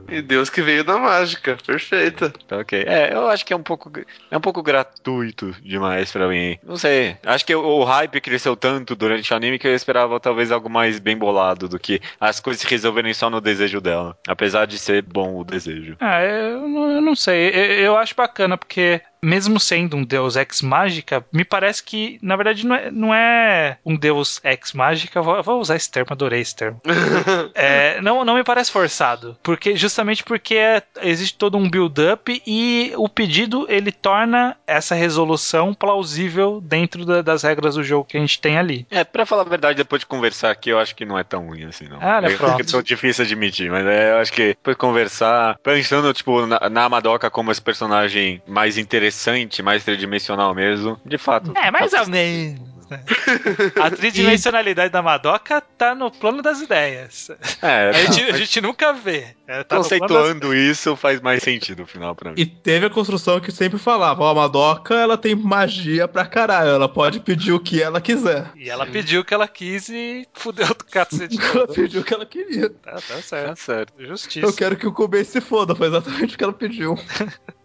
E 0.10 0.22
Deus 0.22 0.50
que 0.50 0.62
veio 0.62 0.84
da 0.84 0.98
mágica. 0.98 1.58
Perfeita. 1.66 2.32
Tá 2.48 2.58
ok. 2.60 2.84
É, 2.88 3.14
eu 3.14 3.28
acho 3.30 3.46
que 3.46 3.52
é 3.54 3.56
um 3.56 3.62
pouco 3.64 3.92
é 4.32 4.38
um 4.38 4.42
pouco 4.42 4.64
gratuito 4.64 5.52
demais 5.62 6.12
pra 6.12 6.28
mim. 6.28 6.58
Não 6.64 6.78
sei. 6.78 7.18
Acho 7.26 7.46
que 7.46 7.54
o, 7.54 7.62
o 7.62 7.84
hype 7.84 8.22
cresceu 8.22 8.56
tanto 8.56 8.96
durante 8.96 9.32
o 9.34 9.36
anime 9.36 9.60
que 9.60 9.68
eu 9.68 9.76
esperava 9.76 10.20
talvez 10.20 10.52
algo 10.52 10.70
mais 10.70 10.98
bem 11.00 11.18
bolado 11.18 11.68
do 11.68 11.78
que 11.80 12.00
as 12.20 12.40
coisas 12.40 12.62
se 12.62 12.68
resolverem 12.68 13.14
só 13.14 13.30
no 13.30 13.42
desejo 13.42 13.82
dela. 13.82 14.18
Apesar 14.28 14.66
de 14.66 14.80
ser 14.80 15.02
bom 15.02 15.38
o 15.40 15.44
desejo. 15.44 15.98
Ah, 16.00 16.22
eu, 16.24 16.68
não- 16.68 16.92
eu 16.92 17.02
não 17.02 17.16
sei. 17.16 17.50
Eu, 17.50 17.64
eu 17.86 17.98
acho 17.98 18.16
bacana 18.16 18.58
porque, 18.58 19.02
mesmo 19.26 19.60
sendo 19.60 19.98
um 19.98 20.04
deus 20.04 20.36
ex 20.36 20.62
mágica, 20.62 21.26
me 21.32 21.44
parece 21.44 21.84
que, 21.84 22.20
na 22.22 22.36
verdade, 22.36 22.66
não 22.66 22.76
é, 22.76 22.92
não 22.92 23.14
é 23.14 23.78
um 23.86 23.96
deus 23.96 24.40
ex 24.44 24.74
mágica. 24.74 25.22
Vou, 25.22 25.42
vou 25.44 25.60
usar 25.60 25.76
esse 25.76 25.90
termo, 25.92 26.10
adorei 26.12 26.42
esse 26.42 26.56
termo. 26.56 26.82
É, 27.56 28.02
não, 28.02 28.26
não 28.26 28.36
me 28.36 28.44
parece 28.44 28.72
forçado. 28.72 29.38
Porque, 29.42 29.76
justamente 29.76 30.24
porque 30.24 30.56
é- 30.56 30.84
existe 31.02 31.38
todo 31.38 31.58
um 31.58 31.70
build-up 31.70 32.42
e 32.46 32.92
o 32.98 33.08
pedido 33.08 33.66
ele 33.70 33.92
torna 33.92 34.56
essa 34.68 34.94
resolução 34.96 35.74
plausível 35.74 36.60
dentro 36.62 37.06
da- 37.06 37.22
das 37.22 37.44
regras 37.44 37.76
do 37.76 37.84
jogo 37.84 38.06
que 38.06 38.18
a 38.18 38.20
gente 38.20 38.40
tem 38.40 38.58
ali. 38.58 38.86
É, 38.92 39.04
pra 39.04 39.26
falar 39.26 39.44
a 39.44 39.46
verdade, 39.46 39.78
depois 39.78 40.02
de 40.02 40.06
conversar 40.06 40.52
aqui, 40.52 40.70
eu 40.70 40.80
acho 40.80 40.96
que 40.96 41.06
não 41.06 41.18
é 41.18 41.24
tão 41.24 41.48
ruim 41.48 41.64
assim, 41.66 41.88
não. 41.88 42.00
Ah, 42.02 42.18
olha, 42.18 42.28
é 42.28 42.36
pronto. 42.38 42.58
que 42.64 42.70
sou 42.70 42.82
difícil 42.82 43.26
de 43.26 43.34
admitir, 43.34 43.72
mas 43.72 43.86
é, 43.86 44.12
eu 44.12 44.18
acho 44.18 44.34
que 44.34 44.48
depois 44.50 44.76
de 44.76 44.80
conversar, 44.80 45.58
pensando, 45.64 46.14
tipo, 46.14 46.46
na, 46.46 46.70
na 46.70 46.90
Madoka 46.90 47.30
como 47.30 47.52
esse 47.52 47.62
personagem 47.62 48.42
mais 48.48 48.78
interessante, 48.78 49.15
mais 49.64 49.84
tridimensional 49.84 50.54
mesmo, 50.54 51.00
de 51.06 51.18
fato. 51.18 51.52
É, 51.56 51.72
mais 51.72 51.92
tá 51.92 52.02
ou 52.02 52.10
menos. 52.10 52.60
né? 52.60 52.66
A 53.82 53.90
tridimensionalidade 53.90 54.92
da 54.94 55.02
Madoka 55.02 55.60
tá 55.60 55.96
no 55.96 56.12
plano 56.12 56.44
das 56.44 56.62
ideias. 56.62 57.32
É, 57.60 57.90
A 57.90 57.92
gente, 57.94 58.24
a 58.26 58.38
gente 58.38 58.62
nunca 58.62 58.94
vê. 58.94 59.36
É, 59.48 59.64
tá 59.64 59.76
plano 59.78 59.82
das- 59.84 60.00
conceituando 60.00 60.54
isso 60.56 60.96
faz 60.96 61.20
mais 61.20 61.42
sentido 61.42 61.80
no 61.80 61.88
final 61.88 62.14
pra 62.14 62.30
mim. 62.32 62.36
E 62.40 62.46
teve 62.46 62.86
a 62.86 62.90
construção 62.92 63.40
que 63.40 63.52
sempre 63.52 63.80
falava, 63.80 64.22
ó, 64.24 64.30
a 64.30 64.36
Madoka, 64.36 64.94
ela 64.94 65.18
tem 65.18 65.34
magia 65.34 66.08
pra 66.08 66.28
caralho, 66.28 66.70
ela 66.70 66.88
pode 66.88 67.20
pedir 67.22 67.54
o 67.54 67.60
que 67.60 67.82
ela 67.82 68.00
quiser. 68.00 68.52
E 68.56 68.70
ela 68.70 68.86
pediu 68.86 69.22
o 69.22 69.26
que 69.26 69.34
ela 69.34 69.48
quis 69.48 69.90
e 69.90 70.28
fudeu 70.36 70.68
do 70.68 70.84
cacete 70.86 71.38
Ela 71.56 71.68
pediu 71.68 72.02
o 72.02 72.04
que 72.04 72.14
ela 72.14 72.26
queria. 72.28 72.70
Tá, 72.70 72.92
tá 72.92 73.02
Tá 73.02 73.22
certo. 73.24 73.58
certo. 73.58 73.94
Justiça. 73.98 74.46
Eu 74.46 74.54
quero 74.54 74.76
que 74.78 74.86
o 74.86 74.94
Kubei 74.94 75.24
se 75.24 75.42
foda, 75.42 75.76
foi 75.76 75.88
exatamente 75.88 76.36
o 76.36 76.38
que 76.38 76.44
ela 76.44 76.54
pediu. 76.54 76.96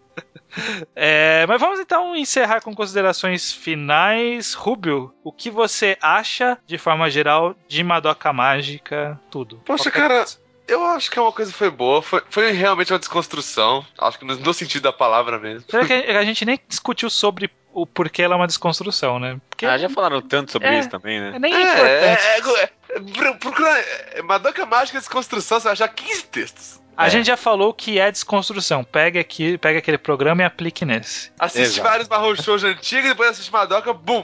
É, 0.95 1.45
mas 1.47 1.59
vamos 1.59 1.79
então 1.79 2.15
encerrar 2.15 2.61
com 2.61 2.73
considerações 2.75 3.51
finais. 3.51 4.53
Rubio, 4.53 5.13
o 5.23 5.31
que 5.31 5.49
você 5.49 5.97
acha, 6.01 6.57
de 6.65 6.77
forma 6.77 7.09
geral, 7.09 7.55
de 7.67 7.83
Madoka 7.83 8.31
Mágica? 8.33 9.19
Tudo. 9.29 9.57
Poxa, 9.65 9.89
cara, 9.89 10.17
coisa. 10.17 10.37
eu 10.67 10.83
acho 10.85 11.09
que 11.09 11.17
é 11.17 11.21
uma 11.21 11.31
coisa 11.31 11.51
foi 11.51 11.69
boa. 11.69 12.01
Foi, 12.01 12.21
foi 12.29 12.51
realmente 12.51 12.91
uma 12.91 12.99
desconstrução. 12.99 13.85
Acho 13.97 14.19
que 14.19 14.25
no, 14.25 14.35
no 14.35 14.53
sentido 14.53 14.83
da 14.83 14.93
palavra 14.93 15.39
mesmo. 15.39 15.65
Será 15.69 15.85
que 15.85 15.93
a 15.93 16.23
gente 16.23 16.45
nem 16.45 16.59
discutiu 16.67 17.09
sobre 17.09 17.49
o 17.73 17.85
porquê 17.85 18.21
ela 18.23 18.35
é 18.35 18.37
uma 18.37 18.47
desconstrução, 18.47 19.19
né? 19.19 19.37
Porque 19.49 19.65
Ah, 19.65 19.77
já 19.77 19.89
falaram 19.89 20.21
tanto 20.21 20.51
sobre 20.51 20.67
É. 20.67 20.79
isso 20.79 20.89
também, 20.89 21.19
né? 21.19 21.37
nem 21.39 21.53
é, 21.53 21.57
É, 21.57 21.61
importante. 21.63 22.59
é, 22.59 22.61
é, 22.61 22.63
é, 22.63 22.99
pro- 23.13 23.35
procura 23.37 23.69
é, 24.15 24.21
Madoka 24.21 24.65
Mágica 24.65 24.99
Desconstrução, 24.99 25.59
você 25.59 25.63
vai 25.65 25.73
achar 25.73 25.87
15 25.87 26.23
textos. 26.25 26.81
A 26.97 27.07
É. 27.07 27.09
gente 27.09 27.25
já 27.27 27.37
falou 27.37 27.73
que 27.73 27.97
é 27.99 28.11
desconstrução. 28.11 28.83
Pega 28.83 29.19
aqui, 29.19 29.57
pega 29.57 29.79
aquele 29.79 29.97
programa 29.97 30.41
e 30.41 30.45
aplique 30.45 30.83
nesse. 30.85 31.31
Assiste 31.39 31.79
Exato. 31.79 32.07
vários 32.07 32.43
Shoujo 32.43 32.67
antigos, 32.67 33.09
depois 33.09 33.29
assiste 33.29 33.51
Madoka, 33.51 33.93
bum! 33.93 34.23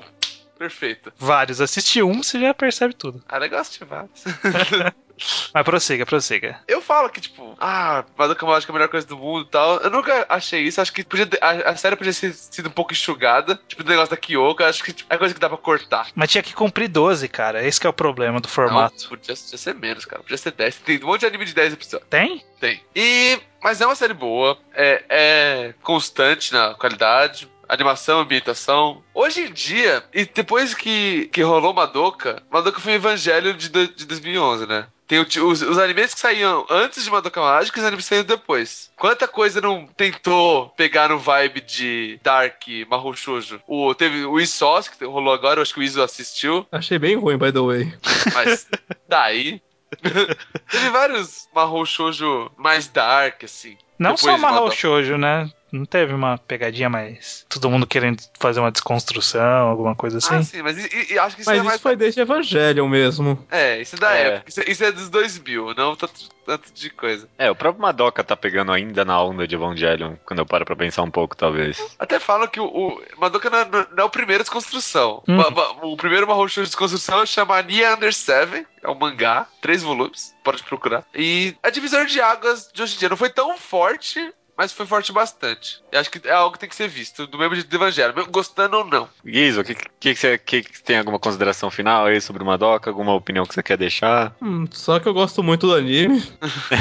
Perfeita. 0.57 1.13
Vários. 1.17 1.61
Assisti 1.61 2.01
um, 2.01 2.23
você 2.23 2.39
já 2.39 2.53
percebe 2.53 2.93
tudo. 2.93 3.23
Ah, 3.27 3.37
legal 3.37 3.61
assistir 3.61 3.85
vários. 3.85 4.23
Mas 5.53 5.63
prossiga, 5.63 6.05
prossiga. 6.05 6.59
Eu 6.67 6.81
falo 6.81 7.09
que, 7.09 7.19
tipo, 7.19 7.55
ah, 7.59 8.05
Madoka 8.17 8.45
Mágica 8.45 8.71
é 8.71 8.73
a 8.73 8.77
melhor 8.77 8.89
coisa 8.89 9.07
do 9.07 9.17
mundo 9.17 9.45
e 9.47 9.49
tal. 9.49 9.77
Eu 9.77 9.89
nunca 9.89 10.25
achei 10.29 10.61
isso. 10.61 10.79
Acho 10.79 10.93
que 10.93 11.03
podia 11.03 11.27
a, 11.41 11.71
a 11.71 11.75
série 11.75 11.95
podia 11.95 12.13
ter 12.13 12.33
sido 12.33 12.67
um 12.69 12.71
pouco 12.71 12.93
enxugada. 12.93 13.59
Tipo, 13.67 13.83
o 13.83 13.85
negócio 13.85 14.11
da 14.11 14.17
Kyoko. 14.17 14.63
Acho 14.63 14.83
que 14.83 14.93
tipo, 14.93 15.11
é 15.11 15.17
coisa 15.17 15.33
que 15.33 15.39
dá 15.39 15.49
pra 15.49 15.57
cortar. 15.57 16.09
Mas 16.13 16.29
tinha 16.29 16.43
que 16.43 16.53
cumprir 16.53 16.87
12, 16.87 17.27
cara. 17.27 17.65
Esse 17.65 17.79
que 17.79 17.87
é 17.87 17.89
o 17.89 17.93
problema 17.93 18.39
do 18.39 18.47
formato. 18.47 18.95
Não, 19.01 19.09
podia, 19.09 19.35
podia 19.35 19.57
ser 19.57 19.75
menos, 19.75 20.05
cara. 20.05 20.21
Podia 20.21 20.37
ser 20.37 20.51
10. 20.51 20.75
Tem 20.77 21.03
um 21.03 21.07
monte 21.07 21.21
de 21.21 21.25
anime 21.25 21.45
de 21.45 21.53
10 21.53 21.73
episódios. 21.73 22.09
Tem? 22.09 22.43
Tem. 22.59 22.81
E. 22.95 23.39
Mas 23.61 23.81
é 23.81 23.85
uma 23.85 23.95
série 23.95 24.13
boa. 24.13 24.57
É, 24.73 25.03
é 25.09 25.73
constante 25.81 26.53
na 26.53 26.75
qualidade. 26.75 27.49
Animação, 27.67 28.19
ambientação. 28.19 29.03
Hoje 29.13 29.41
em 29.41 29.51
dia, 29.51 30.03
e 30.13 30.25
depois 30.25 30.73
que, 30.73 31.29
que 31.31 31.41
rolou 31.41 31.73
Madoka, 31.73 32.41
Madoka 32.49 32.79
foi 32.79 32.93
um 32.93 32.95
evangelho 32.95 33.53
de, 33.53 33.69
de 33.69 34.05
2011, 34.05 34.67
né? 34.67 34.87
Tem 35.07 35.19
o 35.19 35.23
os, 35.23 35.61
os 35.61 35.77
animes 35.77 36.13
que 36.13 36.19
saíam 36.19 36.65
antes 36.69 37.05
de 37.05 37.09
Madoka 37.09 37.39
Mágica 37.39 37.79
e 37.79 37.81
os 37.81 37.87
animes 37.87 38.05
que 38.05 38.09
saíam 38.09 38.25
depois. 38.25 38.91
Quanta 38.97 39.25
coisa 39.25 39.61
não 39.61 39.87
tentou 39.87 40.69
pegar 40.71 41.07
no 41.07 41.17
vibe 41.17 41.61
de 41.61 42.19
Dark, 42.21 42.61
Mahou 42.89 43.15
Shoujo? 43.15 43.61
O, 43.65 43.95
teve 43.95 44.25
o 44.25 44.37
Isos, 44.37 44.89
que 44.89 45.05
rolou 45.05 45.33
agora, 45.33 45.59
eu 45.59 45.61
acho 45.61 45.73
que 45.73 45.79
o 45.79 45.83
Iso 45.83 46.01
assistiu. 46.01 46.67
Achei 46.71 46.99
bem 46.99 47.15
ruim, 47.15 47.37
by 47.37 47.53
the 47.53 47.59
way. 47.59 47.97
Mas 48.33 48.67
daí. 49.07 49.61
Teve 50.69 50.89
vários 50.89 51.47
Mahou 51.55 51.85
Shoujo 51.85 52.51
mais 52.57 52.89
dark, 52.89 53.45
assim. 53.45 53.77
Não 53.97 54.15
Depois 54.15 54.35
só 54.35 54.37
Mahou. 54.37 54.69
Shoujo, 54.69 55.17
né? 55.17 55.49
Não 55.71 55.85
teve 55.85 56.13
uma 56.13 56.37
pegadinha 56.37 56.89
mais. 56.89 57.45
Todo 57.49 57.69
mundo 57.69 57.85
querendo 57.85 58.21
fazer 58.39 58.59
uma 58.59 58.71
desconstrução, 58.71 59.67
alguma 59.67 59.95
coisa 59.95 60.17
assim? 60.19 60.35
Ah, 60.35 60.43
sim, 60.43 60.61
mas 60.61 60.77
e- 60.77 61.13
e 61.13 61.19
acho 61.19 61.35
que 61.35 61.41
isso 61.41 61.49
Mas 61.49 61.57
é 61.57 61.61
isso 61.61 61.65
mais. 61.69 61.81
foi 61.81 61.95
desde 61.95 62.21
Evangelion 62.21 62.87
mesmo. 62.87 63.45
É, 63.51 63.81
isso 63.81 63.95
é 63.95 63.99
da 63.99 64.15
É. 64.15 64.27
época. 64.27 64.49
Isso, 64.49 64.61
isso 64.65 64.83
é 64.83 64.91
dos 64.91 65.09
2000, 65.09 65.73
não 65.75 65.95
tanto, 65.95 66.13
tanto 66.45 66.71
de 66.73 66.89
coisa. 66.89 67.27
É, 67.37 67.51
o 67.51 67.55
próprio 67.55 67.81
Madoka 67.81 68.23
tá 68.23 68.35
pegando 68.35 68.71
ainda 68.71 69.03
na 69.03 69.21
onda 69.21 69.47
de 69.47 69.55
Evangelion, 69.55 70.15
quando 70.25 70.39
eu 70.39 70.45
paro 70.45 70.63
pra 70.65 70.75
pensar 70.75 71.03
um 71.03 71.11
pouco, 71.11 71.35
talvez. 71.35 71.77
Até 71.99 72.19
falam 72.19 72.47
que 72.47 72.59
o, 72.59 72.65
o 72.65 73.01
Madoka 73.17 73.49
não, 73.49 73.59
é- 73.59 73.65
não 73.69 73.87
é 73.97 74.03
o 74.03 74.09
primeiro 74.09 74.43
desconstrução. 74.43 75.21
Hum. 75.27 75.35
Ma- 75.37 75.67
O 75.81 75.97
primeiro 75.97 76.27
Mahou 76.27 76.47
de 76.47 76.61
desconstrução 76.61 77.25
chama 77.25 77.61
Nia 77.61 77.93
Under 77.93 78.13
Seven, 78.13 78.65
é 78.83 78.89
um 78.89 78.95
mangá, 78.95 79.47
três 79.61 79.83
volumes, 79.83 80.33
pode 80.43 80.63
procurar. 80.63 81.03
E 81.13 81.55
é 81.61 81.69
divisor 81.71 82.05
de 82.05 82.21
águas 82.21 82.69
de 82.73 82.81
hoje 82.81 82.95
em 82.95 82.99
dia. 82.99 83.09
Não 83.09 83.17
foi 83.17 83.29
tão 83.29 83.57
forte, 83.57 84.33
mas 84.57 84.73
foi 84.73 84.85
forte 84.87 85.11
bastante. 85.11 85.81
Eu 85.91 85.99
acho 85.99 86.09
que 86.09 86.27
é 86.27 86.31
algo 86.31 86.53
que 86.53 86.59
tem 86.59 86.67
que 86.67 86.75
ser 86.75 86.87
visto, 86.87 87.27
do 87.27 87.37
mesmo 87.37 87.53
jeito 87.53 87.69
do 87.69 87.75
Evangelho, 87.75 88.15
mesmo 88.15 88.31
gostando 88.31 88.77
ou 88.77 88.85
não. 88.85 89.07
Guizo, 89.23 89.63
que, 89.63 89.75
que, 89.75 89.87
que, 89.99 90.15
você, 90.15 90.37
que, 90.37 90.63
que 90.63 90.83
tem 90.83 90.97
alguma 90.97 91.19
consideração 91.19 91.69
final 91.69 92.07
aí 92.07 92.19
sobre 92.19 92.41
o 92.41 92.45
Madoka? 92.45 92.89
Alguma 92.89 93.13
opinião 93.13 93.45
que 93.45 93.53
você 93.53 93.61
quer 93.61 93.77
deixar? 93.77 94.35
Hum, 94.41 94.65
só 94.71 94.99
que 94.99 95.07
eu 95.07 95.13
gosto 95.13 95.43
muito 95.43 95.67
do 95.67 95.75
anime. 95.75 96.23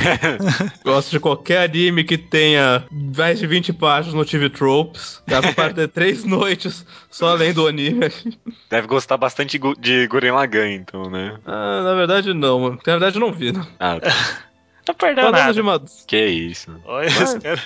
gosto 0.83 1.11
de 1.11 1.21
qualquer 1.21 1.65
anime 1.69 2.03
que 2.03 2.17
tenha 2.17 2.87
mais 2.91 3.39
de 3.39 3.47
20 3.47 3.75
páginas 3.75 4.15
no 4.15 4.25
TV 4.25 4.49
Tropes. 4.49 5.23
Dá 5.27 5.43
pra 5.43 5.53
perder 5.53 5.89
três 5.89 6.25
noites 6.25 6.87
só 7.11 7.29
além 7.29 7.53
do 7.53 7.67
anime. 7.67 8.09
Deve 8.71 8.87
gostar 8.87 9.19
bastante 9.19 9.61
de 9.79 10.07
Gurren 10.07 10.33
Lagann, 10.33 10.73
então, 10.73 11.11
né? 11.11 11.39
Ah, 11.45 11.83
na 11.83 11.95
verdade, 11.95 12.33
não. 12.33 12.61
mano. 12.61 12.79
Na 12.87 12.93
verdade, 12.93 13.19
não 13.19 13.33
vi. 13.33 13.53
Não. 13.53 13.67
Ah, 13.79 13.99
Não 14.89 14.95
perdeu 14.95 15.25
Falando 15.25 15.41
nada. 15.41 15.53
de 15.53 15.63
Mad- 15.63 15.89
que 16.07 16.27
isso. 16.27 16.71
Olha, 16.85 17.07
esse 17.07 17.41
cara. 17.41 17.61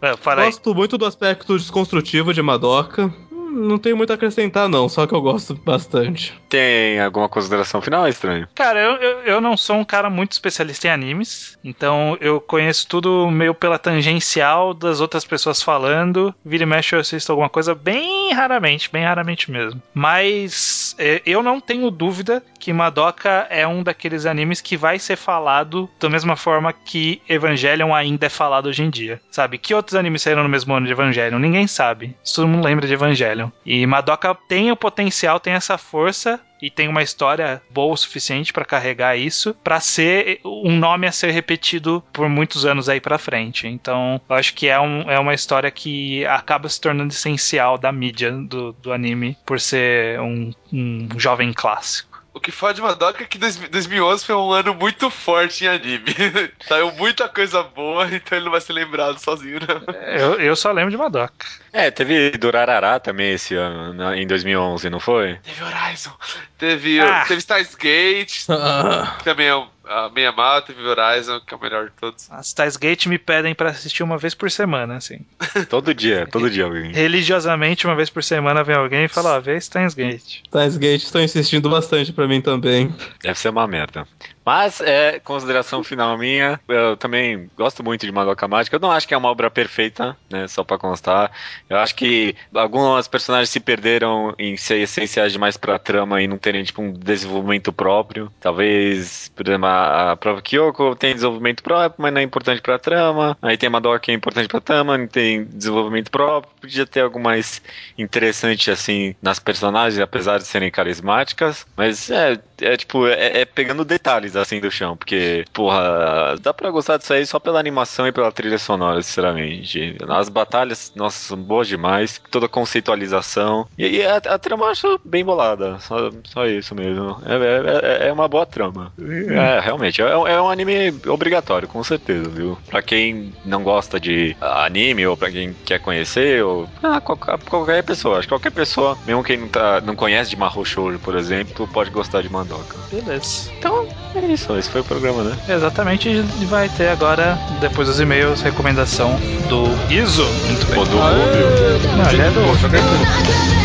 Não, 0.00 0.16
para 0.16 0.42
aí. 0.42 0.46
Gosto 0.48 0.74
muito 0.74 0.96
do 0.96 1.04
aspecto 1.04 1.58
desconstrutivo 1.58 2.32
de 2.32 2.40
Madoka. 2.42 3.12
Não 3.50 3.78
tenho 3.78 3.96
muito 3.96 4.10
a 4.10 4.14
acrescentar, 4.14 4.68
não. 4.68 4.88
Só 4.88 5.06
que 5.06 5.14
eu 5.14 5.20
gosto 5.20 5.54
bastante. 5.54 6.40
Tem 6.48 7.00
alguma 7.00 7.28
consideração 7.28 7.80
final, 7.80 8.08
estranho? 8.08 8.48
Cara, 8.54 8.80
eu, 8.80 8.92
eu, 8.96 9.18
eu 9.20 9.40
não 9.40 9.56
sou 9.56 9.76
um 9.76 9.84
cara 9.84 10.08
muito 10.08 10.32
especialista 10.32 10.88
em 10.88 10.90
animes, 10.90 11.58
então 11.64 12.16
eu 12.20 12.40
conheço 12.40 12.86
tudo 12.88 13.30
meio 13.30 13.54
pela 13.54 13.78
tangencial 13.78 14.74
das 14.74 15.00
outras 15.00 15.24
pessoas 15.24 15.62
falando. 15.62 16.34
Vira 16.44 16.64
e 16.64 16.66
mexe 16.66 16.94
eu 16.94 17.00
assisto 17.00 17.32
alguma 17.32 17.48
coisa 17.48 17.74
bem 17.74 18.32
raramente, 18.32 18.90
bem 18.90 19.04
raramente 19.04 19.50
mesmo. 19.50 19.80
Mas 19.94 20.94
é, 20.98 21.22
eu 21.24 21.42
não 21.42 21.60
tenho 21.60 21.90
dúvida 21.90 22.42
que 22.58 22.72
Madoka 22.72 23.46
é 23.50 23.66
um 23.66 23.82
daqueles 23.82 24.26
animes 24.26 24.60
que 24.60 24.76
vai 24.76 24.98
ser 24.98 25.16
falado 25.16 25.88
da 25.98 26.08
mesma 26.08 26.36
forma 26.36 26.72
que 26.72 27.20
Evangelion 27.28 27.94
ainda 27.94 28.26
é 28.26 28.28
falado 28.28 28.66
hoje 28.66 28.82
em 28.82 28.90
dia. 28.90 29.20
Sabe? 29.30 29.58
Que 29.58 29.74
outros 29.74 29.94
animes 29.94 30.22
saíram 30.22 30.42
no 30.42 30.48
mesmo 30.48 30.74
ano 30.74 30.86
de 30.86 30.92
Evangelion? 30.92 31.38
Ninguém 31.38 31.66
sabe. 31.66 32.14
Todo 32.34 32.48
mundo 32.48 32.64
lembra 32.64 32.86
de 32.86 32.92
Evangelion. 32.92 33.39
E 33.64 33.86
Madoka 33.86 34.34
tem 34.48 34.72
o 34.72 34.76
potencial, 34.76 35.38
tem 35.38 35.54
essa 35.54 35.78
força 35.78 36.40
e 36.62 36.70
tem 36.70 36.88
uma 36.88 37.02
história 37.02 37.62
boa 37.70 37.94
o 37.94 37.96
suficiente 37.96 38.52
pra 38.52 38.64
carregar 38.64 39.16
isso 39.16 39.54
pra 39.64 39.80
ser 39.80 40.40
um 40.44 40.76
nome 40.76 41.06
a 41.06 41.12
ser 41.12 41.30
repetido 41.30 42.02
por 42.12 42.28
muitos 42.28 42.64
anos 42.66 42.88
aí 42.88 43.00
pra 43.00 43.18
frente. 43.18 43.66
Então, 43.66 44.20
eu 44.28 44.36
acho 44.36 44.54
que 44.54 44.68
é, 44.68 44.78
um, 44.78 45.10
é 45.10 45.18
uma 45.18 45.34
história 45.34 45.70
que 45.70 46.24
acaba 46.26 46.68
se 46.68 46.80
tornando 46.80 47.12
essencial 47.12 47.78
da 47.78 47.90
mídia 47.90 48.30
do, 48.32 48.72
do 48.72 48.92
anime 48.92 49.36
por 49.46 49.58
ser 49.58 50.20
um, 50.20 50.52
um 50.72 51.08
jovem 51.16 51.52
clássico. 51.52 52.09
O 52.32 52.38
que 52.38 52.52
fode 52.52 52.80
Madoka 52.80 53.22
é 53.24 53.26
que 53.26 53.36
2000 53.38 53.68
2011 53.68 54.24
foi 54.24 54.34
um 54.36 54.52
ano 54.52 54.72
muito 54.72 55.10
forte 55.10 55.64
em 55.64 55.68
anime. 55.68 56.04
Saiu 56.66 56.92
muita 56.92 57.28
coisa 57.28 57.62
boa, 57.62 58.06
então 58.06 58.38
ele 58.38 58.44
não 58.44 58.52
vai 58.52 58.60
ser 58.60 58.72
lembrado 58.72 59.18
sozinho, 59.18 59.58
não. 59.60 59.94
Eu, 60.14 60.34
eu 60.40 60.54
só 60.54 60.70
lembro 60.70 60.90
de 60.92 60.96
Madoka. 60.96 61.44
É, 61.72 61.90
teve 61.90 62.30
Durarará 62.32 63.00
também 63.00 63.32
esse 63.32 63.54
ano, 63.56 63.92
na- 63.92 64.16
em 64.16 64.26
2011, 64.26 64.88
não 64.88 65.00
foi? 65.00 65.38
Teve 65.42 65.62
Horizon, 65.64 66.12
teve, 66.56 67.00
Ah. 67.00 67.24
teve 67.26 67.38
Stars 67.40 67.74
Gate, 67.74 68.44
Ah, 68.50 69.16
que 69.18 69.24
também 69.24 69.48
é 69.48 69.56
um- 69.56 69.68
a 69.90 70.08
meia 70.08 70.30
mal, 70.30 70.62
teve 70.62 70.80
Horizon, 70.82 71.40
que 71.40 71.52
é 71.52 71.56
o 71.56 71.60
melhor 71.60 71.86
de 71.86 71.92
todos. 72.00 72.30
As 72.30 72.52
Tais 72.52 72.76
Gate 72.76 73.06
me 73.06 73.18
pedem 73.18 73.54
pra 73.54 73.70
assistir 73.70 74.04
uma 74.04 74.16
vez 74.16 74.34
por 74.34 74.48
semana, 74.48 74.96
assim. 74.96 75.26
Todo 75.68 75.92
dia, 75.92 76.28
todo 76.30 76.48
dia 76.48 76.64
alguém. 76.64 76.92
Religiosamente, 76.92 77.86
uma 77.86 77.96
vez 77.96 78.08
por 78.08 78.22
semana 78.22 78.62
vem 78.62 78.76
alguém 78.76 79.04
e 79.04 79.08
fala, 79.08 79.36
ó, 79.36 79.40
vê 79.40 79.60
Steins 79.60 79.94
Gate. 79.94 80.42
Tais 80.50 80.76
Gate 80.76 81.02
estão 81.02 81.20
insistindo 81.20 81.68
bastante 81.68 82.12
pra 82.12 82.28
mim 82.28 82.40
também. 82.40 82.94
Deve 83.22 83.38
ser 83.38 83.48
uma 83.48 83.66
merda. 83.66 84.06
Mas, 84.44 84.80
é, 84.80 85.20
consideração 85.20 85.84
final 85.84 86.16
minha, 86.18 86.60
eu 86.68 86.96
também 86.96 87.50
gosto 87.56 87.84
muito 87.84 88.04
de 88.06 88.12
Madoka 88.12 88.48
Mágica. 88.48 88.76
Eu 88.76 88.80
não 88.80 88.90
acho 88.90 89.06
que 89.06 89.14
é 89.14 89.16
uma 89.16 89.28
obra 89.28 89.50
perfeita, 89.50 90.16
né, 90.30 90.48
só 90.48 90.64
pra 90.64 90.78
constar. 90.78 91.30
Eu 91.68 91.76
acho 91.78 91.94
que 91.94 92.34
algumas 92.54 93.06
personagens 93.06 93.50
se 93.50 93.60
perderam 93.60 94.34
em 94.38 94.56
ser 94.56 94.78
essenciais 94.80 95.32
demais 95.32 95.56
pra 95.56 95.78
trama 95.78 96.20
e 96.22 96.26
não 96.26 96.38
terem, 96.38 96.64
tipo, 96.64 96.82
um 96.82 96.92
desenvolvimento 96.92 97.72
próprio. 97.72 98.32
Talvez, 98.40 99.30
por 99.34 99.46
exemplo, 99.46 99.66
a 99.66 100.10
a 100.10 100.16
própria 100.16 100.42
Kyoko 100.42 100.96
tem 100.96 101.14
desenvolvimento 101.14 101.62
próprio, 101.62 101.94
mas 102.02 102.12
não 102.12 102.20
é 102.20 102.24
importante 102.24 102.60
pra 102.60 102.78
trama. 102.78 103.36
Aí 103.42 103.56
tem 103.56 103.66
a 103.68 103.70
Madoka 103.70 104.00
que 104.00 104.10
é 104.10 104.14
importante 104.14 104.48
pra 104.48 104.60
trama, 104.60 104.96
não 104.98 105.06
tem 105.06 105.44
desenvolvimento 105.44 106.10
próprio. 106.10 106.52
Podia 106.60 106.86
ter 106.86 107.00
algo 107.00 107.20
mais 107.20 107.62
interessante, 107.98 108.70
assim, 108.70 109.14
nas 109.22 109.38
personagens, 109.38 110.00
apesar 110.00 110.38
de 110.38 110.44
serem 110.46 110.70
carismáticas. 110.70 111.66
Mas 111.76 112.10
é, 112.10 112.38
é 112.60 112.76
tipo, 112.76 113.06
é, 113.06 113.40
é 113.40 113.44
pegando 113.44 113.84
detalhes, 113.84 114.29
assim, 114.36 114.60
do 114.60 114.70
chão. 114.70 114.96
Porque, 114.96 115.44
porra, 115.52 116.36
dá 116.40 116.52
pra 116.52 116.70
gostar 116.70 116.96
disso 116.98 117.12
aí 117.12 117.24
só 117.26 117.38
pela 117.38 117.58
animação 117.58 118.06
e 118.06 118.12
pela 118.12 118.30
trilha 118.32 118.58
sonora, 118.58 119.02
sinceramente. 119.02 119.96
As 120.08 120.28
batalhas, 120.28 120.92
nossa, 120.94 121.28
são 121.28 121.36
boas 121.36 121.68
demais. 121.68 122.20
Toda 122.30 122.46
a 122.46 122.48
conceitualização. 122.48 123.66
E, 123.78 123.86
e 123.98 124.06
a, 124.06 124.16
a 124.16 124.38
trama 124.38 124.66
eu 124.66 124.70
acho 124.70 125.00
bem 125.04 125.24
bolada. 125.24 125.78
Só, 125.80 126.10
só 126.24 126.46
isso 126.46 126.74
mesmo. 126.74 127.20
É, 127.26 127.34
é, 127.34 128.04
é- 128.04 128.08
é 128.08 128.12
uma 128.12 128.28
boa 128.28 128.44
trama. 128.46 128.92
É, 129.00 129.60
realmente. 129.60 130.02
É, 130.02 130.06
é 130.10 130.40
um 130.40 130.48
anime 130.50 130.94
obrigatório, 131.06 131.68
com 131.68 131.82
certeza, 131.82 132.28
viu? 132.28 132.58
Pra 132.68 132.82
quem 132.82 133.32
não 133.44 133.62
gosta 133.62 133.98
de 134.00 134.36
anime, 134.40 135.06
ou 135.06 135.16
pra 135.16 135.30
quem 135.30 135.54
quer 135.64 135.78
conhecer, 135.80 136.42
ou. 136.44 136.68
Ah, 136.82 137.00
qualquer, 137.00 137.38
qualquer 137.48 137.82
pessoa. 137.82 138.18
Acho 138.18 138.26
que 138.28 138.32
qualquer 138.34 138.50
pessoa, 138.52 138.96
mesmo 139.06 139.22
quem 139.24 139.36
não, 139.38 139.48
tá, 139.48 139.80
não 139.80 139.94
conhece 139.96 140.30
de 140.30 140.36
Mahou 140.36 140.64
Shoujo, 140.64 140.98
por 140.98 141.16
exemplo, 141.16 141.68
pode 141.68 141.90
gostar 141.90 142.22
de 142.22 142.30
Madoka. 142.30 142.76
Beleza. 142.90 143.50
Então, 143.58 143.86
é 144.14 144.19
isso. 144.28 144.56
Esse 144.56 144.70
foi 144.70 144.80
o 144.80 144.84
programa, 144.84 145.22
né? 145.22 145.36
Exatamente, 145.48 146.08
e 146.08 146.22
vai 146.46 146.68
ter 146.68 146.88
agora, 146.88 147.38
depois 147.60 147.86
dos 147.88 148.00
e-mails, 148.00 148.42
recomendação 148.42 149.16
do 149.48 149.64
Iso. 149.92 150.24
Muito 150.46 150.66
bem. 150.66 150.78
Ou 150.78 150.86
do 150.86 150.98
Rubio. 150.98 151.96
Não, 151.96 152.10
ele 152.10 152.22
é 152.22 152.30
do 152.30 152.40
outro.「 152.40 153.60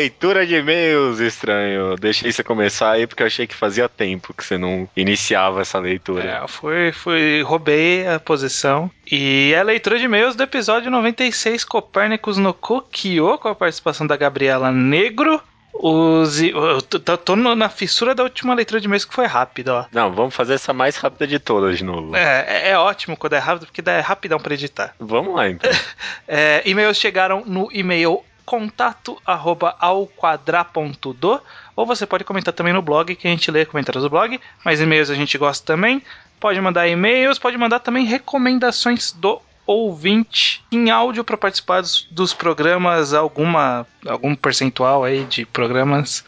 Leitura 0.00 0.46
de 0.46 0.54
e-mails, 0.54 1.20
estranho. 1.20 1.94
Deixei 1.96 2.32
você 2.32 2.42
começar 2.42 2.92
aí 2.92 3.06
porque 3.06 3.22
eu 3.22 3.26
achei 3.26 3.46
que 3.46 3.54
fazia 3.54 3.86
tempo 3.86 4.32
que 4.32 4.42
você 4.42 4.56
não 4.56 4.88
iniciava 4.96 5.60
essa 5.60 5.78
leitura. 5.78 6.24
É, 6.24 6.42
eu 6.42 6.48
fui, 6.48 6.90
fui, 6.92 7.42
roubei 7.42 8.06
a 8.06 8.18
posição. 8.18 8.90
E 9.10 9.52
é 9.54 9.58
a 9.58 9.62
leitura 9.62 9.98
de 9.98 10.06
e-mails 10.06 10.34
do 10.34 10.42
episódio 10.42 10.90
96, 10.90 11.64
Copérnicos 11.64 12.38
no 12.38 12.54
Kokyo, 12.54 13.36
com 13.38 13.48
a 13.48 13.54
participação 13.54 14.06
da 14.06 14.16
Gabriela 14.16 14.72
Negro. 14.72 15.40
Os, 15.72 16.42
eu 16.42 16.82
tô, 16.82 17.36
na 17.36 17.68
fissura 17.68 18.14
da 18.14 18.22
última 18.22 18.54
leitura 18.54 18.80
de 18.80 18.86
e-mails 18.86 19.04
que 19.04 19.14
foi 19.14 19.26
rápida, 19.26 19.74
ó. 19.74 19.84
Não, 19.92 20.12
vamos 20.12 20.34
fazer 20.34 20.54
essa 20.54 20.72
mais 20.72 20.96
rápida 20.96 21.26
de 21.26 21.38
todas 21.38 21.78
de 21.78 21.84
novo. 21.84 22.16
É, 22.16 22.44
é- 22.48 22.70
é 22.70 22.78
ótimo 22.78 23.16
quando 23.16 23.34
é 23.34 23.38
rápido, 23.38 23.66
porque 23.66 23.80
dá 23.80 23.92
é 23.92 24.00
rapidão 24.00 24.38
pra 24.38 24.54
editar. 24.54 24.94
Vamos 24.98 25.34
lá, 25.34 25.48
então. 25.48 25.70
É, 26.26 26.62
e-mails 26.64 26.96
chegaram 26.96 27.44
no 27.44 27.68
e-mail 27.72 28.22
contato 28.50 29.16
arroba 29.24 29.76
alquadra.do 29.78 31.40
ou 31.76 31.86
você 31.86 32.04
pode 32.04 32.24
comentar 32.24 32.52
também 32.52 32.72
no 32.72 32.82
blog 32.82 33.14
que 33.14 33.28
a 33.28 33.30
gente 33.30 33.48
lê 33.48 33.64
comentários 33.64 34.02
do 34.02 34.10
blog, 34.10 34.40
mas 34.64 34.80
e-mails 34.80 35.08
a 35.08 35.14
gente 35.14 35.38
gosta 35.38 35.64
também. 35.64 36.02
Pode 36.40 36.60
mandar 36.60 36.88
e-mails, 36.88 37.38
pode 37.38 37.56
mandar 37.56 37.78
também 37.78 38.04
recomendações 38.04 39.12
do 39.12 39.40
ouvinte 39.72 40.62
em 40.72 40.90
áudio 40.90 41.22
para 41.24 41.36
participar 41.36 41.80
dos, 41.80 42.06
dos 42.10 42.32
programas, 42.34 43.12
alguma 43.14 43.86
algum 44.06 44.34
percentual 44.34 45.04
aí 45.04 45.24
de 45.24 45.44
programas. 45.44 46.24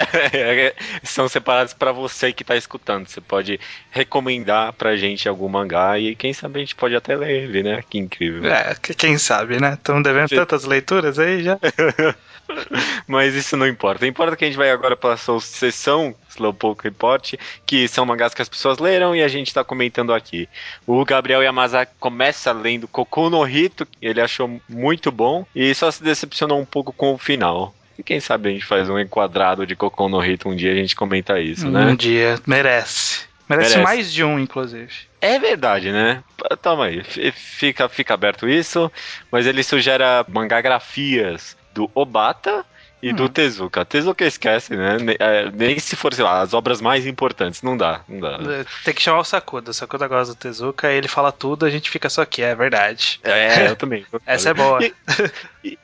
São 1.02 1.28
separados 1.28 1.72
pra 1.72 1.90
você 1.92 2.32
que 2.32 2.44
tá 2.44 2.56
escutando. 2.56 3.06
Você 3.08 3.20
pode 3.20 3.58
recomendar 3.90 4.72
pra 4.74 4.96
gente 4.96 5.28
algum 5.28 5.48
mangá 5.48 5.98
e 5.98 6.14
quem 6.14 6.32
sabe 6.32 6.58
a 6.58 6.60
gente 6.60 6.74
pode 6.74 6.94
até 6.94 7.16
ler 7.16 7.44
ele, 7.44 7.62
né? 7.62 7.82
Que 7.88 7.98
incrível. 7.98 8.44
É, 8.52 8.74
que- 8.74 8.94
quem 8.94 9.16
sabe, 9.18 9.60
né? 9.60 9.74
Estamos 9.74 10.02
devendo 10.02 10.28
tantas 10.28 10.64
leituras 10.64 11.18
aí 11.18 11.42
já. 11.42 11.58
Mas 13.06 13.34
isso 13.34 13.56
não 13.56 13.66
importa. 13.66 14.06
Importa 14.06 14.36
que 14.36 14.44
a 14.44 14.48
gente 14.48 14.56
vai 14.56 14.70
agora 14.70 14.96
pra 14.96 15.16
sua 15.16 15.40
sessão 15.40 16.14
Slowpoke 16.30 16.84
Report, 16.84 17.34
que 17.66 17.86
são 17.88 18.06
mangás 18.06 18.34
que 18.34 18.42
as 18.42 18.48
pessoas 18.48 18.78
leram 18.78 19.14
e 19.14 19.22
a 19.22 19.28
gente 19.28 19.52
tá 19.52 19.62
comentando 19.62 20.12
aqui. 20.12 20.48
O 20.86 21.04
Gabriel 21.04 21.42
Yamazaki 21.42 21.92
começa 21.98 22.52
lendo 22.52 22.88
Koku 22.88 23.30
no 23.30 23.46
Hito, 23.46 23.86
ele 24.00 24.20
achou 24.20 24.60
muito 24.68 25.12
bom, 25.12 25.46
e 25.54 25.74
só 25.74 25.90
se 25.90 26.02
decepcionou 26.02 26.60
um 26.60 26.64
pouco 26.64 26.92
com 26.92 27.14
o 27.14 27.18
final. 27.18 27.74
E 27.98 28.02
quem 28.02 28.20
sabe 28.20 28.48
a 28.48 28.52
gente 28.52 28.64
faz 28.64 28.88
um 28.88 28.98
enquadrado 28.98 29.66
de 29.66 29.76
Koku 29.76 30.08
no 30.08 30.24
Hito 30.24 30.48
um 30.48 30.56
dia 30.56 30.72
a 30.72 30.76
gente 30.76 30.96
comenta 30.96 31.38
isso, 31.40 31.68
né? 31.68 31.86
Um 31.86 31.96
dia, 31.96 32.38
merece. 32.46 33.26
merece. 33.48 33.76
Merece. 33.76 33.78
mais 33.78 34.12
de 34.12 34.24
um, 34.24 34.38
inclusive. 34.38 34.92
É 35.20 35.38
verdade, 35.38 35.92
né? 35.92 36.22
Toma 36.60 36.86
aí, 36.86 37.02
fica, 37.32 37.88
fica 37.88 38.14
aberto 38.14 38.48
isso, 38.48 38.90
mas 39.30 39.46
ele 39.46 39.62
sugere 39.62 40.02
mangagrafias 40.28 41.56
do 41.72 41.90
Obata 41.94 42.64
e 43.02 43.12
do 43.12 43.28
Tezuka. 43.28 43.84
Tezuka 43.84 44.24
esquece, 44.24 44.76
né? 44.76 44.96
É, 45.18 45.50
Nem 45.50 45.76
se 45.80 45.96
for, 45.96 46.14
sei 46.14 46.22
lá, 46.24 46.40
as 46.40 46.54
obras 46.54 46.80
mais 46.80 47.04
importantes. 47.04 47.60
Não 47.60 47.76
dá, 47.76 48.02
não 48.08 48.20
dá. 48.20 48.38
Tem 48.84 48.94
que 48.94 49.02
chamar 49.02 49.18
o 49.18 49.24
Sakuda. 49.24 49.72
O 49.72 49.74
Sakuda 49.74 50.06
gosta 50.06 50.34
do 50.34 50.38
Tezuka, 50.38 50.88
ele 50.88 51.08
fala 51.08 51.32
tudo, 51.32 51.66
a 51.66 51.70
gente 51.70 51.90
fica 51.90 52.08
só 52.08 52.22
aqui, 52.22 52.42
é 52.42 52.54
verdade. 52.54 53.18
É, 53.24 53.66
eu 53.70 53.76
também. 53.76 54.06
Essa 54.24 54.50
é 54.50 54.54
boa. 54.54 54.78
E, 54.84 54.94
e, 55.64 55.78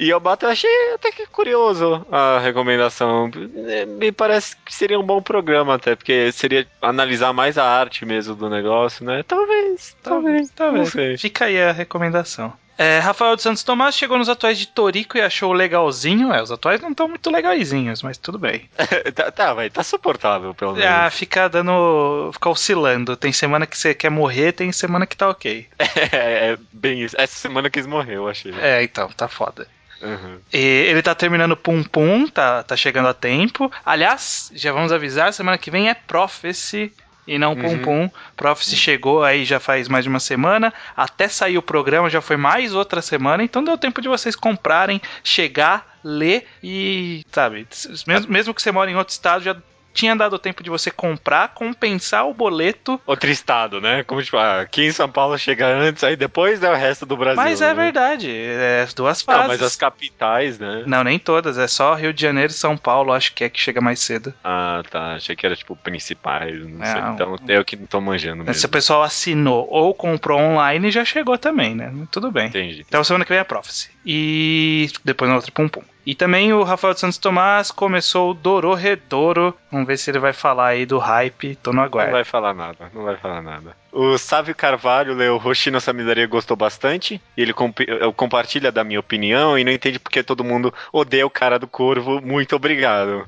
e 0.00 0.12
Obata 0.12 0.46
eu 0.46 0.50
achei 0.50 0.94
até 0.94 1.12
que 1.12 1.26
curioso 1.28 2.04
a 2.10 2.40
recomendação. 2.40 3.30
É, 3.68 3.86
Me 3.86 4.10
parece 4.10 4.56
que 4.56 4.74
seria 4.74 4.98
um 4.98 5.04
bom 5.04 5.22
programa 5.22 5.74
até, 5.74 5.94
porque 5.94 6.32
seria 6.32 6.66
analisar 6.82 7.32
mais 7.32 7.56
a 7.56 7.64
arte 7.64 8.04
mesmo 8.04 8.34
do 8.34 8.50
negócio, 8.50 9.04
né? 9.04 9.22
Talvez, 9.22 9.96
talvez, 10.02 10.50
Talvez. 10.50 10.90
Sei. 10.90 11.16
Fica 11.16 11.44
aí 11.44 11.62
a 11.62 11.70
recomendação. 11.70 12.52
É, 12.76 12.98
Rafael 12.98 13.34
dos 13.36 13.42
Santos 13.42 13.62
Tomás 13.62 13.96
chegou 13.96 14.18
nos 14.18 14.28
atuais 14.28 14.58
de 14.58 14.66
Torico 14.66 15.16
e 15.16 15.20
achou 15.20 15.52
legalzinho. 15.52 16.32
É, 16.32 16.42
os 16.42 16.50
atuais 16.50 16.80
não 16.80 16.90
estão 16.90 17.08
muito 17.08 17.30
legaizinhos, 17.30 18.02
mas 18.02 18.18
tudo 18.18 18.38
bem. 18.38 18.68
tá, 19.14 19.30
tá, 19.30 19.54
vai, 19.54 19.70
tá 19.70 19.82
suportável, 19.82 20.54
pelo 20.54 20.72
menos. 20.72 20.88
Ah, 20.88 21.10
fica 21.10 21.48
dando. 21.48 22.30
fica 22.32 22.48
oscilando. 22.48 23.16
Tem 23.16 23.32
semana 23.32 23.66
que 23.66 23.78
você 23.78 23.94
quer 23.94 24.10
morrer, 24.10 24.52
tem 24.52 24.72
semana 24.72 25.06
que 25.06 25.16
tá 25.16 25.28
ok. 25.28 25.66
É, 26.12 26.52
é 26.52 26.58
bem 26.72 27.02
isso. 27.02 27.16
Essa 27.18 27.34
semana 27.34 27.70
quis 27.70 27.86
morrer, 27.86 28.16
eu 28.16 28.28
achei. 28.28 28.52
É, 28.60 28.82
então, 28.82 29.08
tá 29.10 29.26
foda. 29.26 29.66
Uhum. 30.02 30.38
Ele 30.52 31.02
tá 31.02 31.14
terminando 31.14 31.56
Pum 31.56 31.82
Pum, 31.82 32.28
tá, 32.28 32.62
tá 32.62 32.76
chegando 32.76 33.08
a 33.08 33.14
tempo. 33.14 33.72
Aliás, 33.84 34.50
já 34.54 34.72
vamos 34.72 34.92
avisar, 34.92 35.32
semana 35.32 35.56
que 35.56 35.70
vem 35.70 35.88
é 35.88 35.94
Prophecy 35.94 36.92
e 37.26 37.38
não 37.38 37.54
Pum 37.56 37.68
Uhum. 37.68 37.82
Pum. 37.82 38.10
Prophecy 38.36 38.76
chegou 38.76 39.22
aí 39.22 39.44
já 39.44 39.58
faz 39.58 39.88
mais 39.88 40.04
de 40.04 40.08
uma 40.08 40.20
semana. 40.20 40.72
Até 40.96 41.28
sair 41.28 41.58
o 41.58 41.62
programa 41.62 42.10
já 42.10 42.20
foi 42.20 42.36
mais 42.36 42.74
outra 42.74 43.00
semana. 43.02 43.42
Então 43.42 43.64
deu 43.64 43.76
tempo 43.78 44.00
de 44.00 44.08
vocês 44.08 44.36
comprarem, 44.36 45.00
chegar, 45.22 45.98
ler 46.04 46.46
e, 46.62 47.24
sabe, 47.32 47.66
mesmo, 48.06 48.32
mesmo 48.32 48.54
que 48.54 48.62
você 48.62 48.70
mora 48.70 48.90
em 48.90 48.96
outro 48.96 49.12
estado, 49.12 49.42
já 49.42 49.56
tinha 49.94 50.14
dado 50.16 50.38
tempo 50.38 50.62
de 50.62 50.68
você 50.68 50.90
comprar, 50.90 51.54
compensar 51.54 52.26
o 52.26 52.34
boleto. 52.34 53.00
Outro 53.06 53.30
estado, 53.30 53.80
né? 53.80 54.02
Como 54.02 54.22
tipo, 54.22 54.36
ah, 54.36 54.60
aqui 54.60 54.82
em 54.82 54.92
São 54.92 55.08
Paulo 55.08 55.38
chega 55.38 55.66
antes, 55.66 56.02
aí 56.02 56.16
depois 56.16 56.62
é 56.62 56.70
o 56.70 56.74
resto 56.74 57.06
do 57.06 57.16
Brasil. 57.16 57.42
Mas 57.42 57.62
é 57.62 57.68
né? 57.68 57.84
verdade, 57.84 58.30
é 58.30 58.82
as 58.82 58.92
duas 58.92 59.22
fases. 59.22 59.40
Não, 59.40 59.48
mas 59.48 59.62
as 59.62 59.76
capitais, 59.76 60.58
né? 60.58 60.82
Não, 60.86 61.04
nem 61.04 61.18
todas, 61.18 61.56
é 61.56 61.68
só 61.68 61.94
Rio 61.94 62.12
de 62.12 62.20
Janeiro 62.20 62.50
e 62.50 62.54
São 62.54 62.76
Paulo, 62.76 63.12
acho 63.12 63.32
que 63.32 63.44
é 63.44 63.48
que 63.48 63.60
chega 63.60 63.80
mais 63.80 64.00
cedo. 64.00 64.34
Ah, 64.42 64.82
tá. 64.90 65.14
Achei 65.14 65.36
que 65.36 65.46
era 65.46 65.54
tipo 65.54 65.76
principais, 65.76 66.58
não 66.60 66.84
sei. 66.84 67.00
Não. 67.00 67.14
Então 67.14 67.38
eu 67.48 67.64
que 67.64 67.76
não 67.76 67.86
tô 67.86 68.00
manjando 68.00 68.42
mesmo. 68.42 68.54
Se 68.54 68.66
o 68.66 68.68
pessoal 68.68 69.02
assinou 69.02 69.68
ou 69.70 69.94
comprou 69.94 70.40
online, 70.40 70.90
já 70.90 71.04
chegou 71.04 71.38
também, 71.38 71.74
né? 71.74 71.92
Tudo 72.10 72.32
bem. 72.32 72.48
Entendi. 72.48 72.84
Então 72.86 73.04
semana 73.04 73.24
que 73.24 73.30
vem 73.30 73.38
é 73.38 73.44
Prophecy. 73.44 73.90
E 74.04 74.90
depois 75.04 75.28
na 75.28 75.36
outra 75.36 75.52
Pum 75.52 75.68
Pum. 75.68 75.82
E 76.06 76.14
também 76.14 76.52
o 76.52 76.62
Rafael 76.62 76.92
de 76.92 77.00
Santos 77.00 77.16
Tomás 77.16 77.70
começou 77.70 78.30
o 78.30 78.34
Dororedoro. 78.34 79.56
Vamos 79.72 79.86
ver 79.86 79.96
se 79.96 80.10
ele 80.10 80.18
vai 80.18 80.32
falar 80.34 80.68
aí 80.68 80.84
do 80.84 80.98
hype. 80.98 81.56
Tô 81.56 81.70
no 81.70 81.76
Não 81.78 81.84
aguardo. 81.84 82.12
vai 82.12 82.24
falar 82.24 82.52
nada, 82.52 82.90
não 82.94 83.04
vai 83.04 83.16
falar 83.16 83.40
nada. 83.40 83.74
O 83.90 84.18
Sávio 84.18 84.54
Carvalho 84.54 85.14
leu 85.14 85.40
Hoshino 85.42 85.80
Samidaria 85.80 86.26
gostou 86.26 86.56
bastante. 86.56 87.20
E 87.36 87.40
ele 87.42 87.52
comp- 87.54 87.80
compartilha 88.16 88.70
da 88.70 88.84
minha 88.84 89.00
opinião 89.00 89.58
e 89.58 89.64
não 89.64 89.72
entende 89.72 89.98
porque 89.98 90.22
todo 90.22 90.44
mundo 90.44 90.74
odeia 90.92 91.26
o 91.26 91.30
cara 91.30 91.58
do 91.58 91.66
corvo. 91.66 92.20
Muito 92.20 92.54
obrigado. 92.54 93.26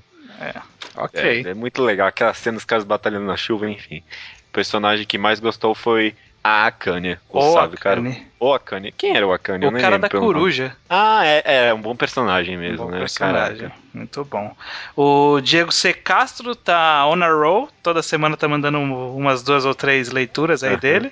Ok. 0.96 1.44
É, 1.46 1.50
é 1.50 1.54
muito 1.54 1.82
legal. 1.82 2.06
Aquela 2.08 2.34
cena 2.34 2.56
dos 2.56 2.64
caras 2.64 2.84
batalhando 2.84 3.24
na 3.26 3.36
chuva, 3.36 3.68
enfim. 3.70 4.02
O 4.50 4.52
personagem 4.52 5.06
que 5.06 5.16
mais 5.18 5.40
gostou 5.40 5.74
foi 5.74 6.14
a 6.46 6.66
Akane. 6.66 7.18
O 7.30 7.40
Sávio 7.52 7.76
Akane. 7.78 7.78
Carvalho. 8.10 8.26
O 8.38 8.52
Akane. 8.52 8.92
Quem 8.92 9.16
era 9.16 9.26
o 9.26 9.32
Akane? 9.32 9.66
O 9.66 9.72
cara 9.72 9.98
da 9.98 10.08
nome. 10.12 10.26
coruja. 10.26 10.76
Ah, 10.90 11.24
é, 11.24 11.68
é 11.68 11.74
um 11.74 11.80
bom 11.80 11.96
personagem 11.96 12.56
mesmo, 12.56 12.84
Bom 12.84 12.90
né? 12.90 12.98
personagem. 12.98 13.56
Caraca. 13.68 13.74
Muito 13.94 14.24
bom. 14.26 14.54
O 14.94 15.40
Diego 15.40 15.72
C. 15.72 15.94
Castro 15.94 16.54
tá 16.54 17.06
on 17.06 17.22
a 17.22 17.28
roll. 17.28 17.68
Toda 17.82 18.02
semana 18.02 18.36
tá 18.36 18.46
mandando 18.46 18.76
um- 18.76 19.16
umas 19.16 19.42
duas 19.42 19.64
ou 19.64 19.74
três 19.74 20.10
leituras 20.10 20.62
aí 20.62 20.76
dele. 20.80 21.10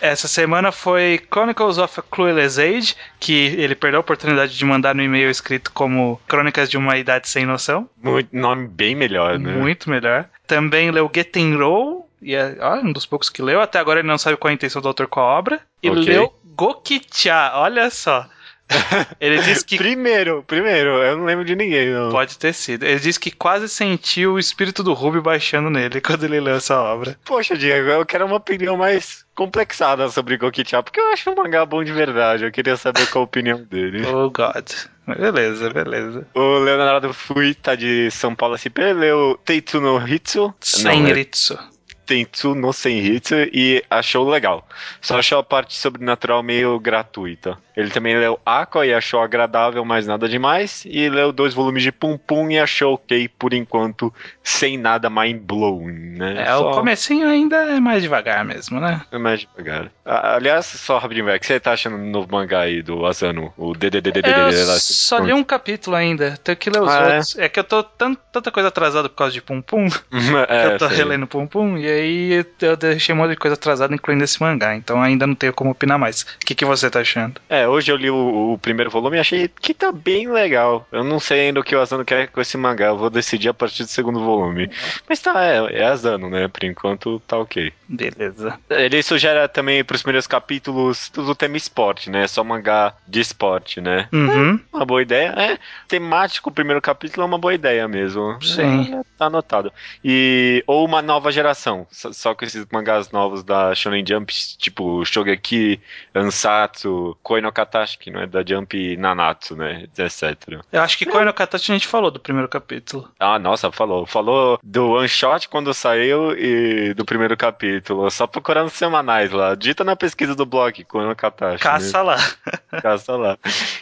Essa 0.00 0.26
semana 0.26 0.72
foi 0.72 1.20
Chronicles 1.32 1.78
of 1.78 2.00
a 2.00 2.02
Clueless 2.02 2.60
Age, 2.60 2.96
que 3.20 3.32
ele 3.56 3.76
perdeu 3.76 3.98
a 3.98 4.00
oportunidade 4.00 4.58
de 4.58 4.64
mandar 4.64 4.96
no 4.96 5.02
e-mail 5.02 5.30
escrito 5.30 5.70
como 5.72 6.20
Crônicas 6.26 6.68
de 6.68 6.76
uma 6.76 6.98
Idade 6.98 7.28
Sem 7.28 7.46
Noção. 7.46 7.88
Muito, 8.02 8.36
nome 8.36 8.66
bem 8.66 8.96
melhor, 8.96 9.38
né? 9.38 9.52
Muito 9.52 9.88
melhor. 9.88 10.24
Também 10.46 10.90
leu 10.90 11.08
Getting 11.14 11.54
Roll. 11.56 12.03
E 12.24 12.34
é 12.34 12.56
ó, 12.60 12.76
um 12.76 12.92
dos 12.92 13.04
poucos 13.06 13.28
que 13.28 13.42
leu. 13.42 13.60
Até 13.60 13.78
agora 13.78 14.00
ele 14.00 14.08
não 14.08 14.18
sabe 14.18 14.36
qual 14.36 14.48
é 14.48 14.52
a 14.52 14.54
intenção 14.54 14.80
do 14.80 14.88
autor 14.88 15.06
com 15.06 15.20
a 15.20 15.24
obra. 15.24 15.60
E 15.82 15.90
Ok. 15.90 16.02
leu 16.02 16.32
Gokicha. 16.56 17.52
Olha 17.54 17.90
só. 17.90 18.26
ele 19.20 19.42
disse 19.42 19.64
que 19.64 19.76
Primeiro, 19.76 20.42
primeiro, 20.46 21.02
eu 21.02 21.18
não 21.18 21.26
lembro 21.26 21.44
de 21.44 21.54
ninguém, 21.54 21.90
não. 21.90 22.10
Pode 22.10 22.38
ter 22.38 22.54
sido. 22.54 22.84
Ele 22.84 22.98
disse 22.98 23.20
que 23.20 23.30
quase 23.30 23.68
sentiu 23.68 24.32
o 24.32 24.38
espírito 24.38 24.82
do 24.82 24.94
Ruby 24.94 25.20
baixando 25.20 25.68
nele 25.68 26.00
quando 26.02 26.24
ele 26.24 26.40
leu 26.40 26.54
essa 26.56 26.80
obra. 26.80 27.18
Poxa, 27.24 27.56
Diego, 27.56 27.90
eu 27.90 28.06
quero 28.06 28.24
uma 28.24 28.36
opinião 28.36 28.76
mais 28.76 29.24
complexada 29.34 30.08
sobre 30.08 30.38
Gokicha, 30.38 30.82
porque 30.82 30.98
eu 30.98 31.12
acho 31.12 31.30
um 31.30 31.34
mangá 31.34 31.66
bom 31.66 31.84
de 31.84 31.92
verdade. 31.92 32.44
Eu 32.44 32.52
queria 32.52 32.76
saber 32.76 33.06
qual 33.10 33.22
a 33.22 33.26
opinião 33.26 33.62
dele. 33.62 34.02
Oh, 34.14 34.30
God. 34.30 34.70
Beleza, 35.06 35.68
beleza. 35.70 36.26
O 36.34 36.58
Leonardo 36.58 37.12
Fui 37.12 37.52
tá 37.52 37.74
de 37.74 38.10
São 38.10 38.34
Paulo 38.34 38.56
SP, 38.56 38.78
leu 38.94 39.38
Teitsu 39.44 39.80
no 39.80 39.98
Hitsu. 40.06 40.54
Senritsu. 40.60 41.58
Teitsu 42.04 42.54
no 42.54 42.72
Senhitsu 42.72 43.34
e 43.52 43.82
achou 43.90 44.28
legal. 44.28 44.66
Só 45.00 45.18
achou 45.18 45.38
a 45.38 45.42
parte 45.42 45.74
sobrenatural 45.74 46.42
meio 46.42 46.78
gratuita. 46.78 47.56
Ele 47.76 47.90
também 47.90 48.16
leu 48.16 48.38
Aqua 48.46 48.86
e 48.86 48.94
achou 48.94 49.20
agradável, 49.20 49.84
mas 49.84 50.06
nada 50.06 50.28
demais. 50.28 50.84
E 50.86 51.08
leu 51.08 51.32
dois 51.32 51.52
volumes 51.52 51.82
de 51.82 51.90
Pum 51.90 52.16
Pum 52.16 52.48
e 52.50 52.58
achou 52.58 52.94
ok 52.94 53.28
por 53.36 53.52
enquanto, 53.52 54.14
sem 54.44 54.78
nada 54.78 55.10
mind-blowing, 55.10 56.16
né? 56.18 56.44
É, 56.46 56.54
o 56.54 56.70
comecinho 56.70 57.26
ainda 57.28 57.56
é 57.56 57.80
mais 57.80 58.02
devagar 58.02 58.44
mesmo, 58.44 58.78
né? 58.80 59.02
É 59.10 59.18
mais 59.18 59.40
devagar. 59.40 59.90
Aliás, 60.04 60.66
só 60.66 60.98
rapidinho, 60.98 61.34
o 61.34 61.38
que 61.40 61.46
você 61.46 61.58
tá 61.58 61.72
achando 61.72 61.98
no 61.98 62.04
novo 62.06 62.28
mangá 62.30 62.60
aí 62.60 62.80
do 62.82 63.04
Asano? 63.06 63.52
O 63.56 63.74
DDDDD 63.74 64.28
Eu 64.28 64.66
lá? 64.66 64.76
só 64.78 65.18
li 65.18 65.32
um 65.32 65.42
capítulo 65.42 65.96
ainda. 65.96 66.38
Tenho 66.44 66.56
que 66.56 66.70
ler 66.70 66.80
os 66.82 66.88
Ah, 66.92 66.98
é? 67.00 67.04
outros. 67.16 67.38
É? 67.38 67.48
que 67.48 67.58
eu 67.58 67.64
tô 67.64 67.82
tan- 67.82 68.14
tanta 68.32 68.50
coisa 68.52 68.68
atrasada 68.68 69.08
por 69.08 69.16
causa 69.16 69.32
de 69.32 69.42
Pum 69.42 69.60
Pum. 69.60 69.88
que 70.10 70.52
é, 70.52 70.66
eu 70.74 70.78
tô 70.78 70.86
relendo 70.86 71.26
Pum 71.26 71.46
Pum. 71.46 71.76
E 71.76 71.86
aí 71.94 72.44
eu 72.60 72.76
deixei 72.76 73.14
um 73.14 73.18
monte 73.18 73.30
de 73.30 73.36
coisa 73.36 73.54
atrasada, 73.54 73.94
incluindo 73.94 74.24
esse 74.24 74.40
mangá, 74.40 74.74
então 74.74 75.00
ainda 75.00 75.26
não 75.26 75.34
tenho 75.34 75.52
como 75.52 75.70
opinar 75.70 75.98
mais. 75.98 76.22
O 76.22 76.46
que, 76.46 76.54
que 76.54 76.64
você 76.64 76.90
tá 76.90 77.00
achando? 77.00 77.40
É, 77.48 77.66
hoje 77.66 77.90
eu 77.90 77.96
li 77.96 78.10
o, 78.10 78.52
o 78.52 78.58
primeiro 78.58 78.90
volume 78.90 79.16
e 79.16 79.20
achei 79.20 79.48
que 79.48 79.74
tá 79.74 79.90
bem 79.92 80.30
legal. 80.30 80.86
Eu 80.92 81.04
não 81.04 81.20
sei 81.20 81.40
ainda 81.40 81.60
o 81.60 81.64
que 81.64 81.74
o 81.74 81.80
Asano 81.80 82.04
quer 82.04 82.28
com 82.28 82.40
esse 82.40 82.56
mangá, 82.56 82.86
eu 82.86 82.98
vou 82.98 83.10
decidir 83.10 83.48
a 83.48 83.54
partir 83.54 83.84
do 83.84 83.88
segundo 83.88 84.20
volume. 84.20 84.70
Mas 85.08 85.20
tá, 85.20 85.44
é, 85.44 85.82
é 85.82 85.84
Asano, 85.84 86.28
né? 86.28 86.48
Por 86.48 86.64
enquanto 86.64 87.20
tá 87.20 87.38
ok. 87.38 87.72
Beleza. 87.88 88.58
Ele 88.70 89.02
sugere 89.02 89.46
também 89.48 89.84
pros 89.84 90.02
primeiros 90.02 90.26
capítulos 90.26 91.08
tudo 91.08 91.30
o 91.30 91.34
tema 91.34 91.56
esporte, 91.56 92.10
né? 92.10 92.26
Só 92.26 92.42
mangá 92.42 92.94
de 93.06 93.20
esporte, 93.20 93.80
né? 93.80 94.08
Uhum. 94.12 94.58
Uma 94.72 94.84
boa 94.84 95.02
ideia. 95.02 95.34
É, 95.36 95.58
temático, 95.88 96.50
o 96.50 96.52
primeiro 96.52 96.80
capítulo 96.80 97.22
é 97.22 97.26
uma 97.26 97.38
boa 97.38 97.54
ideia 97.54 97.86
mesmo. 97.86 98.38
Sim. 98.42 98.94
É, 98.94 99.02
tá 99.18 99.26
anotado. 99.26 99.72
E, 100.04 100.62
ou 100.66 100.84
uma 100.84 101.02
nova 101.02 101.30
geração, 101.30 101.83
só, 101.90 102.12
só 102.12 102.34
com 102.34 102.44
esses 102.44 102.66
mangás 102.72 103.10
novos 103.10 103.42
da 103.42 103.74
Shonen 103.74 104.04
Jump, 104.06 104.32
tipo 104.58 105.04
Shogeki, 105.04 105.80
Ansatsu, 106.14 107.16
Koi 107.22 107.40
no 107.40 107.52
Katashi, 107.52 107.98
que 107.98 108.10
não 108.10 108.20
é 108.20 108.26
da 108.26 108.44
Jump 108.44 108.96
Nanatsu, 108.96 109.56
né? 109.56 109.86
Etc. 109.96 110.60
Eu 110.72 110.82
acho 110.82 110.98
que 110.98 111.06
Koi 111.06 111.24
no 111.24 111.34
a 111.34 111.58
gente 111.58 111.86
falou 111.86 112.10
do 112.10 112.18
primeiro 112.18 112.48
capítulo. 112.48 113.08
Ah, 113.18 113.38
nossa, 113.38 113.70
falou. 113.70 114.06
Falou 114.06 114.58
do 114.62 114.92
one 114.92 115.08
shot 115.08 115.48
quando 115.48 115.74
saiu 115.74 116.36
e 116.36 116.94
do 116.94 117.04
primeiro 117.04 117.36
capítulo. 117.36 118.10
Só 118.10 118.26
procurando 118.26 118.70
semanais 118.70 119.30
lá. 119.30 119.54
Dita 119.54 119.84
na 119.84 119.96
pesquisa 119.96 120.34
do 120.34 120.46
blog, 120.46 120.82
Koi 120.84 121.04
no 121.04 121.14
Katashi. 121.14 121.62
Caça 121.62 122.02
lá. 122.02 122.16
né? 122.16 122.80
Caça 122.82 123.16
lá. 123.16 123.38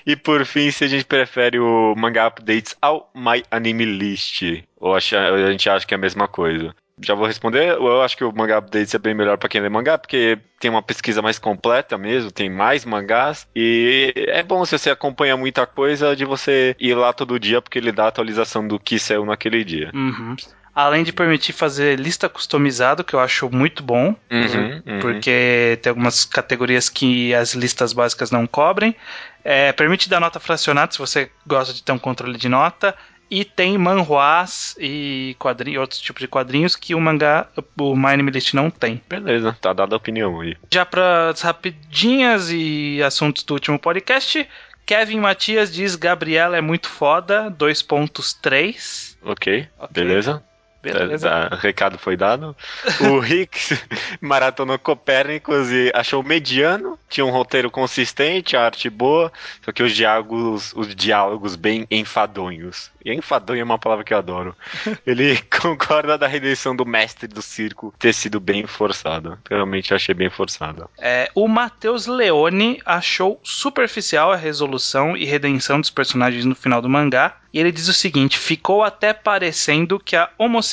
E 0.06 0.16
por 0.16 0.44
fim, 0.44 0.70
se 0.70 0.84
a 0.84 0.88
gente 0.88 1.04
prefere 1.04 1.58
o 1.58 1.94
mangá 1.96 2.26
updates 2.26 2.76
ao 2.80 3.10
My 3.14 3.42
Anime 3.50 3.84
List. 3.84 4.42
Ou 4.82 4.96
a 4.96 4.98
gente 4.98 5.70
acha 5.70 5.86
que 5.86 5.94
é 5.94 5.96
a 5.96 6.00
mesma 6.00 6.26
coisa. 6.26 6.74
Já 7.02 7.14
vou 7.14 7.26
responder. 7.26 7.70
Eu 7.70 8.02
acho 8.02 8.16
que 8.16 8.24
o 8.24 8.32
mangá 8.32 8.58
updates 8.58 8.94
é 8.94 8.98
bem 8.98 9.14
melhor 9.14 9.36
pra 9.38 9.48
quem 9.48 9.60
lê 9.60 9.68
mangá, 9.68 9.98
porque 9.98 10.38
tem 10.60 10.70
uma 10.70 10.82
pesquisa 10.82 11.20
mais 11.20 11.38
completa 11.38 11.98
mesmo, 11.98 12.30
tem 12.30 12.48
mais 12.48 12.84
mangás. 12.84 13.46
E 13.54 14.12
é 14.16 14.42
bom 14.42 14.64
se 14.64 14.78
você 14.78 14.90
acompanha 14.90 15.36
muita 15.36 15.66
coisa 15.66 16.14
de 16.14 16.24
você 16.24 16.76
ir 16.78 16.94
lá 16.94 17.12
todo 17.12 17.38
dia, 17.38 17.60
porque 17.60 17.78
ele 17.78 17.92
dá 17.92 18.04
a 18.04 18.08
atualização 18.08 18.66
do 18.66 18.78
que 18.78 18.98
saiu 18.98 19.24
naquele 19.26 19.64
dia. 19.64 19.90
Uhum. 19.92 20.36
Além 20.74 21.04
de 21.04 21.12
permitir 21.12 21.52
fazer 21.52 21.98
lista 21.98 22.30
customizada, 22.30 23.04
que 23.04 23.12
eu 23.12 23.20
acho 23.20 23.50
muito 23.50 23.82
bom, 23.82 24.16
Uhum, 24.30 24.82
uhum. 24.86 25.00
porque 25.00 25.78
tem 25.82 25.90
algumas 25.90 26.24
categorias 26.24 26.88
que 26.88 27.34
as 27.34 27.52
listas 27.52 27.92
básicas 27.92 28.30
não 28.30 28.46
cobrem. 28.46 28.96
É, 29.44 29.70
permite 29.72 30.08
dar 30.08 30.20
nota 30.20 30.40
fracionada 30.40 30.92
se 30.92 30.98
você 30.98 31.30
gosta 31.46 31.74
de 31.74 31.82
ter 31.82 31.92
um 31.92 31.98
controle 31.98 32.38
de 32.38 32.48
nota. 32.48 32.94
E 33.34 33.46
tem 33.46 33.78
manhwas 33.78 34.76
e 34.78 35.34
quadrinhos, 35.38 35.80
outros 35.80 35.98
tipos 36.02 36.20
de 36.20 36.28
quadrinhos 36.28 36.76
que 36.76 36.94
o 36.94 37.00
mangá, 37.00 37.46
o 37.80 37.96
My 37.96 38.08
Anime 38.08 38.30
List 38.30 38.52
não 38.52 38.68
tem. 38.68 39.00
Beleza, 39.08 39.56
tá 39.58 39.72
dada 39.72 39.94
a 39.94 39.96
opinião 39.96 40.38
aí. 40.42 40.54
Já 40.70 40.84
para 40.84 41.30
as 41.30 41.40
rapidinhas 41.40 42.50
e 42.50 43.02
assuntos 43.02 43.42
do 43.42 43.54
último 43.54 43.78
podcast, 43.78 44.46
Kevin 44.84 45.20
Matias 45.20 45.72
diz 45.72 45.96
Gabriela 45.96 46.58
é 46.58 46.60
muito 46.60 46.90
foda, 46.90 47.50
2.3. 47.58 49.16
Ok, 49.22 49.66
Ok. 49.78 49.88
beleza. 49.90 50.44
Beleza. 50.82 51.28
Tá, 51.28 51.56
recado 51.56 51.98
foi 51.98 52.16
dado. 52.16 52.56
O 53.00 53.18
Rick 53.20 53.78
maratonou 54.20 54.78
Copérnicos 54.78 55.70
e 55.70 55.92
achou 55.94 56.22
mediano. 56.22 56.98
Tinha 57.08 57.24
um 57.24 57.30
roteiro 57.30 57.70
consistente, 57.70 58.56
a 58.56 58.64
arte 58.64 58.90
boa, 58.90 59.32
só 59.64 59.70
que 59.70 59.82
os 59.82 59.92
diálogos, 59.92 60.72
os 60.74 60.94
diálogos 60.94 61.54
bem 61.54 61.86
enfadonhos. 61.90 62.90
E 63.04 63.12
enfadonho 63.12 63.60
é 63.60 63.64
uma 63.64 63.78
palavra 63.78 64.04
que 64.04 64.14
eu 64.14 64.18
adoro. 64.18 64.56
Ele 65.06 65.38
concorda 65.60 66.18
da 66.18 66.26
redenção 66.26 66.74
do 66.74 66.86
mestre 66.86 67.28
do 67.28 67.42
circo 67.42 67.94
ter 67.98 68.12
sido 68.12 68.40
bem 68.40 68.66
forçada. 68.66 69.38
Realmente 69.48 69.94
achei 69.94 70.14
bem 70.14 70.30
forçada. 70.30 70.88
É, 70.98 71.30
o 71.34 71.46
Matheus 71.46 72.06
Leone 72.06 72.80
achou 72.84 73.40
superficial 73.42 74.32
a 74.32 74.36
resolução 74.36 75.16
e 75.16 75.24
redenção 75.24 75.80
dos 75.80 75.90
personagens 75.90 76.44
no 76.44 76.54
final 76.54 76.80
do 76.80 76.88
mangá. 76.88 77.36
E 77.52 77.60
ele 77.60 77.70
diz 77.70 77.88
o 77.88 77.92
seguinte: 77.92 78.38
ficou 78.38 78.82
até 78.82 79.12
parecendo 79.12 80.00
que 80.00 80.16
a 80.16 80.30
homossexualidade 80.38 80.71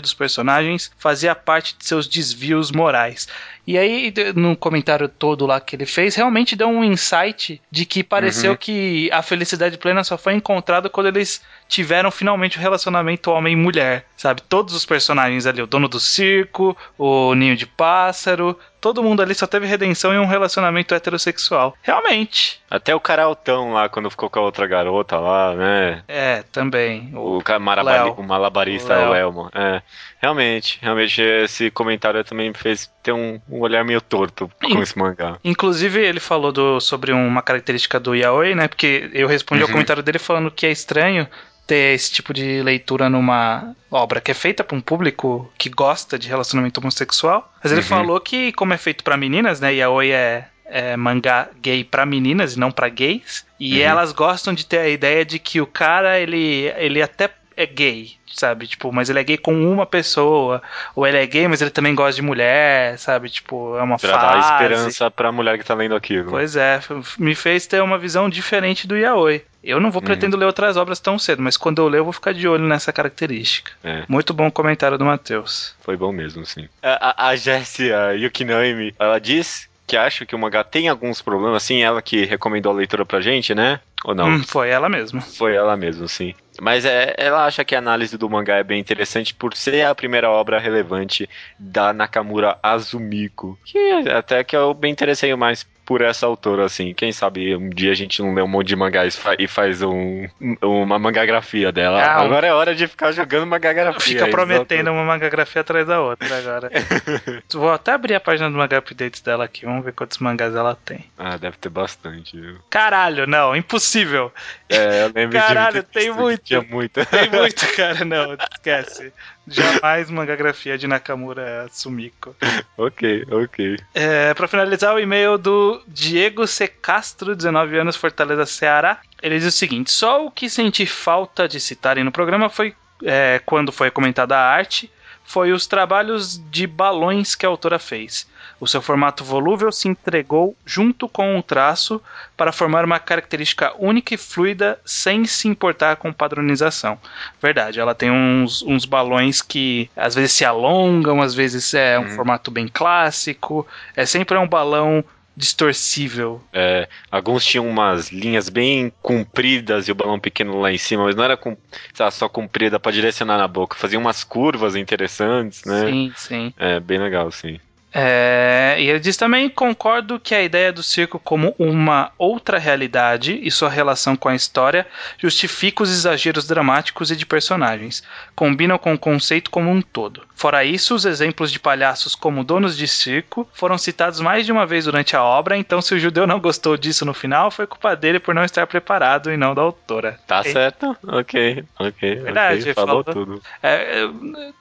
dos 0.00 0.14
personagens 0.14 0.90
fazia 0.98 1.34
parte 1.34 1.76
de 1.78 1.84
seus 1.84 2.06
desvios 2.06 2.70
morais. 2.70 3.28
E 3.70 3.76
aí, 3.76 4.14
no 4.34 4.56
comentário 4.56 5.10
todo 5.10 5.44
lá 5.44 5.60
que 5.60 5.76
ele 5.76 5.84
fez, 5.84 6.14
realmente 6.14 6.56
deu 6.56 6.68
um 6.68 6.82
insight 6.82 7.60
de 7.70 7.84
que 7.84 8.02
pareceu 8.02 8.52
Uhum. 8.52 8.56
que 8.56 9.10
a 9.12 9.20
felicidade 9.20 9.76
plena 9.76 10.02
só 10.02 10.16
foi 10.16 10.32
encontrada 10.32 10.88
quando 10.88 11.08
eles 11.08 11.42
tiveram 11.68 12.10
finalmente 12.10 12.56
o 12.56 12.60
relacionamento 12.62 13.30
homem 13.30 13.52
e 13.52 13.56
mulher, 13.56 14.06
sabe? 14.16 14.40
Todos 14.40 14.72
os 14.72 14.86
personagens 14.86 15.44
ali, 15.44 15.60
o 15.60 15.66
dono 15.66 15.86
do 15.86 16.00
circo, 16.00 16.74
o 16.96 17.34
ninho 17.34 17.54
de 17.54 17.66
pássaro, 17.66 18.58
todo 18.80 19.02
mundo 19.02 19.20
ali 19.20 19.34
só 19.34 19.46
teve 19.46 19.66
redenção 19.66 20.14
em 20.14 20.18
um 20.18 20.24
relacionamento 20.24 20.94
heterossexual. 20.94 21.76
Realmente. 21.82 22.58
Até 22.70 22.94
o 22.94 23.00
cara 23.00 23.24
altão 23.24 23.74
lá, 23.74 23.86
quando 23.90 24.10
ficou 24.10 24.30
com 24.30 24.38
a 24.38 24.42
outra 24.42 24.66
garota 24.66 25.18
lá, 25.18 25.54
né? 25.54 26.02
É, 26.08 26.42
também. 26.50 27.10
O- 27.14 27.38
O, 27.38 28.20
o 28.20 28.22
malabarista 28.22 28.98
O 28.98 29.10
o. 29.10 29.14
Elmo. 29.14 29.50
É, 29.54 29.82
realmente, 30.22 30.78
realmente 30.80 31.20
esse 31.20 31.70
comentário 31.70 32.24
também 32.24 32.48
me 32.48 32.54
fez 32.56 32.90
ter 33.08 33.12
um, 33.12 33.40
um 33.48 33.60
olhar 33.60 33.82
meio 33.84 34.00
torto 34.02 34.50
com 34.62 34.68
Sim. 34.68 34.80
esse 34.82 34.98
mangá. 34.98 35.38
Inclusive, 35.42 35.98
ele 36.00 36.20
falou 36.20 36.52
do- 36.52 36.78
sobre 36.80 37.10
uma 37.12 37.40
característica 37.40 37.98
do 37.98 38.14
yaoi, 38.14 38.54
né? 38.54 38.68
Porque 38.68 39.08
eu 39.14 39.26
respondi 39.26 39.62
ao 39.62 39.68
Uhum. 39.68 39.72
comentário 39.72 40.02
dele 40.02 40.18
falando 40.18 40.50
que 40.50 40.66
é 40.66 40.70
estranho 40.70 41.26
ter 41.66 41.94
esse 41.94 42.12
tipo 42.12 42.32
de 42.34 42.62
leitura 42.62 43.08
numa 43.08 43.74
obra 43.90 44.20
que 44.20 44.30
é 44.30 44.34
feita 44.34 44.62
para 44.64 44.76
um 44.76 44.80
público 44.80 45.50
que 45.58 45.68
gosta 45.70 46.18
de 46.18 46.28
relacionamento 46.28 46.80
homossexual. 46.80 47.50
Mas 47.62 47.72
ele 47.72 47.80
Uhum. 47.80 47.86
falou 47.86 48.20
que, 48.20 48.52
como 48.52 48.74
é 48.74 48.78
feito 48.78 49.02
para 49.04 49.16
meninas, 49.16 49.58
né? 49.60 49.74
Yaoi 49.74 50.10
é, 50.12 50.46
é 50.66 50.96
mangá 50.96 51.48
gay 51.62 51.82
para 51.84 52.04
meninas 52.06 52.54
e 52.56 52.58
não 52.58 52.70
para 52.70 52.88
gays. 52.90 53.44
E 53.58 53.78
Uhum. 53.80 53.86
elas 53.86 54.12
gostam 54.12 54.52
de 54.54 54.64
ter 54.66 54.78
a 54.78 54.88
ideia 54.88 55.24
de 55.24 55.38
que 55.38 55.60
o 55.62 55.66
cara, 55.66 56.18
ele, 56.20 56.72
ele 56.76 57.00
até 57.02 57.28
é 57.58 57.66
gay, 57.66 58.12
sabe? 58.32 58.66
Tipo, 58.66 58.92
mas 58.92 59.10
ele 59.10 59.18
é 59.18 59.24
gay 59.24 59.36
com 59.36 59.52
uma 59.52 59.84
pessoa. 59.84 60.62
Ou 60.94 61.06
ele 61.06 61.16
é 61.18 61.26
gay, 61.26 61.48
mas 61.48 61.60
ele 61.60 61.70
também 61.70 61.94
gosta 61.94 62.14
de 62.14 62.22
mulher, 62.22 62.96
sabe? 62.98 63.28
Tipo, 63.28 63.76
é 63.76 63.82
uma 63.82 63.98
Pra 63.98 64.18
fase. 64.18 64.26
dar 64.26 64.38
esperança 64.38 65.10
pra 65.10 65.32
mulher 65.32 65.58
que 65.58 65.64
tá 65.64 65.74
lendo 65.74 65.94
aquilo. 65.96 66.30
Pois 66.30 66.54
é, 66.56 66.80
me 67.18 67.34
fez 67.34 67.66
ter 67.66 67.82
uma 67.82 67.98
visão 67.98 68.28
diferente 68.28 68.86
do 68.86 68.96
yaoi. 68.96 69.42
Eu 69.62 69.80
não 69.80 69.90
vou 69.90 70.00
Uhum. 70.00 70.06
pretendo 70.06 70.36
ler 70.36 70.46
outras 70.46 70.76
obras 70.76 71.00
tão 71.00 71.18
cedo, 71.18 71.42
mas 71.42 71.56
quando 71.56 71.82
eu 71.82 71.88
ler 71.88 71.98
eu 71.98 72.04
vou 72.04 72.12
ficar 72.12 72.32
de 72.32 72.46
olho 72.46 72.64
nessa 72.66 72.92
característica. 72.92 73.72
É. 73.82 74.04
Muito 74.08 74.32
bom 74.32 74.46
o 74.46 74.52
comentário 74.52 74.96
do 74.96 75.04
Matheus. 75.04 75.74
Foi 75.80 75.96
bom 75.96 76.12
mesmo, 76.12 76.46
sim. 76.46 76.68
A, 76.82 77.26
a, 77.26 77.28
a 77.30 77.36
Jessia 77.36 78.12
Yukinoemi, 78.14 78.94
ela 78.98 79.18
diz 79.18 79.68
que 79.86 79.96
acha 79.96 80.24
que 80.24 80.34
o 80.34 80.38
mangá 80.38 80.62
tem 80.62 80.88
alguns 80.88 81.20
problemas, 81.22 81.56
assim, 81.64 81.82
ela 81.82 82.00
que 82.02 82.24
recomendou 82.24 82.70
a 82.72 82.74
leitura 82.76 83.04
pra 83.04 83.20
gente, 83.20 83.54
né? 83.54 83.80
Ou 84.04 84.14
não? 84.14 84.28
Hum, 84.28 84.42
foi 84.44 84.68
ela 84.68 84.88
mesma. 84.88 85.20
Foi 85.22 85.54
ela 85.56 85.76
mesmo, 85.76 86.06
sim. 86.08 86.34
Mas 86.60 86.84
é, 86.84 87.14
ela 87.16 87.44
acha 87.44 87.64
que 87.64 87.74
a 87.74 87.78
análise 87.78 88.18
do 88.18 88.28
mangá 88.28 88.56
é 88.56 88.64
bem 88.64 88.80
interessante 88.80 89.34
por 89.34 89.54
ser 89.54 89.84
a 89.84 89.94
primeira 89.94 90.30
obra 90.30 90.58
relevante 90.58 91.28
da 91.58 91.92
Nakamura 91.92 92.58
Azumiko. 92.62 93.58
Que 93.64 93.78
até 94.10 94.42
que 94.42 94.56
eu 94.56 94.74
me 94.74 94.88
interessei 94.88 95.34
mais 95.34 95.66
por 95.88 96.02
essa 96.02 96.26
autora, 96.26 96.66
assim. 96.66 96.92
Quem 96.92 97.10
sabe 97.12 97.56
um 97.56 97.70
dia 97.70 97.92
a 97.92 97.94
gente 97.94 98.20
não 98.20 98.34
lê 98.34 98.42
um 98.42 98.46
monte 98.46 98.66
de 98.66 98.76
mangás 98.76 99.18
e 99.38 99.48
faz 99.48 99.80
um, 99.80 100.28
uma 100.60 100.98
mangagrafia 100.98 101.72
dela. 101.72 102.02
Ah, 102.02 102.20
Agora 102.20 102.46
é 102.46 102.52
hora 102.52 102.74
de 102.74 102.86
ficar 102.86 103.10
jogando 103.10 103.46
mangagrafia. 103.46 104.02
Fica 104.02 104.26
aí, 104.26 104.30
prometendo 104.30 104.92
uma 104.92 105.02
mangagrafia 105.02 105.62
atrás 105.62 105.86
da 105.86 105.98
outra 105.98 106.36
agora. 106.36 106.70
Vou 107.54 107.72
até 107.72 107.92
abrir 107.92 108.16
a 108.16 108.20
página 108.20 108.50
do 108.50 108.58
manga 108.58 108.76
updates 108.76 109.22
dela 109.22 109.46
aqui, 109.46 109.64
vamos 109.64 109.82
ver 109.82 109.94
quantos 109.94 110.18
mangás 110.18 110.54
ela 110.54 110.76
tem. 110.84 111.06
Ah, 111.16 111.38
deve 111.38 111.56
ter 111.56 111.70
bastante, 111.70 112.38
viu? 112.38 112.58
Caralho, 112.68 113.26
não, 113.26 113.56
impossível. 113.56 114.30
É, 114.68 115.04
eu 115.04 115.12
lembro 115.14 115.38
Caralho, 115.38 115.82
de 115.82 115.88
tem 115.88 116.12
muito. 116.12 116.44
Tinha 116.44 116.60
muito. 116.60 117.02
Tem 117.06 117.30
muito, 117.30 117.66
cara, 117.74 118.04
não, 118.04 118.34
esquece. 118.34 119.10
Jamais 119.50 120.10
mangagrafia 120.10 120.76
de 120.76 120.86
Nakamura 120.86 121.66
Sumiko. 121.70 122.34
ok, 122.76 123.26
ok. 123.30 123.76
É, 123.94 124.34
para 124.34 124.48
finalizar, 124.48 124.94
o 124.94 125.00
e-mail 125.00 125.38
do 125.38 125.82
Diego 125.86 126.46
C. 126.46 126.68
Castro, 126.68 127.34
19 127.34 127.78
anos, 127.78 127.96
Fortaleza, 127.96 128.46
Ceará. 128.46 129.00
Ele 129.22 129.38
diz 129.38 129.46
o 129.46 129.56
seguinte: 129.56 129.90
só 129.90 130.24
o 130.24 130.30
que 130.30 130.48
senti 130.48 130.86
falta 130.86 131.48
de 131.48 131.60
citarem 131.60 132.04
no 132.04 132.12
programa 132.12 132.48
foi 132.48 132.74
é, 133.04 133.40
quando 133.44 133.72
foi 133.72 133.90
comentada 133.90 134.36
a 134.36 134.50
arte. 134.50 134.90
Foi 135.30 135.52
os 135.52 135.66
trabalhos 135.66 136.40
de 136.50 136.66
balões 136.66 137.34
que 137.34 137.44
a 137.44 137.50
autora 137.50 137.78
fez. 137.78 138.26
O 138.58 138.66
seu 138.66 138.80
formato 138.80 139.22
volúvel 139.22 139.70
se 139.70 139.86
entregou 139.86 140.56
junto 140.64 141.06
com 141.06 141.38
o 141.38 141.42
traço 141.42 142.00
para 142.34 142.50
formar 142.50 142.82
uma 142.82 142.98
característica 142.98 143.74
única 143.78 144.14
e 144.14 144.16
fluida 144.16 144.80
sem 144.86 145.26
se 145.26 145.46
importar 145.46 145.96
com 145.96 146.14
padronização. 146.14 146.98
Verdade, 147.42 147.78
ela 147.78 147.94
tem 147.94 148.10
uns, 148.10 148.62
uns 148.62 148.86
balões 148.86 149.42
que 149.42 149.90
às 149.94 150.14
vezes 150.14 150.32
se 150.32 150.46
alongam, 150.46 151.20
às 151.20 151.34
vezes 151.34 151.74
é 151.74 151.98
um 151.98 152.04
Uhum. 152.04 152.16
formato 152.16 152.50
bem 152.50 152.66
clássico. 152.66 153.66
É 153.94 154.06
sempre 154.06 154.38
um 154.38 154.48
balão 154.48 155.04
distorcível. 155.38 156.42
É, 156.52 156.88
alguns 157.10 157.44
tinham 157.44 157.66
umas 157.66 158.10
linhas 158.10 158.48
bem 158.48 158.92
compridas 159.00 159.86
e 159.86 159.92
o 159.92 159.94
balão 159.94 160.18
pequeno 160.18 160.60
lá 160.60 160.72
em 160.72 160.78
cima, 160.78 161.04
mas 161.04 161.14
não 161.14 161.24
era 161.24 161.36
com, 161.36 161.56
lá, 161.94 162.10
só 162.10 162.28
comprida 162.28 162.80
pra 162.80 162.92
direcionar 162.92 163.38
na 163.38 163.46
boca. 163.46 163.76
Fazia 163.76 163.98
umas 163.98 164.24
curvas 164.24 164.74
interessantes, 164.74 165.64
né? 165.64 165.86
Sim, 165.86 166.12
sim. 166.16 166.54
É, 166.56 166.80
bem 166.80 166.98
legal, 166.98 167.30
sim. 167.30 167.60
É, 167.92 168.76
e 168.78 168.88
ele 168.88 169.00
diz 169.00 169.16
também: 169.16 169.48
concordo 169.48 170.20
que 170.20 170.34
a 170.34 170.42
ideia 170.42 170.72
do 170.72 170.82
circo 170.82 171.18
como 171.18 171.54
uma 171.58 172.12
outra 172.18 172.58
realidade 172.58 173.38
e 173.42 173.50
sua 173.50 173.68
relação 173.70 174.14
com 174.14 174.28
a 174.28 174.34
história 174.34 174.86
justifica 175.16 175.82
os 175.82 175.90
exageros 175.90 176.46
dramáticos 176.46 177.10
e 177.10 177.16
de 177.16 177.24
personagens, 177.24 178.02
combinam 178.34 178.76
com 178.78 178.92
o 178.92 178.98
conceito 178.98 179.50
como 179.50 179.70
um 179.70 179.80
todo. 179.80 180.22
Fora 180.34 180.64
isso, 180.64 180.94
os 180.94 181.04
exemplos 181.04 181.50
de 181.50 181.58
palhaços 181.58 182.14
como 182.14 182.44
donos 182.44 182.76
de 182.76 182.86
circo 182.86 183.48
foram 183.54 183.78
citados 183.78 184.20
mais 184.20 184.44
de 184.44 184.52
uma 184.52 184.66
vez 184.66 184.84
durante 184.84 185.16
a 185.16 185.22
obra, 185.24 185.56
então 185.56 185.80
se 185.80 185.94
o 185.94 185.98
judeu 185.98 186.26
não 186.26 186.38
gostou 186.40 186.76
disso 186.76 187.04
no 187.04 187.14
final, 187.14 187.50
foi 187.50 187.66
culpa 187.66 187.96
dele 187.96 188.20
por 188.20 188.34
não 188.34 188.44
estar 188.44 188.66
preparado 188.66 189.32
e 189.32 189.36
não 189.36 189.54
da 189.54 189.62
autora. 189.62 190.18
Tá 190.26 190.40
É, 190.40 190.52
certo? 190.52 190.96
Ok, 191.06 191.64
ok. 191.78 192.14
Verdade, 192.16 192.60
ok, 192.60 192.74
falou, 192.74 193.02
falou- 193.02 193.04
tudo. 193.04 193.42
É, 193.62 194.02
eu, 194.02 194.14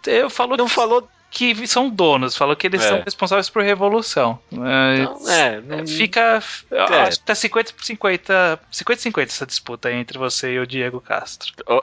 eu 0.08 0.30
falou 0.30 0.58
Não 0.58 0.66
que, 0.66 0.74
falou. 0.74 1.08
Que 1.30 1.68
são 1.68 1.90
donos, 1.90 2.36
falou 2.36 2.56
que 2.56 2.66
eles 2.68 2.84
É. 2.84 2.90
são 2.90 3.02
responsáveis 3.02 3.50
por 3.50 3.62
revolução. 3.62 4.40
É, 4.52 4.56
Não, 5.04 5.30
é, 5.30 5.62
não, 5.62 5.88
Fica. 5.88 6.42
É. 6.72 6.82
acho 7.02 7.20
que 7.20 7.26
tá 7.26 7.36
50 7.36 7.74
por 7.74 7.84
50. 7.86 8.60
50 8.72 9.02
50 9.02 9.32
essa 9.32 9.46
disputa 9.46 9.90
aí 9.90 9.96
entre 9.96 10.18
você 10.18 10.54
e 10.54 10.60
o 10.60 10.66
Diego 10.68 11.00
Castro. 11.02 11.54
Oh, 11.70 11.82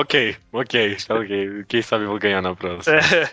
ok, 0.00 0.36
ok, 0.52 0.96
ok. 1.08 1.64
Quem 1.68 1.82
sabe 1.82 2.04
eu 2.04 2.08
vou 2.08 2.18
ganhar 2.18 2.40
na 2.40 2.54
próxima. 2.54 2.96
É. 2.96 3.28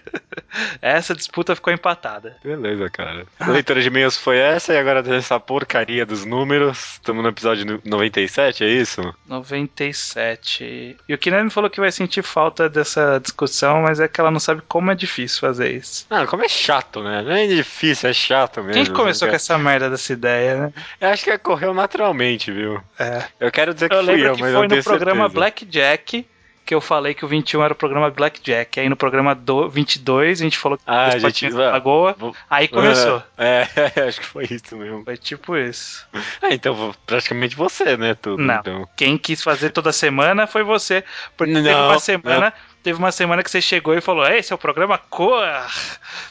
Essa 0.82 1.14
disputa 1.16 1.56
ficou 1.56 1.72
empatada. 1.72 2.38
Beleza, 2.44 2.90
cara. 2.90 3.26
A 3.40 3.48
leitura 3.50 3.82
de 3.82 3.88
e-mails 3.88 4.18
foi 4.18 4.38
essa 4.38 4.74
e 4.74 4.78
agora 4.78 5.04
essa 5.16 5.40
porcaria 5.40 6.06
dos 6.06 6.26
números. 6.26 6.94
Estamos 6.94 7.22
no 7.24 7.30
episódio 7.30 7.66
nu- 7.66 7.82
97, 7.84 8.64
é 8.64 8.68
isso? 8.68 9.02
97. 9.28 10.98
E 11.08 11.14
o 11.14 11.18
Kinane 11.18 11.50
falou 11.50 11.70
que 11.70 11.80
vai 11.80 11.92
sentir 11.92 12.24
falta 12.24 12.70
dessa 12.70 13.20
discussão, 13.20 13.82
mas 13.82 14.00
é 14.00 14.08
que 14.08 14.20
ela 14.20 14.32
não 14.32 14.40
sabe 14.40 14.62
como 14.68 14.92
é 14.92 14.96
difícil 14.96 15.35
fazer 15.40 15.72
isso. 15.72 16.06
Ah, 16.10 16.26
como 16.26 16.44
é 16.44 16.49
chato, 16.49 17.02
né? 17.03 17.22
Não 17.22 17.32
é 17.32 17.48
difícil, 17.48 18.10
é 18.10 18.14
chato 18.14 18.57
mesmo. 18.57 18.74
Quem 18.74 18.84
que 18.86 18.91
começou 18.91 19.28
com 19.28 19.36
essa 19.36 19.57
merda 19.57 19.90
dessa 19.90 20.14
ideia, 20.14 20.56
né? 20.57 20.74
Eu 20.99 21.10
acho 21.10 21.24
que 21.24 21.38
correu 21.38 21.74
naturalmente, 21.74 22.52
viu? 22.52 22.82
É. 22.99 23.24
Eu 23.40 23.52
quero 23.52 23.74
dizer 23.74 23.90
que 23.90 23.95
Eu 23.95 24.03
fui 24.03 24.14
eu, 24.28 24.36
que 24.36 24.41
mas 24.41 24.52
foi 24.53 24.62
não 24.62 24.68
tenho 24.68 24.80
no 24.80 24.84
programa 24.84 25.22
certeza. 25.24 25.34
Blackjack 25.40 26.26
que 26.66 26.74
eu 26.74 26.82
falei 26.82 27.14
que 27.14 27.24
o 27.24 27.28
21 27.28 27.64
era 27.64 27.74
o 27.74 27.76
programa 27.76 28.10
Blackjack. 28.10 28.80
Aí 28.80 28.90
no 28.90 28.95
programa 28.95 29.36
do 29.36 29.70
22 29.70 30.41
a 30.41 30.44
gente 30.44 30.57
falou 30.57 30.80
que 30.80 30.84
Ah, 30.88 31.10
a 31.10 31.20
gente- 31.20 31.48
Lagoa. 31.49 32.16
Aí 32.49 32.68
começou. 32.68 33.22
É, 33.38 33.68
acho 34.07 34.20
que 34.20 34.26
foi 34.26 34.48
isso 34.49 34.76
mesmo. 34.76 35.03
Foi 35.03 35.16
tipo 35.16 35.56
isso. 35.56 36.07
Ah, 36.41 36.52
então 36.52 36.91
praticamente 37.06 37.56
você, 37.56 37.95
né, 37.95 38.16
tudo. 38.16 38.41
Não. 38.41 38.56
Então. 38.56 38.90
Quem 38.95 39.16
quis 39.16 39.44
fazer 39.44 39.70
toda 39.70 39.91
semana 39.91 40.48
foi 40.48 40.64
você. 40.64 41.03
Porque 41.38 41.53
teve 41.53 41.70
Não, 41.70 41.90
uma 41.90 41.99
semana. 41.99 42.52
Teve 42.86 42.99
uma 42.99 43.12
semana 43.12 43.41
que 43.41 43.49
você 43.49 43.64
chegou 43.64 43.95
e 43.95 43.99
falou: 43.99 44.28
Esse 44.28 44.53
é 44.53 44.56
o 44.56 44.60
programa 44.60 44.99
Cor. 44.99 45.44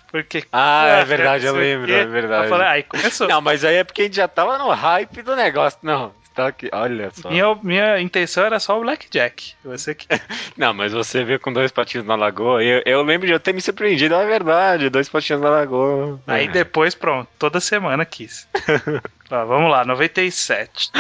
Porque. 0.07 0.45
Ah, 0.53 0.87
é 0.87 0.97
Cor, 0.99 1.07
verdade, 1.07 1.47
eu 1.47 1.53
lembro, 1.57 1.93
é 1.93 2.07
verdade. 2.07 2.45
Eu 2.45 2.49
falei, 2.49 2.67
aí 2.69 2.83
começou. 2.85 3.27
Não, 3.27 3.41
mas 3.41 3.65
aí 3.65 3.75
é 3.75 3.83
porque 3.83 4.03
a 4.03 4.05
gente 4.05 4.15
já 4.15 4.29
tava 4.29 4.57
no 4.57 4.71
hype 4.71 5.21
do 5.23 5.35
negócio. 5.35 5.81
Não, 5.83 6.15
tá 6.33 6.47
aqui, 6.47 6.71
olha 6.73 7.11
só. 7.11 7.29
Minha, 7.29 7.57
minha 7.61 8.01
intenção 8.01 8.45
era 8.45 8.61
só 8.61 8.79
o 8.79 8.83
Blackjack. 8.83 9.55
Você 9.65 9.97
que. 9.97 10.07
Não, 10.57 10.73
mas 10.73 10.93
você 10.93 11.25
veio 11.25 11.41
com 11.41 11.53
dois 11.53 11.73
patinhos 11.73 12.07
na 12.07 12.15
lagoa. 12.15 12.63
Eu, 12.63 12.83
eu 12.87 13.03
lembro 13.03 13.27
de 13.27 13.33
eu 13.33 13.41
ter 13.41 13.53
me 13.53 13.61
surpreendido, 13.61 14.15
é 14.15 14.25
verdade, 14.25 14.89
dois 14.89 15.09
patinhos 15.09 15.43
na 15.43 15.51
lagoa. 15.51 16.21
Aí 16.25 16.47
depois, 16.47 16.95
pronto, 16.95 17.29
toda 17.37 17.59
semana 17.59 18.05
quis. 18.05 18.47
Ó, 19.29 19.45
vamos 19.45 19.73
lá, 19.73 19.85
97. 19.85 20.93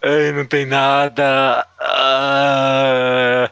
Ai, 0.00 0.30
não 0.30 0.46
tem 0.46 0.66
nada. 0.66 1.66
Ah, 1.80 3.50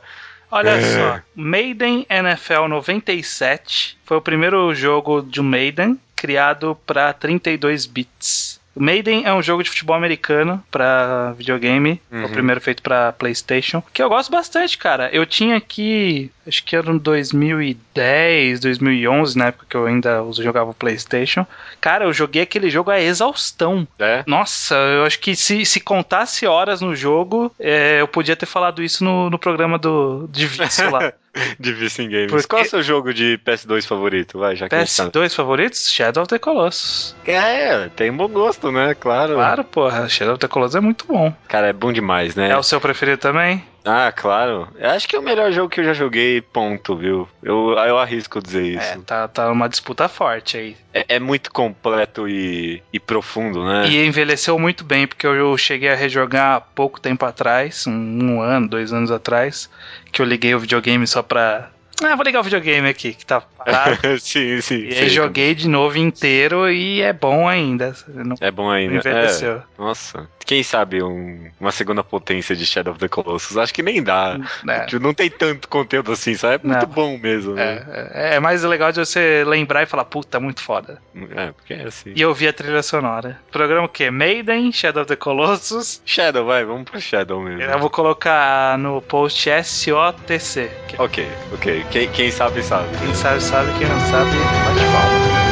Olha 0.51 0.71
É. 0.71 0.81
só, 0.81 1.21
Maiden 1.35 2.07
NFL 2.11 2.67
97 2.69 3.99
foi 4.05 4.17
o 4.17 4.21
primeiro 4.23 4.75
jogo 4.75 5.23
de 5.23 5.41
Maiden 5.41 5.99
criado 6.17 6.77
para 6.87 7.13
32 7.13 7.87
bits. 7.87 8.60
O 8.75 8.81
Maiden 8.83 9.25
é 9.27 9.33
um 9.35 9.43
jogo 9.43 9.65
de 9.65 9.69
futebol 9.71 9.97
americano 9.97 10.63
para 10.71 11.33
videogame, 11.37 12.01
é 12.11 12.17
o 12.17 12.23
Uhum. 12.23 12.33
primeiro 12.33 12.61
feito 12.61 12.83
para 12.83 13.13
PlayStation, 13.13 13.83
que 13.93 14.01
eu 14.03 14.09
gosto 14.09 14.31
bastante, 14.31 14.79
cara. 14.79 15.11
Eu 15.13 15.27
tinha 15.27 15.57
aqui, 15.57 16.31
acho 16.47 16.63
que 16.65 16.77
era 16.77 16.89
em 16.91 16.97
2010, 16.97 18.61
2011, 18.61 19.37
na 19.37 19.47
época 19.47 19.67
que 19.69 19.77
eu 19.77 19.87
ainda 19.87 20.23
jogava 20.39 20.71
o 20.71 20.75
PlayStation. 20.75 21.47
Cara, 21.81 22.05
eu 22.05 22.13
joguei 22.13 22.43
aquele 22.43 22.71
jogo 22.71 22.91
a 22.91 23.01
exaustão. 23.01 23.87
é? 23.99 24.23
Nossa, 24.27 24.75
eu 24.75 25.05
acho 25.05 25.19
que 25.19 25.35
se, 25.35 25.65
se 25.65 25.81
contasse 25.81 26.47
horas 26.47 26.81
no 26.81 26.95
jogo, 26.95 27.53
é, 27.59 28.01
eu 28.01 28.09
podia 28.09 28.37
ter 28.37 28.47
falado 28.47 28.83
isso 28.83 29.03
no, 29.05 29.29
no 29.31 29.39
programa 29.39 29.79
do 29.79 30.29
de 30.31 30.47
vício 30.47 30.91
lá. 30.91 31.13
De 31.61 31.73
Vicing 31.73 32.09
Games. 32.09 32.31
Porque- 32.31 32.47
Qual 32.49 32.63
é 32.63 32.65
o 32.65 32.69
seu 32.69 32.83
jogo 32.83 33.15
de 33.15 33.39
PS2 33.45 33.87
favorito? 33.87 34.39
Vai, 34.39 34.57
já 34.57 34.69
que 34.69 34.75
a 34.75 34.85
gente 34.85 34.97
tá- 34.97 35.05
PS2 35.11 35.35
favoritos? 35.35 35.89
Shadow 35.91 36.23
of 36.23 36.29
the 36.29 36.39
Colossus. 36.39 37.15
É, 37.27 37.89
tem 37.95 38.13
bom 38.13 38.29
gosto, 38.29 38.73
né? 38.73 38.95
Claro. 38.95 39.35
Claro, 39.35 39.65
porra, 39.65 40.09
Shadow 40.09 40.35
of 40.35 40.41
the 40.41 40.49
Colossus 40.49 40.75
é 40.77 40.81
muito 40.81 41.07
bom. 41.07 41.33
Cara, 41.49 41.69
é 41.69 41.73
bom 41.73 41.93
demais, 41.93 42.35
né? 42.35 42.51
É, 42.51 42.57
o 42.57 42.63
seu 42.63 42.81
preferido 42.81 43.19
também? 43.19 43.65
Ah, 43.85 44.13
claro. 44.15 44.69
Eu 44.77 44.91
acho 44.91 45.09
que 45.09 45.17
é 45.17 45.19
o 45.19 45.23
melhor 45.23 45.51
jogo 45.53 45.69
que 45.71 45.81
eu 45.81 45.85
já 45.85 45.93
joguei, 45.95 46.41
ponto, 46.41 46.95
viu? 46.97 47.29
Eu, 47.43 47.71
eu 47.79 47.99
arrisco 47.99 48.43
dizer 48.43 48.77
É, 48.77 48.93
isso. 48.93 49.03
tá, 49.03 49.27
tá 49.27 49.51
uma 49.51 49.69
disputa 49.69 50.09
forte 50.09 50.57
aí. 50.57 50.77
É, 50.93 51.17
é 51.17 51.19
muito 51.21 51.51
completo 51.53 52.29
e, 52.29 52.83
e 52.93 53.01
profundo, 53.01 53.65
né? 53.65 53.89
E 53.89 54.05
envelheceu 54.07 54.59
muito 54.59 54.85
bem, 54.85 55.07
porque 55.07 55.27
eu 55.27 55.57
cheguei 55.57 55.89
a 55.89 55.95
rejogar 55.95 56.57
há 56.57 56.61
pouco 56.61 57.01
tempo 57.01 57.25
atrás, 57.25 57.87
um, 57.87 57.93
um 57.93 58.41
ano, 58.43 58.69
dois 58.69 58.93
anos 58.93 59.11
atrás, 59.11 59.71
que 60.13 60.21
eu 60.21 60.27
liguei 60.27 60.55
o 60.55 60.61
videogame 60.61 61.07
só 61.07 61.23
pra. 61.23 61.71
Ah, 62.03 62.15
vou 62.17 62.25
ligar 62.25 62.41
o 62.41 62.45
videogame 62.45 62.89
aqui, 62.89 63.13
que 63.13 63.27
tá 63.27 63.43
parado. 63.65 63.99
sim, 64.21 64.61
sim. 64.61 64.87
e 64.87 64.93
sei 64.93 65.03
aí 65.05 65.09
joguei 65.11 65.55
de 65.55 65.69
novo 65.69 65.99
inteiro 65.99 66.69
e 66.71 67.01
é 67.03 67.13
bom 67.13 67.49
ainda. 67.49 67.95
Não 68.09 68.37
É 68.41 68.51
bom 68.51 68.71
ainda. 68.71 68.97
envelheceu. 68.97 69.57
É, 69.57 69.63
nossa. 69.79 70.29
Quem 70.45 70.63
sabe 70.65 71.03
um- 71.03 71.49
uma 71.61 71.71
segunda 71.71 72.03
potência 72.03 72.57
de 72.57 72.67
Shadow 72.67 72.93
of 72.93 72.99
the 73.01 73.09
Colossus? 73.09 73.57
Acho 73.57 73.73
que 73.73 73.83
nem 73.83 74.03
dá. 74.03 74.37
É. 74.69 74.87
Tipo, 74.87 75.03
Não 75.03 75.15
tem 75.15 75.31
tanto 75.31 75.69
conteúdo 75.69 76.11
assim, 76.13 76.35
sabe? 76.35 76.65
É 76.65 76.69
muito 76.69 76.87
Não. 76.87 76.93
bom 76.95 77.17
mesmo. 77.19 77.55
Né? 77.55 77.85
É, 77.89 78.33
é, 78.33 78.35
é 78.37 78.41
mais 78.41 78.63
legal 78.65 78.91
de 78.91 78.99
você 78.99 79.45
lembrar 79.47 79.83
e 79.83 79.87
falar, 79.87 80.05
puta, 80.07 80.41
muito 80.41 80.61
foda. 80.61 81.01
É, 81.37 81.53
porque 81.53 81.75
é 81.75 81.85
assim. 81.85 82.13
E 82.17 82.25
ouvir 82.25 82.49
a 82.49 82.53
trilha 82.53 82.83
sonora. 82.83 83.39
Programa 83.53 83.85
o 83.87 83.89
quê? 83.89 84.11
Maiden, 84.11 84.73
Shadow 84.73 85.03
of 85.03 85.09
the 85.09 85.17
Colossus. 85.17 86.03
Shadow, 86.05 86.45
vai, 86.47 86.65
vamos 86.65 86.85
pro 86.91 87.01
Shadow 87.01 87.41
mesmo. 87.41 87.63
Eu 87.63 87.79
vou 87.79 87.91
colocar 87.91 88.77
no 88.79 89.01
post 89.03 89.49
SOTC. 89.63 90.71
Ok, 90.99 91.29
ok. 91.53 91.85
Quem, 91.91 92.09
quem 92.09 92.31
sabe, 92.31 92.63
sabe. 92.63 92.89
Quem 92.99 93.15
sabe, 93.15 93.41
sabe. 93.41 93.50
Quem 93.51 93.89
não 93.89 93.99
sabe, 93.99 94.31
bate 94.31 94.85
palma. 94.93 95.50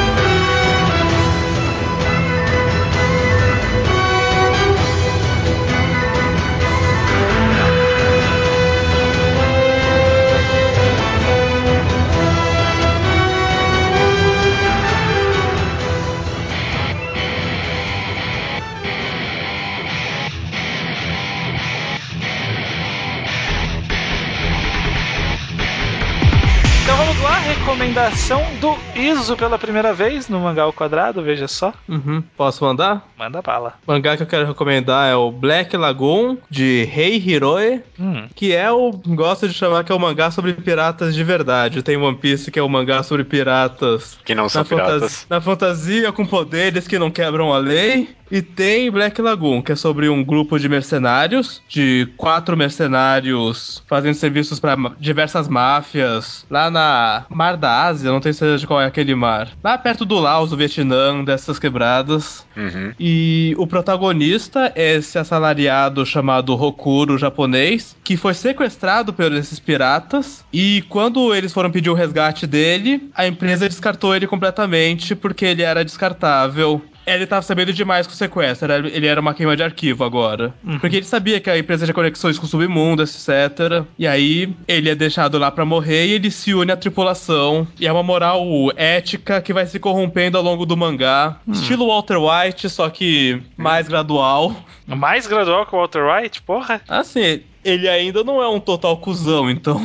Recomendação 27.58 28.40
do 28.60 28.76
Iso 28.94 29.36
pela 29.36 29.58
primeira 29.58 29.92
vez 29.92 30.28
no 30.28 30.40
Mangá 30.40 30.62
ao 30.62 30.72
Quadrado, 30.72 31.22
veja 31.22 31.46
só. 31.48 31.72
Uhum. 31.88 32.22
Posso 32.36 32.64
mandar? 32.64 33.06
Manda 33.18 33.42
bala. 33.42 33.74
O 33.86 33.92
mangá 33.92 34.16
que 34.16 34.22
eu 34.22 34.26
quero 34.26 34.46
recomendar 34.46 35.08
é 35.10 35.14
o 35.14 35.30
Black 35.30 35.76
Lagoon, 35.76 36.36
de 36.50 36.84
Rei 36.84 37.16
Hiroe, 37.16 37.80
Hum, 38.00 38.28
que 38.34 38.54
é 38.54 38.70
o. 38.70 38.92
Gosto 38.92 39.48
de 39.48 39.54
chamar 39.54 39.82
que 39.84 39.90
é 39.90 39.94
o 39.94 39.98
mangá 39.98 40.30
sobre 40.30 40.52
piratas 40.52 41.14
de 41.14 41.24
verdade. 41.24 41.82
Tem 41.82 41.96
One 41.96 42.16
Piece, 42.16 42.50
que 42.50 42.58
é 42.58 42.62
o 42.62 42.68
mangá 42.68 43.02
sobre 43.02 43.24
piratas 43.24 44.16
Que 44.24 44.34
não 44.36 44.48
são 44.48 44.60
na, 44.60 44.64
fantasia, 44.64 44.94
piratas. 44.94 45.26
na 45.28 45.40
fantasia 45.40 46.12
com 46.12 46.24
poderes 46.24 46.86
que 46.86 46.98
não 46.98 47.10
quebram 47.10 47.52
a 47.52 47.58
lei. 47.58 48.16
E 48.30 48.42
tem 48.42 48.90
Black 48.90 49.22
Lagoon, 49.22 49.62
que 49.62 49.72
é 49.72 49.74
sobre 49.76 50.06
um 50.10 50.22
grupo 50.22 50.58
de 50.58 50.68
mercenários, 50.68 51.62
de 51.66 52.06
quatro 52.18 52.54
mercenários 52.58 53.82
fazendo 53.88 54.14
serviços 54.14 54.60
para 54.60 54.76
diversas 55.00 55.48
máfias, 55.48 56.44
lá 56.50 56.70
na 56.70 57.24
Mar 57.48 57.56
da 57.56 57.84
Ásia, 57.84 58.10
não 58.10 58.20
tenho 58.20 58.34
certeza 58.34 58.58
de 58.58 58.66
qual 58.66 58.80
é 58.80 58.84
aquele 58.84 59.14
mar. 59.14 59.48
Lá 59.64 59.78
perto 59.78 60.04
do 60.04 60.18
Laos, 60.18 60.50
do 60.50 60.56
Vietnã, 60.56 61.24
dessas 61.24 61.58
quebradas. 61.58 62.46
Uhum. 62.54 62.92
E 63.00 63.54
o 63.56 63.66
protagonista 63.66 64.70
é 64.74 64.96
esse 64.96 65.18
assalariado 65.18 66.04
chamado 66.04 66.54
Rokuro 66.54 67.16
japonês, 67.16 67.96
que 68.04 68.18
foi 68.18 68.34
sequestrado 68.34 69.14
por 69.14 69.32
esses 69.32 69.58
piratas. 69.58 70.44
E 70.52 70.84
quando 70.90 71.34
eles 71.34 71.52
foram 71.52 71.70
pedir 71.70 71.88
o 71.88 71.94
resgate 71.94 72.46
dele, 72.46 73.08
a 73.14 73.26
empresa 73.26 73.66
descartou 73.66 74.14
ele 74.14 74.26
completamente 74.26 75.14
porque 75.14 75.46
ele 75.46 75.62
era 75.62 75.82
descartável. 75.82 76.82
Ele 77.14 77.26
tava 77.26 77.42
sabendo 77.42 77.72
demais 77.72 78.06
com 78.06 78.12
o 78.12 78.16
sequestro. 78.16 78.70
Era- 78.72 78.86
Ele 78.88 79.06
era 79.06 79.20
uma 79.20 79.34
queima 79.34 79.56
de 79.56 79.62
arquivo 79.62 80.04
agora. 80.04 80.54
Porque 80.80 80.96
ele 80.96 81.06
sabia 81.06 81.40
que 81.40 81.48
a 81.50 81.58
empresa 81.58 81.84
tinha 81.84 81.94
conexões 81.94 82.38
com 82.38 82.46
o 82.46 82.48
submundo, 82.48 83.02
etc. 83.02 83.84
E 83.98 84.06
aí 84.06 84.54
ele 84.66 84.90
é 84.90 84.94
deixado 84.94 85.38
lá 85.38 85.50
pra 85.50 85.64
morrer 85.64 86.06
e 86.06 86.12
ele 86.12 86.30
se 86.30 86.54
une 86.54 86.72
à 86.72 86.76
tripulação. 86.76 87.66
E 87.80 87.86
é 87.86 87.92
uma 87.92 88.02
moral 88.02 88.44
ética 88.76 89.40
que 89.40 89.52
vai 89.52 89.66
se 89.66 89.78
corrompendo 89.78 90.36
ao 90.38 90.42
longo 90.44 90.64
do 90.66 90.76
mangá. 90.76 91.36
Estilo 91.48 91.86
Walter 91.88 92.16
White, 92.18 92.68
só 92.68 92.88
que 92.90 93.40
mais 93.56 93.88
gradual. 93.88 94.54
Mais 94.86 95.26
gradual 95.26 95.66
que 95.66 95.74
o 95.74 95.78
Walter 95.78 96.02
White? 96.04 96.42
Porra. 96.42 96.80
Assim, 96.88 97.40
ele 97.64 97.88
ainda 97.88 98.24
não 98.24 98.42
é 98.42 98.48
um 98.48 98.58
total 98.60 98.96
cuzão, 98.96 99.50
então. 99.50 99.84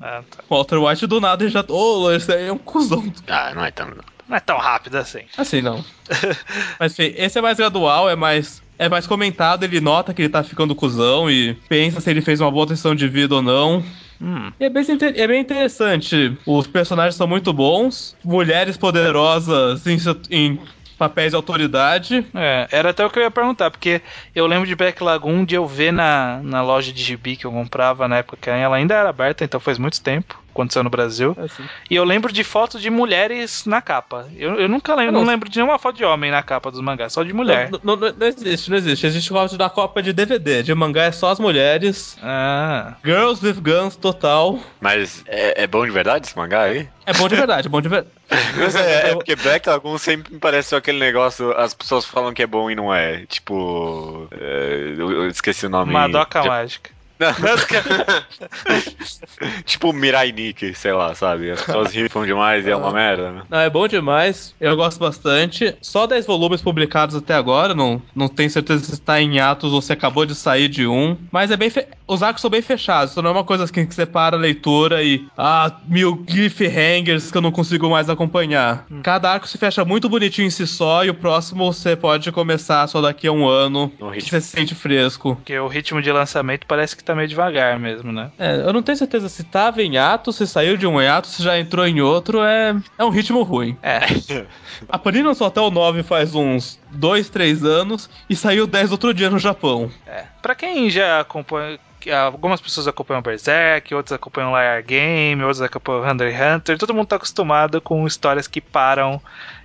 Ah, 0.00 0.20
tá. 0.30 0.44
Walter 0.50 0.76
White 0.78 1.06
do 1.06 1.20
nada 1.20 1.42
ele 1.42 1.50
já. 1.50 1.64
Ô, 1.68 2.10
esse 2.12 2.30
aí 2.32 2.48
é 2.48 2.52
um 2.52 2.58
cuzão. 2.58 3.02
Ah, 3.28 3.52
não 3.54 3.64
é 3.64 3.70
tão. 3.70 3.88
Não 4.28 4.36
é 4.36 4.40
tão 4.40 4.58
rápido 4.58 4.96
assim. 4.96 5.22
Assim, 5.36 5.60
não. 5.60 5.84
Mas 6.78 6.98
enfim, 6.98 7.14
esse 7.16 7.38
é 7.38 7.42
mais 7.42 7.56
gradual, 7.58 8.08
é 8.08 8.16
mais. 8.16 8.64
É 8.78 8.90
mais 8.90 9.06
comentado, 9.06 9.64
ele 9.64 9.80
nota 9.80 10.12
que 10.12 10.20
ele 10.20 10.28
tá 10.28 10.44
ficando 10.44 10.74
cuzão 10.74 11.30
e 11.30 11.54
pensa 11.66 11.98
se 11.98 12.10
ele 12.10 12.20
fez 12.20 12.42
uma 12.42 12.50
boa 12.50 12.66
decisão 12.66 12.94
de 12.94 13.08
vida 13.08 13.36
ou 13.36 13.40
não. 13.40 13.82
Hum. 14.20 14.52
E 14.60 14.64
é 14.66 14.68
bem, 14.68 14.84
é 15.14 15.26
bem 15.26 15.40
interessante. 15.40 16.36
Os 16.44 16.66
personagens 16.66 17.14
são 17.14 17.26
muito 17.26 17.54
bons, 17.54 18.14
mulheres 18.22 18.76
poderosas 18.76 19.86
em, 19.86 19.96
em 20.30 20.60
papéis 20.96 21.30
de 21.30 21.36
autoridade. 21.36 22.26
É, 22.34 22.68
era 22.70 22.90
até 22.90 23.04
o 23.04 23.10
que 23.10 23.18
eu 23.18 23.22
ia 23.22 23.30
perguntar, 23.30 23.70
porque 23.70 24.00
eu 24.34 24.46
lembro 24.46 24.66
de 24.66 24.74
Black 24.74 25.02
Lagoon 25.02 25.44
de 25.44 25.54
eu 25.54 25.66
ver 25.66 25.92
na, 25.92 26.40
na 26.42 26.62
loja 26.62 26.92
de 26.92 27.02
gibi 27.02 27.36
que 27.36 27.44
eu 27.44 27.52
comprava 27.52 28.08
na 28.08 28.18
época 28.18 28.38
que 28.40 28.50
ela 28.50 28.76
ainda 28.76 28.94
era 28.94 29.08
aberta, 29.08 29.44
então 29.44 29.60
faz 29.60 29.78
muito 29.78 30.00
tempo, 30.00 30.38
saiu 30.72 30.84
no 30.84 30.90
Brasil. 30.90 31.36
Assim. 31.38 31.62
E 31.90 31.94
eu 31.96 32.04
lembro 32.04 32.32
de 32.32 32.42
fotos 32.44 32.80
de 32.80 32.90
mulheres 32.90 33.64
na 33.66 33.80
capa. 33.82 34.26
Eu, 34.36 34.54
eu 34.60 34.68
nunca 34.68 34.94
lembro, 34.94 35.10
Ah, 35.10 35.12
não 35.12 35.20
não. 35.20 35.28
lembro 35.28 35.48
de 35.48 35.58
nenhuma 35.58 35.78
foto 35.78 35.96
de 35.96 36.04
homem 36.04 36.30
na 36.30 36.42
capa 36.42 36.70
dos 36.70 36.80
mangás, 36.80 37.12
só 37.12 37.22
de 37.22 37.32
mulher. 37.32 37.70
Não, 37.70 37.80
não- 37.96 38.12
não 38.12 38.26
existe, 38.26 38.70
não 38.70 38.76
existe. 38.76 39.06
Existe 39.06 39.32
o 39.32 39.58
da 39.58 39.68
Copa 39.70 40.02
de 40.02 40.12
DVD. 40.12 40.62
De 40.62 40.74
mangá 40.74 41.04
é 41.04 41.12
só 41.12 41.30
as 41.30 41.38
mulheres. 41.38 42.16
Ah, 42.22 42.94
Girls 43.04 43.44
with 43.44 43.60
Guns 43.60 43.96
total. 43.96 44.58
Mas 44.80 45.22
é, 45.26 45.62
é 45.64 45.66
bom 45.66 45.84
de 45.84 45.90
verdade 45.90 46.26
esse 46.26 46.36
mangá 46.36 46.62
aí? 46.62 46.88
É 47.04 47.12
bom 47.12 47.28
de 47.28 47.36
verdade, 47.36 47.66
é 47.68 47.70
bom 47.70 47.80
de 47.80 47.88
verdade. 47.88 48.12
Mas 48.56 48.74
é, 48.74 49.10
é 49.10 49.14
porque 49.14 49.36
Black 49.36 49.68
Lagoon 49.68 49.98
sempre 49.98 50.32
me 50.32 50.38
parece 50.40 50.70
só 50.70 50.76
aquele 50.76 50.98
negócio, 50.98 51.52
as 51.56 51.72
pessoas 51.74 52.04
falam 52.04 52.32
que 52.34 52.42
é 52.42 52.46
bom 52.46 52.70
e 52.70 52.74
não 52.74 52.92
é. 52.92 53.24
Tipo. 53.26 54.26
é, 54.32 54.94
eu, 54.96 55.12
eu 55.12 55.28
esqueci 55.28 55.66
o 55.66 55.68
nome. 55.70 55.92
Madoka 55.92 56.42
Já- 56.42 56.48
Mágica. 56.48 56.90
Tipo 59.64 59.92
Mirai 59.92 60.32
Nikki, 60.32 60.74
sei 60.74 60.92
lá, 60.92 61.14
sabe? 61.14 61.50
As 61.50 61.62
pessoas 61.62 61.92
rifam 61.94 62.24
demais 62.26 62.66
e 62.66 62.70
é 62.70 62.76
uma 62.76 62.92
merda, 62.92 63.32
né? 63.32 63.42
Não, 63.48 63.58
é 63.58 63.70
bom 63.70 63.86
demais. 63.88 64.54
Eu 64.60 64.76
gosto 64.76 64.98
bastante. 64.98 65.74
Só 65.80 66.06
10 66.06 66.26
volumes 66.26 66.60
publicados 66.62 67.14
até 67.16 67.34
agora. 67.34 67.74
Não, 67.74 68.00
não 68.14 68.28
tenho 68.28 68.50
certeza 68.50 68.84
se 68.84 68.92
está 68.94 69.20
em 69.20 69.40
atos 69.40 69.72
ou 69.72 69.80
se 69.82 69.92
acabou 69.92 70.26
de 70.26 70.34
sair 70.34 70.68
de 70.68 70.86
um. 70.86 71.16
Mas 71.30 71.50
é 71.50 71.56
bem. 71.56 71.70
fe- 71.70 71.86
Os 72.06 72.22
arcos 72.22 72.40
são 72.42 72.50
bem 72.50 72.62
fechados. 72.62 73.12
Então 73.12 73.22
não 73.22 73.30
é 73.30 73.34
uma 73.34 73.44
coisa 73.44 73.64
assim 73.64 73.86
que 73.86 73.94
separa 73.94 74.36
a 74.36 74.40
leitura 74.40 75.02
e. 75.02 75.26
Ah, 75.36 75.72
mil 75.86 76.18
cliffhangers 76.24 77.30
que 77.30 77.36
eu 77.38 77.42
não 77.42 77.52
consigo 77.52 77.88
mais 77.90 78.08
acompanhar. 78.10 78.86
Cada 79.02 79.30
arco 79.30 79.46
se 79.48 79.58
fecha 79.58 79.84
muito 79.84 80.08
bonitinho 80.08 80.46
em 80.46 80.50
si 80.50 80.66
só. 80.66 81.04
E 81.04 81.10
o 81.10 81.14
próximo 81.14 81.72
você 81.72 81.96
pode 81.96 82.30
começar 82.32 82.86
só 82.88 83.00
daqui 83.00 83.26
a 83.26 83.32
um 83.32 83.46
ano. 83.48 83.92
No 83.98 84.10
Que 84.10 84.16
ritmo. 84.16 84.30
você 84.30 84.40
se 84.40 84.48
sente 84.48 84.74
fresco. 84.74 85.36
Porque 85.36 85.58
o 85.58 85.68
ritmo 85.68 86.00
de 86.02 86.10
lançamento 86.12 86.66
parece 86.66 86.96
que 86.96 87.04
tá 87.06 87.14
meio 87.14 87.28
devagar 87.28 87.78
mesmo, 87.78 88.12
né? 88.12 88.30
É, 88.38 88.56
eu 88.56 88.72
não 88.72 88.82
tenho 88.82 88.98
certeza 88.98 89.28
se 89.28 89.44
tava 89.44 89.82
em 89.82 89.96
ato, 89.96 90.32
se 90.32 90.46
saiu 90.46 90.76
de 90.76 90.86
um 90.86 91.00
hiato, 91.00 91.28
se 91.28 91.42
já 91.42 91.58
entrou 91.58 91.86
em 91.86 92.00
outro. 92.00 92.42
É, 92.42 92.74
é 92.98 93.04
um 93.04 93.08
ritmo 93.08 93.42
ruim. 93.42 93.76
É. 93.82 94.00
A 94.88 94.98
Panini 94.98 95.24
lançou 95.24 95.46
até 95.46 95.60
o 95.60 95.70
9 95.70 96.02
faz 96.02 96.34
uns 96.34 96.78
2, 96.90 97.30
3 97.30 97.64
anos 97.64 98.10
e 98.28 98.36
saiu 98.36 98.64
o 98.64 98.66
10 98.66 98.92
outro 98.92 99.14
dia 99.14 99.30
no 99.30 99.38
Japão. 99.38 99.90
É. 100.06 100.24
Pra 100.42 100.54
quem 100.54 100.90
já 100.90 101.20
acompanha. 101.20 101.78
Algumas 102.24 102.60
pessoas 102.60 102.86
acompanham 102.86 103.20
Berserk, 103.20 103.92
outras 103.92 104.12
acompanham 104.12 104.50
Liar 104.50 104.80
Game, 104.84 105.42
outras 105.42 105.62
acompanham 105.62 106.08
Hunter 106.08 106.32
x 106.32 106.40
Hunter. 106.40 106.78
Todo 106.78 106.94
mundo 106.94 107.08
tá 107.08 107.16
acostumado 107.16 107.80
com 107.80 108.06
histórias 108.06 108.46
que 108.46 108.60
param 108.60 109.20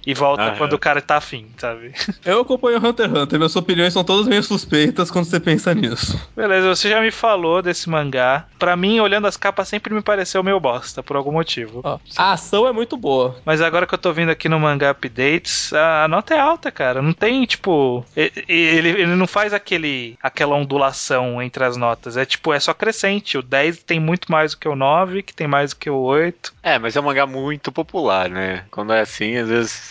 e 0.06 0.14
voltam 0.14 0.48
Aham. 0.48 0.57
quando 0.57 0.73
o 0.73 0.80
cara 0.80 1.02
tá 1.02 1.18
afim, 1.18 1.48
sabe? 1.57 1.94
Eu 2.26 2.41
acompanho 2.41 2.78
Hunter 2.78 3.07
x 3.07 3.15
Hunter, 3.15 3.40
minhas 3.40 3.56
opiniões 3.56 3.94
são 3.94 4.03
todas 4.03 4.28
meio 4.28 4.44
suspeitas 4.44 5.11
quando 5.11 5.26
você 5.26 5.40
pensa 5.40 5.73
nisso. 5.73 6.19
Beleza, 6.36 6.68
você 6.68 6.90
já 6.90 6.99
me 6.99 7.11
falou 7.11 7.61
desse 7.61 7.90
mangá. 7.90 8.45
Pra 8.57 8.76
mim, 8.76 8.99
olhando 8.99 9.28
as 9.28 9.38
capas, 9.38 9.68
sempre 9.68 9.94
me 9.94 10.02
pareceu 10.02 10.44
meio 10.44 10.60
bosta, 10.60 11.03
por 11.03 11.15
algum 11.15 11.32
motivo. 11.32 11.82
Ó, 11.84 11.99
a 12.18 12.34
ação 12.34 12.68
é 12.68 12.72
muito 12.72 12.98
boa. 12.98 13.38
Mas 13.45 13.61
agora 13.61 13.86
que 13.86 13.94
eu 13.94 13.99
tô 13.99 14.11
vindo 14.11 14.30
aqui 14.30 14.49
no 14.49 14.60
Mangá 14.60 14.91
Updates, 14.91 15.72
a 15.73 15.91
a 16.02 16.07
nota 16.07 16.34
é 16.34 16.40
alta, 16.40 16.72
cara. 16.72 17.02
Não 17.02 17.14
tem, 17.14 17.45
tipo. 17.45 18.03
Ele, 18.15 18.90
ele 18.90 19.15
não 19.15 19.28
faz 19.28 19.53
aquele, 19.53 20.18
aquela 20.22 20.56
ondulação 20.56 21.41
entre 21.41 21.64
as 21.64 21.78
notas. 21.78 22.18
É 22.18 22.26
tipo, 22.26 22.53
é 22.53 22.60
só 22.60 22.73
crescente. 22.73 23.38
O 23.38 23.41
10 23.41 23.84
tem 23.84 23.99
muito 23.99 24.32
mais 24.32 24.52
do 24.52 24.57
que 24.57 24.68
o 24.68 24.76
9, 24.76 25.22
que 25.22 25.34
tem 25.34 25.48
mais 25.48 25.72
do 25.72 25.76
que 25.78 25.90
o 25.90 25.98
8. 25.98 26.53
É, 26.64 26.80
mas 26.80 26.95
é 26.95 26.99
um 26.99 27.03
mangá 27.03 27.28
muito 27.28 27.72
popular, 27.72 28.30
né? 28.30 28.65
Quando 28.72 28.94
é 28.94 29.02
assim, 29.02 29.36
às 29.38 29.49
vezes 29.49 29.90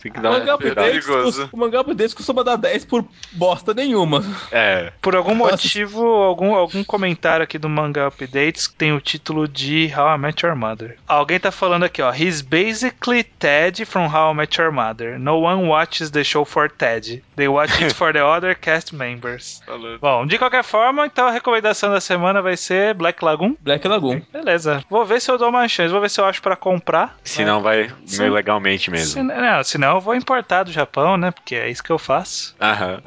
tem 0.00 0.10
que 0.12 0.20
dar 0.20 0.30
mangá 0.30 0.54
updates, 0.54 1.04
perigoso. 1.06 1.48
o 1.52 1.56
mangá 1.56 1.80
updates 1.80 2.14
costuma 2.14 2.42
dar 2.42 2.56
10 2.56 2.84
por 2.86 3.04
bosta 3.32 3.74
nenhuma. 3.74 4.24
É. 4.50 4.92
Por 5.00 5.14
algum 5.14 5.34
Nossa. 5.34 5.52
motivo, 5.52 6.04
algum, 6.06 6.54
algum 6.54 6.82
comentário 6.84 7.44
aqui 7.44 7.58
do 7.58 7.68
Manga 7.68 8.08
Updates 8.08 8.66
tem 8.66 8.92
o 8.92 9.00
título 9.00 9.46
de 9.46 9.92
How 9.96 10.14
I 10.14 10.18
Met 10.18 10.44
Your 10.44 10.56
Mother. 10.56 10.96
Alguém 11.06 11.38
tá 11.38 11.50
falando 11.50 11.84
aqui, 11.84 12.00
ó. 12.02 12.12
He's 12.12 12.40
basically 12.40 13.22
Ted 13.24 13.84
from 13.84 14.06
How 14.06 14.32
I 14.32 14.34
Met 14.34 14.60
Your 14.60 14.72
Mother. 14.72 15.18
No 15.18 15.40
one 15.40 15.68
watches 15.68 16.10
the 16.10 16.24
show 16.24 16.44
for 16.44 16.68
Ted. 16.70 17.22
They 17.36 17.48
watch 17.48 17.82
it 17.82 17.94
for 17.94 18.12
the 18.12 18.24
other 18.24 18.54
cast 18.54 18.94
members. 18.94 19.62
Falando. 19.66 19.98
Bom, 20.00 20.26
de 20.26 20.38
qualquer 20.38 20.64
forma, 20.64 21.06
então 21.06 21.26
a 21.26 21.30
recomendação 21.30 21.90
da 21.90 22.00
semana 22.00 22.40
vai 22.42 22.56
ser 22.56 22.94
Black 22.94 23.24
Lagoon. 23.24 23.54
Black 23.60 23.86
Lagoon. 23.86 24.20
Beleza. 24.32 24.82
Vou 24.90 25.04
ver 25.04 25.20
se 25.20 25.30
eu 25.30 25.38
dou 25.38 25.48
uma 25.48 25.66
chance. 25.68 25.92
Vou 25.92 26.00
ver 26.00 26.10
se 26.10 26.20
eu 26.20 26.24
acho 26.24 26.40
pra 26.42 26.56
comprar. 26.56 27.16
Se 27.24 27.44
não 27.44 27.62
vai 27.62 27.90
meio 28.18 28.32
legalmente 28.32 28.84
Se, 28.84 28.90
mesmo. 28.90 29.24
não, 29.24 29.62
senão 29.90 29.96
eu 29.96 30.00
vou 30.00 30.14
importar 30.14 30.62
do 30.62 30.72
Japão, 30.72 31.16
né? 31.16 31.30
Porque 31.30 31.54
é 31.54 31.68
isso 31.68 31.82
que 31.82 31.90
eu 31.90 31.98
faço. 31.98 32.54
Aham. 32.60 33.00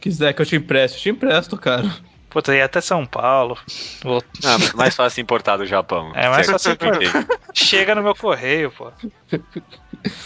Quiser 0.00 0.32
que 0.34 0.42
eu 0.42 0.46
te 0.46 0.56
empreste, 0.56 0.96
eu 0.98 1.02
te 1.02 1.10
empresto, 1.10 1.56
cara. 1.56 1.84
Puta, 2.28 2.54
ia 2.54 2.64
até 2.64 2.80
São 2.80 3.04
Paulo. 3.04 3.58
Vou- 4.02 4.22
Ah, 4.44 4.56
mais 4.74 4.94
fácil 4.96 5.20
importar 5.20 5.56
do 5.58 5.66
Japão. 5.66 6.12
É 6.14 6.28
mais 6.30 6.48
fácil 6.50 6.72
entendi. 6.72 7.06
Chega 7.54 7.94
no 7.94 8.02
meu 8.02 8.14
correio, 8.14 8.70
pô. 8.70 8.90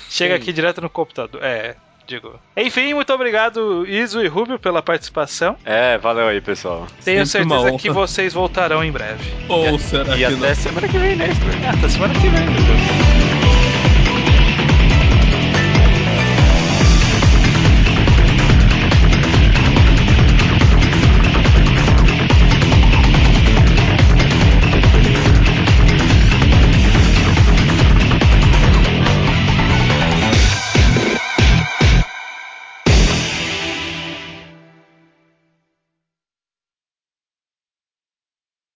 Chega 0.09 0.37
aqui 0.37 0.53
direto 0.53 0.81
no 0.81 0.89
computador. 0.89 1.43
É, 1.43 1.75
digo. 2.07 2.39
Enfim, 2.57 2.95
muito 2.95 3.13
obrigado, 3.13 3.85
Iso 3.89 4.23
e 4.23 4.29
Rubio, 4.29 4.57
pela 4.59 4.81
participação. 4.83 5.57
É, 5.65 5.99
valeu 5.99 6.29
aí, 6.29 6.41
pessoal. 6.41 6.87
Tenho 7.05 7.27
Sempre 7.27 7.49
certeza 7.51 7.77
que 7.79 7.91
vocês 7.91 8.33
voltarão 8.33 8.85
em 8.85 8.93
breve. 8.93 9.25
Ou 9.49 9.77
será 9.79 10.15
E 10.15 10.19
que 10.19 10.25
até 10.27 10.37
não? 10.49 10.55
semana 10.55 10.89
que 10.89 10.99
vem, 10.99 11.17
né? 11.17 11.27
Até 11.77 11.89
semana 11.89 12.15
que 12.15 12.29
vem, 12.29 12.47
meu 12.47 12.63
Deus. 12.63 13.15